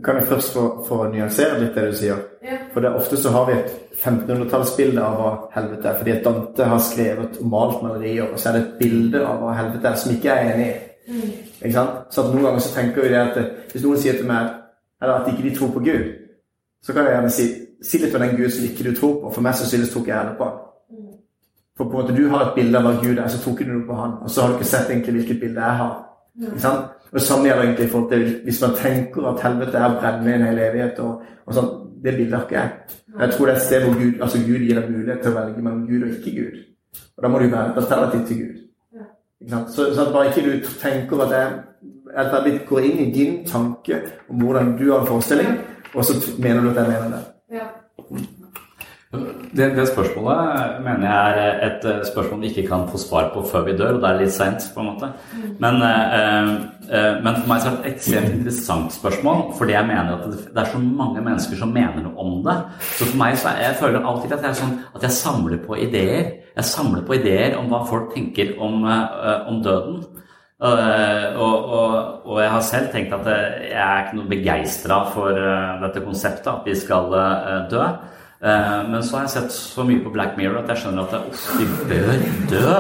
Kan 0.02 0.16
jeg 0.18 0.26
først 0.26 0.56
få, 0.56 0.62
få 0.88 1.04
nyansere 1.12 1.60
litt 1.60 1.76
det 1.78 1.84
du 1.92 1.96
sier? 1.96 2.22
Ja. 2.42 2.56
For 2.72 2.82
det 2.82 2.90
er 2.90 2.96
Ofte 2.98 3.18
så 3.20 3.30
har 3.30 3.46
vi 3.46 3.54
et 3.54 3.76
1500-tallsbilde 4.00 5.02
av 5.04 5.20
hva 5.20 5.28
helvete 5.54 5.86
er. 5.90 6.00
Fordi 6.00 6.14
at 6.16 6.24
Dante 6.24 6.66
har 6.72 6.82
skrevet 6.82 7.38
og 7.38 7.52
malt 7.52 7.84
malerier, 7.84 8.26
og 8.26 8.40
så 8.40 8.50
er 8.50 8.58
det 8.58 8.64
et 8.64 8.74
bilde 8.80 9.22
av 9.22 9.38
hva 9.42 9.54
helvete 9.60 9.90
er, 9.90 10.00
som 10.02 10.16
ikke 10.16 10.34
er 10.34 10.50
enig 10.54 10.66
i. 10.66 10.74
Mm. 11.14 11.30
Ikke 11.60 11.76
sant? 11.76 12.02
Så 12.10 12.24
at 12.24 12.32
noen 12.32 12.48
ganger 12.48 12.64
så 12.64 12.74
tenker 12.74 13.06
vi 13.06 13.12
det 13.12 13.22
at 13.22 13.38
hvis 13.70 13.86
noen 13.86 14.02
sier 14.02 14.18
til 14.18 14.28
meg 14.28 14.50
eller 15.02 15.20
at 15.20 15.30
ikke 15.30 15.44
de 15.44 15.54
tror 15.54 15.70
på 15.74 15.82
Gud, 15.84 16.04
så 16.84 16.92
kan 16.92 17.06
jeg 17.06 17.14
gjerne 17.14 17.32
si 17.34 17.46
si 17.84 18.00
litt 18.00 18.14
om 18.16 18.22
den 18.24 18.36
Gud 18.38 18.50
som 18.50 18.64
ikke 18.64 18.86
du 18.86 18.94
tror 18.96 19.18
på. 19.22 19.32
For 19.34 19.44
meg 19.44 19.56
så 19.58 19.68
synes 19.68 19.92
ikke 19.92 20.10
jeg 20.10 20.18
heller 20.18 20.38
på 20.38 20.48
han. 20.48 20.60
For 21.76 21.84
på 21.84 21.90
en 21.90 22.02
måte 22.02 22.16
du 22.16 22.28
har 22.30 22.46
et 22.46 22.54
bilde 22.56 22.78
av 22.78 22.86
hva 22.86 22.94
Gud 23.02 23.18
er, 23.18 23.28
så 23.28 23.40
ikke 23.50 23.66
du 23.66 23.72
noe 23.72 23.86
på 23.88 23.98
han. 23.98 24.18
Og 24.22 24.30
så 24.30 24.42
har 24.42 24.52
du 24.52 24.58
ikke 24.58 24.70
sett 24.70 24.90
egentlig 24.90 25.14
hvilket 25.18 25.40
bilde 25.40 25.64
jeg 25.64 25.80
har. 25.82 25.94
Ikke 26.40 26.62
sant? 26.62 27.03
Og 27.14 27.20
det 27.20 27.26
samme 27.28 27.46
gjelder 27.46 27.62
egentlig 27.62 27.90
forhold 27.90 28.10
til 28.10 28.40
hvis 28.44 28.60
man 28.62 28.72
tenker 28.76 29.26
at 29.30 29.42
helvete 29.46 29.78
er 29.78 29.92
brennende 30.00 30.34
en 30.34 30.46
hel 30.48 30.58
evighet. 30.58 30.98
og, 30.98 31.22
og 31.46 31.54
sånn, 31.54 31.68
Det 32.04 32.12
bildet 32.16 32.34
har 32.34 32.42
ikke 32.44 32.56
jeg. 32.58 32.70
Jeg 33.20 33.30
tror 33.32 33.46
det 33.46 33.52
er 33.52 33.56
et 33.56 33.66
sted 33.66 33.84
hvor 33.84 33.94
Gud, 34.00 34.16
altså 34.20 34.38
Gud 34.38 34.64
gir 34.66 34.80
deg 34.80 34.90
mulighet 34.90 35.20
til 35.22 35.30
å 35.30 35.36
velge 35.38 35.62
mellom 35.62 35.84
Gud 35.86 36.02
og 36.02 36.10
ikke 36.10 36.32
Gud. 36.40 36.58
Og 37.16 37.22
da 37.22 37.30
må 37.30 37.38
du 37.38 37.46
være 37.46 37.70
et 37.70 37.78
alternativ 37.84 38.26
til 38.26 38.40
Gud. 38.42 38.58
Så, 39.68 39.86
så 39.94 40.08
bare 40.12 40.26
ikke 40.26 40.44
du 40.48 40.66
tenker 40.82 41.22
at 41.24 41.32
jeg, 41.36 41.54
jeg 42.16 42.42
litt 42.48 42.66
går 42.68 42.88
inn 42.90 43.00
i 43.06 43.08
din 43.14 43.38
tanke 43.46 44.00
om 44.28 44.42
hvordan 44.42 44.74
du 44.78 44.84
har 44.90 45.00
en 45.00 45.06
forestilling, 45.06 45.54
og 45.94 46.04
så 46.04 46.18
mener 46.38 46.60
du 46.60 46.70
at 46.74 46.82
jeg 46.82 46.92
mener 46.92 47.14
det. 47.14 47.22
Ja. 47.60 47.70
Det, 49.54 49.68
det, 49.76 49.84
spørsmålet 49.86 50.80
mener 50.82 51.04
jeg 51.06 51.42
er 51.44 51.60
et 51.68 51.84
spørsmål 52.08 52.40
vi 52.42 52.48
ikke 52.50 52.66
kan 52.68 52.88
få 52.90 52.98
svar 52.98 53.28
på 53.34 53.42
før 53.46 53.66
vi 53.68 53.76
dør, 53.78 53.96
og 53.96 54.00
det 54.02 54.08
er 54.08 54.16
litt 54.18 54.34
seint, 54.34 54.64
på 54.74 54.82
en 54.82 54.88
måte. 54.88 55.10
Men, 55.62 55.76
eh, 55.86 56.48
eh, 56.88 57.20
men, 57.22 57.36
for 57.36 57.50
meg 57.50 57.60
så 57.62 57.70
er 57.70 57.76
det 57.76 57.84
et 57.84 57.92
ekstremt 57.92 58.32
interessant 58.32 58.96
spørsmål, 58.96 59.44
fordi 59.58 59.76
jeg 59.76 59.86
mener 59.90 60.16
at 60.16 60.24
det 60.56 60.62
er 60.64 60.72
så 60.72 60.80
mange 60.82 61.22
mennesker 61.22 61.60
som 61.60 61.74
mener 61.74 62.02
noe 62.02 62.26
om 62.26 62.40
det. 62.46 62.56
Så 62.96 63.06
for 63.12 63.20
meg 63.20 63.38
så 63.38 63.52
er, 63.52 63.62
jeg 63.68 63.78
føler 63.82 64.08
alltid 64.10 64.34
at 64.38 64.48
jeg, 64.48 64.58
sånn, 64.62 64.74
at 64.90 65.06
jeg 65.06 65.18
samler 65.20 65.62
på 65.66 65.78
ideer. 65.86 66.32
Jeg 66.56 66.70
samler 66.70 67.06
på 67.06 67.18
ideer 67.20 67.54
om 67.60 67.70
hva 67.70 67.84
folk 67.86 68.10
tenker 68.16 68.56
om, 68.58 68.82
eh, 68.90 69.48
om 69.50 69.62
døden. 69.62 70.02
Og, 70.64 71.54
og, 71.76 71.94
og, 72.24 72.36
jeg 72.40 72.50
har 72.50 72.60
selv 72.64 72.86
tenkt 72.92 73.12
at 73.12 73.26
jeg 73.28 73.74
er 73.74 74.04
ikke 74.04 74.16
noe 74.16 74.30
begeistra 74.30 75.00
for 75.12 75.36
dette 75.82 76.00
konseptet, 76.00 76.48
at 76.48 76.64
vi 76.64 76.76
skal 76.78 77.10
dø. 77.68 77.82
Men 78.44 79.00
så 79.00 79.16
har 79.16 79.24
jeg 79.24 79.32
sett 79.38 79.54
så 79.56 79.84
mye 79.88 80.02
på 80.04 80.12
Black 80.12 80.34
Mirror 80.36 80.60
at 80.60 80.72
jeg 80.74 80.82
skjønner 80.82 81.06
at 81.08 81.44
de 81.56 81.68
bør 81.88 82.24
dø. 82.50 82.72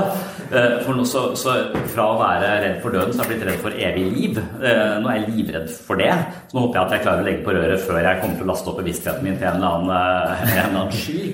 For 0.84 0.92
nå, 0.92 1.06
så, 1.08 1.22
så, 1.40 1.54
fra 1.94 2.04
å 2.12 2.18
være 2.20 2.50
redd 2.60 2.82
for 2.82 2.92
døden, 2.92 3.14
så 3.14 3.22
har 3.22 3.30
jeg 3.30 3.38
blitt 3.38 3.46
redd 3.48 3.62
for 3.62 3.78
evig 3.86 4.02
liv. 4.12 4.40
Nå 4.60 5.08
er 5.08 5.22
jeg 5.22 5.32
livredd 5.38 5.70
for 5.86 6.00
det. 6.02 6.10
Så 6.50 6.58
nå 6.58 6.66
håper 6.66 6.76
jeg 6.76 6.84
at 6.84 6.96
jeg 6.98 7.04
klarer 7.06 7.24
å 7.24 7.28
legge 7.30 7.46
på 7.46 7.54
røret 7.56 7.86
før 7.86 8.00
jeg 8.04 8.20
kommer 8.20 8.36
til 8.36 8.44
å 8.44 8.50
laste 8.52 8.70
opp 8.70 8.82
bevisstheten 8.82 9.24
min 9.24 9.40
til 9.40 9.48
en 9.48 9.56
eller 9.62 9.78
annen, 9.78 10.36
en 10.36 10.52
eller 10.52 10.68
annen 10.68 10.92
sky. 11.00 11.32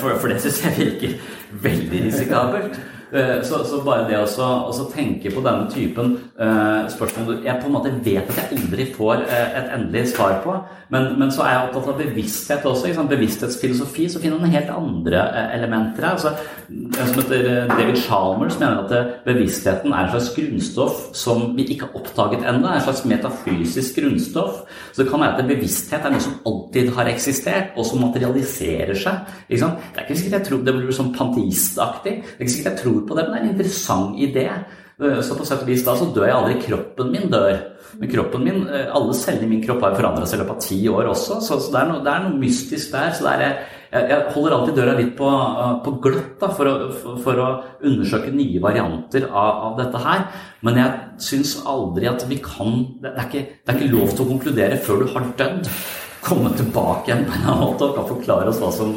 For, 0.00 0.16
for 0.16 0.32
det 0.32 0.40
syns 0.46 0.62
jeg 0.64 0.78
virker 0.80 1.36
veldig 1.68 2.02
risikabelt. 2.08 2.80
Så, 3.10 3.64
så, 3.66 3.80
bare 3.82 4.04
det 4.06 4.18
å 4.20 4.84
tenke 4.92 5.32
på 5.34 5.42
denne 5.42 5.66
typen 5.72 6.12
uh, 6.38 6.86
spørsmål 6.92 7.40
Jeg 7.42 7.58
på 7.58 7.66
en 7.66 7.74
måte 7.74 7.90
vet 8.04 8.28
at 8.30 8.38
jeg 8.38 8.58
aldri 8.60 8.86
får 8.94 9.24
uh, 9.26 9.48
et 9.58 9.72
endelig 9.74 10.12
svar 10.12 10.36
på, 10.44 10.54
men, 10.94 11.08
men, 11.18 11.32
så 11.34 11.42
er 11.42 11.54
jeg 11.54 11.64
opptatt 11.68 11.90
av 11.92 11.98
bevissthet 11.98 12.66
også. 12.66 12.92
Bevissthetsfilosofi, 13.10 14.06
så 14.10 14.22
finner 14.22 14.38
man 14.38 14.54
helt 14.54 14.70
andre 14.74 15.24
elementer 15.56 16.06
her. 16.06 16.16
Altså, 16.16 16.32
en 16.70 17.10
som 17.10 17.20
heter 17.20 17.68
David 17.70 17.98
Chalmers 18.04 18.58
mener 18.60 18.84
at 18.84 19.20
bevisstheten 19.26 19.94
er 19.94 20.06
en 20.06 20.12
slags 20.14 20.30
grunnstoff 20.36 21.02
som 21.16 21.44
vi 21.58 21.66
ikke 21.74 21.88
har 21.88 22.00
oppdaget 22.00 22.46
ennå. 22.46 22.70
En 22.70 22.84
slags 22.86 23.04
metafysisk 23.10 24.00
grunnstoff. 24.00 24.64
Så 24.92 25.02
det 25.02 25.10
kan 25.10 25.22
være 25.22 25.44
at 25.44 25.50
bevissthet 25.50 26.06
er 26.06 26.14
noe 26.14 26.24
som 26.24 26.38
alltid 26.46 26.90
har 26.96 27.10
eksistert, 27.10 27.74
og 27.78 27.86
som 27.86 28.02
materialiserer 28.06 28.98
seg. 28.98 29.34
Det 29.50 29.60
er 29.60 30.04
ikke 30.04 30.18
sikkert 30.18 30.38
jeg 30.40 30.48
tror 30.48 30.64
det 30.66 30.76
blir 30.76 30.94
sånn 30.94 31.14
panteistaktig. 31.14 32.16
Det 32.26 32.38
er 32.38 32.46
ikke 32.46 32.56
sikkert 32.56 32.72
jeg 32.72 32.82
tror 32.82 32.99
på 33.08 33.16
det, 33.18 33.26
men 33.26 33.34
det 33.34 33.40
er 33.40 33.46
en 33.46 33.52
interessant 33.54 34.20
idé. 34.20 34.46
Så 35.00 35.32
på 35.32 35.46
sett 35.48 35.62
og 35.64 35.68
vis 35.70 35.84
da 35.86 35.94
så 35.96 36.10
dør 36.12 36.26
jeg 36.28 36.36
aldri. 36.36 36.56
Kroppen 36.66 37.12
min 37.14 37.30
dør. 37.32 37.54
Men 37.98 38.10
kroppen 38.12 38.44
min, 38.44 38.64
alle 38.68 39.14
cellene 39.16 39.46
i 39.46 39.50
min 39.50 39.62
kropp 39.64 39.82
har 39.84 39.96
forandra 39.96 40.26
seg 40.28 40.38
i 40.38 40.42
løpet 40.42 40.56
av 40.56 40.64
ti 40.66 40.78
år 40.92 41.08
også, 41.10 41.40
så, 41.42 41.56
så 41.58 41.72
det, 41.72 41.80
er 41.80 41.88
noe, 41.90 42.02
det, 42.04 42.12
er 42.12 42.26
noe, 42.26 42.40
mystisk 42.40 42.92
der. 42.94 43.14
Så 43.16 43.24
det 43.26 43.32
er, 43.34 43.54
jeg, 43.90 44.18
holder 44.34 44.56
alltid 44.56 44.76
døra 44.78 44.96
litt 44.98 45.14
på, 45.18 45.30
på 45.84 45.94
gløtt 46.04 46.36
da, 46.42 46.50
for, 46.54 46.70
å, 46.70 46.90
for, 47.00 47.22
for, 47.24 47.40
å, 47.42 47.48
undersøke 47.90 48.34
nye 48.34 48.60
varianter 48.62 49.26
av, 49.28 49.64
av 49.70 49.80
dette 49.80 50.04
her. 50.04 50.26
Men 50.66 50.82
jeg 50.82 51.24
syns 51.30 51.56
aldri 51.68 52.10
at 52.10 52.26
vi 52.30 52.38
kan 52.44 52.76
det 53.02 53.14
er, 53.14 53.24
ikke, 53.26 53.46
det 53.64 53.74
er 53.74 53.80
ikke 53.80 53.96
lov 53.96 54.12
til 54.12 54.26
å 54.26 54.30
konkludere 54.34 54.78
før 54.84 55.02
du 55.02 55.10
har 55.16 55.32
dødd. 55.40 55.72
Komme 56.20 56.52
tilbake 56.52 57.08
igjen 57.08 57.24
på 57.24 57.32
en 57.32 57.48
annen 57.48 57.64
måte 57.64 57.88
og 57.88 58.04
forklare 58.12 58.52
oss 58.52 58.60
som, 58.76 58.92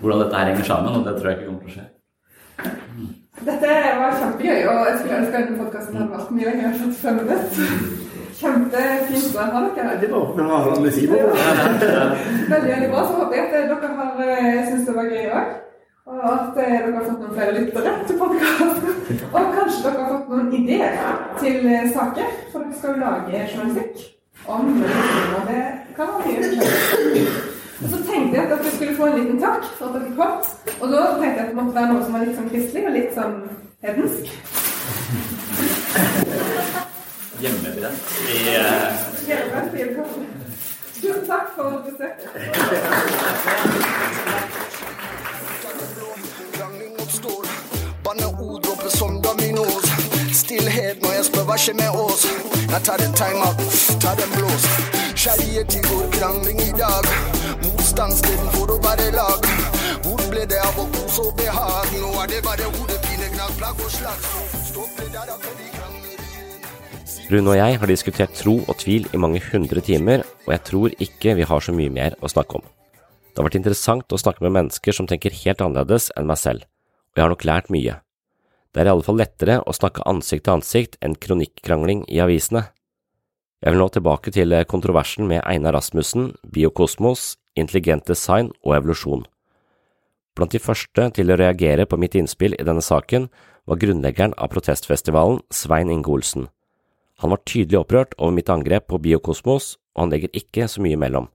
hvordan 0.00 0.24
dette 0.24 0.40
her 0.40 0.52
henger 0.54 0.68
sammen. 0.72 0.98
Og 0.98 1.06
det 1.06 1.18
tror 1.20 1.32
jeg 1.32 1.40
ikke 1.40 1.50
kommer 1.52 1.68
til 1.68 1.74
å 1.74 1.78
skje. 1.78 1.88
Dette 3.48 3.70
var 4.00 4.16
kjempegøy, 4.18 4.66
og 4.66 4.86
jeg 4.88 4.98
skulle 4.98 5.18
ønske 5.20 5.38
denne 5.38 5.58
podkasten 5.60 5.96
hadde 5.98 6.10
vært 6.16 6.34
mye 6.34 6.48
lenger 6.48 6.66
enn 6.68 6.94
fem 7.02 7.20
minutter. 7.20 7.70
Kjempefint 8.38 9.38
å 9.38 9.46
ha 9.52 9.62
dere 9.64 9.86
her. 9.86 10.02
Det 10.02 10.10
var 10.50 10.68
alle 10.74 10.92
sider. 10.94 11.24
Veldig, 12.50 12.68
veldig 12.72 12.90
bra. 12.92 13.06
Så 13.06 13.16
håper 13.22 13.38
jeg 13.38 13.46
at 13.46 13.56
dere 13.72 13.94
har 14.00 14.20
eh, 14.26 14.60
syntes 14.68 14.84
det 14.88 14.96
var 14.98 15.10
gøy 15.14 15.32
òg. 15.38 15.56
Og 16.08 16.20
at 16.32 16.60
eh, 16.62 16.74
dere 16.74 16.94
har 16.94 17.08
fått 17.08 17.24
noen 17.24 17.34
flere 17.38 17.56
lyttere 17.58 17.96
til 18.08 18.20
podkasten. 18.22 19.18
Og 19.32 19.50
kanskje 19.58 19.82
dere 19.86 20.04
har 20.04 20.14
fått 20.14 20.30
noen 20.32 20.54
ideer 20.60 20.96
til 21.42 21.68
eh, 21.72 21.90
saker, 21.94 22.32
for 22.52 22.64
dere 22.64 22.80
skal 22.80 23.02
lage 23.02 23.44
journalistikk 23.54 24.06
om 24.48 24.74
det 25.48 25.62
kan 25.98 26.14
være 26.14 26.40
mye 26.48 26.72
forskjellig. 26.72 27.47
Og 27.82 27.88
så 27.88 27.98
tenkte 28.10 28.34
jeg 28.36 28.44
at 28.44 28.50
dere 28.50 28.72
skulle 28.74 28.96
få 28.96 29.06
en 29.06 29.18
liten 29.20 29.40
takk 29.42 29.64
for 29.78 29.86
at 29.86 29.94
dere 29.94 30.16
kom. 30.18 30.32
Og 30.80 30.86
da 30.92 31.02
tenkte 31.20 31.36
jeg 31.36 31.44
at 31.44 31.50
det 31.52 31.58
måtte 31.60 31.76
være 31.78 31.92
noe 31.92 32.04
som 32.04 32.16
var 32.16 32.24
litt 32.26 32.38
sånn 32.38 32.50
kristelig 32.50 32.86
og 32.88 32.96
litt 32.98 33.12
sånn 33.14 33.36
hedensk 33.86 34.24
hjemmebrent 37.40 38.00
i 38.34 38.38
uh... 38.58 38.90
Tusen 40.98 41.26
takk 41.26 41.52
for 41.54 41.78
besøket. 41.86 42.26
Hva 51.48 51.56
skjer 51.56 51.76
med 51.78 51.96
oss. 51.96 52.26
Jeg 52.68 52.80
tar 52.84 53.00
en 53.00 53.14
timeout, 53.16 53.60
tar 54.02 54.20
en 54.20 54.32
blås. 54.36 54.64
Kjærlighet 55.18 55.76
i 55.78 55.80
går, 55.86 56.04
krangling 56.12 56.60
i 56.60 56.72
dag. 56.76 57.08
Motstand 57.64 58.20
for 58.54 58.74
å 58.74 58.78
være 58.84 59.08
lag. 59.16 59.48
Hvor 60.04 60.20
ble 60.28 60.44
det 60.50 60.60
av 60.62 60.76
å 60.76 60.84
kose 60.92 61.24
og 61.24 61.36
behag? 61.40 61.94
Nå 61.96 62.10
er 62.22 62.32
det 62.34 62.42
bare 62.44 62.68
hodepine, 62.74 63.30
gnag, 63.32 63.54
plagg 63.60 63.80
og 63.80 63.92
slag. 63.94 64.26
Stopp 64.68 65.00
det 65.00 65.08
der, 65.14 65.32
for 65.32 65.56
vi 65.56 65.70
krangler. 65.76 66.24
Rune 67.32 67.54
og 67.54 67.58
jeg 67.58 67.78
har 67.80 67.92
diskutert 67.92 68.36
tro 68.36 68.58
og 68.60 68.76
tvil 68.82 69.08
i 69.12 69.20
mange 69.20 69.40
hundre 69.48 69.84
timer, 69.84 70.26
og 70.46 70.52
jeg 70.54 70.64
tror 70.68 70.98
ikke 71.08 71.36
vi 71.40 71.48
har 71.48 71.64
så 71.64 71.74
mye 71.76 71.92
mer 71.92 72.18
å 72.20 72.30
snakke 72.30 72.60
om. 72.60 72.66
Det 73.32 73.40
har 73.40 73.48
vært 73.48 73.60
interessant 73.60 74.12
å 74.12 74.20
snakke 74.20 74.44
med 74.44 74.56
mennesker 74.58 74.96
som 74.96 75.08
tenker 75.08 75.34
helt 75.44 75.64
annerledes 75.64 76.10
enn 76.18 76.28
meg 76.28 76.40
selv, 76.40 76.68
og 77.12 77.20
jeg 77.20 77.24
har 77.24 77.32
nok 77.32 77.48
lært 77.48 77.72
mye. 77.72 77.96
Det 78.72 78.82
er 78.82 78.90
i 78.90 78.92
alle 78.92 79.06
fall 79.06 79.18
lettere 79.20 79.60
å 79.64 79.74
snakke 79.74 80.04
ansikt 80.08 80.44
til 80.46 80.58
ansikt 80.58 80.98
enn 81.04 81.16
kronikkrangling 81.16 82.04
i 82.12 82.20
avisene. 82.24 82.66
Jeg 83.64 83.74
vil 83.74 83.80
nå 83.80 83.88
tilbake 83.90 84.30
til 84.34 84.54
kontroversen 84.70 85.26
med 85.26 85.42
Einar 85.42 85.74
Rasmussen, 85.74 86.34
biokosmos, 86.46 87.36
intelligent 87.58 88.06
design 88.06 88.52
og 88.62 88.76
evolusjon. 88.76 89.24
Blant 90.38 90.54
de 90.54 90.60
første 90.62 91.08
til 91.16 91.32
å 91.32 91.38
reagere 91.40 91.88
på 91.90 91.98
mitt 91.98 92.14
innspill 92.14 92.54
i 92.54 92.66
denne 92.66 92.84
saken 92.84 93.26
var 93.66 93.80
grunnleggeren 93.82 94.36
av 94.38 94.52
protestfestivalen, 94.52 95.40
Svein 95.50 95.90
Inge 95.90 96.12
Olsen. 96.14 96.46
Han 97.18 97.34
var 97.34 97.42
tydelig 97.42 97.80
opprørt 97.80 98.14
over 98.18 98.36
mitt 98.36 98.52
angrep 98.52 98.86
på 98.86 99.00
Biokosmos, 99.02 99.74
og 99.96 100.04
han 100.04 100.14
legger 100.14 100.30
ikke 100.38 100.68
så 100.70 100.84
mye 100.84 100.94
imellom. 100.94 101.26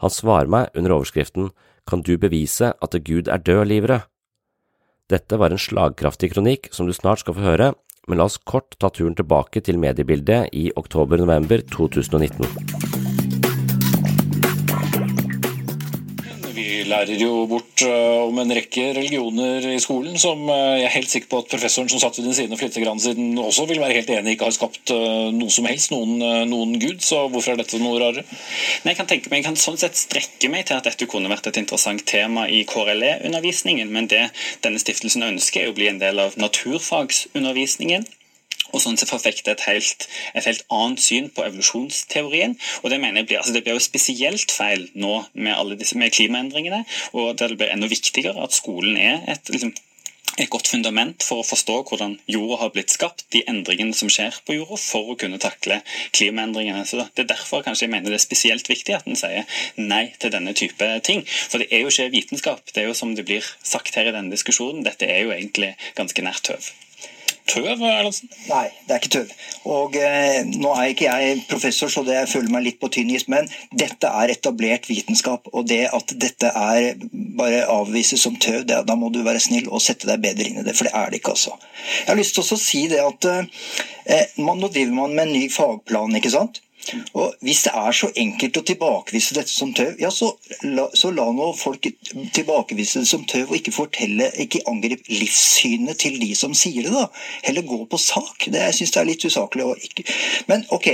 Han 0.00 0.10
svarer 0.10 0.48
meg 0.50 0.72
under 0.74 0.96
overskriften 0.96 1.52
Kan 1.84 2.00
du 2.00 2.16
bevise 2.16 2.72
at 2.80 2.96
Gud 3.04 3.28
er 3.28 3.44
død, 3.44 3.66
livere? 3.68 3.98
Dette 5.14 5.38
var 5.38 5.54
en 5.54 5.60
slagkraftig 5.60 6.32
kronikk 6.32 6.72
som 6.74 6.88
du 6.88 6.94
snart 6.96 7.22
skal 7.22 7.36
få 7.36 7.44
høre, 7.44 7.70
men 8.10 8.18
la 8.18 8.26
oss 8.26 8.40
kort 8.50 8.74
ta 8.82 8.90
turen 8.90 9.14
tilbake 9.14 9.62
til 9.64 9.78
mediebildet 9.78 10.50
i 10.52 10.70
oktober-november 10.80 11.62
2019. 11.70 13.03
lærer 16.88 17.20
jo 17.20 17.44
bort 17.50 17.82
uh, 17.86 18.24
om 18.28 18.38
en 18.42 18.54
rekke 18.56 18.86
religioner 18.96 19.64
i 19.72 19.80
skolen 19.82 20.16
som 20.20 20.40
uh, 20.48 20.76
jeg 20.78 20.86
er 20.88 20.94
helt 20.94 21.12
sikker 21.12 21.30
på 21.30 21.40
at 21.42 21.50
professoren 21.52 21.90
som 21.92 22.02
satt 22.02 22.18
ved 22.18 22.28
din 22.28 22.36
side 22.36 22.58
for 22.58 22.66
litt 22.66 23.04
siden 23.04 23.38
også 23.40 23.66
vil 23.70 23.82
være 23.82 23.98
helt 23.98 24.12
enig 24.14 24.34
ikke 24.36 24.48
har 24.48 24.56
skapt 24.56 24.94
uh, 24.94 25.28
noe 25.34 25.52
som 25.52 25.68
helst, 25.68 25.92
noen, 25.94 26.16
noen, 26.50 26.74
gud. 26.82 27.02
Så 27.04 27.24
hvorfor 27.32 27.54
er 27.54 27.62
dette 27.62 27.80
noe 27.82 28.00
rarere? 28.00 28.24
Nei, 28.24 28.92
jeg 28.92 29.00
kan 29.00 29.10
tenke 29.10 29.30
meg, 29.30 29.42
jeg 29.42 29.48
kan 29.50 29.60
sånn 29.60 29.80
sett 29.80 29.98
strekke 29.98 30.50
meg 30.52 30.68
til 30.68 30.78
at 30.78 30.88
dette 30.88 31.08
kunne 31.10 31.30
vært 31.32 31.50
et 31.50 31.60
interessant 31.60 32.04
tema 32.08 32.48
i 32.48 32.64
KRLE-undervisningen, 32.68 33.90
men 33.94 34.10
det 34.12 34.26
denne 34.64 34.82
stiftelsen 34.82 35.26
ønsker, 35.26 35.64
er 35.64 35.72
å 35.72 35.76
bli 35.76 35.90
en 35.90 36.02
del 36.02 36.20
av 36.22 36.36
naturfagsundervisningen 36.40 38.06
og 38.74 38.82
sånn 38.82 38.98
sett 39.00 39.12
forfekte 39.12 39.54
et 39.54 39.64
helt, 39.68 40.08
et 40.34 40.48
helt 40.48 40.66
annet 40.74 41.02
syn 41.04 41.30
på 41.30 41.46
evolusjonsteorien. 41.46 42.58
og 42.82 42.90
Det 42.90 43.00
mener 43.00 43.22
jeg 43.22 43.30
blir, 43.30 43.40
altså 43.40 43.54
det 43.56 43.64
blir 43.64 43.78
jo 43.78 43.86
spesielt 43.86 44.50
feil 44.52 44.88
nå 44.94 45.24
med, 45.32 45.54
alle 45.54 45.78
disse, 45.80 45.98
med 45.98 46.12
klimaendringene, 46.14 46.84
og 47.14 47.36
det 47.38 47.54
blir 47.56 47.72
enda 47.72 47.90
viktigere 47.90 48.42
at 48.42 48.56
skolen 48.56 48.98
er 49.00 49.22
et 49.30 49.50
liksom, 49.52 49.74
et 50.34 50.50
godt 50.50 50.66
fundament 50.66 51.22
for 51.22 51.42
å 51.42 51.46
forstå 51.46 51.76
hvordan 51.88 52.16
jorda 52.30 52.58
har 52.64 52.72
blitt 52.74 52.92
skapt, 52.94 53.26
de 53.34 53.44
endringene 53.50 53.94
som 53.94 54.10
skjer 54.10 54.40
på 54.46 54.56
jorda, 54.56 54.78
for 54.80 55.12
å 55.12 55.18
kunne 55.20 55.38
takle 55.42 55.80
klimaendringene. 56.16 56.82
Så 56.88 57.04
Det 57.14 57.24
er 57.24 57.30
derfor 57.36 57.62
kanskje 57.62 57.86
jeg 57.86 57.94
mener 57.94 58.10
det 58.10 58.18
er 58.18 58.26
spesielt 58.26 58.68
viktig 58.68 58.96
at 58.96 59.06
en 59.06 59.18
sier 59.18 59.46
nei 59.76 60.12
til 60.18 60.34
denne 60.34 60.54
type 60.54 60.88
ting. 61.06 61.22
For 61.26 61.62
det 61.62 61.70
er 61.70 61.84
jo 61.84 61.92
ikke 61.92 62.10
vitenskap. 62.16 62.72
Det 62.72 62.82
er 62.82 62.90
jo 62.90 62.98
som 62.98 63.14
det 63.14 63.26
blir 63.28 63.46
sagt 63.62 63.94
her 63.94 64.10
i 64.10 64.16
denne 64.16 64.34
diskusjonen, 64.34 64.82
dette 64.82 65.06
er 65.06 65.22
jo 65.22 65.36
egentlig 65.36 65.76
ganske 65.94 66.26
nært 66.26 66.50
tøv 66.50 66.72
tøv? 67.50 67.66
Erlandsen? 67.74 68.30
Nei, 68.48 68.66
det 68.86 68.94
er 68.94 69.02
ikke 69.02 69.12
tøv. 69.14 69.34
Og 69.70 69.96
eh, 70.00 70.40
Nå 70.48 70.72
er 70.74 70.92
ikke 70.92 71.08
jeg 71.08 71.44
professor, 71.50 71.92
så 71.92 72.04
det 72.06 72.24
føler 72.30 72.52
meg 72.52 72.66
litt 72.66 72.80
på 72.82 72.90
tynn 72.94 73.12
is, 73.14 73.26
men 73.32 73.48
dette 73.72 74.10
er 74.10 74.32
etablert 74.34 74.88
vitenskap. 74.90 75.50
Og 75.52 75.68
det 75.70 75.84
at 75.94 76.16
dette 76.20 76.50
er 76.50 77.06
bare 77.38 77.64
avvises 77.72 78.24
som 78.24 78.38
tøv, 78.40 78.62
det, 78.68 78.82
da 78.88 78.98
må 78.98 79.12
du 79.14 79.22
være 79.26 79.42
snill 79.42 79.70
og 79.70 79.82
sette 79.84 80.08
deg 80.10 80.22
bedre 80.24 80.48
inn 80.48 80.62
i 80.62 80.66
det, 80.66 80.76
for 80.78 80.88
det 80.88 80.94
er 80.96 81.12
det 81.12 81.20
ikke, 81.20 81.36
altså. 81.36 81.56
Jeg 82.00 82.12
har 82.12 82.20
lyst 82.20 82.38
til 82.38 82.44
å 82.44 82.60
si 82.60 82.84
det 82.92 83.02
at 83.04 83.30
eh, 83.30 84.36
man, 84.40 84.60
nå 84.60 84.70
driver 84.72 85.00
man 85.02 85.16
med 85.16 85.28
en 85.28 85.36
ny 85.36 85.48
fagplan, 85.52 86.16
ikke 86.20 86.32
sant? 86.34 86.63
Og 87.14 87.34
Hvis 87.40 87.62
det 87.66 87.72
er 87.76 87.92
så 87.96 88.08
enkelt 88.16 88.58
å 88.58 88.64
tilbakevise 88.66 89.36
dette 89.36 89.52
som 89.52 89.72
tøv, 89.76 89.94
ja, 90.00 90.10
så 90.12 90.30
la, 90.62 90.86
så 90.96 91.10
la 91.14 91.26
nå 91.32 91.50
folk 91.56 91.86
tilbakevise 92.34 93.02
det 93.02 93.08
som 93.08 93.24
tøv, 93.28 93.50
og 93.50 93.58
ikke 93.58 93.74
fortelle, 93.74 94.30
ikke 94.44 94.62
angrip 94.70 95.08
livssynet 95.10 95.98
til 96.00 96.18
de 96.20 96.30
som 96.38 96.54
sier 96.56 96.86
det. 96.86 96.92
da. 96.94 97.06
Heller 97.46 97.66
gå 97.68 97.80
på 97.90 98.00
sak. 98.00 98.46
Det, 98.46 98.60
jeg 98.60 98.78
syns 98.78 98.94
det 98.94 99.00
er 99.02 99.08
litt 99.10 99.26
usaklig. 99.26 99.68
Ikke. 99.84 100.04
Men 100.50 100.64
ok, 100.74 100.88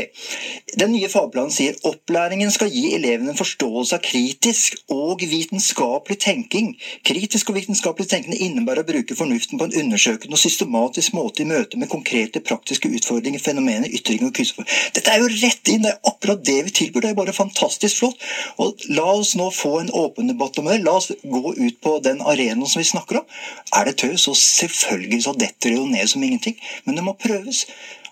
den 0.79 0.95
nye 0.95 1.11
fagplanen 1.13 1.55
sier 1.55 1.79
opplæringen 1.87 2.53
skal 2.55 2.71
gi 2.73 2.95
elevene 2.97 3.35
en 3.35 3.41
forståelse 3.41 3.99
av 3.99 4.05
kritisk 4.05 4.79
og 4.95 5.25
vitenskapelig 5.31 6.21
tenking. 6.23 6.73
Kritisk 7.07 7.51
og 7.51 7.59
vitenskapelig 7.59 8.09
tenkende 8.11 8.41
innebærer 8.41 8.85
å 8.85 8.91
bruke 8.91 9.19
fornuften 9.19 9.61
på 9.61 9.69
en 9.69 9.77
undersøkende 9.85 10.37
og 10.37 10.43
systematisk 10.43 11.17
måte 11.17 11.45
i 11.45 11.49
møte 11.51 11.81
med 11.81 11.91
konkrete 11.93 12.43
praktiske 12.45 12.91
utfordringer, 13.01 13.43
fenomener, 13.43 13.91
ytringer 13.91 14.31
og 14.31 14.37
kunstformer. 14.37 14.79
Dette 14.97 15.13
er 15.13 15.23
jo 15.23 15.31
rett 15.33 15.73
inn 15.73 15.80
Det 15.81 15.93
er 15.93 16.11
akkurat 16.11 16.43
det 16.47 16.57
vi 16.67 16.75
tilbyr. 16.81 17.05
Det 17.05 17.13
er 17.13 17.19
bare 17.19 17.37
fantastisk 17.37 18.03
flott. 18.03 18.27
Og 18.63 18.85
La 18.97 19.07
oss 19.13 19.35
nå 19.39 19.51
få 19.55 19.77
en 19.81 19.93
åpen 19.97 20.31
debatt 20.31 20.59
om 20.61 20.69
det. 20.71 20.81
La 20.85 20.97
oss 21.01 21.11
gå 21.23 21.55
ut 21.57 21.81
på 21.83 21.97
den 22.05 22.21
arenaen 22.21 22.69
som 22.69 22.83
vi 22.83 22.89
snakker 22.91 23.23
om. 23.23 23.39
Er 23.77 23.89
det 23.89 23.97
tøv, 24.03 24.17
så 24.21 24.35
selvfølgelig 24.37 25.23
så 25.27 25.37
detter 25.39 25.71
det 25.71 25.79
jo 25.79 25.89
ned 25.89 26.13
som 26.13 26.23
ingenting. 26.27 26.59
Men 26.85 27.01
det 27.01 27.07
må 27.07 27.17
prøves. 27.19 27.65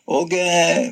Og 0.09 0.32
eh, 0.32 0.89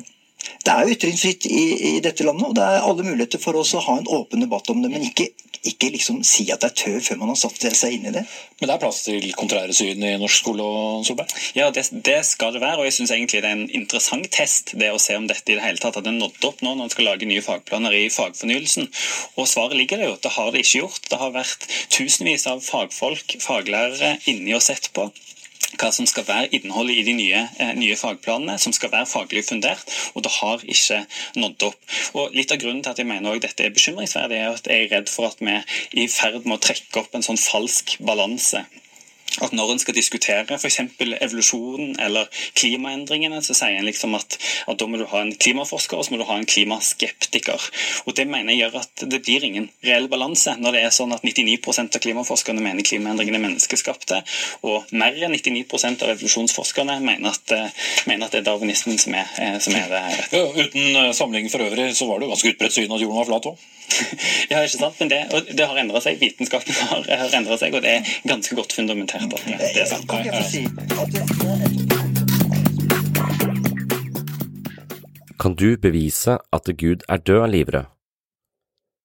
det 0.65 0.73
er 0.73 0.83
jo 0.83 0.93
ytringsfritt 0.95 1.47
i, 1.49 1.63
i, 1.89 1.91
dette 2.03 2.25
landet, 2.27 2.49
og 2.49 2.55
det 2.57 2.63
er 2.63 2.85
alle 2.85 3.05
muligheter 3.05 3.41
for 3.41 3.57
oss 3.59 3.73
å 3.75 3.83
ha 3.83 3.97
en 3.97 4.09
åpen 4.13 4.43
debatt 4.43 4.69
om 4.71 4.83
det. 4.83 4.91
Men 4.93 5.05
ikke, 5.07 5.29
ikke 5.69 5.89
liksom 5.93 6.21
si 6.27 6.47
at 6.53 6.63
det 6.63 6.71
er 6.71 6.77
tøv 6.81 6.97
før 7.05 7.19
man 7.21 7.31
har 7.33 7.39
satt 7.39 7.65
seg 7.77 7.97
inn 7.97 8.07
i 8.09 8.13
det. 8.15 8.23
Men 8.59 8.69
det 8.69 8.73
er 8.75 8.81
plass 8.81 9.03
til 9.05 9.27
kontrære 9.37 9.75
syn 9.75 10.03
i 10.03 10.13
norsk 10.17 10.41
skole? 10.41 10.65
Solberg? 11.07 11.33
Ja, 11.57 11.69
det, 11.73 11.85
det, 12.05 12.17
skal 12.25 12.55
det 12.55 12.63
være. 12.63 12.81
Og 12.81 12.87
jeg 12.87 12.97
syns 12.97 13.13
egentlig 13.13 13.43
det 13.43 13.51
er 13.51 13.57
en 13.59 13.69
interessant 13.81 14.29
test 14.33 14.73
det 14.79 14.89
å 14.93 15.01
se 15.01 15.17
om 15.19 15.27
dette 15.29 15.53
i 15.53 15.57
det 15.57 15.65
hele 15.65 15.81
tatt 15.81 15.99
hadde 15.99 16.15
nådd 16.15 16.49
opp 16.49 16.63
nå 16.65 16.73
når 16.73 16.87
en 16.87 16.95
skal 16.95 17.09
lage 17.11 17.29
nye 17.29 17.45
fagplaner 17.45 17.95
i 17.97 18.07
fagfornyelsen. 18.13 18.89
Og 19.37 19.49
svaret 19.49 19.77
ligger 19.77 20.01
det 20.01 20.09
jo. 20.09 20.17
Det 20.23 20.33
har 20.37 20.51
det 20.53 20.65
ikke 20.65 20.83
gjort. 20.83 21.07
Det 21.11 21.21
har 21.21 21.35
vært 21.35 21.69
tusenvis 21.93 22.47
av 22.49 22.63
fagfolk, 22.65 23.37
faglærere, 23.43 24.17
inni 24.31 24.57
og 24.57 24.65
sett 24.65 24.91
på 24.95 25.09
hva 25.75 25.91
som 25.91 26.07
skal 26.07 26.25
være 26.27 26.49
innholdet 26.55 27.01
i 27.01 27.05
de 27.07 27.13
nye, 27.17 27.43
eh, 27.59 27.73
nye, 27.75 27.97
fagplanene, 27.99 28.57
som 28.59 28.73
skal 28.73 28.91
være 28.93 29.09
faglig 29.09 29.43
fundert, 29.45 29.83
og 30.15 30.23
det 30.23 30.31
har 30.39 30.63
ikke 30.63 31.05
nådd 31.35 31.67
opp. 31.69 31.79
Og 32.13 32.35
Litt 32.37 32.51
av 32.51 32.61
grunnen 32.61 32.83
til 32.83 32.93
at 32.93 32.99
jeg 33.01 33.09
mener 33.09 33.31
også 33.31 33.47
dette 33.47 33.65
er 33.65 33.75
bekymringsverdig, 33.75 34.37
er 34.37 34.55
at 34.55 34.67
jeg 34.67 34.85
er 34.85 34.91
redd 34.95 35.09
for 35.09 35.27
at 35.27 35.39
vi 35.39 35.51
er 35.51 35.63
i 35.93 36.07
ferd 36.07 36.45
med 36.45 36.57
å 36.57 36.63
trekke 36.63 37.01
opp 37.01 37.15
en 37.15 37.25
sånn 37.25 37.41
falsk 37.41 37.97
balanse 37.99 38.65
at 39.41 39.53
når 39.53 39.73
en 39.73 39.81
skal 39.81 39.95
diskutere 39.95 40.57
f.eks. 40.57 40.79
evolusjonen 40.97 41.97
eller 42.01 42.29
klimaendringene, 42.57 43.41
så 43.45 43.55
sier 43.57 43.77
en 43.77 43.87
liksom 43.87 44.15
at, 44.17 44.37
at, 44.65 44.77
da 44.79 44.87
må 44.89 44.99
du 44.99 45.05
ha 45.11 45.21
en 45.21 45.33
klimaforsker 45.35 45.99
og 45.99 46.07
så 46.07 46.13
må 46.13 46.21
du 46.21 46.25
ha 46.29 46.37
en 46.39 46.47
klimaskeptiker. 46.49 47.67
Og 48.05 48.15
Det 48.17 48.27
mener 48.27 48.53
jeg 48.53 48.65
gjør 48.65 48.79
at 48.81 49.05
det 49.11 49.21
blir 49.25 49.45
ingen 49.45 49.69
reell 49.85 50.09
balanse 50.11 50.55
når 50.57 50.77
det 50.77 50.83
er 50.87 50.95
sånn 50.95 51.13
at 51.15 51.25
99% 51.27 51.99
av 51.99 52.03
klimaforskerne 52.03 52.63
mener 52.63 52.87
klimaendringene 52.87 53.39
er 53.39 53.45
menneskeskapte, 53.45 54.21
og 54.65 54.89
mer 54.97 55.17
enn 55.27 55.35
99% 55.35 56.05
av 56.05 56.15
evolusjonsforskerne 56.15 56.99
mener 57.03 57.35
at, 57.35 57.55
mener 58.09 58.27
at 58.27 58.33
det 58.33 58.41
er 58.41 58.49
darwinismen 58.49 58.97
som 59.01 59.15
er, 59.17 59.29
som 59.63 59.75
er 59.77 59.89
det 59.91 60.03
rette. 60.17 60.41
Ja, 60.41 60.65
uten 60.65 61.13
sammenligning 61.13 61.53
for 61.53 61.65
øvrig 61.65 61.91
så 61.97 62.09
var 62.09 62.19
det 62.19 62.27
jo 62.27 62.33
ganske 62.33 62.53
utbredt 62.55 62.77
syn 62.77 62.93
at 62.93 63.03
jorden 63.03 63.21
var 63.21 63.29
flat 63.29 63.51
òg. 63.53 63.65
ja, 64.51 64.61
ikke 64.61 64.77
sant? 64.77 64.99
Men 64.99 65.11
det, 65.11 65.19
det 65.55 65.67
har 65.67 65.79
endra 65.79 66.01
seg. 66.03 66.19
Vitenskapen 66.19 66.75
har, 66.89 67.05
har 67.07 67.37
endra 67.37 67.57
seg, 67.59 67.75
og 67.77 67.85
det 67.85 67.93
er 67.99 68.15
ganske 68.27 68.57
godt 68.57 68.75
fundamentert 68.75 69.16
at 69.17 69.29
det, 69.33 69.57
det 69.75 69.81
er 69.81 69.89
sant. 69.89 70.05
Kan 75.37 75.53
du 75.53 75.77
bevise 75.77 76.37
at 76.53 76.65
Gud 76.77 77.05
er 77.07 77.17
død, 77.21 77.47
Livrød? 77.53 77.85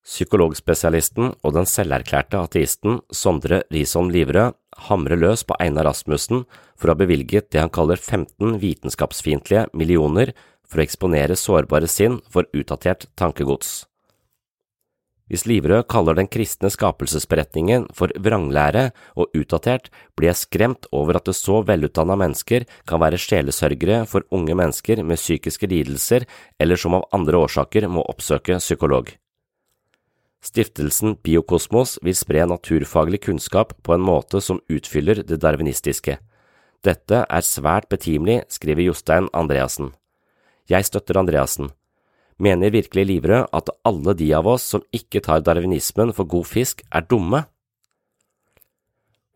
Psykologspesialisten 0.02 1.30
og 1.47 1.52
den 1.55 1.68
selverklærte 1.68 2.40
ateisten 2.43 2.98
Sondre 3.14 3.62
Risholm 3.70 4.10
Livrød 4.10 4.56
hamrer 4.89 5.20
løs 5.20 5.44
på 5.47 5.55
Einar 5.62 5.86
Rasmussen 5.86 6.43
for 6.74 6.89
å 6.89 6.97
ha 6.97 7.01
bevilget 7.05 7.52
det 7.55 7.62
han 7.62 7.70
kaller 7.70 8.01
15 8.01 8.59
vitenskapsfiendtlige 8.64 9.68
millioner 9.78 10.34
for 10.66 10.80
å 10.80 10.86
eksponere 10.86 11.39
sårbare 11.39 11.86
sinn 11.90 12.18
for 12.32 12.48
utdatert 12.56 13.06
tankegods. 13.14 13.91
Hvis 15.33 15.47
Livrød 15.49 15.87
kaller 15.89 16.13
den 16.19 16.29
kristne 16.29 16.69
skapelsesberetningen 16.69 17.87
for 17.97 18.13
vranglære 18.21 18.91
og 19.17 19.33
utdatert, 19.33 19.89
blir 20.13 20.29
jeg 20.29 20.43
skremt 20.43 20.85
over 20.93 21.17
at 21.17 21.25
det 21.25 21.33
så 21.39 21.63
velutdanna 21.65 22.19
mennesker 22.21 22.67
kan 22.85 23.01
være 23.01 23.17
sjelesørgere 23.17 24.03
for 24.05 24.29
unge 24.29 24.53
mennesker 24.61 25.01
med 25.01 25.17
psykiske 25.17 25.71
lidelser 25.73 26.29
eller 26.61 26.77
som 26.77 26.99
av 27.01 27.09
andre 27.17 27.41
årsaker 27.49 27.89
må 27.89 28.05
oppsøke 28.13 28.61
psykolog. 28.61 29.09
Stiftelsen 30.45 31.17
Biokosmos 31.25 31.97
vil 32.05 32.19
spre 32.19 32.45
naturfaglig 32.51 33.25
kunnskap 33.25 33.73
på 33.81 33.97
en 33.97 34.05
måte 34.05 34.43
som 34.45 34.61
utfyller 34.69 35.25
det 35.25 35.41
darwinistiske. 35.41 36.19
Dette 36.85 37.25
er 37.25 37.47
svært 37.47 37.89
betimelig, 37.89 38.43
skriver 38.53 38.91
Jostein 38.91 39.33
Andreassen. 39.33 39.95
Jeg 40.69 40.85
støtter 40.85 41.23
Andreassen. 41.23 41.73
Mener 42.43 42.73
virkelig 42.74 43.05
Livrød 43.06 43.52
at 43.55 43.70
alle 43.86 44.14
de 44.19 44.32
av 44.35 44.48
oss 44.51 44.64
som 44.74 44.82
ikke 44.90 45.20
tar 45.23 45.44
darwinismen 45.47 46.10
for 46.16 46.27
god 46.27 46.48
fisk, 46.51 46.82
er 46.90 47.06
dumme? 47.06 47.44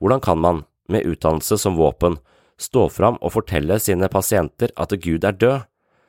Hvordan 0.01 0.21
kan 0.25 0.41
man, 0.43 0.65
med 0.91 1.07
utdannelse 1.07 1.59
som 1.59 1.79
våpen, 1.79 2.19
stå 2.59 2.89
fram 2.91 3.21
og 3.21 3.37
fortelle 3.37 3.79
sine 3.81 4.09
pasienter 4.11 4.75
at 4.75 4.97
Gud 4.99 5.25
er 5.25 5.39
død, 5.39 5.65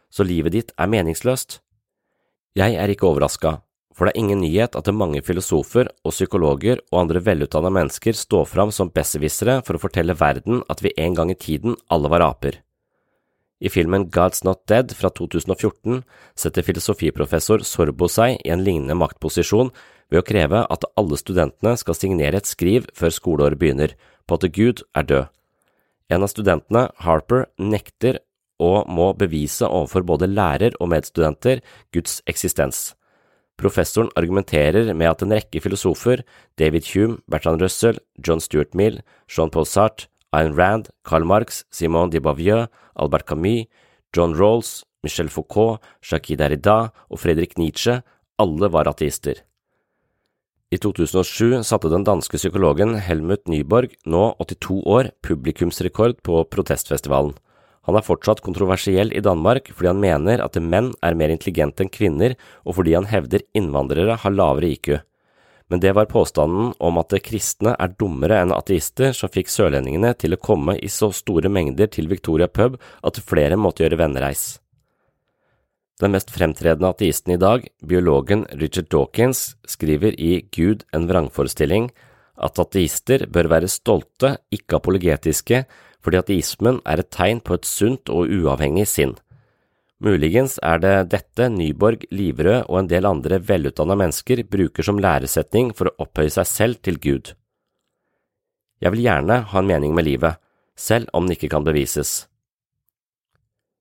så 0.10 0.26
livet 0.26 0.56
ditt 0.56 0.74
er 0.78 0.90
meningsløst? 0.90 1.60
Jeg 2.57 2.74
er 2.82 2.90
ikke 2.90 3.06
overraska, 3.11 3.60
for 3.94 4.07
det 4.07 4.15
er 4.15 4.24
ingen 4.24 4.41
nyhet 4.41 4.76
at 4.78 4.90
mange 4.94 5.22
filosofer 5.22 5.91
og 6.02 6.15
psykologer 6.15 6.82
og 6.91 7.03
andre 7.03 7.22
velutdanna 7.22 7.69
mennesker 7.74 8.18
står 8.18 8.49
fram 8.49 8.74
som 8.74 8.90
besserwissere 8.90 9.61
for 9.61 9.78
å 9.78 9.84
fortelle 9.86 10.18
verden 10.18 10.64
at 10.69 10.82
vi 10.82 10.98
en 10.98 11.14
gang 11.18 11.30
i 11.30 11.38
tiden 11.38 11.78
alle 11.94 12.10
var 12.10 12.26
aper. 12.26 12.64
I 13.58 13.70
filmen 13.74 14.10
God's 14.14 14.44
Not 14.46 14.68
Dead 14.70 14.94
fra 14.94 15.10
2014 15.10 16.04
setter 16.38 16.66
filosofiprofessor 16.66 17.64
Sorbo 17.66 18.10
seg 18.12 18.38
i 18.46 18.52
en 18.54 18.62
lignende 18.66 18.98
maktposisjon 19.00 19.72
ved 20.12 20.22
å 20.22 20.28
kreve 20.28 20.62
at 20.70 20.86
alle 21.00 21.18
studentene 21.20 21.74
skal 21.80 21.98
signere 21.98 22.40
et 22.40 22.50
skriv 22.50 22.86
før 22.96 23.14
skoleåret 23.14 23.60
begynner, 23.60 23.96
på 24.28 24.38
at 24.38 24.46
Gud 24.54 24.84
er 24.94 25.08
død. 25.08 25.26
En 26.14 26.24
av 26.24 26.32
studentene, 26.32 26.88
Harper, 27.04 27.48
nekter 27.58 28.22
og 28.64 28.88
må 28.90 29.12
bevise 29.18 29.68
overfor 29.68 30.06
både 30.08 30.30
lærer 30.30 30.78
og 30.80 30.92
medstudenter 30.94 31.62
Guds 31.94 32.22
eksistens. 32.30 32.94
Professoren 33.58 34.12
argumenterer 34.16 34.94
med 34.94 35.10
at 35.10 35.24
en 35.26 35.34
rekke 35.34 35.62
filosofer, 35.64 36.22
David 36.62 36.92
Hume, 36.94 37.18
Bertrand 37.28 37.62
Russell, 37.62 37.98
John 38.22 38.40
Stuart 38.40 38.78
Mill, 38.78 39.02
Jean 39.28 39.50
Paul 39.50 39.66
Sartre, 39.66 40.08
Ayn 40.36 40.56
Rand, 40.58 40.90
Karl 41.04 41.24
Marx, 41.24 41.64
Simone 41.72 42.12
de 42.12 42.20
Bavieux, 42.20 42.68
Albert 42.95 43.26
Camus, 43.28 43.68
John 44.14 44.36
Rawls, 44.36 44.84
Michel 45.04 45.30
Foucault, 45.30 45.80
Jacques 46.02 46.36
Derrida 46.38 46.91
og 47.10 47.22
Fredrik 47.22 47.58
Nietzsche, 47.58 48.02
alle 48.38 48.70
var 48.72 48.90
ateister. 48.90 49.44
I 50.68 50.78
2007 50.84 51.64
satte 51.64 51.88
den 51.88 52.04
danske 52.04 52.36
psykologen 52.36 52.98
Helmut 52.99 53.48
Nyborg, 53.48 53.94
nå 54.04 54.24
82 54.44 54.82
år, 54.84 55.12
publikumsrekord 55.24 56.20
på 56.28 56.41
protestfestivalen. 56.52 57.38
Han 57.88 57.95
er 57.95 58.04
fortsatt 58.04 58.44
kontroversiell 58.44 59.14
i 59.16 59.24
Danmark 59.24 59.70
fordi 59.72 59.94
han 59.94 60.02
mener 60.04 60.44
at 60.44 60.60
menn 60.60 60.91
er 60.99 61.16
mer 61.16 61.32
intelligente 61.32 61.86
enn 61.86 61.94
kvinner, 61.94 62.36
og 62.68 62.82
fordi 62.82 62.98
han 62.98 63.08
hevder 63.08 63.45
innvandrere 63.56 64.20
har 64.20 64.36
lavere 64.36 64.74
IQ 64.76 64.98
men 65.68 65.81
det 65.84 65.91
var 65.95 66.07
påstanden 66.11 66.72
om 66.80 66.99
at 67.02 67.15
kristne 67.23 67.73
er 67.76 67.95
dummere 67.99 68.39
enn 68.41 68.53
ateister 68.56 69.11
som 69.15 69.31
fikk 69.31 69.52
sørlendingene 69.52 70.14
til 70.15 70.35
å 70.35 70.39
komme 70.39 70.77
i 70.80 70.89
så 70.91 71.11
store 71.15 71.52
mengder 71.52 71.91
til 71.91 72.07
Victoria 72.07 72.48
pub 72.48 72.80
at 73.03 73.19
flere 73.19 73.60
måtte 73.60 73.84
gjøre 73.84 73.99
vennereis. 73.99 74.45
Den 75.98 76.14
mest 76.14 76.30
fremtredende 76.30 76.91
ateisten 76.94 77.34
i 77.34 77.41
dag, 77.41 77.65
biologen 77.81 78.45
Richard 78.53 78.91
Dawkins, 78.94 79.56
skriver 79.65 80.14
i 80.14 80.44
Gud 80.53 80.85
en 80.94 81.07
vrangforestilling 81.10 81.89
at 82.38 82.60
ateister 82.61 83.26
bør 83.34 83.49
være 83.49 83.69
stolte, 83.72 84.35
ikke 84.53 84.77
apologetiske, 84.77 85.64
fordi 86.06 86.19
ateismen 86.22 86.84
er 86.85 87.02
et 87.02 87.10
tegn 87.11 87.41
på 87.41 87.57
et 87.57 87.65
sunt 87.65 88.14
og 88.14 88.30
uavhengig 88.30 88.85
sinn. 88.88 89.18
Muligens 89.98 90.60
er 90.61 90.78
det 90.78 90.95
dette 91.10 91.48
Nyborg, 91.49 92.03
Livrød 92.14 92.68
og 92.68 92.84
en 92.84 92.90
del 92.90 93.07
andre 93.10 93.40
velutdanna 93.41 93.95
mennesker 93.98 94.44
bruker 94.45 94.86
som 94.86 94.99
læresetning 95.02 95.72
for 95.74 95.90
å 95.90 96.06
opphøye 96.06 96.34
seg 96.36 96.49
selv 96.49 96.82
til 96.86 96.99
Gud. 97.02 97.32
Jeg 98.78 98.94
vil 98.94 99.07
gjerne 99.07 99.40
ha 99.49 99.57
en 99.60 99.69
mening 99.69 99.95
med 99.98 100.06
livet, 100.06 100.38
selv 100.78 101.10
om 101.18 101.26
den 101.26 101.34
ikke 101.34 101.49
kan 101.49 101.65
bevises. 101.65 102.28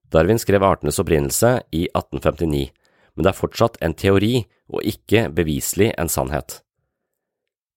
Darwin 0.09 0.41
skrev 0.41 0.65
artenes 0.65 1.01
opprinnelse 1.03 1.59
i 1.77 1.85
1859, 1.91 2.71
men 3.13 3.27
det 3.27 3.33
er 3.33 3.37
fortsatt 3.37 3.77
en 3.85 3.93
teori 3.93 4.47
og 4.73 4.87
ikke 4.89 5.27
beviselig 5.37 5.91
en 6.01 6.09
sannhet. 6.09 6.63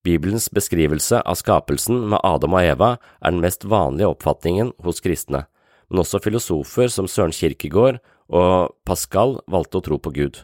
Bibelens 0.07 0.47
beskrivelse 0.55 1.19
av 1.27 1.35
skapelsen 1.35 2.05
med 2.13 2.23
Adam 2.23 2.55
og 2.55 2.63
Eva 2.63 2.93
er 3.19 3.33
den 3.33 3.43
mest 3.43 3.67
vanlige 3.67 4.13
oppfatningen 4.13 4.71
hos 4.85 5.03
kristne, 5.03 5.43
men 5.89 6.05
også 6.05 6.21
filosofer 6.23 6.87
som 6.87 7.09
Søren 7.09 7.35
Kierkegaard 7.35 7.99
og 8.29 8.75
Pascal 8.85 9.39
valgte 9.49 9.81
å 9.81 9.85
tro 9.85 9.97
på 9.97 10.13
Gud. 10.15 10.43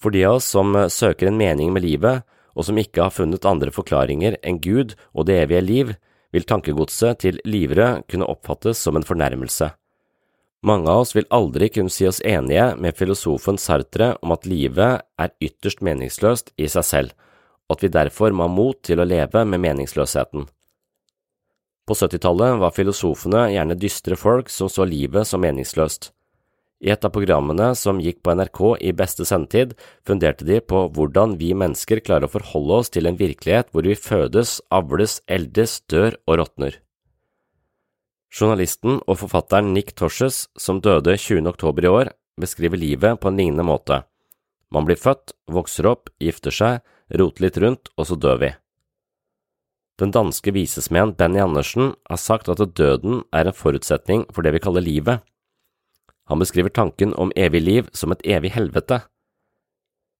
For 0.00 0.12
de 0.12 0.24
av 0.28 0.40
oss 0.40 0.48
som 0.48 0.74
søker 0.92 1.30
en 1.30 1.38
mening 1.40 1.72
med 1.72 1.84
livet, 1.84 2.24
og 2.56 2.64
som 2.64 2.78
ikke 2.80 3.04
har 3.04 3.14
funnet 3.14 3.48
andre 3.48 3.72
forklaringer 3.72 4.38
enn 4.42 4.60
Gud 4.64 4.94
og 5.12 5.28
det 5.28 5.42
evige 5.44 5.64
liv, 5.64 5.96
vil 6.32 6.46
tankegodset 6.48 7.20
til 7.24 7.40
Livrød 7.48 8.06
kunne 8.10 8.28
oppfattes 8.28 8.80
som 8.80 8.96
en 8.96 9.06
fornærmelse. 9.06 9.70
Mange 10.66 10.90
av 10.90 11.04
oss 11.04 11.14
vil 11.14 11.28
aldri 11.30 11.68
kunne 11.70 11.92
si 11.92 12.08
oss 12.08 12.22
enige 12.24 12.72
med 12.80 12.96
filosofen 12.96 13.60
Sartre 13.60 14.14
om 14.24 14.32
at 14.34 14.48
livet 14.48 15.04
er 15.20 15.34
ytterst 15.44 15.84
meningsløst 15.84 16.50
i 16.56 16.68
seg 16.72 16.88
selv, 16.88 17.12
og 17.68 17.76
at 17.76 17.84
vi 17.84 17.92
derfor 17.92 18.34
må 18.34 18.48
ha 18.48 18.52
mot 18.52 18.80
til 18.82 19.00
å 19.00 19.06
leve 19.06 19.44
med 19.44 19.62
meningsløsheten. 19.62 20.48
På 21.86 21.94
70-tallet 21.94 22.58
var 22.58 22.74
filosofene 22.74 23.46
gjerne 23.54 23.78
dystre 23.78 24.18
folk 24.18 24.50
som 24.50 24.70
så 24.72 24.84
livet 24.88 25.28
som 25.28 25.42
meningsløst. 25.44 26.10
I 26.84 26.90
et 26.92 27.04
av 27.06 27.12
programmene 27.14 27.70
som 27.78 28.00
gikk 28.02 28.18
på 28.26 28.34
NRK 28.36 28.60
i 28.84 28.90
beste 28.96 29.24
sendetid, 29.24 29.72
funderte 30.04 30.44
de 30.44 30.58
på 30.60 30.82
hvordan 30.92 31.38
vi 31.40 31.54
mennesker 31.56 32.02
klarer 32.04 32.28
å 32.28 32.32
forholde 32.34 32.80
oss 32.82 32.92
til 32.92 33.08
en 33.08 33.16
virkelighet 33.16 33.70
hvor 33.72 33.86
vi 33.86 33.96
fødes, 33.96 34.58
avles, 34.68 35.20
eldes, 35.30 35.78
dør 35.88 36.18
og 36.26 36.42
råtner. 36.42 36.76
Journalisten 38.36 38.98
og 39.06 39.22
forfatteren 39.22 39.72
Nick 39.72 39.94
Torses, 39.96 40.48
som 40.58 40.82
døde 40.84 41.16
20. 41.16 41.46
oktober 41.48 41.86
i 41.86 41.92
år, 42.02 42.12
beskriver 42.36 42.82
livet 42.82 43.22
på 43.22 43.30
en 43.30 43.40
lignende 43.40 43.64
måte. 43.64 44.02
Man 44.74 44.84
blir 44.84 45.00
født, 45.00 45.32
vokser 45.48 45.88
opp, 45.88 46.10
gifter 46.20 46.52
seg, 46.52 46.84
roter 47.14 47.46
litt 47.46 47.58
rundt, 47.62 47.94
og 47.96 48.10
så 48.10 48.18
dør 48.20 48.42
vi. 48.42 48.52
Den 49.96 50.12
danske 50.12 50.52
visesmeden 50.52 51.14
Benny 51.16 51.40
Andersen 51.40 51.94
har 52.08 52.20
sagt 52.20 52.50
at 52.52 52.60
døden 52.76 53.22
er 53.32 53.48
en 53.48 53.56
forutsetning 53.56 54.26
for 54.32 54.44
det 54.44 54.52
vi 54.52 54.60
kaller 54.60 54.84
livet. 54.84 55.22
Han 56.28 56.42
beskriver 56.42 56.68
tanken 56.68 57.14
om 57.14 57.32
evig 57.36 57.62
liv 57.62 57.88
som 57.94 58.12
et 58.12 58.24
evig 58.26 58.52
helvete. 58.52 59.00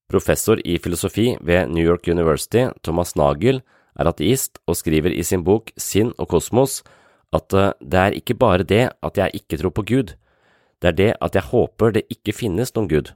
Professor 0.09 0.57
i 0.63 0.77
filosofi 0.79 1.35
ved 1.41 1.69
New 1.69 1.83
York 1.83 2.07
University, 2.07 2.69
Thomas 2.81 3.15
Nagel, 3.15 3.61
er 3.99 4.07
ateist 4.07 4.57
og 4.65 4.77
skriver 4.79 5.11
i 5.11 5.23
sin 5.23 5.43
bok 5.43 5.71
Sinn 5.77 6.13
og 6.17 6.29
kosmos 6.31 6.81
at 7.35 7.53
eh, 7.53 7.73
det 7.81 7.99
er 7.99 8.17
ikke 8.17 8.37
bare 8.39 8.63
det 8.63 8.85
at 9.03 9.17
jeg 9.17 9.41
ikke 9.41 9.57
tror 9.61 9.73
på 9.75 9.83
Gud, 9.83 10.13
det 10.81 10.87
er 10.87 10.97
det 10.97 11.13
at 11.21 11.35
jeg 11.35 11.49
håper 11.51 11.91
det 11.91 12.05
ikke 12.13 12.33
finnes 12.33 12.73
noen 12.75 12.89
Gud. 12.89 13.13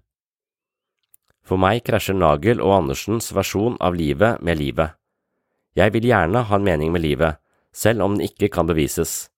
For 1.46 1.58
meg 1.58 1.86
krasjer 1.88 2.18
Nagel 2.18 2.62
og 2.62 2.76
Andersens 2.82 3.32
versjon 3.34 3.78
av 3.80 3.96
livet 3.98 4.42
med 4.44 4.60
livet. 4.60 4.98
Jeg 5.76 5.94
vil 5.94 6.10
gjerne 6.10 6.44
ha 6.48 6.58
en 6.58 6.66
mening 6.66 6.92
med 6.92 7.04
livet, 7.06 7.38
selv 7.72 8.04
om 8.04 8.18
den 8.18 8.26
ikke 8.28 8.50
kan 8.52 8.68
bevises. 8.68 9.30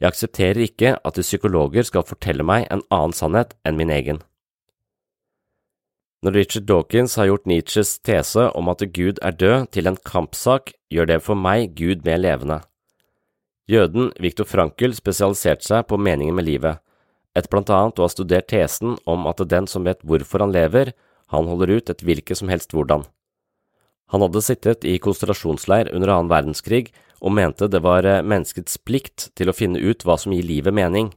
Jeg 0.00 0.12
aksepterer 0.12 0.60
ikke 0.66 0.94
at 1.00 1.18
psykologer 1.22 1.86
skal 1.86 2.06
fortelle 2.06 2.46
meg 2.46 2.68
en 2.70 2.84
annen 2.90 3.14
sannhet 3.14 3.54
enn 3.66 3.78
min 3.78 3.90
egen. 3.94 4.20
Når 6.24 6.38
Richard 6.38 6.66
Dawkins 6.68 7.16
har 7.20 7.28
gjort 7.28 7.46
Nietzsches 7.46 7.98
tese 8.00 8.46
om 8.56 8.70
at 8.72 8.84
Gud 8.96 9.18
er 9.20 9.34
død 9.36 9.66
til 9.76 9.90
en 9.90 9.98
kampsak, 10.08 10.72
gjør 10.88 11.10
det 11.10 11.18
for 11.22 11.36
meg 11.36 11.74
Gud 11.76 12.06
mer 12.06 12.16
levende. 12.16 12.62
Jøden 13.68 14.12
Viktor 14.20 14.48
Frankel 14.48 14.94
spesialiserte 14.96 15.64
seg 15.64 15.86
på 15.88 15.98
meningen 16.00 16.36
med 16.36 16.48
livet, 16.48 16.80
etter 17.34 17.50
blant 17.50 17.72
annet 17.72 17.98
å 17.98 18.06
ha 18.06 18.12
studert 18.12 18.48
tesen 18.52 18.96
om 19.10 19.26
at 19.28 19.42
den 19.50 19.66
som 19.68 19.84
vet 19.84 20.04
hvorfor 20.04 20.44
han 20.44 20.54
lever, 20.54 20.92
han 21.32 21.48
holder 21.50 21.76
ut 21.76 21.90
et 21.90 22.04
hvilket 22.04 22.40
som 22.40 22.52
helst 22.52 22.72
hvordan. 22.76 23.04
Han 24.14 24.22
hadde 24.22 24.44
sittet 24.46 24.84
i 24.86 25.00
konsentrasjonsleir 25.02 25.90
under 25.90 26.12
annen 26.14 26.30
verdenskrig 26.30 26.92
og 27.24 27.32
mente 27.34 27.66
det 27.66 27.80
var 27.82 28.06
eh, 28.06 28.22
menneskets 28.22 28.78
plikt 28.86 29.30
til 29.34 29.50
å 29.50 29.56
finne 29.56 29.80
ut 29.82 30.04
hva 30.06 30.14
som 30.20 30.34
gir 30.34 30.46
livet 30.46 30.76
mening. 30.76 31.10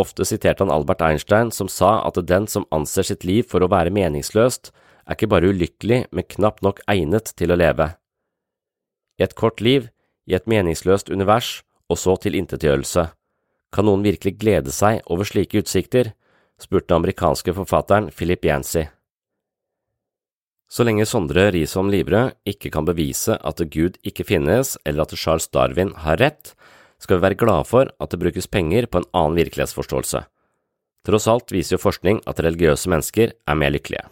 Ofte 0.00 0.24
siterte 0.28 0.64
han 0.64 0.72
Albert 0.72 1.04
Einstein, 1.04 1.50
som 1.52 1.68
sa 1.72 1.98
at 2.08 2.20
den 2.28 2.48
som 2.48 2.64
anser 2.72 3.04
sitt 3.08 3.24
liv 3.28 3.44
for 3.50 3.64
å 3.64 3.70
være 3.72 3.92
meningsløst, 3.92 4.72
er 5.06 5.16
ikke 5.16 5.28
bare 5.30 5.52
ulykkelig, 5.52 6.06
men 6.08 6.28
knapt 6.36 6.64
nok 6.64 6.82
egnet 6.88 7.32
til 7.36 7.52
å 7.52 7.58
leve. 7.60 7.92
I 9.20 9.28
et 9.28 9.36
kort 9.36 9.60
liv, 9.60 9.88
i 10.28 10.36
et 10.36 10.48
meningsløst 10.48 11.12
univers, 11.12 11.62
og 11.88 12.00
så 12.00 12.16
tilintetgjørelse. 12.20 13.08
Kan 13.72 13.88
noen 13.88 14.04
virkelig 14.04 14.38
glede 14.40 14.74
seg 14.74 15.04
over 15.06 15.28
slike 15.28 15.62
utsikter? 15.62 16.14
spurte 16.56 16.88
den 16.88 17.02
amerikanske 17.02 17.52
forfatteren 17.52 18.08
Philip 18.08 18.44
Yancey. 18.48 18.88
Så 20.66 20.82
lenge 20.82 21.06
Sondre 21.06 21.50
Risholm 21.54 21.92
Livrød 21.94 22.34
ikke 22.48 22.72
kan 22.74 22.86
bevise 22.88 23.36
at 23.38 23.62
Gud 23.70 24.00
ikke 24.02 24.26
finnes, 24.26 24.74
eller 24.84 25.06
at 25.06 25.14
Charles 25.14 25.46
Darwin 25.48 25.92
har 26.02 26.18
rett, 26.18 26.56
skal 26.98 27.18
vi 27.18 27.26
være 27.28 27.38
glade 27.38 27.68
for 27.68 27.92
at 28.00 28.10
det 28.10 28.20
brukes 28.20 28.50
penger 28.50 28.88
på 28.90 29.02
en 29.02 29.08
annen 29.14 29.38
virkelighetsforståelse. 29.38 30.24
Tross 31.06 31.28
alt 31.30 31.52
viser 31.54 31.76
jo 31.76 31.84
forskning 31.84 32.18
at 32.26 32.40
religiøse 32.42 32.90
mennesker 32.90 33.36
er 33.46 33.58
mer 33.58 33.70
lykkelige. 33.70 34.08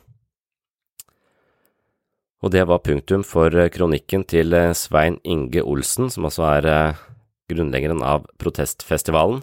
Og 2.44 2.52
det 2.52 2.66
var 2.68 2.85
punktum 2.85 3.24
for 3.26 3.51
kronikken 3.72 4.22
til 4.28 4.55
Svein 4.76 5.16
Inge 5.24 5.64
Olsen, 5.64 6.10
som 6.12 6.28
altså 6.28 6.44
er 6.52 6.68
eh, 6.68 7.02
grunnleggeren 7.51 8.05
av 8.05 8.28
protestfestivalen. 8.39 9.40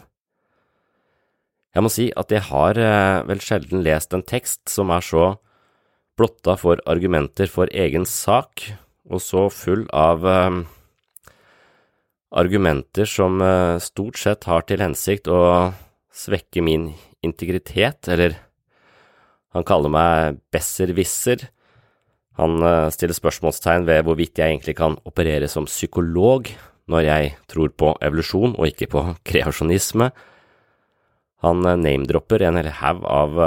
Jeg 1.72 1.84
må 1.84 1.90
si 1.92 2.10
at 2.16 2.32
jeg 2.32 2.46
har 2.52 2.78
eh, 2.78 3.24
vel 3.28 3.42
sjelden 3.42 3.82
lest 3.84 4.14
en 4.14 4.24
tekst 4.24 4.70
som 4.70 4.94
er 4.94 5.04
så 5.04 5.26
blotta 6.20 6.58
for 6.60 6.82
argumenter 6.90 7.50
for 7.50 7.72
egen 7.72 8.06
sak, 8.08 8.66
og 9.10 9.22
så 9.24 9.48
full 9.54 9.86
av 9.96 10.26
uh, 10.26 10.62
argumenter 12.32 13.10
som 13.10 13.42
uh, 13.44 13.80
stort 13.82 14.20
sett 14.22 14.48
har 14.50 14.66
til 14.68 14.84
hensikt 14.84 15.30
å 15.32 15.72
svekke 16.12 16.64
min 16.64 16.92
integritet, 17.26 18.10
eller 18.12 18.38
han 19.56 19.68
kaller 19.68 19.92
meg 19.92 20.40
besserwisser. 20.54 21.50
Han 22.40 22.62
uh, 22.64 22.90
stiller 22.94 23.18
spørsmålstegn 23.18 23.88
ved 23.90 24.06
hvorvidt 24.08 24.40
jeg 24.40 24.54
egentlig 24.54 24.78
kan 24.80 25.00
operere 25.08 25.50
som 25.52 25.68
psykolog 25.70 26.52
når 26.92 27.08
jeg 27.08 27.32
tror 27.52 27.72
på 27.78 27.94
evolusjon 28.04 28.56
og 28.58 28.68
ikke 28.68 28.90
på 28.92 29.04
kreasjonisme. 29.28 30.12
Han 31.42 31.64
name-dropper 31.66 32.44
en 32.46 32.60
hel 32.60 32.70
haug 32.82 33.06
av 33.10 33.40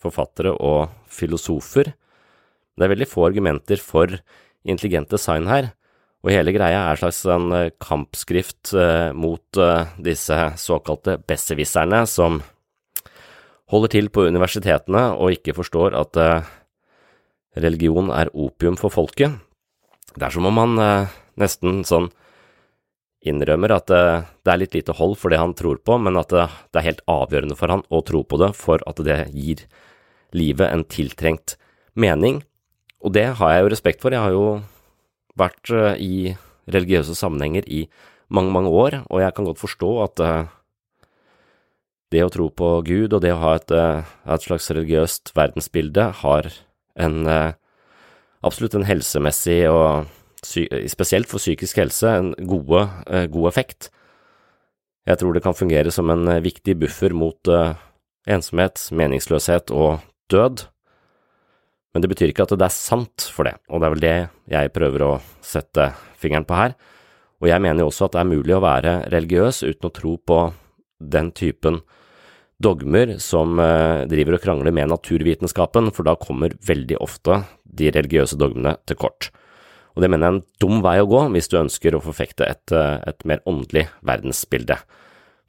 forfattere 0.00 0.54
og 0.56 0.90
filosofer. 1.10 1.92
Det 2.76 2.86
er 2.86 2.94
veldig 2.94 3.08
få 3.10 3.26
argumenter 3.28 3.80
for 3.82 4.14
intelligent 4.64 5.10
design 5.12 5.48
her, 5.50 5.72
og 6.20 6.34
hele 6.34 6.52
greia 6.52 6.82
er 6.90 7.00
slags 7.00 7.22
en 7.32 7.52
eh, 7.56 7.72
kampskrift 7.80 8.74
eh, 8.76 9.10
mot 9.16 9.56
eh, 9.56 9.92
disse 10.04 10.36
såkalte 10.60 11.16
besserwisserne 11.24 12.02
som 12.08 12.42
holder 13.72 13.94
til 13.94 14.10
på 14.12 14.26
universitetene 14.28 15.06
og 15.14 15.38
ikke 15.38 15.54
forstår 15.56 15.94
at 15.94 16.18
religion 17.62 18.08
er 18.10 18.32
opium 18.34 18.74
for 18.74 18.90
folket. 18.90 19.36
Det 20.10 20.26
er 20.26 20.34
som 20.34 20.48
om 20.50 20.58
han 20.58 20.74
nesten 21.38 21.84
sånn 21.86 22.08
innrømmer 23.22 23.76
at 23.76 23.86
det 23.86 24.50
er 24.50 24.58
litt 24.58 24.74
lite 24.74 24.96
hold 24.98 25.14
for 25.20 25.30
det 25.30 25.38
han 25.38 25.54
tror 25.54 25.78
på, 25.86 26.00
men 26.02 26.18
at 26.18 26.34
det 26.34 26.80
er 26.80 26.88
helt 26.88 27.04
avgjørende 27.06 27.54
for 27.60 27.70
han 27.70 27.86
å 27.94 28.02
tro 28.10 28.24
på 28.26 28.42
det 28.42 28.50
for 28.58 28.82
at 28.90 29.04
det 29.06 29.20
gir 29.38 29.62
livet 30.36 30.70
en 30.70 30.84
tiltrengt 30.84 31.56
mening. 31.98 32.42
Og 33.00 33.14
det 33.16 33.26
har 33.40 33.54
jeg 33.54 33.64
jo 33.64 33.72
respekt 33.72 34.02
for. 34.02 34.12
Jeg 34.12 34.22
har 34.22 34.34
jo 34.34 34.60
vært 35.38 35.72
eh, 35.72 36.00
i 36.00 36.14
religiøse 36.70 37.16
sammenhenger 37.16 37.66
i 37.66 37.86
mange, 38.30 38.52
mange 38.54 38.70
år, 38.70 39.00
og 39.10 39.22
jeg 39.22 39.34
kan 39.34 39.46
godt 39.48 39.58
forstå 39.58 39.90
at 40.04 40.20
uh, 40.22 40.50
det 42.14 42.20
å 42.22 42.30
tro 42.30 42.46
på 42.54 42.68
Gud 42.86 43.16
og 43.16 43.22
det 43.24 43.32
å 43.34 43.40
ha 43.42 43.56
et, 43.58 43.72
uh, 43.74 44.06
et 44.30 44.44
slags 44.44 44.68
religiøst 44.70 45.32
verdensbilde 45.34 46.04
har 46.20 46.46
en 47.00 47.16
absolutt 48.44 48.76
en 48.76 48.86
helsemessig 48.86 49.64
og 49.70 50.10
spesielt 50.44 51.30
for 51.30 51.42
psykisk 51.42 51.80
helse 51.80 52.12
en 52.12 52.30
gode, 52.50 52.82
god 53.32 53.48
effekt. 53.48 53.88
Jeg 55.08 55.20
tror 55.22 55.34
det 55.34 55.42
kan 55.46 55.56
fungere 55.56 55.94
som 55.94 56.10
en 56.12 56.28
viktig 56.44 56.76
buffer 56.82 57.14
mot 57.16 57.50
ensomhet, 58.28 58.82
meningsløshet 58.92 59.72
og 59.72 60.02
død. 60.30 60.64
Men 61.90 62.04
det 62.04 62.10
betyr 62.12 62.30
ikke 62.30 62.46
at 62.46 62.54
det 62.54 62.66
er 62.66 62.74
sant 62.74 63.26
for 63.34 63.48
det, 63.48 63.56
og 63.68 63.80
det 63.80 63.86
er 63.86 63.94
vel 63.96 64.04
det 64.04 64.16
jeg 64.52 64.74
prøver 64.74 65.04
å 65.06 65.12
sette 65.42 65.90
fingeren 66.20 66.46
på 66.46 66.58
her. 66.58 66.76
Og 67.40 67.48
jeg 67.48 67.62
mener 67.64 67.82
jo 67.82 67.88
også 67.90 68.06
at 68.06 68.14
det 68.14 68.22
er 68.22 68.30
mulig 68.30 68.54
å 68.54 68.62
være 68.62 68.92
religiøs 69.10 69.62
uten 69.64 69.88
å 69.88 69.94
tro 69.96 70.14
på 70.20 70.40
den 71.00 71.32
typen 71.32 71.80
dogmer 72.60 73.16
som 73.24 73.58
eh, 73.62 74.06
driver 74.10 74.36
og 74.36 74.44
krangler 74.44 74.74
med 74.76 74.90
naturvitenskapen, 74.92 75.88
for 75.96 76.06
da 76.06 76.16
kommer 76.20 76.54
veldig 76.68 76.98
ofte 77.00 77.42
de 77.64 77.88
religiøse 77.94 78.36
dogmene 78.40 78.76
til 78.88 78.98
kort. 79.00 79.30
Og 79.96 80.04
det 80.04 80.10
mener 80.12 80.26
jeg 80.26 80.34
er 80.34 80.38
en 80.38 80.58
dum 80.62 80.82
vei 80.84 80.98
å 81.00 81.08
gå 81.08 81.24
hvis 81.34 81.48
du 81.50 81.58
ønsker 81.62 81.96
å 81.96 82.02
forfekte 82.04 82.46
et, 82.46 82.76
eh, 82.76 83.00
et 83.08 83.24
mer 83.24 83.40
åndelig 83.48 83.88
verdensbilde. 84.06 84.76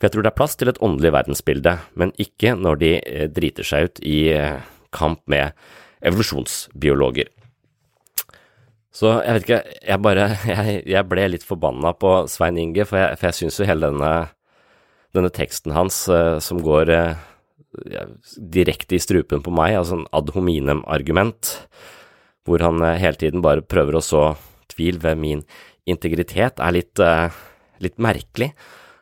For 0.01 0.07
jeg 0.07 0.15
tror 0.15 0.25
det 0.25 0.31
er 0.31 0.37
plass 0.39 0.57
til 0.57 0.71
et 0.71 0.79
åndelig 0.81 1.11
verdensbilde, 1.13 1.75
men 1.93 2.09
ikke 2.17 2.55
når 2.57 2.79
de 2.81 2.95
eh, 2.97 3.27
driter 3.29 3.67
seg 3.67 3.85
ut 3.85 4.01
i 4.01 4.17
kamp 4.89 5.21
med 5.29 5.53
evolusjonsbiologer. 6.01 7.29
Så 8.91 9.13
jeg 9.21 9.35
vet 9.35 9.45
ikke, 9.45 9.59
jeg 9.85 10.03
bare 10.03 10.25
Jeg, 10.49 10.81
jeg 10.89 11.07
ble 11.07 11.27
litt 11.29 11.45
forbanna 11.45 11.93
på 11.93 12.15
Svein 12.33 12.57
Inge, 12.57 12.87
for 12.89 12.97
jeg, 12.97 13.19
for 13.19 13.29
jeg 13.29 13.37
syns 13.43 13.61
jo 13.61 13.67
hele 13.69 13.91
denne, 13.93 14.11
denne 15.13 15.31
teksten 15.37 15.77
hans 15.77 16.03
uh, 16.09 16.41
som 16.41 16.63
går 16.65 16.95
direkte 18.35 18.97
i 18.97 18.99
strupen 19.05 19.45
på 19.45 19.53
meg, 19.55 19.77
altså 19.77 20.01
en 20.01 20.09
ad 20.17 20.33
hominem-argument, 20.35 21.53
hvor 22.43 22.65
han 22.65 22.81
hele 22.99 23.21
tiden 23.21 23.45
bare 23.45 23.63
prøver 23.63 23.95
å 23.95 24.03
så 24.03 24.23
tvil 24.73 24.97
ved 25.03 25.21
min 25.21 25.45
integritet, 25.87 26.59
er 26.59 26.75
litt, 26.75 26.99
litt 27.79 28.01
merkelig. 28.01 28.49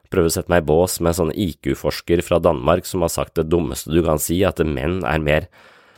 Prøver 0.09 0.31
å 0.31 0.33
sette 0.33 0.51
meg 0.51 0.63
i 0.63 0.69
bås 0.69 0.97
med 1.05 1.17
sånne 1.17 1.35
IQ-forsker 1.37 2.23
fra 2.25 2.39
Danmark 2.41 2.87
som 2.89 3.05
har 3.05 3.13
sagt 3.13 3.37
det 3.37 3.49
dummeste 3.51 3.93
du 3.93 4.01
kan 4.05 4.21
si, 4.21 4.39
at 4.45 4.61
menn 4.65 5.03
er 5.05 5.21
mer 5.21 5.49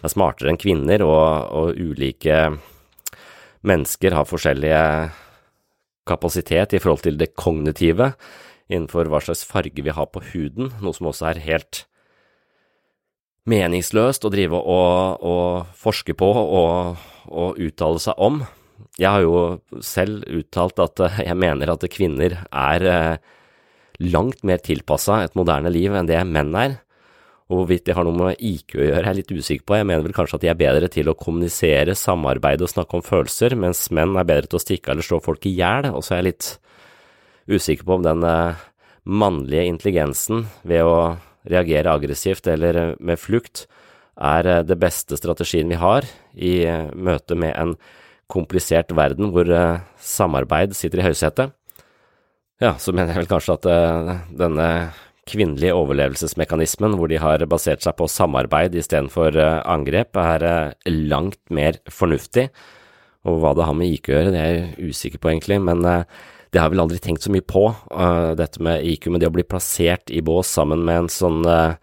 er 0.02 0.12
smartere 0.12 0.52
enn 0.52 0.60
kvinner, 0.60 1.04
og, 1.06 1.52
og 1.54 1.78
ulike 1.80 2.48
mennesker 3.68 4.16
har 4.18 4.30
forskjellige 4.30 4.84
kapasitet 6.10 6.74
i 6.74 6.82
forhold 6.82 7.06
til 7.06 7.20
det 7.20 7.34
kognitive 7.38 8.14
innenfor 8.72 9.10
hva 9.12 9.22
slags 9.24 9.44
farge 9.46 9.84
vi 9.84 9.94
har 9.94 10.08
på 10.10 10.24
huden, 10.32 10.72
noe 10.82 10.96
som 10.96 11.12
også 11.12 11.32
er 11.32 11.44
helt 11.46 11.84
meningsløst 13.50 14.26
å 14.26 14.32
drive 14.34 14.58
og, 14.58 15.22
og 15.26 15.76
forske 15.78 16.16
på 16.18 16.30
og, 16.30 16.98
og, 17.28 17.62
uttale 17.62 18.02
seg 18.02 18.22
om. 18.22 18.42
Jeg 19.00 19.10
har 19.10 19.26
jo 19.26 19.82
selv 19.86 20.26
uttalt 20.30 20.82
at 20.84 21.02
jeg 21.26 21.38
mener 21.38 21.74
at 21.74 21.86
kvinner 21.94 22.38
er 22.46 22.86
eh, 22.92 23.32
langt 24.02 24.42
mer 24.48 24.62
tilpassa 24.64 25.22
et 25.26 25.36
moderne 25.38 25.72
liv 25.74 25.94
enn 25.94 26.10
det 26.10 26.22
menn 26.28 26.56
er. 26.58 26.80
Og 27.52 27.60
hvorvidt 27.60 27.90
det 27.90 27.98
har 27.98 28.08
noe 28.08 28.16
med 28.16 28.40
IQ 28.40 28.78
å 28.78 28.86
gjøre, 28.86 29.02
er 29.02 29.10
jeg 29.10 29.20
litt 29.20 29.32
usikker 29.36 29.66
på. 29.68 29.76
Jeg 29.76 29.88
mener 29.90 30.06
vel 30.06 30.16
kanskje 30.16 30.38
at 30.38 30.44
de 30.46 30.50
er 30.54 30.60
bedre 30.60 30.88
til 30.92 31.12
å 31.12 31.18
kommunisere, 31.20 31.98
samarbeide 32.00 32.64
og 32.64 32.72
snakke 32.72 32.96
om 32.96 33.04
følelser, 33.04 33.58
mens 33.60 33.90
menn 33.92 34.16
er 34.16 34.28
bedre 34.28 34.48
til 34.48 34.60
å 34.60 34.64
stikke 34.64 34.94
eller 34.94 35.04
slå 35.04 35.20
folk 35.24 35.48
i 35.50 35.58
hjel. 35.58 35.90
Og 35.92 36.06
så 36.08 36.16
er 36.16 36.22
jeg 36.22 36.30
litt 36.30 36.52
usikker 37.52 37.88
på 37.88 37.98
om 38.00 38.06
den 38.08 38.24
eh, 38.24 38.64
mannlige 39.04 39.68
intelligensen 39.68 40.46
ved 40.64 40.88
å 40.88 40.96
reagere 41.52 41.92
aggressivt 41.92 42.48
eller 42.54 42.80
eh, 42.80 42.94
med 43.04 43.20
flukt 43.20 43.66
er 44.16 44.48
eh, 44.48 44.64
det 44.64 44.80
beste 44.80 45.20
strategien 45.20 45.72
vi 45.72 45.82
har 45.82 46.08
i 46.32 46.56
møte 46.96 47.36
med 47.36 47.52
en 47.58 47.76
komplisert 48.32 48.94
verden 48.96 49.34
hvor 49.36 49.50
samarbeid 50.00 50.72
sitter 50.78 51.02
i 51.02 51.10
høysetet. 51.10 51.52
Ja, 52.62 52.76
så 52.78 52.94
mener 52.94 53.10
jeg 53.10 53.24
vel 53.24 53.32
kanskje 53.32 53.56
at 53.58 53.66
denne 54.38 54.68
kvinnelige 55.30 55.76
overlevelsesmekanismen, 55.78 56.96
hvor 56.98 57.10
de 57.12 57.20
har 57.22 57.44
basert 57.50 57.84
seg 57.86 57.96
på 58.00 58.10
samarbeid 58.10 58.76
istedenfor 58.80 59.38
eh, 59.38 59.58
angrep, 59.70 60.18
er 60.18 60.46
eh, 60.48 60.92
langt 61.12 61.42
mer 61.54 61.78
fornuftig. 61.92 62.50
Og 63.30 63.42
hva 63.42 63.54
det 63.58 63.68
har 63.68 63.78
med 63.78 63.92
IQ 63.94 64.10
å 64.10 64.16
gjøre, 64.16 64.34
det 64.34 64.42
er 64.42 64.56
jeg 64.56 64.92
usikker 64.92 65.22
på, 65.22 65.34
egentlig, 65.34 65.62
men 65.64 65.86
eh, 65.86 66.30
Det 66.52 66.60
har 66.60 66.68
jeg 66.68 66.74
vel 66.74 66.84
aldri 66.84 66.98
tenkt 67.00 67.24
så 67.24 67.32
mye 67.32 67.46
på, 67.48 67.62
uh, 67.96 68.34
dette 68.36 68.60
med 68.60 68.84
IQ, 68.84 69.06
men 69.08 69.22
det 69.22 69.30
å 69.30 69.32
bli 69.32 69.46
plassert 69.48 70.12
i 70.12 70.20
bås 70.20 70.50
sammen 70.52 70.82
med 70.84 71.06
en 71.06 71.08
sånn 71.08 71.46
uh, 71.48 71.78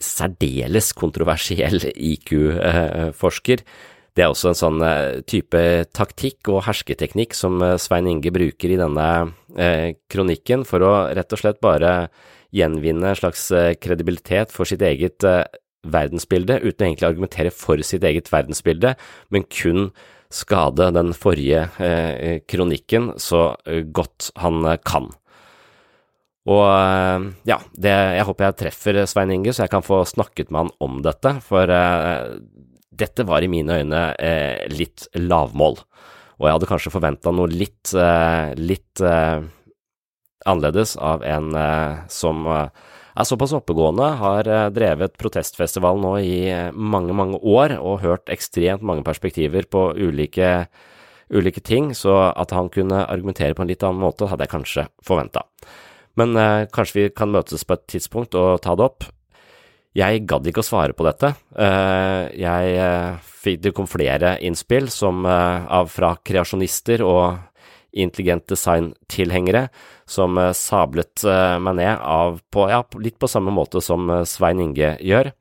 særdeles 0.00 0.88
kontroversiell 0.96 1.84
IQ-forsker, 1.92 3.60
det 4.16 4.24
er 4.24 4.32
også 4.32 4.48
en 4.50 4.58
sånn 4.58 4.84
type 5.28 5.60
taktikk 5.92 6.48
og 6.48 6.62
hersketeknikk 6.64 7.36
som 7.36 7.60
Svein 7.76 8.08
Inge 8.08 8.32
bruker 8.32 8.72
i 8.72 8.78
denne 8.80 9.08
kronikken 10.08 10.64
for 10.64 10.80
å 10.80 10.94
rett 11.12 11.36
og 11.36 11.42
slett 11.42 11.60
bare 11.60 12.08
gjenvinne 12.56 13.12
en 13.12 13.18
slags 13.18 13.50
kredibilitet 13.82 14.54
for 14.56 14.68
sitt 14.68 14.80
eget 14.88 15.20
verdensbilde, 15.86 16.60
uten 16.62 16.84
å 16.84 16.88
egentlig 16.88 17.08
argumentere 17.08 17.52
for 17.54 17.80
sitt 17.86 18.04
eget 18.06 18.30
verdensbilde, 18.32 18.94
men 19.34 19.46
kun 19.52 19.90
skade 20.32 20.90
den 20.94 21.12
forrige 21.14 21.68
eh, 21.82 22.40
kronikken 22.50 23.12
så 23.22 23.52
eh, 23.68 23.84
godt 23.94 24.32
han 24.42 24.64
eh, 24.66 24.80
kan. 24.82 25.08
Og 26.50 26.62
eh, 26.66 27.28
ja, 27.50 27.60
det, 27.74 27.94
jeg 28.18 28.26
håper 28.28 28.48
jeg 28.48 28.58
treffer 28.62 29.00
Svein 29.06 29.34
Inge, 29.34 29.54
så 29.54 29.64
jeg 29.64 29.74
kan 29.74 29.86
få 29.86 30.02
snakket 30.08 30.50
med 30.50 30.66
han 30.66 30.74
om 30.82 30.98
dette, 31.06 31.36
for 31.46 31.70
eh, 31.70 32.36
dette 32.98 33.26
var 33.28 33.44
i 33.44 33.50
mine 33.52 33.80
øyne 33.82 34.02
eh, 34.18 34.66
litt 34.72 35.06
lavmål. 35.14 35.80
Og 36.36 36.48
jeg 36.48 36.56
hadde 36.58 36.68
kanskje 36.68 36.92
forventa 36.92 37.32
noe 37.32 37.48
litt, 37.48 37.94
litt 38.60 39.00
annerledes 40.44 40.90
av 41.00 41.24
en 41.24 41.46
som 42.12 42.44
er 43.16 43.24
såpass 43.24 43.54
oppegående, 43.56 44.10
har 44.20 44.48
eh, 44.50 44.66
drevet 44.74 45.16
protestfestival 45.20 46.00
nå 46.02 46.12
i 46.20 46.36
eh, 46.52 46.68
mange, 46.72 47.16
mange 47.16 47.40
år 47.40 47.76
og 47.78 48.02
hørt 48.04 48.32
ekstremt 48.32 48.84
mange 48.84 49.06
perspektiver 49.06 49.68
på 49.70 49.88
ulike, 49.96 50.68
ulike 51.32 51.64
ting, 51.64 51.92
så 51.96 52.18
at 52.28 52.52
han 52.54 52.70
kunne 52.72 53.06
argumentere 53.06 53.56
på 53.56 53.64
en 53.64 53.72
litt 53.72 53.84
annen 53.86 54.04
måte, 54.04 54.28
hadde 54.28 54.46
jeg 54.46 54.52
kanskje 54.52 54.88
forventa. 55.06 55.46
Men 56.20 56.36
eh, 56.40 56.68
kanskje 56.72 57.00
vi 57.00 57.10
kan 57.16 57.32
møtes 57.32 57.64
på 57.64 57.76
et 57.78 57.86
tidspunkt 57.96 58.36
og 58.36 58.60
ta 58.64 58.76
det 58.76 58.90
opp. 58.90 59.08
Jeg 59.96 60.26
gadd 60.28 60.46
ikke 60.50 60.60
å 60.60 60.66
svare 60.66 60.92
på 60.96 61.06
dette. 61.06 61.32
Eh, 61.56 62.24
jeg 62.36 63.18
fikk, 63.24 63.60
det 63.64 63.72
kom 63.76 63.88
flere 63.88 64.36
innspill 64.44 64.90
som, 64.92 65.24
av 65.24 65.88
fra 65.88 66.16
kreasjonister 66.20 67.04
og 67.06 67.38
intelligent 67.96 68.46
design-tilhengere 68.48 69.68
som 70.06 70.38
eh, 70.38 70.52
sablet 70.52 71.24
eh, 71.24 71.56
meg 71.62 71.78
ned 71.80 71.98
av 72.00 72.40
på, 72.52 72.68
ja, 72.70 72.82
litt 73.00 73.18
på 73.18 73.30
samme 73.30 73.54
måte 73.54 73.82
som 73.84 74.08
eh, 74.10 74.24
Svein 74.28 74.62
Inge 74.62 74.94
gjør. 75.02 75.32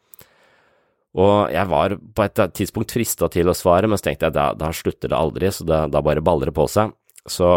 Og 1.16 1.52
jeg 1.54 1.72
var 1.72 1.96
på 1.96 2.26
et 2.26 2.42
tidspunkt 2.58 2.92
frista 2.92 3.30
til 3.32 3.48
å 3.48 3.56
svare, 3.56 3.88
men 3.88 4.00
så 4.00 4.10
tenkte 4.10 4.28
jeg 4.28 4.36
da, 4.36 4.50
da 4.58 4.72
slutter 4.76 5.12
det 5.12 5.20
aldri, 5.20 5.52
så 5.54 5.68
da, 5.68 5.86
da 5.88 6.02
bare 6.04 6.24
baller 6.26 6.52
det 6.52 6.58
på 6.58 6.66
seg. 6.68 6.92
Så 7.24 7.48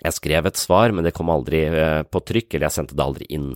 jeg 0.00 0.16
skrev 0.16 0.48
et 0.48 0.60
svar, 0.60 0.94
men 0.94 1.04
det 1.04 1.12
kom 1.12 1.28
aldri 1.30 1.66
på 2.08 2.22
trykk, 2.30 2.54
eller 2.54 2.70
jeg 2.70 2.76
sendte 2.78 2.96
det 2.96 3.04
aldri 3.04 3.28
inn. 3.36 3.50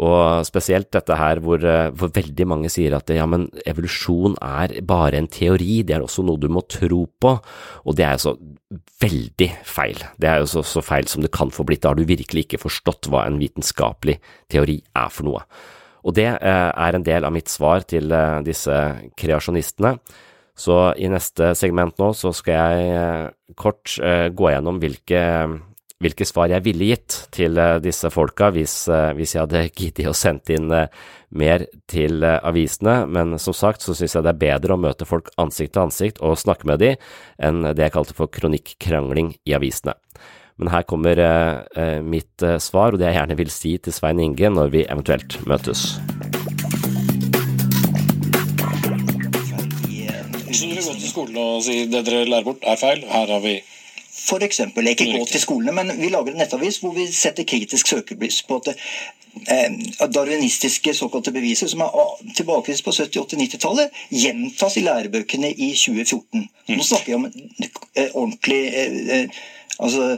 Og 0.00 0.46
spesielt 0.48 0.88
dette 0.94 1.16
her 1.18 1.42
hvor, 1.44 1.60
eh, 1.60 1.90
hvor, 1.92 2.12
veldig 2.14 2.46
mange 2.48 2.70
sier 2.72 2.94
at 2.96 3.10
ja, 3.12 3.26
men 3.28 3.48
evolusjon 3.68 4.38
er 4.40 4.78
bare 4.86 5.18
en 5.20 5.28
teori, 5.28 5.82
det 5.84 5.98
er 5.98 6.04
også 6.04 6.24
noe 6.24 6.40
du 6.40 6.48
må 6.52 6.62
tro 6.72 7.02
på, 7.20 7.34
og 7.84 7.98
det 7.98 8.06
er 8.06 8.16
jo 8.16 8.22
så 8.30 8.34
veldig 9.04 9.50
feil. 9.68 10.00
Det 10.20 10.30
er 10.30 10.40
jo 10.40 10.48
så, 10.54 10.64
så 10.64 10.84
feil 10.84 11.10
som 11.10 11.24
det 11.24 11.32
kan 11.36 11.52
få 11.52 11.66
blitt, 11.68 11.82
da 11.84 11.92
har 11.92 12.00
du 12.00 12.08
virkelig 12.08 12.46
ikke 12.46 12.62
forstått 12.64 13.10
hva 13.12 13.26
en 13.26 13.36
vitenskapelig 13.42 14.16
teori 14.52 14.80
er 14.96 15.12
for 15.12 15.28
noe. 15.28 15.44
Og 16.08 16.16
det 16.16 16.30
eh, 16.32 16.70
er 16.72 16.96
en 16.96 17.04
del 17.04 17.28
av 17.28 17.34
mitt 17.36 17.52
svar 17.52 17.84
til 17.84 18.08
eh, 18.16 18.40
disse 18.46 18.76
kreasjonistene. 19.20 19.98
Så 20.60 20.76
i 21.00 21.08
neste 21.08 21.54
segment 21.56 21.96
nå 22.00 22.10
så 22.16 22.32
skal 22.36 22.56
jeg 22.56 22.94
eh, 22.96 23.26
kort 23.58 23.96
eh, 24.04 24.28
gå 24.32 24.50
gjennom 24.52 24.80
hvilke 24.82 25.22
hvilke 26.00 26.24
svar 26.24 26.48
jeg 26.50 26.64
ville 26.64 26.90
gitt 26.94 27.16
til 27.34 27.58
eh, 27.60 27.78
disse 27.84 28.08
folka 28.12 28.48
hvis, 28.54 28.74
eh, 28.88 29.12
hvis 29.16 29.34
jeg 29.36 29.44
hadde 29.44 29.66
giddet 29.78 30.08
å 30.08 30.16
sende 30.16 30.56
inn 30.56 30.72
eh, 30.72 30.88
mer 31.30 31.66
til 31.90 32.24
avisene, 32.26 33.04
men 33.06 33.36
som 33.38 33.54
sagt 33.54 33.84
så 33.84 33.94
synes 33.94 34.16
jeg 34.16 34.24
det 34.26 34.32
er 34.32 34.40
bedre 34.40 34.74
å 34.74 34.80
møte 34.80 35.06
folk 35.06 35.28
ansikt 35.38 35.76
til 35.76 35.84
ansikt 35.84 36.18
og 36.26 36.40
snakke 36.40 36.66
med 36.66 36.80
dem 36.82 36.96
enn 37.38 37.62
det 37.68 37.84
jeg 37.86 37.94
kalte 37.94 38.16
for 38.18 38.32
kronikkrangling 38.34 39.36
i 39.46 39.54
avisene. 39.54 39.94
Men 40.58 40.72
her 40.74 40.82
kommer 40.90 41.16
mitt 42.02 42.42
svar, 42.60 42.92
og 42.92 42.98
det 43.00 43.06
jeg 43.06 43.16
gjerne 43.16 43.36
vil 43.38 43.52
si 43.54 43.76
til 43.78 43.94
Svein 43.94 44.18
Inge 44.20 44.50
når 44.50 44.74
vi 44.74 44.82
eventuelt 44.90 45.38
møtes. 45.48 45.86
Så 50.50 50.66
du 50.66 50.74
vi 50.74 50.82
gå 50.82 50.98
til 50.98 51.08
skolen 51.14 51.38
og 51.40 51.62
si 51.62 51.84
det 51.94 52.02
dere 52.10 52.26
lærer 52.26 52.50
bort 52.50 52.66
er 52.66 52.82
feil, 52.82 53.06
her 53.06 53.30
har 53.30 53.46
vi 53.46 53.60
F.eks. 54.20 54.60
ikke 54.60 55.12
gå 55.18 55.24
til 55.26 55.40
skolene, 55.40 55.72
men 55.72 55.94
vi 56.00 56.10
lager 56.12 56.34
en 56.34 56.42
nettavis 56.42 56.80
hvor 56.82 56.92
vi 56.96 57.06
setter 57.12 57.46
kritisk 57.48 57.88
søkelys 57.88 58.42
på 58.48 58.60
at 58.60 58.72
eh, 58.74 59.78
darwinistiske 60.14 60.94
såkalte 60.94 61.32
beviser 61.32 61.70
som 61.72 61.84
er 61.86 61.94
tilbakevist 62.36 62.84
på 62.84 62.94
70-, 62.96 63.24
80-, 63.24 63.40
90-tallet, 63.44 64.02
gjentas 64.10 64.76
i 64.76 64.84
lærebøkene 64.84 65.52
i 65.52 65.72
2014. 65.72 66.44
Nå 66.68 66.82
snakker 66.82 67.12
jeg 67.12 67.22
om 67.22 67.30
eh, 67.30 68.10
ordentlig 68.12 68.62
eh, 68.74 69.40
altså 69.80 70.16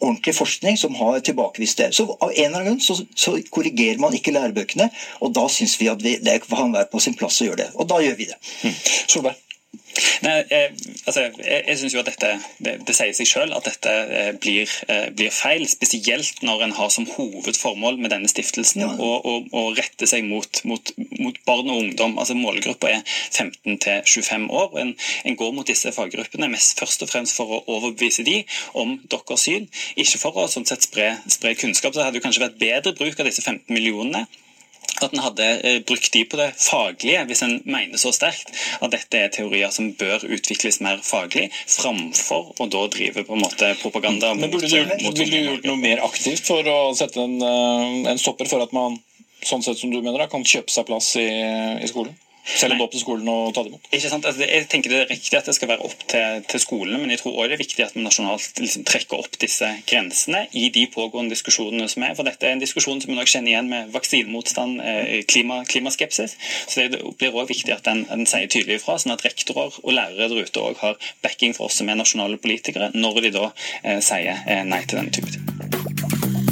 ordentlig 0.00 0.34
forskning 0.34 0.78
som 0.78 0.94
har 0.94 1.18
tilbakevist 1.20 1.78
det. 1.78 1.94
Så 1.94 2.16
Av 2.20 2.30
en 2.30 2.44
eller 2.44 2.58
annen 2.58 2.68
grunn 2.72 2.80
så, 2.82 2.98
så 3.14 3.36
korrigerer 3.50 4.02
man 4.02 4.14
ikke 4.14 4.34
lærebøkene, 4.34 4.90
og 5.20 5.34
da 5.36 5.46
syns 5.52 5.78
vi 5.80 5.90
at 5.92 6.02
vi, 6.02 6.16
det 6.22 6.40
kan 6.48 6.74
være 6.74 6.90
på 6.92 7.02
sin 7.02 7.14
plass 7.18 7.40
å 7.42 7.50
gjøre 7.50 7.64
det. 7.64 7.72
Og 7.74 7.88
da 7.90 8.02
gjør 8.02 8.18
vi 8.18 8.30
det. 8.32 8.38
Mm. 8.64 8.78
Solberg. 9.06 9.45
Nei, 10.24 10.34
jeg, 10.50 10.72
altså, 11.06 11.20
jeg, 11.20 11.62
jeg 11.68 11.78
synes 11.78 11.94
jo 11.94 12.00
at 12.02 12.08
dette, 12.10 12.30
det, 12.64 12.74
det 12.88 12.94
sier 12.96 13.14
seg 13.16 13.28
selv 13.30 13.56
at 13.56 13.68
dette 13.68 13.92
eh, 13.92 14.30
blir, 14.40 14.70
eh, 14.92 15.08
blir, 15.16 15.32
feil. 15.34 15.66
Spesielt 15.70 16.42
når 16.46 16.66
en 16.66 16.74
har 16.76 16.90
som 16.92 17.06
hovedformål 17.08 17.98
med 18.00 18.12
denne 18.14 18.30
stiftelsen 18.30 18.84
ja. 18.84 18.90
å, 18.92 19.10
å, 19.20 19.36
å, 19.56 19.64
rette 19.76 20.08
seg 20.08 20.26
mot, 20.28 20.62
mot, 20.68 20.92
mot, 21.20 21.40
barn 21.48 21.70
og 21.72 21.82
ungdom. 21.84 22.16
altså 22.20 22.36
Målgruppa 22.38 22.92
er 22.92 23.02
15 23.06 23.78
til 23.84 24.02
25 24.04 24.48
år. 24.50 24.70
og 24.72 24.80
en, 24.82 24.94
en, 25.24 25.36
går 25.36 25.52
mot 25.56 25.68
disse 25.68 25.92
faggruppene 25.92 26.50
mest 26.52 26.80
først 26.80 27.04
og 27.04 27.12
fremst 27.12 27.36
for 27.38 27.58
å 27.58 27.62
overbevise 27.78 28.24
de 28.26 28.40
om 28.78 28.96
deres 29.10 29.46
syn, 29.46 29.68
ikke 29.96 30.20
for 30.22 30.40
å 30.40 30.48
sånn 30.50 30.66
sett 30.68 30.86
spre, 30.88 31.12
spre 31.30 31.54
kunnskap. 31.58 31.92
Så 31.92 32.00
det 32.00 32.08
hadde 32.08 32.20
jo 32.20 32.26
kanskje 32.26 32.46
vært 32.46 32.60
bedre 32.60 32.96
bruk 32.96 33.20
av 33.20 33.28
disse 33.28 33.44
15 33.44 33.72
millionene 33.72 34.26
at 35.04 35.14
en 35.14 35.24
hadde 35.24 35.46
eh, 35.60 35.78
brukt 35.86 36.12
de 36.12 36.22
på 36.28 36.38
det 36.40 36.48
faglige, 36.60 37.24
hvis 37.28 37.42
en 37.46 37.56
mener 37.68 38.00
så 38.00 38.12
sterkt 38.14 38.52
at 38.80 38.92
dette 38.94 39.20
er 39.20 39.32
teorier 39.34 39.72
som 39.74 39.92
bør 39.98 40.24
utvikles 40.24 40.80
mer 40.84 41.02
faglig, 41.04 41.48
framfor 41.70 42.54
å 42.60 42.68
da 42.72 42.84
drive 42.92 43.26
på 43.26 43.36
en 43.36 43.44
måte 43.44 43.72
propaganda. 43.82 44.34
Men 44.38 44.52
burde 44.52 44.70
du, 44.70 44.78
mot, 45.04 45.16
Ville 45.16 45.32
du 45.32 45.50
gjort 45.50 45.68
noe 45.68 45.80
mer 45.80 46.04
aktivt 46.06 46.46
for 46.46 46.66
å 46.70 46.78
sette 46.96 47.22
en, 47.22 47.36
eh, 47.42 48.12
en 48.12 48.22
stopper 48.22 48.48
for 48.50 48.64
at 48.64 48.74
man 48.76 49.00
sånn 49.46 49.62
sett 49.62 49.78
som 49.78 49.92
du 49.92 50.00
mener, 50.00 50.26
kan 50.30 50.44
kjøpe 50.46 50.72
seg 50.72 50.88
plass 50.88 51.12
i, 51.20 51.28
i 51.82 51.90
skolen? 51.90 52.16
Selv 52.46 52.72
om 52.72 52.78
du 52.78 52.84
opp 52.84 52.94
til 52.94 53.02
skolen 53.02 53.28
og 53.30 53.52
ta 53.54 53.64
det 53.64 53.72
imot? 53.72 53.88
Ikke 53.90 54.10
sant? 54.10 54.26
Altså, 54.28 54.46
jeg 54.46 54.68
tenker 54.70 54.92
Det 54.92 55.00
er 55.02 55.10
riktig 55.10 55.38
at 55.38 55.48
det 55.48 55.54
skal 55.56 55.70
være 55.72 55.86
opp 55.88 56.04
til, 56.08 56.44
til 56.50 56.62
skolene, 56.62 57.00
men 57.02 57.10
jeg 57.10 57.20
tror 57.22 57.34
også 57.34 57.50
det 57.50 57.56
er 57.56 57.62
viktig 57.62 57.84
at 57.84 57.96
vi 57.96 58.04
nasjonalt 58.04 58.62
liksom, 58.62 58.84
trekker 58.88 59.18
opp 59.18 59.38
disse 59.42 59.70
grensene 59.88 60.44
i 60.56 60.68
de 60.74 60.86
pågående 60.92 61.34
diskusjonene 61.34 61.88
som 61.90 62.06
er. 62.06 62.14
For 62.18 62.28
dette 62.28 62.46
er 62.46 62.56
en 62.56 62.62
diskusjon 62.62 63.02
som 63.02 63.12
vi 63.12 63.18
nok 63.18 63.30
kjenner 63.32 63.52
igjen 63.52 63.70
med 63.72 63.92
vaksinemotstand, 63.94 64.80
eh, 64.80 65.12
klima, 65.28 65.60
klimaskepsis. 65.68 66.36
Så 66.68 66.86
det 66.86 67.02
blir 67.18 67.34
også 67.34 67.50
viktig 67.52 67.74
at 67.74 67.84
den, 67.88 68.06
den 68.10 68.26
sier 68.30 68.50
tydelig 68.50 68.80
ifra, 68.80 68.98
sånn 69.02 69.16
at 69.16 69.26
rektorer 69.26 69.80
og 69.82 69.92
lærere 69.96 70.30
der 70.30 70.46
ute 70.46 70.62
også 70.62 70.84
har 70.84 71.12
backing 71.26 71.56
for 71.56 71.70
oss 71.70 71.80
som 71.80 71.90
er 71.90 71.98
nasjonale 71.98 72.38
politikere, 72.42 72.92
når 72.94 73.22
de 73.26 73.36
da 73.40 73.50
eh, 73.82 74.00
sier 74.04 74.44
eh, 74.46 74.62
nei 74.66 74.84
til 74.86 75.02
denne 75.02 75.14
typen 75.14 75.34
ting. 75.34 76.45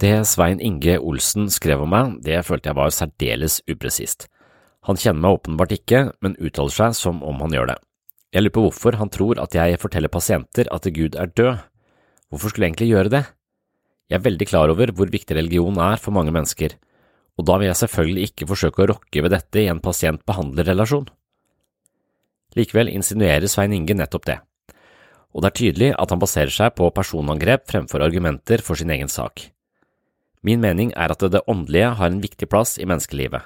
Det 0.00 0.22
Svein 0.24 0.62
Inge 0.64 0.94
Olsen 0.96 1.50
skrev 1.52 1.82
om 1.84 1.90
meg, 1.92 2.14
det 2.24 2.38
følte 2.48 2.70
jeg 2.70 2.76
var 2.78 2.92
særdeles 2.94 3.58
upresist. 3.68 4.30
Han 4.88 4.96
kjenner 4.96 5.20
meg 5.20 5.34
åpenbart 5.36 5.74
ikke, 5.76 6.00
men 6.24 6.38
uttaler 6.40 6.72
seg 6.72 6.94
som 6.96 7.18
om 7.20 7.42
han 7.44 7.52
gjør 7.52 7.68
det. 7.74 7.76
Jeg 8.32 8.46
lurer 8.46 8.54
på 8.54 8.64
hvorfor 8.64 8.96
han 8.96 9.12
tror 9.12 9.42
at 9.42 9.56
jeg 9.58 9.80
forteller 9.82 10.08
pasienter 10.08 10.70
at 10.72 10.88
Gud 10.96 11.18
er 11.20 11.28
død. 11.28 11.60
Hvorfor 12.32 12.48
skulle 12.48 12.70
jeg 12.70 12.72
egentlig 12.72 12.90
gjøre 12.94 13.12
det? 13.12 13.22
Jeg 14.08 14.16
er 14.22 14.24
veldig 14.24 14.48
klar 14.48 14.72
over 14.72 14.94
hvor 14.96 15.12
viktig 15.12 15.36
religion 15.36 15.82
er 15.84 16.00
for 16.00 16.16
mange 16.16 16.32
mennesker, 16.32 16.78
og 17.36 17.50
da 17.52 17.60
vil 17.60 17.68
jeg 17.68 17.82
selvfølgelig 17.82 18.26
ikke 18.30 18.50
forsøke 18.54 18.86
å 18.86 18.90
rokke 18.94 19.26
ved 19.26 19.36
dette 19.36 19.60
i 19.60 19.68
en 19.68 19.84
pasient-behandler-relasjon. 19.84 21.12
Likevel 22.56 22.88
insinuerer 22.96 23.52
Svein 23.52 23.76
Inge 23.76 24.00
nettopp 24.00 24.32
det, 24.32 24.40
og 25.36 25.44
det 25.44 25.52
er 25.52 25.60
tydelig 25.60 25.94
at 26.00 26.10
han 26.10 26.24
baserer 26.24 26.56
seg 26.56 26.72
på 26.80 26.88
personangrep 26.88 27.68
fremfor 27.68 28.08
argumenter 28.08 28.64
for 28.64 28.80
sin 28.80 28.96
egen 28.96 29.12
sak. 29.12 29.50
Min 30.46 30.62
mening 30.62 30.92
er 30.96 31.12
at 31.12 31.20
det 31.20 31.42
åndelige 31.46 31.94
har 31.98 32.08
en 32.08 32.22
viktig 32.22 32.48
plass 32.48 32.78
i 32.80 32.86
menneskelivet. 32.88 33.44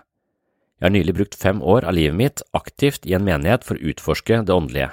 Jeg 0.78 0.86
har 0.86 0.94
nylig 0.94 1.14
brukt 1.16 1.34
fem 1.38 1.62
år 1.62 1.86
av 1.88 1.94
livet 1.96 2.16
mitt 2.18 2.42
aktivt 2.54 3.06
i 3.06 3.14
en 3.16 3.24
menighet 3.24 3.64
for 3.66 3.78
å 3.78 3.90
utforske 3.90 4.42
det 4.46 4.54
åndelige. 4.54 4.90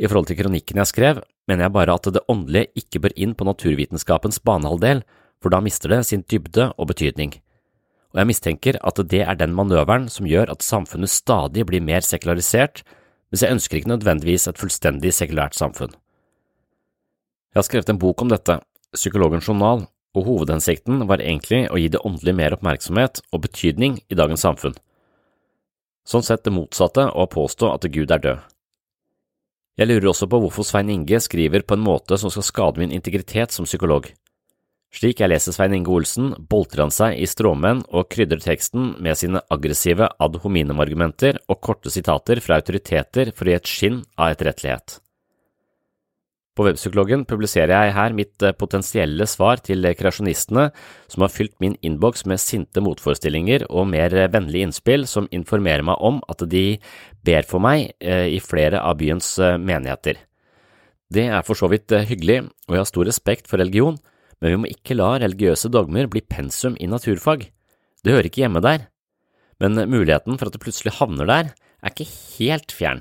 I 0.00 0.08
forhold 0.08 0.30
til 0.30 0.38
kronikken 0.38 0.80
jeg 0.80 0.88
skrev, 0.88 1.20
mener 1.48 1.66
jeg 1.66 1.74
bare 1.74 1.96
at 1.96 2.08
det 2.14 2.24
åndelige 2.30 2.70
ikke 2.80 3.02
bør 3.04 3.16
inn 3.16 3.34
på 3.36 3.48
naturvitenskapens 3.48 4.40
banehalvdel, 4.46 5.02
for 5.40 5.52
da 5.52 5.60
mister 5.64 5.92
det 5.92 6.04
sin 6.08 6.24
dybde 6.28 6.70
og 6.76 6.88
betydning. 6.92 7.34
Og 8.12 8.22
jeg 8.22 8.30
mistenker 8.30 8.78
at 8.86 9.00
det 9.10 9.22
er 9.22 9.36
den 9.38 9.52
manøveren 9.56 10.08
som 10.12 10.28
gjør 10.28 10.52
at 10.54 10.64
samfunnet 10.66 11.12
stadig 11.12 11.66
blir 11.68 11.84
mer 11.84 12.04
sekularisert, 12.04 12.82
mens 13.30 13.44
jeg 13.44 13.54
ønsker 13.54 13.78
ikke 13.78 13.92
nødvendigvis 13.92 14.48
et 14.50 14.58
fullstendig 14.58 15.12
sekulært 15.14 15.54
samfunn. 15.58 15.92
Jeg 17.50 17.60
har 17.60 17.66
skrevet 17.66 17.92
en 17.92 18.00
bok 18.00 18.22
om 18.22 18.30
dette, 18.30 18.60
Psykologens 18.90 19.46
journal, 19.46 19.84
og 20.16 20.26
hovedhensikten 20.26 21.04
var 21.08 21.22
egentlig 21.22 21.66
å 21.70 21.78
gi 21.78 21.90
det 21.92 22.02
åndelige 22.06 22.38
mer 22.38 22.56
oppmerksomhet 22.56 23.22
og 23.30 23.44
betydning 23.46 24.00
i 24.10 24.18
dagens 24.18 24.42
samfunn. 24.46 24.74
Sånn 26.06 26.24
sett 26.26 26.42
det 26.46 26.54
motsatte 26.54 27.06
å 27.06 27.28
påstå 27.30 27.70
at 27.74 27.86
Gud 27.92 28.10
er 28.10 28.22
død. 28.24 28.40
Jeg 29.78 29.88
lurer 29.88 30.10
også 30.10 30.26
på 30.28 30.40
hvorfor 30.42 30.66
Svein 30.66 30.90
Inge 30.92 31.20
skriver 31.22 31.62
på 31.64 31.76
en 31.76 31.84
måte 31.84 32.18
som 32.20 32.32
skal 32.32 32.44
skade 32.44 32.82
min 32.82 32.92
integritet 32.92 33.54
som 33.54 33.68
psykolog. 33.68 34.10
Slik 34.90 35.22
jeg 35.22 35.30
leser 35.30 35.54
Svein 35.54 35.76
Inge 35.76 35.92
Olsen, 35.94 36.32
boltrer 36.50 36.82
han 36.82 36.92
seg 36.92 37.14
i 37.22 37.28
stråmenn 37.30 37.84
og 37.88 38.08
krydrer 38.10 38.42
teksten 38.42 38.96
med 38.98 39.20
sine 39.20 39.40
aggressive 39.54 40.08
ad 40.18 40.40
hominem-argumenter 40.42 41.38
og 41.46 41.60
korte 41.62 41.92
sitater 41.94 42.42
fra 42.42 42.58
autoriteter 42.58 43.30
for 43.30 43.46
å 43.46 43.54
gi 43.54 43.60
et 43.60 43.70
skinn 43.70 44.02
av 44.18 44.34
etterrettelighet. 44.34 44.98
På 46.60 46.66
Webpsykologen 46.66 47.22
publiserer 47.24 47.70
jeg 47.72 47.92
her 47.96 48.12
mitt 48.12 48.44
eh, 48.44 48.52
potensielle 48.52 49.24
svar 49.24 49.62
til 49.64 49.86
kreasjonistene 49.96 50.66
som 51.08 51.22
har 51.24 51.30
fylt 51.32 51.54
min 51.64 51.72
innboks 51.80 52.26
med 52.28 52.42
sinte 52.42 52.82
motforestillinger 52.84 53.62
og 53.70 53.86
mer 53.88 54.12
vennlige 54.28 54.66
innspill 54.68 55.06
som 55.08 55.30
informerer 55.32 55.86
meg 55.88 56.02
om 56.04 56.18
at 56.28 56.44
de 56.52 56.64
ber 57.24 57.48
for 57.48 57.64
meg 57.64 57.94
eh, 58.04 58.26
i 58.36 58.42
flere 58.44 58.82
av 58.84 58.98
byens 59.00 59.30
eh, 59.40 59.56
menigheter. 59.56 60.18
Det 61.08 61.24
er 61.32 61.46
for 61.48 61.56
så 61.56 61.70
vidt 61.72 61.94
hyggelig, 62.10 62.42
og 62.68 62.76
jeg 62.76 62.82
har 62.82 62.90
stor 62.90 63.08
respekt 63.08 63.48
for 63.48 63.64
religion, 63.64 63.96
men 64.44 64.52
vi 64.52 64.58
må 64.60 64.68
ikke 64.68 64.98
la 65.00 65.14
religiøse 65.14 65.72
dogmer 65.72 66.10
bli 66.12 66.20
pensum 66.20 66.76
i 66.76 66.90
naturfag. 66.92 67.46
Det 68.04 68.12
hører 68.12 68.28
ikke 68.28 68.44
hjemme 68.44 68.60
der. 68.60 68.84
Men 69.64 69.80
muligheten 69.88 70.36
for 70.36 70.52
at 70.52 70.58
det 70.58 70.60
plutselig 70.60 70.98
havner 71.00 71.24
der, 71.24 71.50
er 71.80 71.96
ikke 71.96 72.10
helt 72.36 72.76
fjern. 72.76 73.00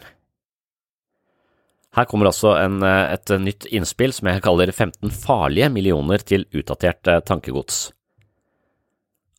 Her 1.97 2.05
kommer 2.05 2.29
altså 2.29 2.53
en, 2.59 2.83
et 2.83 3.31
nytt 3.41 3.65
innspill 3.73 4.13
som 4.13 4.29
jeg 4.29 4.43
kaller 4.45 4.71
15 4.71 5.09
farlige 5.09 5.71
millioner 5.73 6.21
til 6.21 6.45
utdatert 6.53 7.09
eh, 7.09 7.21
tankegods. 7.25 7.89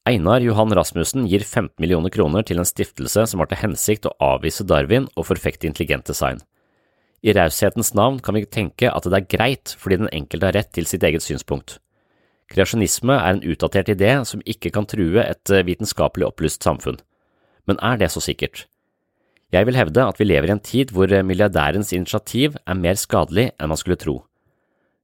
Einar 0.09 0.40
Johan 0.43 0.72
Rasmussen 0.74 1.27
gir 1.31 1.44
15 1.44 1.77
millioner 1.78 2.10
kroner 2.10 2.43
til 2.47 2.59
en 2.59 2.66
stiftelse 2.66 3.27
som 3.31 3.43
har 3.43 3.51
til 3.51 3.60
hensikt 3.60 4.09
å 4.09 4.14
avvise 4.32 4.64
Darwin 4.66 5.06
og 5.14 5.28
forfekte 5.28 5.68
intelligent 5.68 6.09
design. 6.09 6.40
I 7.22 7.35
raushetens 7.36 7.93
navn 7.94 8.18
kan 8.24 8.35
vi 8.35 8.47
tenke 8.48 8.89
at 8.90 9.05
det 9.05 9.18
er 9.18 9.28
greit 9.36 9.74
fordi 9.78 10.01
den 10.01 10.12
enkelte 10.16 10.48
har 10.48 10.56
rett 10.56 10.72
til 10.72 10.89
sitt 10.89 11.05
eget 11.05 11.22
synspunkt. 11.22 11.77
Kreasjonisme 12.51 13.14
er 13.14 13.36
en 13.36 13.44
utdatert 13.47 13.93
idé 13.93 14.14
som 14.27 14.43
ikke 14.43 14.72
kan 14.74 14.89
true 14.90 15.22
et 15.22 15.52
eh, 15.52 15.62
vitenskapelig 15.68 16.27
opplyst 16.32 16.66
samfunn. 16.66 16.98
Men 17.68 17.78
er 17.85 18.01
det 18.01 18.10
så 18.10 18.24
sikkert? 18.24 18.64
Jeg 19.51 19.66
vil 19.66 19.74
hevde 19.74 20.05
at 20.06 20.18
vi 20.20 20.28
lever 20.28 20.51
i 20.51 20.55
en 20.55 20.62
tid 20.62 20.93
hvor 20.94 21.10
eh, 21.10 21.27
milliardærens 21.27 21.90
initiativ 21.93 22.55
er 22.66 22.78
mer 22.78 22.98
skadelig 22.98 23.51
enn 23.59 23.72
man 23.72 23.81
skulle 23.81 23.98
tro. 23.98 24.20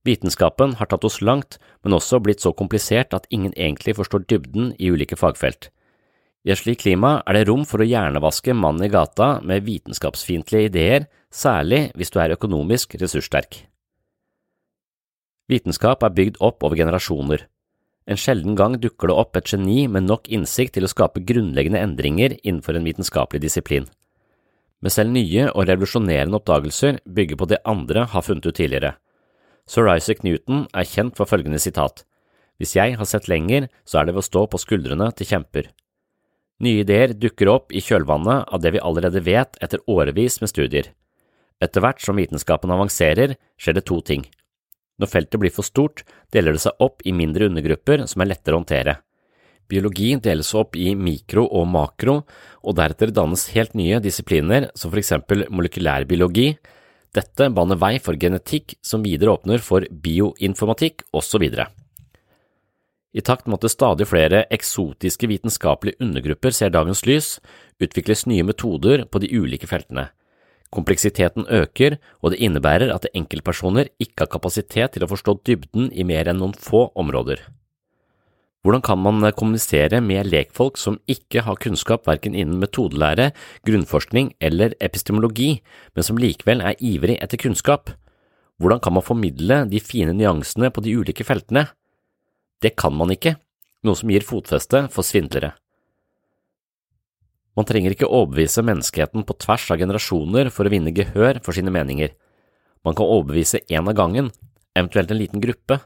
Vitenskapen 0.07 0.77
har 0.79 0.87
tatt 0.87 1.05
oss 1.05 1.19
langt, 1.19 1.59
men 1.83 1.97
også 1.97 2.21
blitt 2.23 2.45
så 2.45 2.53
komplisert 2.55 3.15
at 3.17 3.27
ingen 3.35 3.55
egentlig 3.57 3.97
forstår 3.99 4.23
dybden 4.31 4.71
i 4.79 4.93
ulike 4.95 5.19
fagfelt. 5.19 5.73
I 6.47 6.53
et 6.55 6.61
slikt 6.61 6.85
klima 6.85 7.25
er 7.27 7.35
det 7.35 7.49
rom 7.49 7.65
for 7.67 7.83
å 7.83 7.89
hjernevaske 7.89 8.55
mannen 8.55 8.87
i 8.87 8.93
gata 8.93 9.41
med 9.43 9.67
vitenskapsfiendtlige 9.67 10.71
ideer, 10.71 11.09
særlig 11.35 11.89
hvis 11.99 12.15
du 12.15 12.21
er 12.23 12.37
økonomisk 12.37 12.95
ressurssterk. 13.03 13.65
Vitenskap 15.51 16.07
er 16.07 16.15
bygd 16.15 16.39
opp 16.39 16.63
over 16.63 16.79
generasjoner. 16.79 17.49
En 18.07 18.19
sjelden 18.19 18.55
gang 18.55 18.79
dukker 18.79 19.11
det 19.11 19.19
opp 19.19 19.39
et 19.39 19.51
geni 19.51 19.89
med 19.91 20.07
nok 20.07 20.31
innsikt 20.31 20.77
til 20.79 20.87
å 20.87 20.91
skape 20.91 21.27
grunnleggende 21.27 21.83
endringer 21.83 22.39
innenfor 22.45 22.79
en 22.79 22.87
vitenskapelig 22.87 23.43
disiplin. 23.43 23.91
Men 24.87 24.93
selv 24.95 25.11
nye 25.11 25.49
og 25.51 25.65
revolusjonerende 25.67 26.39
oppdagelser 26.39 27.01
bygger 27.11 27.39
på 27.41 27.47
det 27.51 27.57
andre 27.67 28.05
har 28.07 28.23
funnet 28.23 28.45
ut 28.47 28.55
tidligere. 28.55 28.93
Sir 29.67 29.89
Isaac 29.91 30.21
Newton 30.23 30.61
er 30.71 30.87
kjent 30.87 31.17
for 31.19 31.27
følgende 31.27 31.59
sitat. 31.59 32.05
Hvis 32.63 32.77
jeg 32.77 32.95
har 32.95 33.09
sett 33.11 33.27
lenger, 33.27 33.67
så 33.83 33.99
er 33.99 34.07
det 34.07 34.15
ved 34.15 34.23
å 34.23 34.29
stå 34.29 34.45
på 34.53 34.61
skuldrene 34.63 35.09
til 35.19 35.27
kjemper. 35.27 35.73
Nye 36.63 36.85
ideer 36.85 37.17
dukker 37.19 37.51
opp 37.51 37.75
i 37.75 37.83
kjølvannet 37.83 38.47
av 38.47 38.63
det 38.63 38.77
vi 38.77 38.85
allerede 38.93 39.25
vet 39.27 39.59
etter 39.59 39.83
årevis 39.91 40.39
med 40.39 40.55
studier. 40.55 40.93
Etter 41.59 41.83
hvert 41.83 42.07
som 42.07 42.23
vitenskapen 42.23 42.71
avanserer, 42.71 43.35
skjer 43.59 43.81
det 43.81 43.89
to 43.91 43.99
ting. 44.07 44.23
Når 45.03 45.11
feltet 45.11 45.43
blir 45.43 45.51
for 45.51 45.67
stort, 45.67 46.07
deler 46.31 46.55
det 46.55 46.63
seg 46.63 46.79
opp 46.79 47.03
i 47.03 47.11
mindre 47.11 47.51
undergrupper 47.51 48.07
som 48.07 48.23
er 48.23 48.37
lettere 48.37 48.55
å 48.55 48.63
håndtere. 48.63 49.01
Biologi 49.67 50.13
deles 50.23 50.53
opp 50.55 50.77
i 50.79 50.93
mikro 50.95 51.47
og 51.47 51.67
makro, 51.67 52.21
og 52.63 52.77
deretter 52.79 53.11
dannes 53.15 53.49
helt 53.55 53.75
nye 53.79 53.99
disipliner 54.03 54.69
som 54.79 54.93
for 54.93 55.03
eksempel 55.03 55.47
molekylærbiologi. 55.51 56.53
Dette 57.17 57.49
baner 57.51 57.79
vei 57.81 57.97
for 58.03 58.19
genetikk, 58.21 58.77
som 58.85 59.03
videre 59.03 59.35
åpner 59.35 59.63
for 59.63 59.87
bioinformatikk, 59.91 61.07
osv. 61.17 61.49
I 63.17 63.25
takt 63.25 63.49
med 63.49 63.65
at 63.65 63.73
stadig 63.73 64.07
flere 64.11 64.45
eksotiske 64.53 65.31
vitenskapelige 65.31 65.99
undergrupper 66.05 66.53
ser 66.53 66.75
dagens 66.75 67.03
lys, 67.09 67.37
utvikles 67.81 68.27
nye 68.29 68.45
metoder 68.45 69.07
på 69.09 69.23
de 69.23 69.33
ulike 69.33 69.67
feltene. 69.71 70.11
Kompleksiteten 70.75 71.47
øker, 71.49 71.97
og 72.21 72.35
det 72.35 72.43
innebærer 72.45 72.93
at 72.93 73.09
enkeltpersoner 73.15 73.89
ikke 74.03 74.27
har 74.27 74.33
kapasitet 74.35 74.95
til 74.95 75.07
å 75.07 75.11
forstå 75.11 75.39
dybden 75.47 75.89
i 75.95 76.05
mer 76.05 76.29
enn 76.29 76.43
noen 76.43 76.53
få 76.59 76.91
områder. 76.99 77.41
Hvordan 78.67 78.83
kan 78.83 78.99
man 78.99 79.23
kommunisere 79.31 80.01
med 80.03 80.27
lekfolk 80.27 80.75
som 80.75 80.97
ikke 81.07 81.45
har 81.47 81.59
kunnskap 81.63 82.09
verken 82.09 82.35
innen 82.35 82.59
metodelære, 82.59 83.29
grunnforskning 83.63 84.33
eller 84.43 84.73
epistemologi, 84.83 85.61
men 85.95 86.03
som 86.03 86.19
likevel 86.19 86.65
er 86.67 86.75
ivrig 86.83 87.15
etter 87.23 87.39
kunnskap? 87.39 87.93
Hvordan 88.59 88.81
kan 88.83 88.97
man 88.97 89.05
formidle 89.07 89.61
de 89.71 89.79
fine 89.79 90.17
nyansene 90.19 90.73
på 90.75 90.83
de 90.83 90.97
ulike 90.99 91.23
feltene? 91.23 91.69
Det 92.59 92.73
kan 92.75 92.91
man 92.99 93.13
ikke, 93.15 93.37
noe 93.87 93.95
som 93.95 94.11
gir 94.11 94.27
fotfeste 94.27 94.81
for 94.91 95.07
svindlere. 95.07 95.53
Man 97.55 97.71
trenger 97.71 97.95
ikke 97.95 98.11
overbevise 98.11 98.67
menneskeheten 98.67 99.23
på 99.29 99.37
tvers 99.47 99.69
av 99.71 99.79
generasjoner 99.79 100.51
for 100.51 100.67
å 100.67 100.73
vinne 100.75 100.91
gehør 100.97 101.39
for 101.47 101.55
sine 101.55 101.71
meninger. 101.71 102.11
Man 102.83 102.99
kan 102.99 103.07
overbevise 103.07 103.63
én 103.71 103.87
av 103.87 103.95
gangen, 103.95 104.33
eventuelt 104.75 105.15
en 105.15 105.23
liten 105.23 105.45
gruppe. 105.47 105.79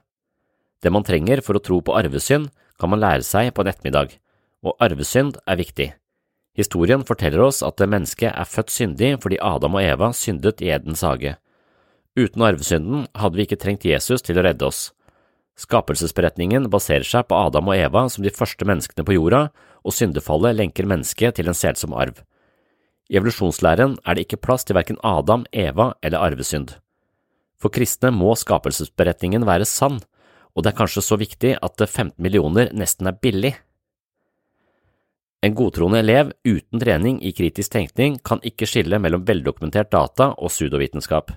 Det 0.81 0.89
man 0.89 1.05
trenger 1.05 1.45
for 1.45 1.61
å 1.61 1.61
tro 1.61 1.83
på 1.85 1.93
arvesynd, 2.01 2.49
kan 2.81 2.91
man 2.93 3.03
lære 3.03 3.27
seg 3.27 3.53
på 3.55 3.63
en 3.63 3.71
ettermiddag, 3.71 4.17
og 4.65 4.77
arvesynd 4.83 5.37
er 5.47 5.61
viktig. 5.61 5.89
Historien 6.59 7.05
forteller 7.07 7.45
oss 7.45 7.63
at 7.63 7.81
mennesket 7.81 8.33
er 8.33 8.49
født 8.49 8.73
syndig 8.75 9.15
fordi 9.23 9.39
Adam 9.41 9.77
og 9.79 9.85
Eva 9.85 10.11
syndet 10.17 10.65
i 10.65 10.73
Edens 10.75 11.05
hage. 11.07 11.37
Uten 12.19 12.43
arvesynden 12.43 13.07
hadde 13.15 13.39
vi 13.39 13.47
ikke 13.47 13.61
trengt 13.61 13.87
Jesus 13.87 14.25
til 14.27 14.41
å 14.41 14.45
redde 14.45 14.67
oss. 14.67 14.91
Skapelsesberetningen 15.61 16.67
baserer 16.73 17.07
seg 17.07 17.29
på 17.29 17.37
Adam 17.37 17.71
og 17.71 17.77
Eva 17.77 18.07
som 18.11 18.25
de 18.25 18.33
første 18.35 18.67
menneskene 18.67 19.05
på 19.07 19.17
jorda, 19.17 19.49
og 19.85 19.95
syndefallet 19.97 20.57
lenker 20.59 20.89
mennesket 20.89 21.39
til 21.39 21.49
en 21.49 21.57
selsom 21.57 21.95
arv. 21.97 22.19
I 23.11 23.19
evolusjonslæren 23.19 23.97
er 24.07 24.17
det 24.17 24.27
ikke 24.27 24.41
plass 24.45 24.67
til 24.67 24.77
verken 24.79 25.01
Adam, 25.07 25.45
Eva 25.53 25.93
eller 26.03 26.23
arvesynd. 26.23 26.77
For 27.61 27.73
kristne 27.73 28.13
må 28.15 28.33
skapelsesberetningen 28.39 29.45
være 29.49 29.69
sann, 29.69 30.01
og 30.55 30.65
det 30.65 30.73
er 30.73 30.79
kanskje 30.79 31.05
så 31.05 31.19
viktig 31.21 31.57
at 31.63 31.83
15 31.87 32.17
millioner 32.23 32.73
nesten 32.77 33.11
er 33.11 33.19
billig. 33.23 33.55
En 35.41 35.55
godtroende 35.57 36.03
elev 36.03 36.35
uten 36.45 36.83
trening 36.83 37.21
i 37.25 37.33
kritisk 37.33 37.73
tenkning 37.73 38.19
kan 38.25 38.43
ikke 38.45 38.69
skille 38.69 38.99
mellom 39.01 39.25
veldokumentert 39.29 39.89
data 39.93 40.35
og 40.37 40.53
pseudovitenskap. 40.53 41.33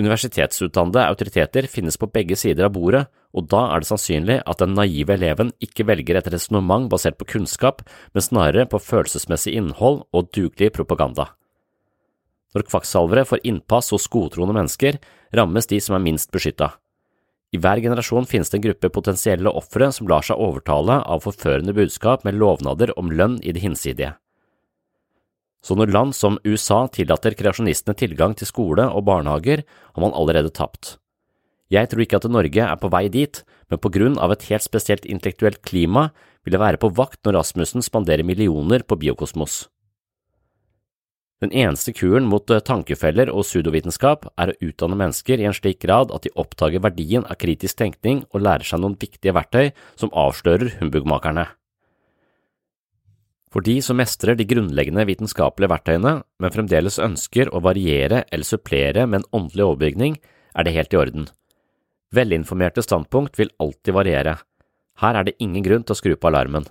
Universitetsutdannede 0.00 1.04
autoriteter 1.12 1.68
finnes 1.70 1.98
på 2.00 2.08
begge 2.10 2.38
sider 2.38 2.66
av 2.66 2.74
bordet, 2.74 3.04
og 3.36 3.46
da 3.52 3.66
er 3.70 3.82
det 3.82 3.90
sannsynlig 3.90 4.38
at 4.48 4.62
den 4.62 4.74
naive 4.74 5.14
eleven 5.14 5.52
ikke 5.62 5.86
velger 5.86 6.18
et 6.18 6.30
resonnement 6.32 6.88
basert 6.90 7.18
på 7.20 7.28
kunnskap, 7.36 7.84
men 8.14 8.24
snarere 8.24 8.66
på 8.70 8.80
følelsesmessig 8.82 9.54
innhold 9.60 10.02
og 10.10 10.32
dugelig 10.34 10.72
propaganda. 10.74 11.30
Når 12.56 12.66
kvakksalvere 12.66 13.26
får 13.28 13.44
innpass 13.46 13.92
hos 13.94 14.08
godtroende 14.10 14.56
mennesker, 14.56 14.98
rammes 15.36 15.70
de 15.70 15.78
som 15.78 15.94
er 15.94 16.02
minst 16.02 16.32
beskytta. 16.34 16.72
I 17.50 17.58
hver 17.58 17.80
generasjon 17.82 18.28
finnes 18.30 18.50
det 18.50 18.60
en 18.60 18.64
gruppe 18.68 18.92
potensielle 18.94 19.50
ofre 19.50 19.90
som 19.94 20.06
lar 20.10 20.22
seg 20.22 20.38
overtale 20.38 21.00
av 21.02 21.24
forførende 21.24 21.74
budskap 21.74 22.22
med 22.26 22.38
lovnader 22.38 22.92
om 23.00 23.10
lønn 23.10 23.40
i 23.42 23.54
det 23.56 23.64
hinsidige. 23.64 24.14
Så 25.60 25.74
når 25.76 25.92
land 25.92 26.14
som 26.16 26.38
USA 26.46 26.86
tillater 26.88 27.34
kreasjonistene 27.36 27.96
tilgang 27.98 28.36
til 28.38 28.48
skole 28.48 28.86
og 28.86 29.04
barnehager, 29.08 29.64
har 29.66 30.00
man 30.00 30.14
allerede 30.16 30.54
tapt. 30.54 30.96
Jeg 31.70 31.90
tror 31.90 32.02
ikke 32.02 32.18
at 32.22 32.30
Norge 32.30 32.62
er 32.64 32.78
på 32.80 32.90
vei 32.90 33.04
dit, 33.12 33.42
men 33.70 33.82
på 33.82 33.90
grunn 33.92 34.16
av 34.18 34.32
et 34.34 34.46
helt 34.48 34.64
spesielt 34.64 35.04
intellektuelt 35.04 35.60
klima 35.66 36.08
vil 36.46 36.56
jeg 36.56 36.62
være 36.62 36.80
på 36.80 36.90
vakt 36.96 37.20
når 37.26 37.40
Rasmussen 37.40 37.84
spanderer 37.84 38.26
millioner 38.26 38.82
på 38.86 38.98
biokosmos. 38.98 39.66
Den 41.40 41.54
eneste 41.56 41.94
kuren 41.96 42.26
mot 42.28 42.50
eh, 42.52 42.60
tankefeller 42.60 43.30
og 43.32 43.46
pseudovitenskap 43.46 44.26
er 44.36 44.52
å 44.52 44.58
utdanne 44.66 44.98
mennesker 45.00 45.40
i 45.40 45.46
en 45.48 45.56
slik 45.56 45.80
grad 45.86 46.12
at 46.12 46.26
de 46.26 46.34
oppdager 46.36 46.82
verdien 46.84 47.24
av 47.24 47.38
kritisk 47.40 47.78
tenkning 47.80 48.26
og 48.28 48.44
lærer 48.44 48.68
seg 48.68 48.82
noen 48.82 48.98
viktige 49.00 49.32
verktøy 49.36 49.70
som 49.96 50.12
avslører 50.12 50.76
humbugmakerne. 50.82 51.46
For 53.50 53.64
de 53.66 53.80
som 53.82 53.98
mestrer 53.98 54.36
de 54.38 54.46
grunnleggende 54.46 55.02
vitenskapelige 55.08 55.72
verktøyene, 55.72 56.12
men 56.38 56.52
fremdeles 56.54 57.00
ønsker 57.02 57.48
å 57.50 57.62
variere 57.64 58.22
eller 58.30 58.46
supplere 58.46 59.08
med 59.08 59.22
en 59.22 59.40
åndelig 59.40 59.64
overbygning, 59.64 60.20
er 60.54 60.66
det 60.66 60.74
helt 60.76 60.94
i 60.94 61.00
orden. 61.00 61.26
Velinformerte 62.14 62.84
standpunkt 62.84 63.40
vil 63.40 63.50
alltid 63.62 63.96
variere. 63.96 64.36
Her 65.00 65.18
er 65.18 65.26
det 65.26 65.38
ingen 65.42 65.64
grunn 65.66 65.82
til 65.86 65.96
å 65.96 65.98
skru 65.98 66.14
på 66.14 66.30
alarmen. 66.30 66.68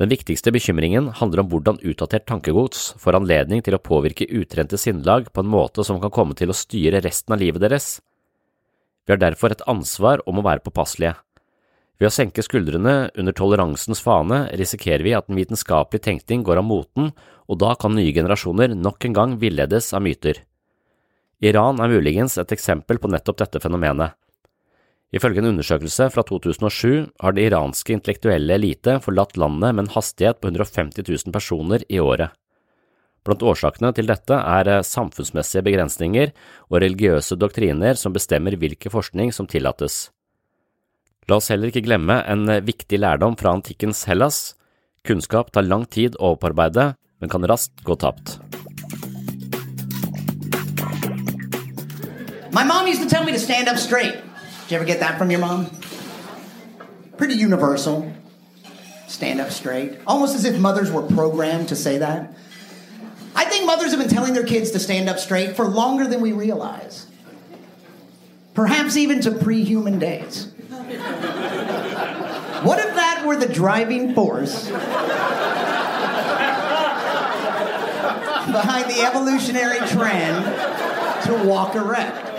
Den 0.00 0.08
viktigste 0.08 0.52
bekymringen 0.54 1.10
handler 1.18 1.42
om 1.42 1.50
hvordan 1.52 1.80
utdatert 1.84 2.24
tankegods 2.26 2.92
får 3.00 3.18
anledning 3.18 3.60
til 3.64 3.76
å 3.76 3.82
påvirke 3.82 4.28
utrente 4.30 4.78
sinnlag 4.80 5.28
på 5.32 5.44
en 5.44 5.50
måte 5.52 5.84
som 5.84 6.00
kan 6.00 6.14
komme 6.14 6.36
til 6.38 6.50
å 6.50 6.56
styre 6.56 7.02
resten 7.04 7.36
av 7.36 7.42
livet 7.42 7.62
deres. 7.62 7.98
Vi 9.06 9.12
har 9.12 9.20
derfor 9.20 9.52
et 9.52 9.64
ansvar 9.68 10.22
om 10.26 10.40
å 10.40 10.46
være 10.46 10.64
påpasselige. 10.64 11.16
Ved 12.00 12.08
å 12.08 12.14
senke 12.14 12.42
skuldrene 12.42 13.12
under 13.18 13.34
toleransens 13.36 14.00
fane 14.02 14.46
risikerer 14.58 15.04
vi 15.06 15.12
at 15.14 15.28
den 15.28 15.38
vitenskapelige 15.38 16.08
tenkning 16.08 16.42
går 16.46 16.62
av 16.62 16.66
moten, 16.66 17.12
og 17.46 17.60
da 17.60 17.76
kan 17.78 17.94
nye 17.94 18.14
generasjoner 18.14 18.72
nok 18.74 19.06
en 19.06 19.14
gang 19.18 19.36
villedes 19.38 19.92
av 19.94 20.02
myter. 20.02 20.40
Iran 21.42 21.82
er 21.82 21.90
muligens 21.92 22.38
et 22.38 22.54
eksempel 22.54 22.98
på 23.02 23.10
nettopp 23.12 23.42
dette 23.42 23.60
fenomenet. 23.62 24.16
Ifølge 25.12 25.42
en 25.42 25.50
undersøkelse 25.50 26.06
fra 26.14 26.22
2007 26.24 27.10
har 27.20 27.34
det 27.36 27.44
iranske 27.50 27.92
intellektuelle 27.92 28.56
elite 28.56 28.96
forlatt 29.04 29.36
landet 29.36 29.74
med 29.76 29.84
en 29.84 29.92
hastighet 29.92 30.40
på 30.40 30.48
150 30.48 31.04
000 31.04 31.34
personer 31.34 31.84
i 31.92 32.00
året. 32.00 32.32
Blant 33.22 33.44
årsakene 33.44 33.92
til 33.94 34.08
dette 34.08 34.34
er 34.34 34.70
samfunnsmessige 34.82 35.62
begrensninger 35.68 36.32
og 36.72 36.80
religiøse 36.82 37.36
doktriner 37.38 38.00
som 38.00 38.16
bestemmer 38.16 38.56
hvilke 38.58 38.90
forskning 38.90 39.30
som 39.36 39.46
tillates. 39.46 40.08
La 41.30 41.36
oss 41.38 41.52
heller 41.52 41.70
ikke 41.70 41.84
glemme 41.84 42.16
en 42.26 42.48
viktig 42.64 42.98
lærdom 42.98 43.36
fra 43.38 43.52
antikkens 43.54 44.02
Hellas. 44.08 44.56
Kunnskap 45.06 45.52
tar 45.52 45.68
lang 45.68 45.84
tid 45.86 46.16
å 46.18 46.32
opparbeide, 46.34 46.94
men 47.20 47.30
kan 47.30 47.46
raskt 47.46 47.84
gå 47.86 47.94
tapt. 48.00 48.40
My 52.52 52.64
mom 52.64 52.88
used 52.88 53.02
to 53.04 53.08
tell 53.08 53.24
me 53.24 53.32
to 53.32 53.38
stand 53.38 53.68
up 53.68 53.78
straight. 53.78 54.31
You 54.72 54.78
ever 54.78 54.86
get 54.86 55.00
that 55.00 55.18
from 55.18 55.30
your 55.30 55.40
mom? 55.40 55.70
Pretty 57.18 57.34
universal. 57.34 58.10
Stand 59.06 59.38
up 59.38 59.50
straight. 59.50 59.98
Almost 60.06 60.34
as 60.34 60.46
if 60.46 60.58
mothers 60.58 60.90
were 60.90 61.02
programmed 61.02 61.68
to 61.68 61.76
say 61.76 61.98
that. 61.98 62.32
I 63.34 63.44
think 63.44 63.66
mothers 63.66 63.90
have 63.90 64.00
been 64.00 64.08
telling 64.08 64.32
their 64.32 64.46
kids 64.46 64.70
to 64.70 64.78
stand 64.78 65.10
up 65.10 65.18
straight 65.18 65.56
for 65.56 65.66
longer 65.66 66.06
than 66.06 66.22
we 66.22 66.32
realize. 66.32 67.06
Perhaps 68.54 68.96
even 68.96 69.20
to 69.20 69.32
pre 69.32 69.62
human 69.62 69.98
days. 69.98 70.46
What 72.62 72.78
if 72.78 72.94
that 72.94 73.24
were 73.26 73.36
the 73.36 73.52
driving 73.52 74.14
force 74.14 74.68
behind 74.68 74.80
the 78.90 79.02
evolutionary 79.02 79.86
trend 79.88 80.46
to 81.26 81.44
walk 81.46 81.74
erect? 81.74 82.31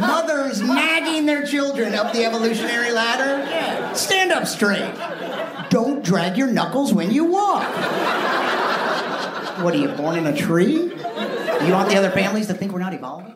Mothers 0.00 0.60
nagging 0.60 1.26
their 1.26 1.46
children 1.46 1.94
up 1.94 2.12
the 2.12 2.24
evolutionary 2.24 2.92
ladder? 2.92 3.94
Stand 3.94 4.32
up 4.32 4.46
straight. 4.46 4.92
Don't 5.70 6.04
drag 6.04 6.36
your 6.36 6.50
knuckles 6.50 6.92
when 6.92 7.10
you 7.10 7.24
walk. 7.24 7.64
What 9.62 9.74
are 9.74 9.78
you, 9.78 9.88
born 9.88 10.16
in 10.16 10.26
a 10.26 10.36
tree? 10.36 10.90
You 11.64 11.72
want 11.72 11.88
the 11.88 11.96
other 11.96 12.10
families 12.10 12.46
to 12.48 12.54
think 12.54 12.72
we're 12.72 12.78
not 12.78 12.94
evolving? 12.94 13.34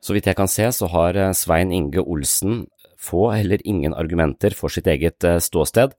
Så 0.00 0.12
vidt 0.12 0.26
jeg 0.28 0.36
kan 0.36 0.48
se, 0.48 0.66
så 0.72 0.86
har 0.92 1.16
eh, 1.16 1.32
Svein 1.32 1.72
Inge 1.72 2.00
Olsen 2.00 2.66
få 3.00 3.30
eller 3.32 3.62
ingen 3.64 3.94
argumenter 3.94 4.52
for 4.56 4.68
sitt 4.68 4.86
eget 4.86 5.24
eh, 5.24 5.38
ståsted. 5.40 5.94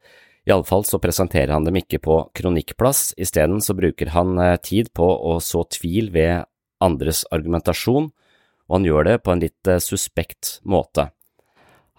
Iallfall 0.45 0.85
så 0.85 0.99
presenterer 1.01 1.53
han 1.55 1.65
dem 1.65 1.79
ikke 1.79 1.97
på 2.05 2.19
kronikkplass, 2.37 3.15
isteden 3.17 3.63
så 3.65 3.73
bruker 3.73 4.13
han 4.13 4.37
eh, 4.37 4.57
tid 4.61 4.91
på 4.93 5.07
å 5.09 5.39
så 5.41 5.63
tvil 5.73 6.11
ved 6.13 6.45
andres 6.85 7.23
argumentasjon, 7.33 8.11
og 8.69 8.79
han 8.79 8.87
gjør 8.87 9.09
det 9.09 9.19
på 9.23 9.33
en 9.33 9.43
litt 9.43 9.75
suspekt 9.83 10.59
måte. 10.63 11.09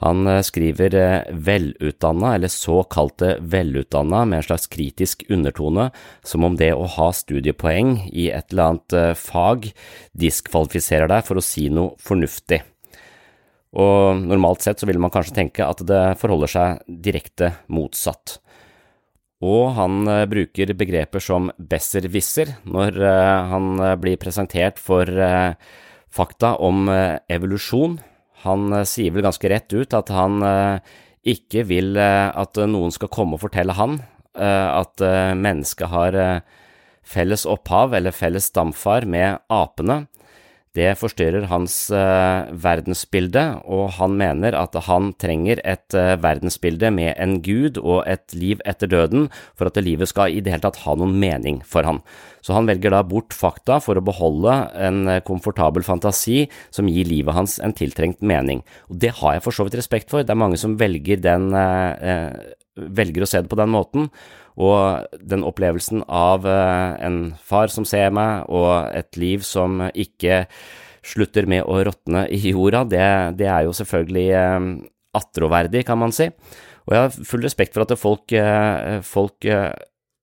Han 0.05 0.29
skriver 0.45 0.93
velutdanna, 1.33 2.35
eller 2.37 2.53
såkalte 2.53 3.39
velutdanna, 3.41 4.27
med 4.29 4.43
en 4.43 4.45
slags 4.45 4.69
kritisk 4.69 5.25
undertone, 5.33 5.89
som 6.21 6.45
om 6.45 6.59
det 6.61 6.75
å 6.77 6.85
ha 6.99 7.07
studiepoeng 7.17 8.11
i 8.13 8.27
et 8.29 8.53
eller 8.53 8.75
annet 8.75 9.17
fag 9.17 9.71
diskvalifiserer 10.13 11.09
deg 11.09 11.25
for 11.25 11.41
å 11.41 11.45
si 11.45 11.71
noe 11.73 11.97
fornuftig. 11.97 12.61
Og 13.77 14.21
normalt 14.21 14.67
sett 14.67 14.81
så 14.81 14.89
vil 14.89 15.01
man 15.01 15.13
kanskje 15.13 15.39
tenke 15.41 15.65
at 15.65 15.81
det 15.89 16.03
forholder 16.21 16.53
seg 16.53 16.85
direkte 16.87 17.55
motsatt. 17.73 18.39
Og 19.45 19.75
han 19.77 20.05
bruker 20.29 20.77
begreper 20.77 21.25
som 21.25 21.51
besserwisser 21.57 22.55
når 22.69 23.01
han 23.53 23.83
blir 24.01 24.21
presentert 24.21 24.81
for 24.81 25.09
fakta 26.17 26.57
om 26.65 26.89
evolusjon. 27.29 27.99
Han 28.47 28.73
sier 28.89 29.15
vel 29.15 29.27
ganske 29.27 29.51
rett 29.53 29.73
ut 29.77 29.97
at 29.97 30.13
han 30.15 30.41
ikke 31.27 31.65
vil 31.69 31.97
at 31.99 32.61
noen 32.71 32.95
skal 32.95 33.11
komme 33.13 33.37
og 33.37 33.43
fortelle 33.43 33.75
han 33.77 33.99
at 34.37 35.03
mennesket 35.37 35.91
har 35.91 36.19
felles 37.07 37.47
opphav 37.49 37.97
eller 37.97 38.15
felles 38.15 38.51
stamfar 38.51 39.07
med 39.09 39.41
apene. 39.53 40.05
Det 40.77 40.90
forstyrrer 41.01 41.47
hans 41.48 41.74
uh, 41.89 42.44
verdensbilde, 42.53 43.44
og 43.65 43.94
han 43.97 44.16
mener 44.20 44.53
at 44.59 44.77
han 44.85 45.15
trenger 45.16 45.62
et 45.65 45.97
uh, 45.97 46.19
verdensbilde 46.20 46.90
med 46.93 47.15
en 47.15 47.39
gud 47.44 47.81
og 47.81 48.03
et 48.05 48.35
liv 48.36 48.61
etter 48.69 48.90
døden 48.93 49.31
for 49.57 49.70
at 49.70 49.81
livet 49.81 50.11
skal 50.11 50.35
i 50.35 50.43
det 50.44 50.53
hele 50.53 50.66
tatt 50.66 50.82
ha 50.85 50.97
noen 51.01 51.16
mening 51.23 51.62
for 51.65 51.89
han. 51.89 52.03
Så 52.44 52.53
han 52.55 52.69
velger 52.69 52.93
da 52.93 53.01
bort 53.09 53.32
fakta 53.35 53.81
for 53.82 53.97
å 53.97 54.05
beholde 54.05 54.59
en 54.77 55.07
uh, 55.09 55.23
komfortabel 55.24 55.86
fantasi 55.86 56.44
som 56.69 56.93
gir 56.93 57.09
livet 57.09 57.36
hans 57.39 57.57
en 57.65 57.74
tiltrengt 57.77 58.20
mening. 58.20 58.61
Og 58.93 59.01
det 59.01 59.15
har 59.23 59.39
jeg 59.39 59.47
for 59.47 59.57
så 59.57 59.65
vidt 59.65 59.81
respekt 59.81 60.12
for, 60.12 60.27
det 60.27 60.35
er 60.35 60.44
mange 60.44 60.61
som 60.61 60.77
velger 60.77 61.24
den 61.24 61.48
velger 62.77 63.24
å 63.24 63.28
se 63.28 63.40
det 63.40 63.48
på 63.48 63.57
den 63.59 63.73
måten, 63.73 64.11
og 64.57 65.19
den 65.20 65.45
opplevelsen 65.47 66.03
av 66.09 66.47
en 66.49 67.19
far 67.45 67.73
som 67.73 67.85
ser 67.89 68.12
meg, 68.16 68.49
og 68.49 68.89
et 68.97 69.19
liv 69.20 69.45
som 69.45 69.83
ikke 69.93 70.47
slutter 71.07 71.47
med 71.47 71.66
å 71.69 71.83
råtne 71.87 72.24
i 72.33 72.41
jorda, 72.51 72.85
det, 72.89 73.09
det 73.39 73.51
er 73.53 73.66
jo 73.66 73.74
selvfølgelig 73.77 74.31
attråverdig, 75.16 75.85
kan 75.87 76.01
man 76.01 76.15
si. 76.15 76.31
Og 76.87 76.95
jeg 76.95 77.05
har 77.05 77.28
full 77.28 77.45
respekt 77.45 77.77
for 77.77 77.85
at 77.85 77.95
folk, 78.01 78.35
folk 79.07 79.47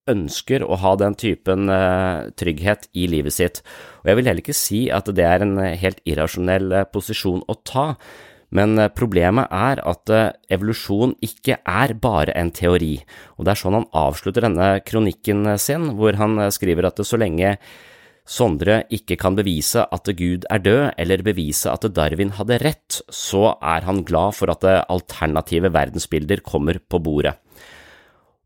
ønsker 0.10 0.66
å 0.66 0.78
ha 0.82 0.94
den 1.00 1.16
typen 1.20 1.72
trygghet 2.40 2.90
i 3.00 3.08
livet 3.12 3.36
sitt. 3.36 3.62
Og 4.02 4.12
jeg 4.12 4.20
vil 4.20 4.30
heller 4.30 4.44
ikke 4.44 4.58
si 4.58 4.84
at 4.92 5.08
det 5.16 5.26
er 5.28 5.46
en 5.46 5.58
helt 5.60 6.02
irrasjonell 6.10 6.84
posisjon 6.92 7.44
å 7.48 7.58
ta. 7.68 7.88
Men 8.54 8.78
problemet 8.94 9.50
er 9.50 9.82
at 9.82 10.12
evolusjon 10.54 11.16
ikke 11.26 11.58
er 11.66 11.96
bare 11.98 12.36
en 12.38 12.52
teori, 12.54 13.00
og 13.38 13.48
det 13.48 13.56
er 13.56 13.62
sånn 13.64 13.80
han 13.80 13.90
avslutter 13.98 14.46
denne 14.46 14.76
kronikken 14.86 15.56
sin, 15.58 15.96
hvor 15.98 16.20
han 16.20 16.38
skriver 16.54 16.92
at 16.92 17.02
så 17.02 17.18
lenge 17.18 17.56
Sondre 18.24 18.86
ikke 18.96 19.18
kan 19.20 19.36
bevise 19.36 19.82
at 19.84 20.08
Gud 20.16 20.46
er 20.48 20.62
død, 20.64 20.84
eller 20.96 21.24
bevise 21.28 21.68
at 21.68 21.84
Darwin 21.92 22.32
hadde 22.38 22.62
rett, 22.62 23.02
så 23.12 23.58
er 23.60 23.84
han 23.84 24.06
glad 24.08 24.38
for 24.38 24.52
at 24.54 24.64
alternative 24.64 25.74
verdensbilder 25.76 26.40
kommer 26.48 26.80
på 26.80 27.02
bordet. 27.04 27.36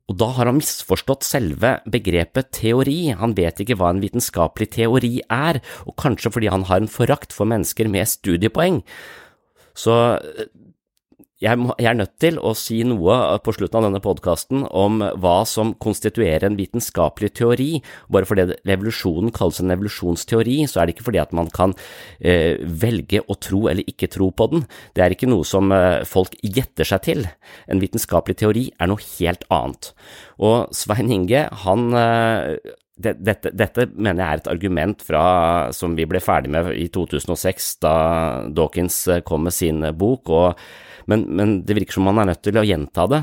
Og 0.08 0.16
da 0.18 0.32
har 0.38 0.48
han 0.48 0.58
misforstått 0.58 1.28
selve 1.28 1.76
begrepet 1.86 2.50
teori, 2.56 3.12
han 3.20 3.36
vet 3.38 3.62
ikke 3.62 3.76
hva 3.78 3.92
en 3.92 4.02
vitenskapelig 4.02 4.70
teori 4.80 5.14
er, 5.28 5.60
og 5.86 5.98
kanskje 6.00 6.32
fordi 6.34 6.50
han 6.50 6.66
har 6.72 6.82
en 6.82 6.90
forakt 6.90 7.36
for 7.36 7.50
mennesker 7.50 7.92
med 7.92 8.10
studiepoeng. 8.10 8.82
Så 9.78 9.98
jeg, 11.38 11.58
må, 11.62 11.74
jeg, 11.78 11.92
er 11.92 11.98
nødt 12.00 12.16
til 12.22 12.40
å 12.42 12.54
si 12.58 12.80
noe 12.88 13.38
på 13.46 13.54
slutten 13.54 13.78
av 13.80 13.86
denne 13.86 14.02
podkasten 14.02 14.64
om 14.66 15.04
hva 15.22 15.36
som 15.46 15.76
konstituerer 15.78 16.48
en 16.48 16.58
vitenskapelig 16.58 17.30
teori. 17.38 17.68
Bare 18.14 18.26
fordi 18.26 18.48
revolusjonen 18.66 19.34
kalles 19.36 19.62
en 19.62 19.76
evolusjonsteori, 19.76 20.58
så 20.70 20.82
er 20.82 20.90
det 20.90 20.96
ikke 20.96 21.08
fordi 21.12 21.22
at 21.22 21.36
man 21.38 21.52
kan 21.54 21.76
eh, 22.18 22.58
velge 22.58 23.22
å 23.22 23.38
tro 23.38 23.68
eller 23.70 23.86
ikke 23.86 24.10
tro 24.18 24.32
på 24.34 24.50
den. 24.54 24.66
Det 24.98 25.06
er 25.06 25.14
ikke 25.14 25.30
noe 25.30 25.46
som 25.46 25.70
eh, 25.76 26.02
folk 26.10 26.34
gjetter 26.42 26.90
seg 26.90 27.06
til. 27.06 27.24
En 27.70 27.86
vitenskapelig 27.86 28.40
teori 28.42 28.66
er 28.74 28.90
noe 28.90 29.06
helt 29.20 29.46
annet. 29.54 29.94
Og 30.42 30.74
Svein 30.76 31.14
Inge, 31.14 31.46
han 31.68 31.90
eh, 32.02 32.56
dette, 32.98 33.52
dette, 33.54 33.86
mener 33.94 34.24
jeg 34.24 34.28
er 34.28 34.42
et 34.42 34.50
argument 34.52 35.04
fra, 35.06 35.24
som 35.76 35.94
vi 35.98 36.08
ble 36.10 36.22
ferdig 36.24 36.52
med 36.54 36.72
i 36.74 36.88
2006, 36.94 37.70
da 37.84 37.94
Dawkins 38.50 39.04
eh, 39.12 39.24
kom 39.26 39.46
med 39.48 39.56
sin 39.56 39.86
bok, 39.98 40.34
og, 40.34 40.68
men, 41.12 41.28
men, 41.30 41.60
det 41.68 41.78
virker 41.78 42.00
som 42.00 42.10
man 42.10 42.24
er 42.24 42.32
nødt 42.32 42.44
til 42.48 42.58
å 42.58 42.66
gjenta 42.66 43.08
det. 43.12 43.22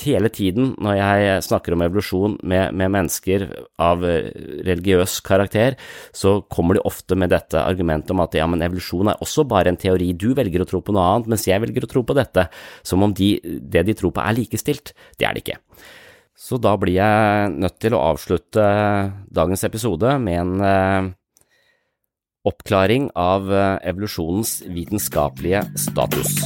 Hele 0.00 0.30
tiden 0.34 0.72
når 0.82 0.96
jeg 0.98 1.42
snakker 1.46 1.76
om 1.76 1.84
evolusjon 1.84 2.32
med, 2.42 2.72
med 2.74 2.90
mennesker 2.94 3.44
av 3.84 4.02
eh, 4.08 4.32
religiøs 4.66 5.18
karakter, 5.26 5.76
så 6.16 6.38
kommer 6.50 6.78
de 6.78 6.86
ofte 6.88 7.18
med 7.18 7.30
dette 7.34 7.60
argumentet 7.60 8.14
om 8.16 8.24
at 8.24 8.34
ja, 8.38 8.48
men 8.48 8.64
evolusjon 8.64 9.12
er 9.12 9.20
også 9.22 9.44
bare 9.50 9.74
en 9.74 9.80
teori, 9.80 10.14
du 10.16 10.32
velger 10.38 10.64
å 10.64 10.70
tro 10.72 10.80
på 10.80 10.96
noe 10.96 11.04
annet, 11.12 11.30
mens 11.34 11.46
jeg 11.50 11.62
velger 11.62 11.84
å 11.84 11.92
tro 11.92 12.06
på 12.06 12.16
dette, 12.16 12.48
som 12.86 13.04
om 13.04 13.14
de, 13.14 13.36
det 13.44 13.84
de 13.90 14.00
tror 14.00 14.16
på 14.16 14.24
er 14.24 14.40
likestilt. 14.40 14.96
Det 15.20 15.28
er 15.28 15.36
det 15.36 15.44
ikke. 15.44 15.60
Så 16.36 16.58
da 16.60 16.74
blir 16.76 16.98
jeg 16.98 17.52
nødt 17.56 17.78
til 17.80 17.94
å 17.96 18.02
avslutte 18.12 18.64
dagens 19.32 19.64
episode 19.64 20.18
med 20.20 20.36
en 20.36 20.60
eh, 20.60 21.06
oppklaring 22.44 23.08
av 23.16 23.48
eh, 23.48 23.78
evolusjonens 23.88 24.58
vitenskapelige 24.68 25.64
status. 25.80 26.36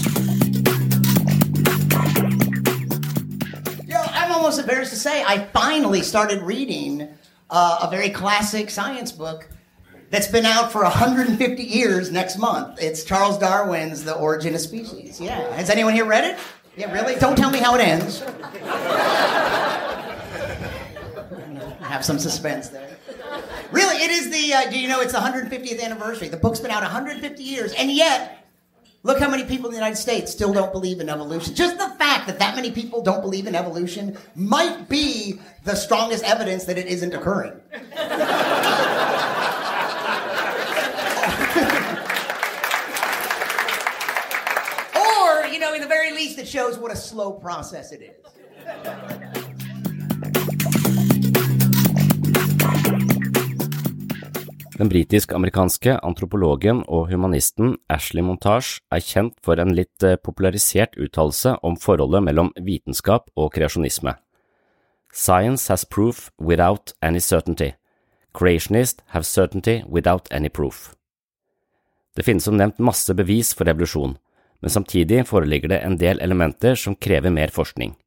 I'm 4.15 4.31
almost 4.31 4.61
embarrassed 4.61 4.93
to 4.95 4.99
say 4.99 5.25
I 5.27 5.49
finally 5.53 6.03
started 6.03 6.43
reading 6.43 7.09
uh, 7.51 7.81
a 7.83 7.91
very 7.91 8.11
classic 8.11 8.71
science 8.71 9.11
book 9.11 9.49
that's 10.11 10.29
been 10.29 10.47
out 10.47 10.71
for 10.71 10.85
150 10.85 11.63
years 11.63 12.13
next 12.13 12.39
month. 12.39 12.79
It's 12.81 13.03
Charles 13.03 13.39
Darwin's 13.39 14.05
The 14.05 14.15
Origin 14.15 14.55
of 14.55 14.61
Species. 14.61 15.21
Yeah. 15.21 15.53
Has 15.57 15.69
anyone 15.69 15.95
here 15.95 16.07
read 16.07 16.25
it? 16.31 16.39
Yeah, 16.77 16.93
really? 16.93 17.17
Don't 17.17 17.37
tell 17.37 17.51
me 17.51 17.59
how 17.59 17.75
it 17.75 17.81
ends. 17.81 18.23
Have 21.81 22.05
some 22.05 22.19
suspense 22.19 22.69
there. 22.69 22.97
Really, 23.73 23.97
it 24.03 24.11
is 24.11 24.31
the, 24.31 24.55
uh, 24.55 24.71
do 24.71 24.79
you 24.79 24.89
know, 24.89 25.01
it's 25.01 25.13
the 25.13 25.19
150th 25.19 25.83
anniversary. 25.83 26.29
The 26.29 26.37
book's 26.37 26.61
been 26.61 26.71
out 26.71 26.83
150 26.83 27.43
years, 27.43 27.73
and 27.75 27.91
yet, 27.91 28.45
look 29.03 29.19
how 29.19 29.31
many 29.31 29.45
people 29.45 29.67
in 29.67 29.73
the 29.73 29.79
United 29.79 29.97
States 29.97 30.33
still 30.33 30.53
don't 30.53 30.73
believe 30.73 31.01
in 31.01 31.09
evolution. 31.09 31.55
Just 31.55 31.79
the 31.79 31.89
fact 31.91 32.27
that 32.27 32.39
that 32.39 32.57
many 32.57 32.71
people 32.71 33.03
don't 33.03 33.21
believe 33.23 33.47
in 33.47 33.55
evolution 33.55 34.19
might 34.35 34.89
be 34.89 35.41
the 35.65 35.75
strongest 35.75 36.25
evidence 36.25 36.65
that 36.65 36.79
it 36.79 36.87
isn't 36.87 37.15
occurring. 37.15 37.53
or, 44.97 45.47
you 45.47 45.59
know, 45.59 45.75
in 45.75 45.81
the 45.81 45.89
very 45.89 46.13
least, 46.13 46.39
it 46.39 46.49
shows 46.49 46.79
what 46.79 46.91
a 46.93 46.97
slow 46.97 47.33
process 47.33 47.93
it 47.93 48.03
is. 48.03 48.17
Den 54.81 54.89
britisk-amerikanske 54.89 55.99
antropologen 56.01 56.79
og 56.89 57.11
humanisten 57.11 57.75
Ashley 57.93 58.25
Montage 58.25 58.79
er 58.89 59.03
kjent 59.05 59.35
for 59.45 59.61
en 59.61 59.75
litt 59.77 60.01
eh, 60.07 60.17
popularisert 60.17 60.97
uttalelse 60.97 61.53
om 61.61 61.77
forholdet 61.77 62.25
mellom 62.25 62.49
vitenskap 62.57 63.29
og 63.37 63.51
kreasjonisme. 63.59 64.15
Science 65.13 65.69
has 65.69 65.85
proof 65.85 66.31
without 66.41 66.95
any 67.03 67.21
certainty. 67.21 67.75
Creationists 68.33 69.05
have 69.13 69.29
certainty 69.29 69.83
without 69.85 70.33
any 70.33 70.49
proof. 70.49 70.95
Det 72.17 72.25
finnes 72.25 72.49
som 72.49 72.57
nevnt 72.57 72.81
masse 72.81 73.13
bevis 73.13 73.53
for 73.53 73.69
evolusjon, 73.69 74.17
men 74.65 74.73
samtidig 74.73 75.27
foreligger 75.29 75.75
det 75.75 75.83
en 75.85 76.01
del 76.01 76.25
elementer 76.25 76.73
som 76.73 76.97
krever 76.97 77.29
mer 77.29 77.53
forskning. 77.53 77.99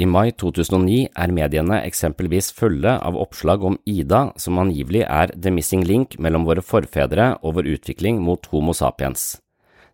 I 0.00 0.06
mai 0.08 0.30
2009 0.32 1.10
er 1.12 1.32
mediene 1.36 1.82
eksempelvis 1.84 2.48
fulle 2.56 2.94
av 2.96 3.16
oppslag 3.20 3.64
om 3.64 3.76
Ida, 3.84 4.30
som 4.40 4.60
angivelig 4.62 5.02
er 5.04 5.34
the 5.36 5.52
missing 5.52 5.84
link 5.84 6.16
mellom 6.18 6.46
våre 6.48 6.64
forfedre 6.64 7.34
og 7.42 7.58
vår 7.58 7.68
utvikling 7.74 8.22
mot 8.24 8.46
Homo 8.52 8.72
sapiens. 8.72 9.36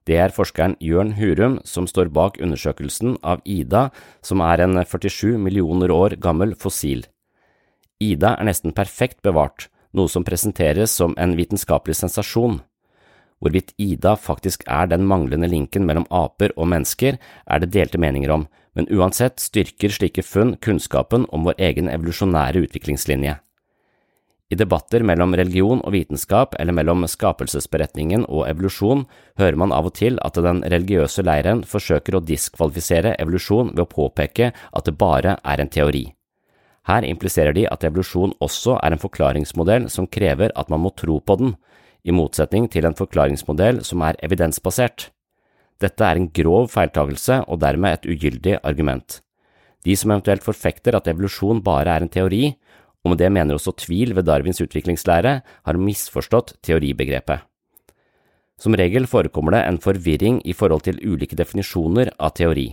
Det 0.07 0.17
er 0.17 0.33
forskeren 0.33 0.77
Jørn 0.81 1.17
Hurum 1.19 1.59
som 1.67 1.89
står 1.91 2.13
bak 2.15 2.39
undersøkelsen 2.41 3.19
av 3.27 3.43
Ida, 3.45 3.89
som 4.23 4.41
er 4.41 4.63
en 4.65 4.79
47 4.79 5.35
millioner 5.37 5.91
år 5.91 6.15
gammel 6.23 6.55
fossil. 6.55 7.03
Ida 7.99 8.37
er 8.39 8.47
nesten 8.47 8.73
perfekt 8.73 9.19
bevart, 9.27 9.67
noe 9.93 10.09
som 10.09 10.25
presenteres 10.25 10.95
som 10.95 11.17
en 11.19 11.35
vitenskapelig 11.37 11.99
sensasjon. 11.99 12.61
Hvorvidt 13.43 13.75
Ida 13.79 14.15
faktisk 14.17 14.63
er 14.67 14.87
den 14.91 15.05
manglende 15.07 15.51
linken 15.51 15.85
mellom 15.87 16.07
aper 16.11 16.55
og 16.57 16.71
mennesker, 16.71 17.19
er 17.19 17.59
det 17.63 17.73
delte 17.75 17.99
meninger 17.99 18.31
om, 18.35 18.47
men 18.79 18.87
uansett 18.95 19.41
styrker 19.43 19.91
slike 19.91 20.23
funn 20.23 20.55
kunnskapen 20.63 21.25
om 21.35 21.49
vår 21.49 21.57
egen 21.59 21.89
evolusjonære 21.91 22.61
utviklingslinje. 22.69 23.33
I 24.49 24.57
debatter 24.57 25.03
mellom 25.03 25.35
religion 25.37 25.83
og 25.83 25.93
vitenskap 25.93 26.55
eller 26.63 26.73
mellom 26.73 27.03
skapelsesberetningen 27.11 28.23
og 28.29 28.47
evolusjon 28.47 29.03
hører 29.43 29.59
man 29.61 29.75
av 29.75 29.91
og 29.91 29.97
til 29.99 30.17
at 30.25 30.39
den 30.47 30.63
religiøse 30.63 31.27
leiren 31.27 31.65
forsøker 31.67 32.17
å 32.17 32.23
diskvalifisere 32.31 33.17
evolusjon 33.19 33.75
ved 33.75 33.83
å 33.83 33.91
påpeke 33.91 34.53
at 34.55 34.87
det 34.87 34.97
bare 34.97 35.35
er 35.43 35.61
en 35.61 35.75
teori. 35.75 36.07
Her 36.89 37.05
impliserer 37.05 37.59
de 37.59 37.67
at 37.69 37.85
evolusjon 37.85 38.39
også 38.41 38.79
er 38.79 38.95
en 38.95 39.03
forklaringsmodell 39.03 39.91
som 39.93 40.07
krever 40.07 40.55
at 40.55 40.71
man 40.71 40.87
må 40.87 40.95
tro 40.95 41.19
på 41.21 41.41
den, 41.43 41.57
i 42.07 42.15
motsetning 42.15 42.71
til 42.73 42.87
en 42.87 42.97
forklaringsmodell 42.97 43.83
som 43.85 44.07
er 44.07 44.17
evidensbasert. 44.23 45.11
Dette 45.79 46.05
er 46.05 46.19
en 46.19 46.31
grov 46.35 46.71
feiltagelse 46.73 47.43
og 47.47 47.61
dermed 47.63 47.99
et 47.99 48.09
ugyldig 48.11 48.57
argument. 48.67 49.21
De 49.87 49.95
som 49.97 50.11
eventuelt 50.11 50.43
forfekter 50.43 50.97
at 50.99 51.07
evolusjon 51.11 51.63
bare 51.63 51.95
er 51.95 52.05
en 52.05 52.11
teori, 52.11 52.51
og 53.05 53.13
med 53.13 53.21
det 53.23 53.31
mener 53.31 53.55
også 53.55 53.77
tvil 53.79 54.17
ved 54.17 54.27
Darwins 54.27 54.61
utviklingslære, 54.61 55.35
har 55.45 55.79
misforstått 55.79 56.57
teoribegrepet. 56.67 57.47
Som 58.59 58.75
regel 58.75 59.07
forekommer 59.07 59.55
det 59.55 59.63
en 59.69 59.79
forvirring 59.79 60.41
i 60.45 60.53
forhold 60.53 60.83
til 60.89 60.99
ulike 61.07 61.39
definisjoner 61.39 62.11
av 62.19 62.35
teori. 62.35 62.73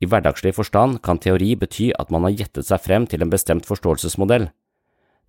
I 0.00 0.08
hverdagslig 0.08 0.54
forstand 0.56 1.02
kan 1.04 1.20
teori 1.20 1.52
bety 1.60 1.90
at 1.98 2.10
man 2.10 2.24
har 2.24 2.38
gjettet 2.38 2.66
seg 2.66 2.80
frem 2.80 3.06
til 3.06 3.22
en 3.22 3.32
bestemt 3.32 3.68
forståelsesmodell. 3.68 4.48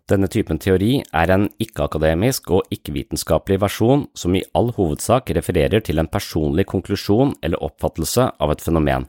Denne 0.06 0.28
typen 0.30 0.60
teori 0.62 1.00
er 1.18 1.32
en 1.34 1.48
ikke-akademisk 1.58 2.52
og 2.54 2.68
ikke-vitenskapelig 2.74 3.58
versjon 3.64 4.04
som 4.14 4.36
i 4.38 4.44
all 4.54 4.70
hovedsak 4.76 5.32
refererer 5.34 5.82
til 5.82 5.98
en 5.98 6.10
personlig 6.12 6.68
konklusjon 6.70 7.34
eller 7.42 7.64
oppfattelse 7.66 8.28
av 8.38 8.54
et 8.54 8.62
fenomen. 8.62 9.08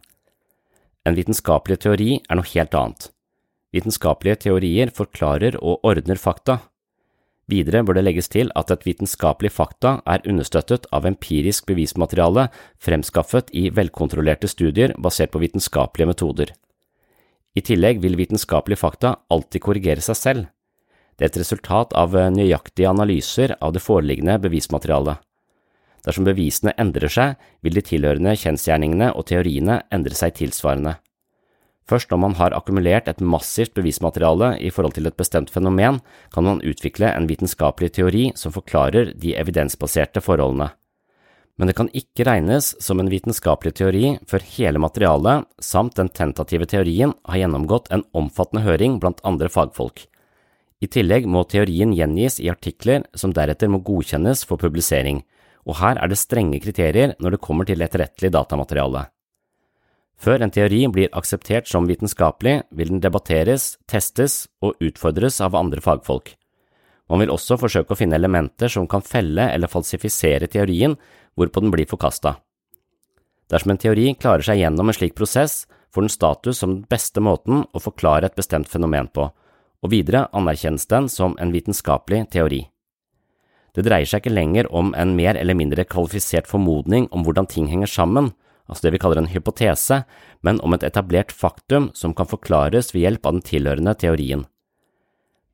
En 1.05 1.18
vitenskapelig 1.18 1.82
teori 1.85 2.09
er 2.24 2.40
noe 2.40 2.48
helt 2.55 2.78
annet. 2.81 3.10
Vitenskapelige 3.77 4.40
teorier 4.47 4.94
forklarer 4.97 5.60
og 5.60 5.85
ordner 5.85 6.16
fakta. 6.16 6.62
Videre 7.47 7.85
bør 7.85 8.01
det 8.01 8.06
legges 8.09 8.32
til 8.32 8.48
at 8.56 8.73
et 8.73 8.89
vitenskapelig 8.89 9.52
fakta 9.52 9.98
er 10.09 10.24
understøttet 10.24 10.89
av 10.97 11.05
empirisk 11.06 11.68
bevismateriale 11.68 12.48
fremskaffet 12.82 13.52
i 13.52 13.68
velkontrollerte 13.68 14.48
studier 14.48 14.97
basert 14.97 15.36
på 15.36 15.44
vitenskapelige 15.44 16.09
metoder. 16.09 16.56
I 17.52 17.60
tillegg 17.60 18.01
vil 18.01 18.16
vitenskapelige 18.16 18.81
fakta 18.81 19.18
alltid 19.28 19.62
korrigere 19.62 20.01
seg 20.01 20.23
selv. 20.24 20.47
Det 21.16 21.24
er 21.24 21.32
et 21.32 21.40
resultat 21.40 21.94
av 21.97 22.16
eh, 22.16 22.28
nøyaktige 22.32 22.90
analyser 22.90 23.56
av 23.60 23.72
det 23.72 23.82
foreliggende 23.84 24.36
bevismaterialet. 24.44 25.22
Dersom 26.06 26.26
bevisene 26.28 26.76
endrer 26.78 27.10
seg, 27.10 27.34
vil 27.66 27.74
de 27.74 27.82
tilhørende 27.82 28.36
kjensgjerningene 28.38 29.10
og 29.16 29.26
teoriene 29.32 29.80
endre 29.90 30.14
seg 30.14 30.36
tilsvarende. 30.38 30.98
Først 31.86 32.10
når 32.10 32.18
man 32.18 32.34
har 32.38 32.55
akkumulert 32.55 33.09
et 33.10 33.22
massivt 33.22 33.74
bevismateriale 33.78 34.56
i 34.59 34.72
forhold 34.74 34.97
til 34.97 35.06
et 35.06 35.18
bestemt 35.18 35.52
fenomen, 35.55 36.01
kan 36.34 36.47
man 36.47 36.62
utvikle 36.66 37.12
en 37.12 37.28
vitenskapelig 37.30 37.93
teori 37.98 38.24
som 38.38 38.55
forklarer 38.55 39.12
de 39.14 39.36
evidensbaserte 39.38 40.22
forholdene. 40.22 40.72
Men 41.56 41.70
det 41.70 41.76
kan 41.78 41.88
ikke 41.97 42.26
regnes 42.28 42.74
som 42.84 43.01
en 43.01 43.09
vitenskapelig 43.09 43.76
teori 43.78 44.16
før 44.28 44.43
hele 44.59 44.82
materialet, 44.82 45.47
samt 45.62 45.97
den 45.97 46.10
tentative 46.12 46.66
teorien, 46.68 47.14
har 47.24 47.40
gjennomgått 47.40 47.88
en 47.94 48.05
omfattende 48.12 48.66
høring 48.66 48.98
blant 49.01 49.22
andre 49.24 49.48
fagfolk. 49.48 50.05
I 50.85 50.89
tillegg 50.93 51.24
må 51.24 51.47
teorien 51.48 51.94
gjengis 51.97 52.39
i 52.43 52.51
artikler 52.53 53.07
som 53.16 53.32
deretter 53.32 53.70
må 53.73 53.81
godkjennes 53.85 54.44
for 54.44 54.61
publisering, 54.61 55.23
og 55.65 55.81
her 55.81 55.98
er 55.98 56.11
det 56.12 56.19
strenge 56.20 56.61
kriterier 56.62 57.15
når 57.19 57.36
det 57.36 57.44
kommer 57.44 57.69
til 57.69 57.82
etterrettelig 57.82 58.31
datamateriale. 58.35 59.07
Før 60.16 60.44
en 60.44 60.53
teori 60.53 60.82
blir 60.89 61.12
akseptert 61.16 61.69
som 61.69 61.89
vitenskapelig, 61.89 62.62
vil 62.73 62.93
den 62.93 63.03
debatteres, 63.05 63.77
testes 63.89 64.47
og 64.65 64.77
utfordres 64.81 65.43
av 65.44 65.57
andre 65.59 65.82
fagfolk. 65.85 66.32
Man 67.09 67.20
vil 67.23 67.32
også 67.32 67.59
forsøke 67.61 67.94
å 67.94 67.98
finne 67.98 68.16
elementer 68.19 68.73
som 68.73 68.89
kan 68.90 69.05
felle 69.05 69.51
eller 69.53 69.70
falsifisere 69.70 70.48
teorien, 70.51 70.97
hvorpå 71.36 71.62
den 71.62 71.73
blir 71.74 71.89
forkasta. 71.89 72.39
Dersom 73.53 73.74
en 73.74 73.81
teori 73.81 74.09
klarer 74.19 74.43
seg 74.43 74.59
gjennom 74.62 74.89
en 74.90 74.97
slik 74.97 75.15
prosess, 75.19 75.66
får 75.94 76.07
den 76.07 76.12
status 76.12 76.62
som 76.62 76.73
den 76.73 76.86
beste 76.90 77.23
måten 77.23 77.62
å 77.73 77.82
forklare 77.82 78.27
et 78.27 78.39
bestemt 78.39 78.69
fenomen 78.73 79.07
på, 79.12 79.28
og 79.82 79.93
videre 79.93 80.27
anerkjennes 80.36 80.89
den 80.90 81.11
som 81.12 81.36
en 81.40 81.53
vitenskapelig 81.55 82.27
teori. 82.35 82.65
Det 83.77 83.85
dreier 83.85 84.09
seg 84.09 84.23
ikke 84.23 84.32
lenger 84.32 84.70
om 84.73 84.94
en 84.97 85.12
mer 85.19 85.36
eller 85.36 85.57
mindre 85.59 85.85
kvalifisert 85.85 86.48
formodning 86.48 87.11
om 87.12 87.27
hvordan 87.27 87.48
ting 87.51 87.69
henger 87.69 87.90
sammen, 87.93 88.32
altså 88.66 88.86
det 88.86 88.97
vi 88.97 89.01
kaller 89.03 89.20
en 89.20 89.31
hypotese, 89.31 90.03
men 90.40 90.61
om 90.65 90.73
et 90.73 90.86
etablert 90.86 91.32
faktum 91.32 91.90
som 91.94 92.15
kan 92.16 92.28
forklares 92.31 92.94
ved 92.94 93.05
hjelp 93.05 93.27
av 93.27 93.36
den 93.36 93.44
tilhørende 93.44 93.94
teorien. 94.01 94.47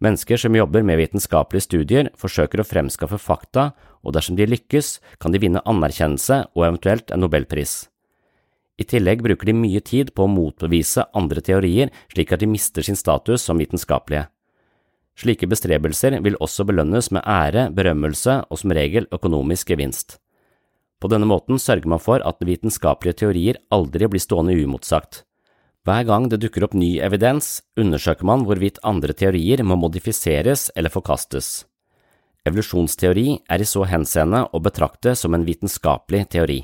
Mennesker 0.02 0.38
som 0.38 0.54
jobber 0.54 0.82
med 0.82 0.98
vitenskapelige 0.98 1.66
studier, 1.66 2.08
forsøker 2.18 2.62
å 2.62 2.66
fremskaffe 2.66 3.20
fakta, 3.22 3.70
og 4.02 4.16
dersom 4.16 4.38
de 4.38 4.48
lykkes, 4.50 4.96
kan 5.22 5.30
de 5.34 5.38
vinne 5.42 5.62
anerkjennelse 5.62 6.40
og 6.56 6.66
eventuelt 6.66 7.14
en 7.14 7.22
nobelpris. 7.22 7.91
I 8.82 8.86
tillegg 8.88 9.22
bruker 9.22 9.46
de 9.46 9.54
mye 9.54 9.80
tid 9.84 10.10
på 10.16 10.24
å 10.26 10.30
motbevise 10.30 11.04
andre 11.14 11.42
teorier 11.44 11.92
slik 12.10 12.32
at 12.34 12.42
de 12.42 12.48
mister 12.50 12.82
sin 12.82 12.98
status 12.98 13.44
som 13.46 13.60
vitenskapelige. 13.62 14.26
Slike 15.22 15.46
bestrebelser 15.46 16.16
vil 16.24 16.38
også 16.40 16.64
belønnes 16.66 17.10
med 17.14 17.22
ære, 17.28 17.68
berømmelse 17.76 18.40
og 18.48 18.58
som 18.58 18.72
regel 18.74 19.06
økonomisk 19.12 19.70
gevinst. 19.74 20.16
På 20.98 21.10
denne 21.12 21.28
måten 21.28 21.60
sørger 21.60 21.90
man 21.92 22.00
for 22.02 22.24
at 22.26 22.42
vitenskapelige 22.46 23.20
teorier 23.22 23.60
aldri 23.74 24.08
blir 24.08 24.22
stående 24.22 24.56
uimotsagt. 24.56 25.22
Hver 25.82 26.06
gang 26.06 26.28
det 26.30 26.40
dukker 26.44 26.64
opp 26.64 26.76
ny 26.78 26.96
evidens, 27.02 27.60
undersøker 27.76 28.26
man 28.26 28.46
hvorvidt 28.46 28.80
andre 28.86 29.14
teorier 29.18 29.64
må 29.66 29.76
modifiseres 29.76 30.70
eller 30.78 30.94
forkastes. 30.94 31.66
Evolusjonsteori 32.46 33.28
er 33.50 33.62
i 33.62 33.68
så 33.68 33.84
henseende 33.86 34.46
å 34.50 34.62
betrakte 34.62 35.14
som 35.18 35.34
en 35.34 35.46
vitenskapelig 35.46 36.24
teori. 36.34 36.62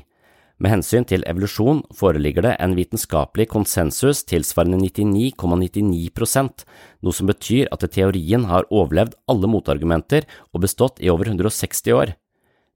Med 0.59 0.73
hensyn 0.73 1.05
til 1.07 1.23
evolusjon 1.23 1.85
foreligger 1.95 2.43
det 2.43 2.57
en 2.59 2.73
vitenskapelig 2.75 3.45
konsensus 3.53 4.25
tilsvarende 4.27 4.81
99,99% 4.81 6.65
noe 6.99 7.15
som 7.15 7.29
betyr 7.31 7.69
at 7.71 7.85
teorien 7.95 8.43
har 8.49 8.67
overlevd 8.67 9.15
alle 9.31 9.47
motargumenter 9.47 10.27
og 10.51 10.65
bestått 10.65 10.99
i 10.99 11.07
over 11.13 11.31
160 11.31 11.95
år. 11.95 12.11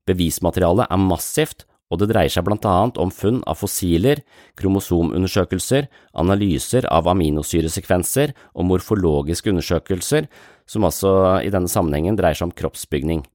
Bevismaterialet 0.07 0.88
er 0.88 1.03
massivt, 1.03 1.68
og 1.91 1.99
det 1.99 2.07
dreier 2.14 2.31
seg 2.31 2.47
blant 2.47 2.64
annet 2.65 2.97
om 3.03 3.11
funn 3.14 3.43
av 3.51 3.60
fossiler, 3.60 4.23
kromosomundersøkelser, 4.57 5.91
analyser 6.23 6.88
av 6.88 7.11
aminosyresekvenser 7.11 8.31
og 8.55 8.68
morfologiske 8.72 9.51
undersøkelser, 9.51 10.31
som 10.65 10.88
altså 10.88 11.14
i 11.43 11.51
denne 11.51 11.69
sammenhengen 11.69 12.15
dreier 12.15 12.39
seg 12.39 12.47
om 12.47 12.55
kroppsbygning. 12.64 13.27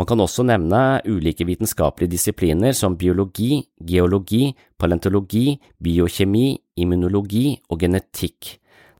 Man 0.00 0.08
kan 0.08 0.22
også 0.24 0.44
nevne 0.48 1.02
ulike 1.04 1.44
vitenskapelige 1.48 2.14
disipliner 2.14 2.72
som 2.76 2.96
biologi, 2.96 3.60
geologi, 3.84 4.54
paleontologi, 4.80 5.58
biokjemi, 5.84 6.46
immunologi 6.80 7.58
og 7.68 7.82
genetikk. 7.84 8.56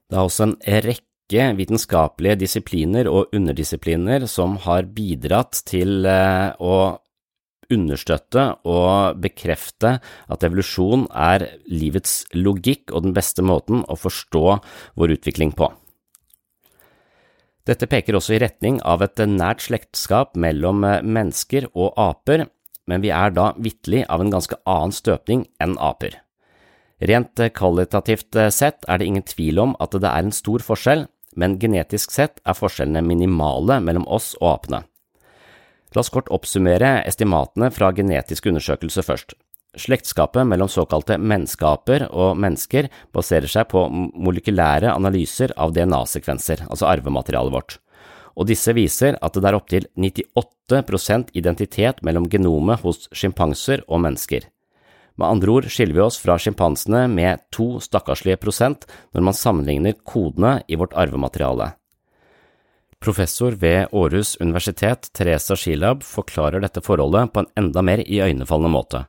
Det 0.09 0.19
er 0.19 0.27
også 0.27 0.51
en 0.51 0.59
rekke 0.85 1.47
vitenskapelige 1.57 2.43
disipliner 2.43 3.09
og 3.09 3.33
underdisipliner 3.33 4.27
som 4.29 4.59
har 4.67 4.91
bidratt 4.93 5.63
til 5.71 6.05
eh, 6.05 6.53
å 6.61 6.99
understøtte 7.73 8.49
og 8.69 9.21
bekrefte 9.23 9.95
at 10.03 10.45
evolusjon 10.45 11.07
er 11.09 11.47
livets 11.73 12.27
logikk 12.37 12.93
og 12.93 13.07
den 13.07 13.17
beste 13.17 13.41
måten 13.41 13.81
å 13.89 13.97
forstå 13.97 14.45
vår 15.01 15.17
utvikling 15.17 15.55
på. 15.57 15.71
Dette 17.69 17.87
peker 17.87 18.17
også 18.19 18.35
i 18.35 18.41
retning 18.43 18.81
av 18.83 19.05
et 19.05 19.21
nært 19.31 19.63
slektskap 19.63 20.35
mellom 20.35 20.83
eh, 20.87 20.99
mennesker 21.03 21.69
og 21.73 21.95
aper, 22.01 22.49
men 22.91 23.05
vi 23.05 23.13
er 23.15 23.31
da 23.37 23.53
vitterlig 23.55 24.03
av 24.11 24.25
en 24.25 24.33
ganske 24.35 24.59
annen 24.67 24.95
støpning 24.95 25.45
enn 25.63 25.77
aper. 25.79 26.19
Rent 27.03 27.39
eh, 27.39 27.53
kvalitativt 27.55 28.35
eh, 28.35 28.51
sett 28.51 28.83
er 28.91 28.99
det 28.99 29.07
ingen 29.07 29.27
tvil 29.27 29.63
om 29.63 29.77
at 29.83 29.95
det 29.95 30.11
er 30.11 30.27
en 30.27 30.35
stor 30.35 30.65
forskjell, 30.67 31.07
men 31.39 31.61
genetisk 31.63 32.11
sett 32.13 32.43
er 32.43 32.59
forskjellene 32.59 33.05
minimale 33.07 33.79
mellom 33.81 34.09
oss 34.11 34.33
og 34.41 34.57
apene. 34.57 34.83
La 35.95 36.03
oss 36.03 36.11
kort 36.13 36.31
oppsummere 36.35 36.99
estimatene 37.07 37.71
fra 37.71 37.93
genetisk 37.95 38.49
undersøkelse 38.51 39.05
først. 39.07 39.37
Slektskapet 39.79 40.45
mellom 40.45 40.69
såkalte 40.69 41.17
menneskeaper 41.17 42.05
og 42.13 42.37
mennesker 42.37 42.91
baserer 43.15 43.49
seg 43.49 43.71
på 43.71 43.87
molekylære 43.89 44.93
analyser 44.93 45.55
av 45.57 45.73
DNA-sekvenser, 45.73 46.67
altså 46.69 46.91
arvematerialet 46.91 47.55
vårt, 47.55 47.79
og 48.37 48.51
disse 48.51 48.75
viser 48.77 49.17
at 49.25 49.39
det 49.39 49.49
er 49.49 49.57
opptil 49.57 49.87
98% 49.97 51.33
identitet 51.41 52.03
mellom 52.05 52.29
genomet 52.29 52.85
hos 52.85 53.09
sjimpanser 53.17 53.85
og 53.89 54.05
mennesker. 54.05 54.45
Med 55.17 55.29
andre 55.29 55.53
ord 55.53 55.69
skiller 55.73 55.97
vi 55.97 56.05
oss 56.05 56.19
fra 56.21 56.39
sjimpansene 56.41 57.07
med 57.13 57.41
to 57.53 57.77
stakkarslige 57.85 58.41
prosent 58.41 58.85
når 59.13 59.25
man 59.29 59.37
sammenligner 59.37 59.97
kodene 60.09 60.59
i 60.69 60.77
vårt 60.81 60.97
arvemateriale. 60.97 61.73
Professor 63.03 63.57
ved 63.59 63.89
Aarhus 63.91 64.37
universitet, 64.41 65.09
Teresa 65.17 65.57
Shilab, 65.59 66.05
forklarer 66.07 66.63
dette 66.63 66.85
forholdet 66.85 67.33
på 67.33 67.43
en 67.43 67.51
enda 67.59 67.83
mer 67.83 68.05
iøynefallende 68.05 68.73
måte. 68.73 69.03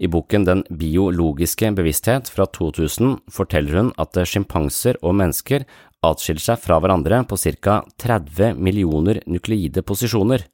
I 0.00 0.08
boken 0.08 0.44
Den 0.44 0.62
biologiske 0.70 1.68
bevissthet 1.76 2.30
fra 2.32 2.46
2000 2.48 3.18
forteller 3.28 3.76
hun 3.76 3.90
at 4.00 4.16
sjimpanser 4.16 4.96
og 5.04 5.18
mennesker 5.20 5.66
atskiller 6.00 6.40
seg 6.40 6.62
fra 6.62 6.78
hverandre 6.80 7.18
på 7.28 7.36
ca. 7.36 7.82
30 8.00 8.56
millioner 8.56 9.20
nukleide 9.28 9.84
posisjoner. 9.84 10.46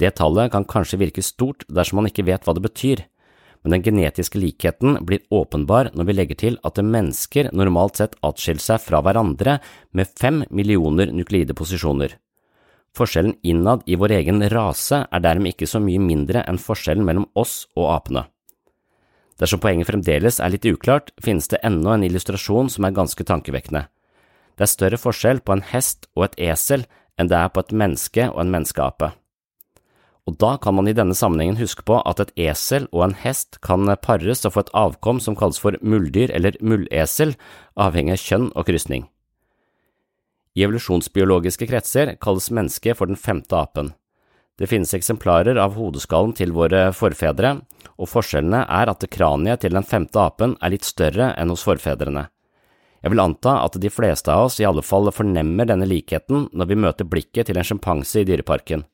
Det 0.00 0.14
tallet 0.16 0.54
kan 0.54 0.64
kanskje 0.64 1.02
virke 1.04 1.22
stort 1.22 1.66
dersom 1.68 2.00
man 2.00 2.08
ikke 2.08 2.24
vet 2.24 2.48
hva 2.48 2.56
det 2.56 2.64
betyr, 2.64 3.04
men 3.62 3.76
den 3.76 3.84
genetiske 3.84 4.40
likheten 4.40 5.02
blir 5.04 5.20
åpenbar 5.28 5.92
når 5.92 6.08
vi 6.08 6.16
legger 6.16 6.40
til 6.40 6.60
at 6.64 6.80
mennesker 6.80 7.52
normalt 7.52 8.00
sett 8.00 8.16
atskiller 8.24 8.64
seg 8.72 8.80
fra 8.88 9.04
hverandre 9.04 9.60
med 9.92 10.16
fem 10.16 10.46
millioner 10.48 11.12
nukleide 11.12 11.52
posisjoner. 11.52 12.16
Forskjellen 12.96 13.36
innad 13.44 13.84
i 13.84 14.00
vår 14.00 14.16
egen 14.20 14.40
rase 14.52 15.04
er 15.04 15.24
dermed 15.24 15.52
ikke 15.52 15.68
så 15.68 15.80
mye 15.80 16.00
mindre 16.00 16.48
enn 16.48 16.60
forskjellen 16.60 17.04
mellom 17.04 17.28
oss 17.36 17.66
og 17.76 17.92
apene. 17.92 18.31
Dersom 19.40 19.62
poenget 19.62 19.88
fremdeles 19.88 20.40
er 20.40 20.52
litt 20.52 20.66
uklart, 20.68 21.10
finnes 21.22 21.48
det 21.48 21.62
ennå 21.64 21.94
en 21.94 22.04
illustrasjon 22.06 22.70
som 22.72 22.84
er 22.84 22.96
ganske 22.96 23.24
tankevekkende. 23.24 23.86
Det 24.56 24.66
er 24.66 24.72
større 24.72 25.00
forskjell 25.00 25.40
på 25.40 25.56
en 25.56 25.64
hest 25.72 26.08
og 26.16 26.28
et 26.28 26.38
esel 26.52 26.84
enn 27.20 27.30
det 27.30 27.38
er 27.38 27.50
på 27.52 27.62
et 27.64 27.72
menneske 27.72 28.28
og 28.30 28.40
en 28.42 28.52
menneskeape. 28.52 29.12
Og 30.28 30.36
da 30.38 30.52
kan 30.62 30.76
man 30.76 30.86
i 30.86 30.94
denne 30.94 31.16
sammenhengen 31.18 31.58
huske 31.58 31.82
på 31.88 31.96
at 32.06 32.20
et 32.22 32.30
esel 32.50 32.86
og 32.92 33.08
en 33.08 33.16
hest 33.24 33.58
kan 33.64 33.90
pares 34.04 34.44
og 34.46 34.54
få 34.54 34.62
et 34.62 34.74
avkom 34.78 35.18
som 35.20 35.34
kalles 35.38 35.58
for 35.58 35.74
muldyr 35.82 36.30
eller 36.30 36.58
mullesel, 36.62 37.34
avhengig 37.74 38.14
av 38.14 38.22
kjønn 38.22 38.52
og 38.54 38.68
krysning. 38.68 39.08
I 40.54 40.66
evolusjonsbiologiske 40.66 41.66
kretser 41.66 42.14
kalles 42.22 42.50
mennesket 42.52 42.98
for 42.98 43.10
den 43.10 43.18
femte 43.18 43.56
apen. 43.56 43.94
Det 44.62 44.68
finnes 44.70 44.92
eksemplarer 44.94 45.58
av 45.58 45.74
hodeskallen 45.74 46.36
til 46.38 46.52
våre 46.54 46.92
forfedre, 46.94 47.56
og 47.98 48.06
forskjellene 48.06 48.60
er 48.70 48.92
at 48.92 49.02
kraniet 49.10 49.64
til 49.64 49.74
den 49.74 49.82
femte 49.82 50.20
apen 50.22 50.54
er 50.62 50.70
litt 50.70 50.86
større 50.86 51.32
enn 51.34 51.50
hos 51.50 51.64
forfedrene. 51.66 52.28
Jeg 53.02 53.10
vil 53.10 53.24
anta 53.24 53.56
at 53.64 53.80
de 53.82 53.90
fleste 53.90 54.30
av 54.30 54.46
oss 54.46 54.60
i 54.62 54.68
alle 54.68 54.84
fall 54.86 55.10
fornemmer 55.10 55.66
denne 55.66 55.88
likheten 55.90 56.46
når 56.54 56.70
vi 56.70 56.78
møter 56.78 57.10
blikket 57.10 57.50
til 57.50 57.58
en 57.58 57.66
sjimpanse 57.66 58.22
i 58.22 58.28
dyreparken. 58.28 58.84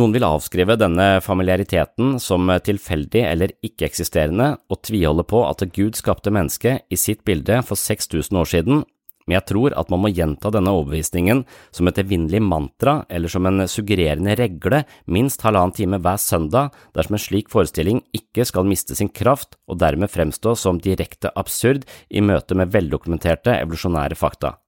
Noen 0.00 0.16
vil 0.16 0.24
avskrive 0.26 0.78
denne 0.80 1.20
familiariteten 1.22 2.16
som 2.18 2.48
tilfeldig 2.64 3.20
eller 3.28 3.52
ikke-eksisterende 3.68 4.48
og 4.72 4.80
tviholde 4.88 5.28
på 5.28 5.44
at 5.44 5.60
Gud 5.76 6.00
skapte 6.00 6.32
mennesket 6.32 6.88
i 6.88 6.96
sitt 6.96 7.20
bilde 7.28 7.60
for 7.68 7.76
6000 7.76 8.40
år 8.40 8.48
siden 8.48 8.82
men 9.24 9.38
jeg 9.38 9.46
tror 9.48 9.74
at 9.78 9.90
man 9.92 10.02
må 10.04 10.10
gjenta 10.12 10.50
denne 10.52 10.72
overbevisningen 10.76 11.44
som 11.74 11.88
et 11.88 12.00
evinnelig 12.02 12.42
mantra 12.44 12.98
eller 13.08 13.32
som 13.32 13.46
en 13.48 13.64
suggererende 13.70 14.36
regle 14.36 14.82
minst 15.08 15.44
halvannen 15.46 15.72
time 15.76 16.00
hver 16.04 16.20
søndag 16.20 16.74
dersom 16.96 17.16
en 17.16 17.24
slik 17.24 17.48
forestilling 17.52 18.02
ikke 18.16 18.44
skal 18.44 18.68
miste 18.68 18.96
sin 18.98 19.08
kraft 19.08 19.56
og 19.64 19.80
dermed 19.80 20.12
fremstå 20.12 20.52
som 20.60 20.82
direkte 20.82 21.32
absurd 21.40 21.88
i 22.10 22.20
møte 22.20 22.58
med 22.58 22.74
veldokumenterte 22.74 23.56
evolusjonære 23.62 24.18
fakta. 24.20 24.58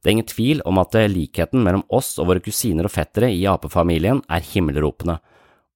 Det 0.00 0.10
er 0.10 0.16
ingen 0.18 0.28
tvil 0.28 0.58
om 0.68 0.80
at 0.80 0.96
likheten 1.08 1.62
mellom 1.64 1.84
oss 1.88 2.18
og 2.20 2.28
våre 2.28 2.42
kusiner 2.44 2.84
og 2.84 2.92
fettere 2.92 3.30
i 3.32 3.46
apefamilien 3.48 4.20
er 4.28 4.44
himmelropende, 4.44 5.16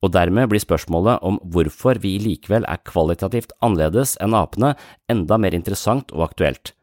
og 0.05 0.13
dermed 0.15 0.51
blir 0.51 0.63
spørsmålet 0.63 1.25
om 1.25 1.39
hvorfor 1.49 2.01
vi 2.03 2.19
likevel 2.23 2.67
er 2.69 2.83
kvalitativt 2.87 3.55
annerledes 3.65 4.17
enn 4.23 4.37
apene 4.37 4.75
enda 5.11 5.41
mer 5.41 5.57
interessant 5.57 6.13
og 6.13 6.29
aktuelt. 6.29 6.75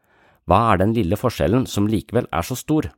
Hva 0.46 0.60
er 0.72 0.80
den 0.82 0.94
lille 0.94 1.18
forskjellen 1.18 1.66
som 1.66 1.88
likevel 1.90 2.28
er 2.30 2.46
så 2.46 2.54
stor? 2.58 2.88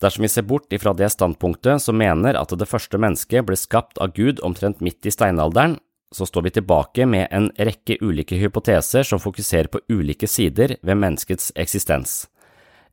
Dersom 0.00 0.24
vi 0.24 0.30
ser 0.32 0.46
bort 0.48 0.72
ifra 0.72 0.94
det 0.96 1.10
standpunktet 1.12 1.82
som 1.84 1.98
mener 2.00 2.38
at 2.40 2.52
det 2.56 2.68
første 2.68 2.96
mennesket 2.96 3.44
ble 3.44 3.58
skapt 3.60 4.00
av 4.00 4.14
Gud 4.16 4.40
omtrent 4.40 4.80
midt 4.80 5.04
i 5.04 5.12
steinalderen, 5.12 5.76
så 6.10 6.24
står 6.26 6.46
vi 6.48 6.54
tilbake 6.56 7.04
med 7.06 7.28
en 7.30 7.50
rekke 7.60 7.98
ulike 8.00 8.38
hypoteser 8.40 9.04
som 9.06 9.20
fokuserer 9.22 9.68
på 9.70 9.82
ulike 9.92 10.26
sider 10.26 10.78
ved 10.80 10.98
menneskets 10.98 11.52
eksistens. 11.54 12.24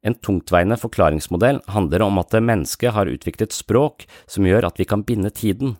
En 0.03 0.13
tungtveiende 0.13 0.77
forklaringsmodell 0.77 1.63
handler 1.71 2.03
om 2.05 2.19
at 2.21 2.35
mennesket 2.35 2.93
har 2.93 3.09
utviklet 3.09 3.55
språk 3.55 4.05
som 4.29 4.45
gjør 4.45 4.67
at 4.67 4.77
vi 4.77 4.85
kan 4.85 5.07
binde 5.07 5.31
tiden. 5.31 5.77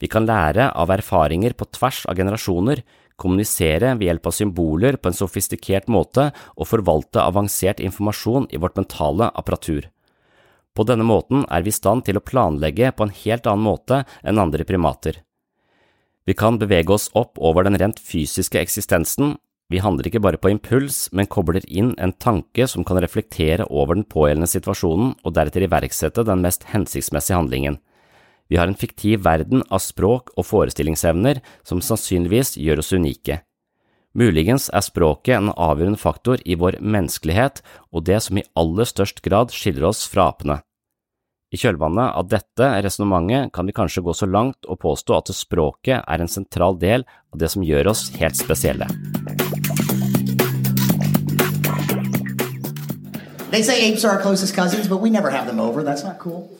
Vi 0.00 0.08
kan 0.10 0.26
lære 0.26 0.70
av 0.72 0.90
erfaringer 0.94 1.54
på 1.58 1.68
tvers 1.76 2.04
av 2.08 2.18
generasjoner, 2.18 2.82
kommunisere 3.18 3.94
ved 3.98 4.08
hjelp 4.08 4.28
av 4.30 4.36
symboler 4.36 4.98
på 4.98 5.10
en 5.10 5.18
sofistikert 5.18 5.90
måte 5.92 6.30
og 6.56 6.70
forvalte 6.70 7.24
avansert 7.24 7.82
informasjon 7.84 8.48
i 8.54 8.60
vårt 8.62 8.78
mentale 8.78 9.30
apparatur. 9.34 9.90
På 10.74 10.86
denne 10.86 11.06
måten 11.06 11.42
er 11.50 11.64
vi 11.66 11.72
i 11.72 11.78
stand 11.78 12.06
til 12.06 12.20
å 12.20 12.24
planlegge 12.24 12.92
på 12.94 13.06
en 13.06 13.16
helt 13.24 13.50
annen 13.50 13.66
måte 13.66 14.04
enn 14.22 14.38
andre 14.38 14.66
primater. 14.68 15.24
Vi 16.28 16.36
kan 16.38 16.60
bevege 16.60 16.94
oss 16.94 17.08
opp 17.16 17.40
over 17.40 17.66
den 17.66 17.78
rent 17.80 17.98
fysiske 17.98 18.60
eksistensen, 18.60 19.36
vi 19.68 19.82
handler 19.84 20.06
ikke 20.08 20.22
bare 20.24 20.40
på 20.40 20.48
impuls, 20.48 21.10
men 21.12 21.28
kobler 21.28 21.64
inn 21.68 21.90
en 22.00 22.14
tanke 22.16 22.64
som 22.72 22.86
kan 22.88 23.00
reflektere 23.04 23.66
over 23.68 23.98
den 23.98 24.06
pågjeldende 24.08 24.48
situasjonen 24.48 25.10
og 25.20 25.34
deretter 25.36 25.66
iverksette 25.66 26.24
den 26.24 26.40
mest 26.40 26.64
hensiktsmessige 26.72 27.36
handlingen. 27.36 27.76
Vi 28.48 28.56
har 28.56 28.66
en 28.66 28.78
fiktiv 28.78 29.22
verden 29.24 29.62
av 29.68 29.82
språk 29.84 30.32
og 30.36 30.46
forestillingsevner 30.48 31.42
som 31.68 31.82
sannsynligvis 31.84 32.56
gjør 32.56 32.80
oss 32.80 32.94
unike. 32.96 33.42
Muligens 34.16 34.70
er 34.72 34.82
språket 34.82 35.36
en 35.36 35.50
avgjørende 35.52 36.00
faktor 36.00 36.40
i 36.48 36.56
vår 36.56 36.78
menneskelighet 36.80 37.60
og 37.92 38.06
det 38.08 38.22
som 38.24 38.40
i 38.40 38.46
aller 38.56 38.88
størst 38.88 39.20
grad 39.22 39.52
skiller 39.52 39.90
oss 39.90 40.06
fra 40.08 40.30
apene. 40.32 40.62
I 41.52 41.60
kjølvannet 41.60 42.16
av 42.16 42.26
dette 42.28 42.70
resonnementet 42.84 43.52
kan 43.56 43.68
vi 43.68 43.76
kanskje 43.76 44.02
gå 44.04 44.12
så 44.16 44.28
langt 44.28 44.68
og 44.68 44.80
påstå 44.80 45.16
at 45.16 45.32
språket 45.36 46.00
er 46.00 46.20
en 46.20 46.28
sentral 46.28 46.76
del 46.80 47.04
av 47.32 47.40
det 47.40 47.52
som 47.52 47.64
gjør 47.64 47.92
oss 47.92 48.08
helt 48.16 48.36
spesielle. 48.36 48.88
They 53.48 53.62
say 53.62 53.90
apes 53.90 54.04
are 54.04 54.16
our 54.16 54.20
closest 54.20 54.54
cousins, 54.54 54.88
but 54.88 55.00
we 55.00 55.08
never 55.08 55.30
have 55.30 55.46
them 55.46 55.58
over. 55.58 55.82
That's 55.82 56.04
not 56.04 56.18
cool. 56.18 56.50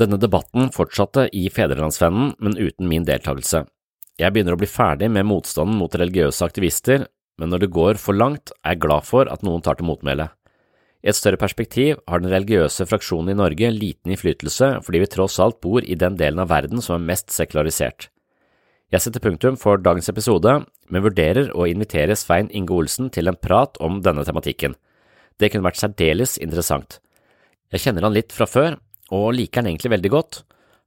Denne 0.00 0.18
debatten 0.18 0.72
fortsatte 0.74 1.28
i 1.32 1.46
Fedrelandsvennen, 1.54 2.34
men 2.42 2.56
uten 2.58 2.88
min 2.90 3.04
deltakelse. 3.06 3.62
Jeg 4.18 4.34
begynner 4.34 4.56
å 4.56 4.58
bli 4.58 4.70
ferdig 4.70 5.10
med 5.10 5.26
motstanden 5.26 5.78
mot 5.78 5.94
religiøse 5.94 6.46
aktivister, 6.46 7.06
men 7.38 7.50
når 7.50 7.64
det 7.64 7.74
går 7.74 7.98
for 8.02 8.14
langt, 8.14 8.50
er 8.62 8.74
jeg 8.74 8.84
glad 8.86 9.06
for 9.06 9.30
at 9.30 9.42
noen 9.46 9.62
tar 9.62 9.78
til 9.78 9.86
motmæle. 9.86 10.28
I 11.04 11.10
et 11.12 11.18
større 11.18 11.38
perspektiv 11.38 11.98
har 12.08 12.22
den 12.22 12.32
religiøse 12.32 12.86
fraksjonen 12.88 13.34
i 13.34 13.38
Norge 13.38 13.68
liten 13.74 14.14
innflytelse 14.14 14.70
fordi 14.86 15.02
vi 15.02 15.10
tross 15.12 15.36
alt 15.42 15.58
bor 15.60 15.84
i 15.84 15.98
den 16.00 16.16
delen 16.16 16.40
av 16.40 16.48
verden 16.48 16.80
som 16.80 16.96
er 16.96 17.08
mest 17.10 17.34
sekularisert. 17.34 18.08
Jeg 18.94 19.02
setter 19.04 19.20
punktum 19.20 19.58
for 19.60 19.80
dagens 19.82 20.08
episode, 20.08 20.54
men 20.88 21.04
vurderer 21.04 21.50
å 21.52 21.66
invitere 21.68 22.16
Svein 22.16 22.48
Inge 22.54 22.72
Olsen 22.72 23.10
til 23.12 23.28
en 23.28 23.36
prat 23.36 23.76
om 23.84 23.98
denne 24.04 24.24
tematikken. 24.24 24.78
Det 25.36 25.50
kunne 25.50 25.66
vært 25.66 25.82
særdeles 25.82 26.38
interessant. 26.38 27.00
Jeg 27.74 27.82
kjenner 27.84 28.06
han 28.06 28.14
litt 28.14 28.32
fra 28.32 28.46
før, 28.46 28.78
og 29.12 29.32
liker 29.36 29.62
han 29.62 29.72
egentlig 29.72 29.92
veldig 29.96 30.12
godt. 30.14 30.44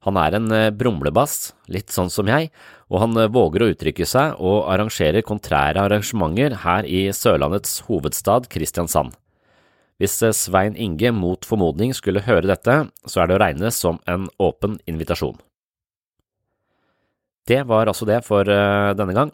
Han 0.07 0.17
er 0.21 0.37
en 0.37 0.51
eh, 0.55 0.71
brumlebass, 0.71 1.53
litt 1.73 1.91
sånn 1.91 2.11
som 2.13 2.29
jeg, 2.29 2.51
og 2.87 3.01
han 3.03 3.17
eh, 3.19 3.31
våger 3.33 3.65
å 3.65 3.69
uttrykke 3.73 4.05
seg 4.07 4.37
og 4.39 4.69
arrangerer 4.71 5.25
kontrære 5.25 5.83
arrangementer 5.83 6.59
her 6.63 6.87
i 6.87 7.07
Sørlandets 7.15 7.81
hovedstad, 7.89 8.47
Kristiansand. 8.53 9.17
Hvis 9.99 10.15
eh, 10.23 10.35
Svein 10.37 10.77
Inge 10.79 11.11
mot 11.11 11.43
formodning 11.45 11.95
skulle 11.97 12.23
høre 12.23 12.47
dette, 12.47 12.77
så 13.03 13.23
er 13.23 13.27
det 13.27 13.37
å 13.37 13.41
regne 13.43 13.73
som 13.73 13.99
en 14.07 14.29
åpen 14.39 14.77
invitasjon. 14.87 15.35
Det 17.47 17.61
var 17.67 17.87
altså 17.87 18.03
det 18.07 18.21
for 18.27 18.43
denne 18.43 19.13
gang. 19.15 19.29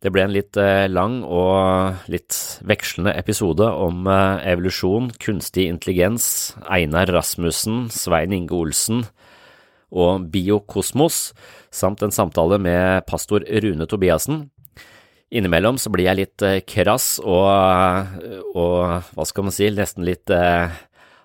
Det 0.00 0.08
ble 0.08 0.22
en 0.24 0.32
litt 0.32 0.56
lang 0.88 1.18
og 1.28 2.06
litt 2.08 2.32
vekslende 2.64 3.12
episode 3.20 3.66
om 3.68 4.06
evolusjon, 4.08 5.10
kunstig 5.20 5.66
intelligens, 5.68 6.54
Einar 6.64 7.12
Rasmussen, 7.12 7.90
Svein 7.92 8.32
Inge 8.32 8.56
Olsen, 8.56 9.02
og 9.92 10.30
Biokosmos, 10.32 11.34
samt 11.70 12.02
en 12.02 12.14
samtale 12.14 12.56
med 12.62 13.04
pastor 13.10 13.44
Rune 13.44 13.86
Tobiassen. 13.86 14.46
Innimellom 15.30 15.78
så 15.78 15.92
blir 15.94 16.08
jeg 16.08 16.18
litt 16.18 16.42
eh, 16.42 16.62
krass 16.66 17.20
og, 17.22 17.46
og 18.58 19.10
hva 19.14 19.26
skal 19.28 19.46
man 19.46 19.54
si, 19.54 19.68
nesten 19.70 20.02
litt 20.06 20.30
eh, 20.34 20.72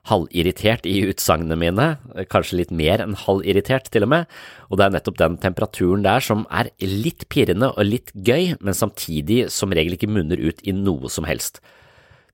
halvirritert 0.09 0.85
i 0.89 0.99
utsagnene 1.09 1.57
mine, 1.59 1.87
kanskje 2.31 2.59
litt 2.61 2.73
mer 2.75 3.03
enn 3.03 3.17
halvirritert 3.25 3.89
til 3.93 4.05
og 4.05 4.11
med, 4.13 4.35
og 4.69 4.79
det 4.79 4.87
er 4.87 4.97
nettopp 4.97 5.21
den 5.21 5.39
temperaturen 5.41 6.05
der 6.05 6.23
som 6.25 6.45
er 6.53 6.71
litt 6.81 7.27
pirrende 7.33 7.71
og 7.73 7.87
litt 7.87 8.13
gøy, 8.13 8.55
men 8.59 8.77
samtidig 8.77 9.45
som 9.53 9.73
regel 9.73 9.97
ikke 9.97 10.11
munner 10.11 10.41
ut 10.41 10.61
i 10.63 10.75
noe 10.75 11.11
som 11.11 11.27
helst. 11.29 11.61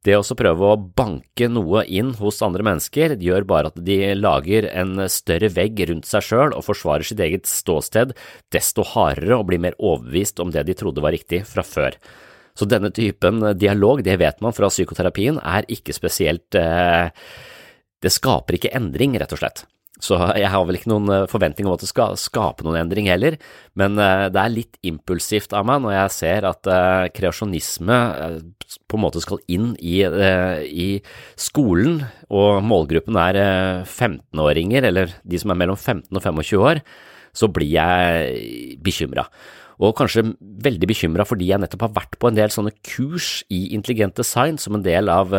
Det 0.02 0.15
å 0.18 0.23
prøve 0.34 0.65
å 0.65 0.80
banke 0.98 1.45
noe 1.45 1.84
inn 1.85 2.15
hos 2.18 2.39
andre 2.41 2.65
mennesker 2.65 3.14
gjør 3.22 3.45
bare 3.45 3.69
at 3.69 3.77
de 3.85 4.15
lager 4.18 4.65
en 4.72 5.03
større 5.14 5.52
vegg 5.53 5.77
rundt 5.91 6.10
seg 6.10 6.26
sjøl 6.26 6.56
og 6.57 6.65
forsvarer 6.65 7.06
sitt 7.06 7.22
eget 7.22 7.45
ståsted 7.45 8.15
desto 8.53 8.85
hardere 8.95 9.38
og 9.38 9.45
blir 9.52 9.61
mer 9.61 9.77
overbevist 9.77 10.41
om 10.41 10.49
det 10.53 10.65
de 10.65 10.77
trodde 10.80 11.06
var 11.06 11.14
riktig 11.14 11.43
fra 11.45 11.61
før. 11.61 11.99
Så 12.57 12.65
denne 12.65 12.89
typen 12.91 13.43
dialog, 13.61 14.02
det 14.03 14.18
vet 14.19 14.41
man 14.41 14.57
fra 14.57 14.72
psykoterapien, 14.73 15.38
er 15.38 15.69
ikke 15.72 15.93
spesielt 15.95 16.57
eh, 16.57 17.14
Det 18.02 18.11
skaper 18.14 18.57
ikke 18.57 18.73
endring, 18.78 19.15
rett 19.22 19.36
og 19.36 19.41
slett. 19.41 19.65
Så 20.02 20.18
jeg 20.34 20.49
har 20.49 20.64
vel 20.65 20.80
ikke 20.80 20.90
noen 20.90 21.10
eh, 21.14 21.28
forventning 21.30 21.68
om 21.68 21.76
at 21.76 21.84
det 21.84 21.91
skal 21.91 22.18
skape 22.18 22.65
noen 22.65 22.80
endring 22.80 23.10
heller, 23.11 23.38
men 23.78 23.99
eh, 24.02 24.26
det 24.34 24.41
er 24.41 24.53
litt 24.53 24.80
impulsivt 24.88 25.53
av 25.53 25.68
meg 25.69 25.84
når 25.84 25.94
jeg 25.94 26.15
ser 26.15 26.48
at 26.49 26.69
eh, 26.73 27.10
kreasjonisme 27.14 27.99
på 28.90 28.98
en 28.98 29.03
måte 29.03 29.22
skal 29.22 29.44
inn 29.52 29.73
i, 29.78 30.02
i 30.02 30.90
skolen, 31.40 32.02
og 32.32 32.64
målgruppen 32.65 33.19
er 33.19 33.40
15-åringer, 33.84 34.88
eller 34.90 35.14
de 35.28 35.40
som 35.41 35.53
er 35.53 35.60
mellom 35.60 35.78
15 35.78 36.07
og 36.07 36.23
25 36.23 36.65
år, 36.72 36.82
så 37.36 37.48
blir 37.52 37.69
jeg 37.72 38.80
bekymra. 38.84 39.28
Og 39.81 39.95
kanskje 39.97 40.27
veldig 40.37 40.87
bekymra 40.91 41.25
fordi 41.25 41.49
jeg 41.49 41.61
nettopp 41.61 41.87
har 41.87 41.95
vært 41.95 42.19
på 42.21 42.29
en 42.29 42.37
del 42.37 42.53
sånne 42.53 42.73
kurs 42.85 43.41
i 43.49 43.71
intelligent 43.75 44.15
design 44.19 44.61
som 44.61 44.77
en 44.77 44.85
del 44.85 45.09
av 45.09 45.33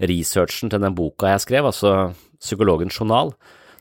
researchen 0.00 0.72
til 0.72 0.80
den 0.80 0.96
boka 0.96 1.34
jeg 1.34 1.44
skrev, 1.44 1.68
altså 1.68 2.12
Psykologens 2.40 2.96
journal. 2.96 3.34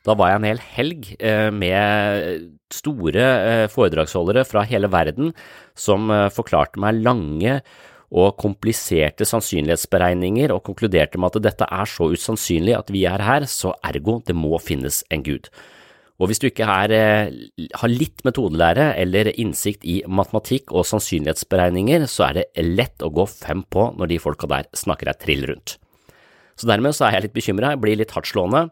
Da 0.07 0.15
var 0.15 0.31
jeg 0.31 0.39
en 0.39 0.47
hel 0.47 0.61
helg 0.75 1.07
eh, 1.19 1.49
med 1.51 2.49
store 2.73 3.23
eh, 3.23 3.67
foredragsholdere 3.71 4.45
fra 4.47 4.63
hele 4.67 4.89
verden 4.91 5.33
som 5.77 6.09
eh, 6.13 6.29
forklarte 6.33 6.79
meg 6.79 7.01
lange 7.03 7.59
og 8.09 8.37
kompliserte 8.41 9.27
sannsynlighetsberegninger 9.27 10.53
og 10.55 10.63
konkluderte 10.65 11.19
med 11.21 11.35
at 11.35 11.43
dette 11.45 11.67
er 11.67 11.89
så 11.89 12.09
usannsynlig 12.09 12.73
at 12.77 12.89
vi 12.93 13.03
er 13.05 13.21
her, 13.21 13.45
så 13.45 13.75
ergo 13.85 14.17
det 14.25 14.37
må 14.37 14.57
finnes 14.63 15.03
en 15.13 15.25
gud. 15.25 15.51
Og 16.19 16.27
hvis 16.27 16.41
du 16.43 16.49
ikke 16.49 16.67
er, 16.67 16.93
har 17.79 17.91
litt 17.91 18.23
metodelære 18.27 18.91
eller 18.99 19.31
innsikt 19.39 19.85
i 19.87 20.01
matematikk 20.03 20.73
og 20.75 20.87
sannsynlighetsberegninger, 20.89 22.07
så 22.11 22.29
er 22.29 22.39
det 22.41 22.65
lett 22.65 23.05
å 23.05 23.11
gå 23.15 23.23
fem 23.31 23.63
på 23.63 23.91
når 23.95 24.11
de 24.11 24.23
folka 24.23 24.49
der 24.51 24.67
snakker 24.75 25.07
deg 25.07 25.21
trill 25.23 25.45
rundt. 25.53 25.77
Så 26.59 26.67
dermed 26.67 26.95
så 26.95 27.07
er 27.07 27.15
jeg 27.15 27.29
litt 27.29 27.37
bekymra, 27.37 27.71
jeg 27.71 27.83
blir 27.85 28.01
litt 28.01 28.11
hardtslående. 28.11 28.67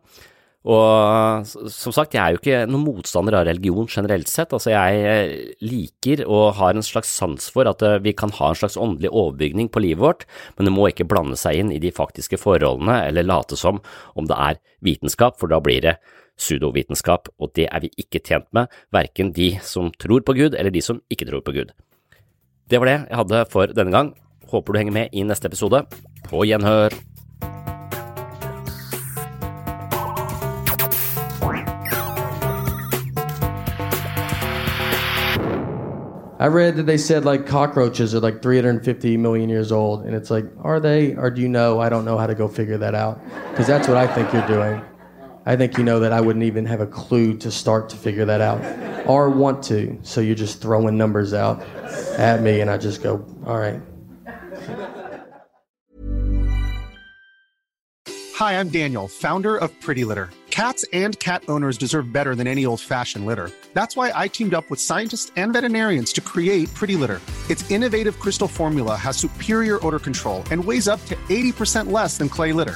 Og 0.68 1.48
som 1.72 1.94
sagt, 1.96 2.18
jeg 2.18 2.20
er 2.20 2.34
jo 2.36 2.42
ikke 2.42 2.66
noen 2.68 2.84
motstander 2.84 3.38
av 3.40 3.46
religion 3.48 3.88
generelt 3.88 4.28
sett. 4.28 4.52
Altså, 4.52 4.74
jeg 4.74 5.06
eh, 5.08 5.54
liker 5.64 6.26
og 6.26 6.58
har 6.58 6.76
en 6.76 6.84
slags 6.84 7.14
sans 7.16 7.48
for 7.54 7.70
at 7.72 7.84
eh, 7.86 8.02
vi 8.04 8.12
kan 8.18 8.34
ha 8.36 8.52
en 8.52 8.60
slags 8.60 8.76
åndelig 8.76 9.14
overbygning 9.14 9.72
på 9.72 9.86
livet 9.86 10.04
vårt, 10.04 10.28
men 10.58 10.68
det 10.68 10.76
må 10.76 10.90
ikke 10.90 11.08
blande 11.08 11.40
seg 11.40 11.62
inn 11.62 11.72
i 11.72 11.80
de 11.80 11.94
faktiske 11.96 12.42
forholdene 12.42 13.00
eller 13.08 13.30
late 13.30 13.56
som 13.60 13.80
om 14.20 14.28
det 14.28 14.40
er 14.50 14.60
vitenskap, 14.84 15.40
for 15.40 15.54
da 15.54 15.62
blir 15.64 15.86
det 15.88 15.96
pseudovitenskap, 16.38 17.30
og 17.40 17.52
det 17.58 17.68
er 17.72 17.84
vi 17.84 17.92
ikke 17.98 18.22
tjent 18.24 18.48
med, 18.54 18.72
verken 18.94 19.34
de 19.34 19.56
som 19.66 19.92
tror 20.00 20.24
på 20.26 20.38
Gud 20.38 20.56
eller 20.56 20.72
de 20.74 20.82
som 20.82 21.02
ikke 21.10 21.30
tror 21.30 21.44
på 21.46 21.56
Gud. 21.58 21.74
Det 22.70 22.80
var 22.80 22.86
det 22.90 22.98
jeg 23.10 23.20
hadde 23.22 23.46
for 23.52 23.66
denne 23.72 23.92
gang. 23.92 24.16
Håper 24.52 24.74
du 24.74 24.80
henger 24.80 24.94
med 24.94 25.14
i 25.14 25.24
neste 25.24 25.48
episode. 25.48 25.84
På 26.28 26.44
gjenhør! 26.48 26.96
I 36.40 36.46
read 36.46 36.76
that 36.76 36.86
they 36.86 36.98
said 36.98 37.26
like 37.26 37.48
cockroaches 37.48 38.14
are 38.14 38.20
like 38.20 38.44
350 38.44 39.18
million 39.18 39.50
years 39.50 39.72
old, 39.72 40.06
and 40.06 40.16
it's 40.16 40.30
like, 40.30 40.46
are 40.62 40.80
they, 40.80 41.16
or 41.16 41.32
do 41.32 41.42
you 41.42 41.50
know? 41.50 41.80
I 41.80 41.90
don't 41.90 42.06
know 42.06 42.16
how 42.16 42.28
to 42.28 42.36
go 42.36 42.48
figure 42.48 42.78
that 42.78 42.94
out 42.94 43.20
because 43.50 43.66
that's 43.66 43.88
what 43.88 43.98
I 43.98 44.06
think 44.06 44.32
you're 44.32 44.48
doing. 44.48 44.80
I 45.48 45.56
think 45.56 45.78
you 45.78 45.84
know 45.86 46.02
that 46.02 46.12
I 46.12 46.20
wouldn't 46.20 46.44
even 46.44 46.66
have 46.66 46.82
a 46.82 46.86
clue 46.86 47.38
to 47.38 47.50
start 47.50 47.88
to 47.92 47.96
figure 47.96 48.26
that 48.26 48.42
out 48.42 48.60
or 49.08 49.30
want 49.30 49.64
to. 49.64 49.98
So 50.04 50.20
you're 50.20 50.36
just 50.36 50.62
throwing 50.62 50.98
numbers 50.98 51.34
out 51.34 51.62
at 52.18 52.42
me, 52.42 52.60
and 52.60 52.70
I 52.70 52.78
just 52.78 53.02
go, 53.02 53.26
all 53.46 53.58
right. 53.58 53.80
Hi, 58.36 58.60
I'm 58.60 58.68
Daniel, 58.68 59.08
founder 59.08 59.56
of 59.56 59.72
Pretty 59.80 60.04
Litter. 60.04 60.30
Cats 60.50 60.84
and 60.92 61.18
cat 61.20 61.44
owners 61.48 61.78
deserve 61.78 62.12
better 62.12 62.36
than 62.36 62.46
any 62.46 62.66
old 62.66 62.82
fashioned 62.82 63.26
litter. 63.26 63.50
That's 63.74 63.96
why 63.96 64.12
I 64.14 64.28
teamed 64.28 64.54
up 64.54 64.70
with 64.70 64.82
scientists 64.82 65.32
and 65.38 65.54
veterinarians 65.54 66.12
to 66.14 66.22
create 66.22 66.74
Pretty 66.74 66.98
Litter. 66.98 67.22
Its 67.50 67.72
innovative 67.72 68.20
crystal 68.20 68.50
formula 68.50 68.98
has 68.98 69.16
superior 69.16 69.80
odor 69.86 70.00
control 70.00 70.44
and 70.52 70.64
weighs 70.64 70.90
up 70.90 71.00
to 71.06 71.16
80% 71.30 71.90
less 71.90 72.18
than 72.18 72.28
clay 72.28 72.52
litter. 72.52 72.76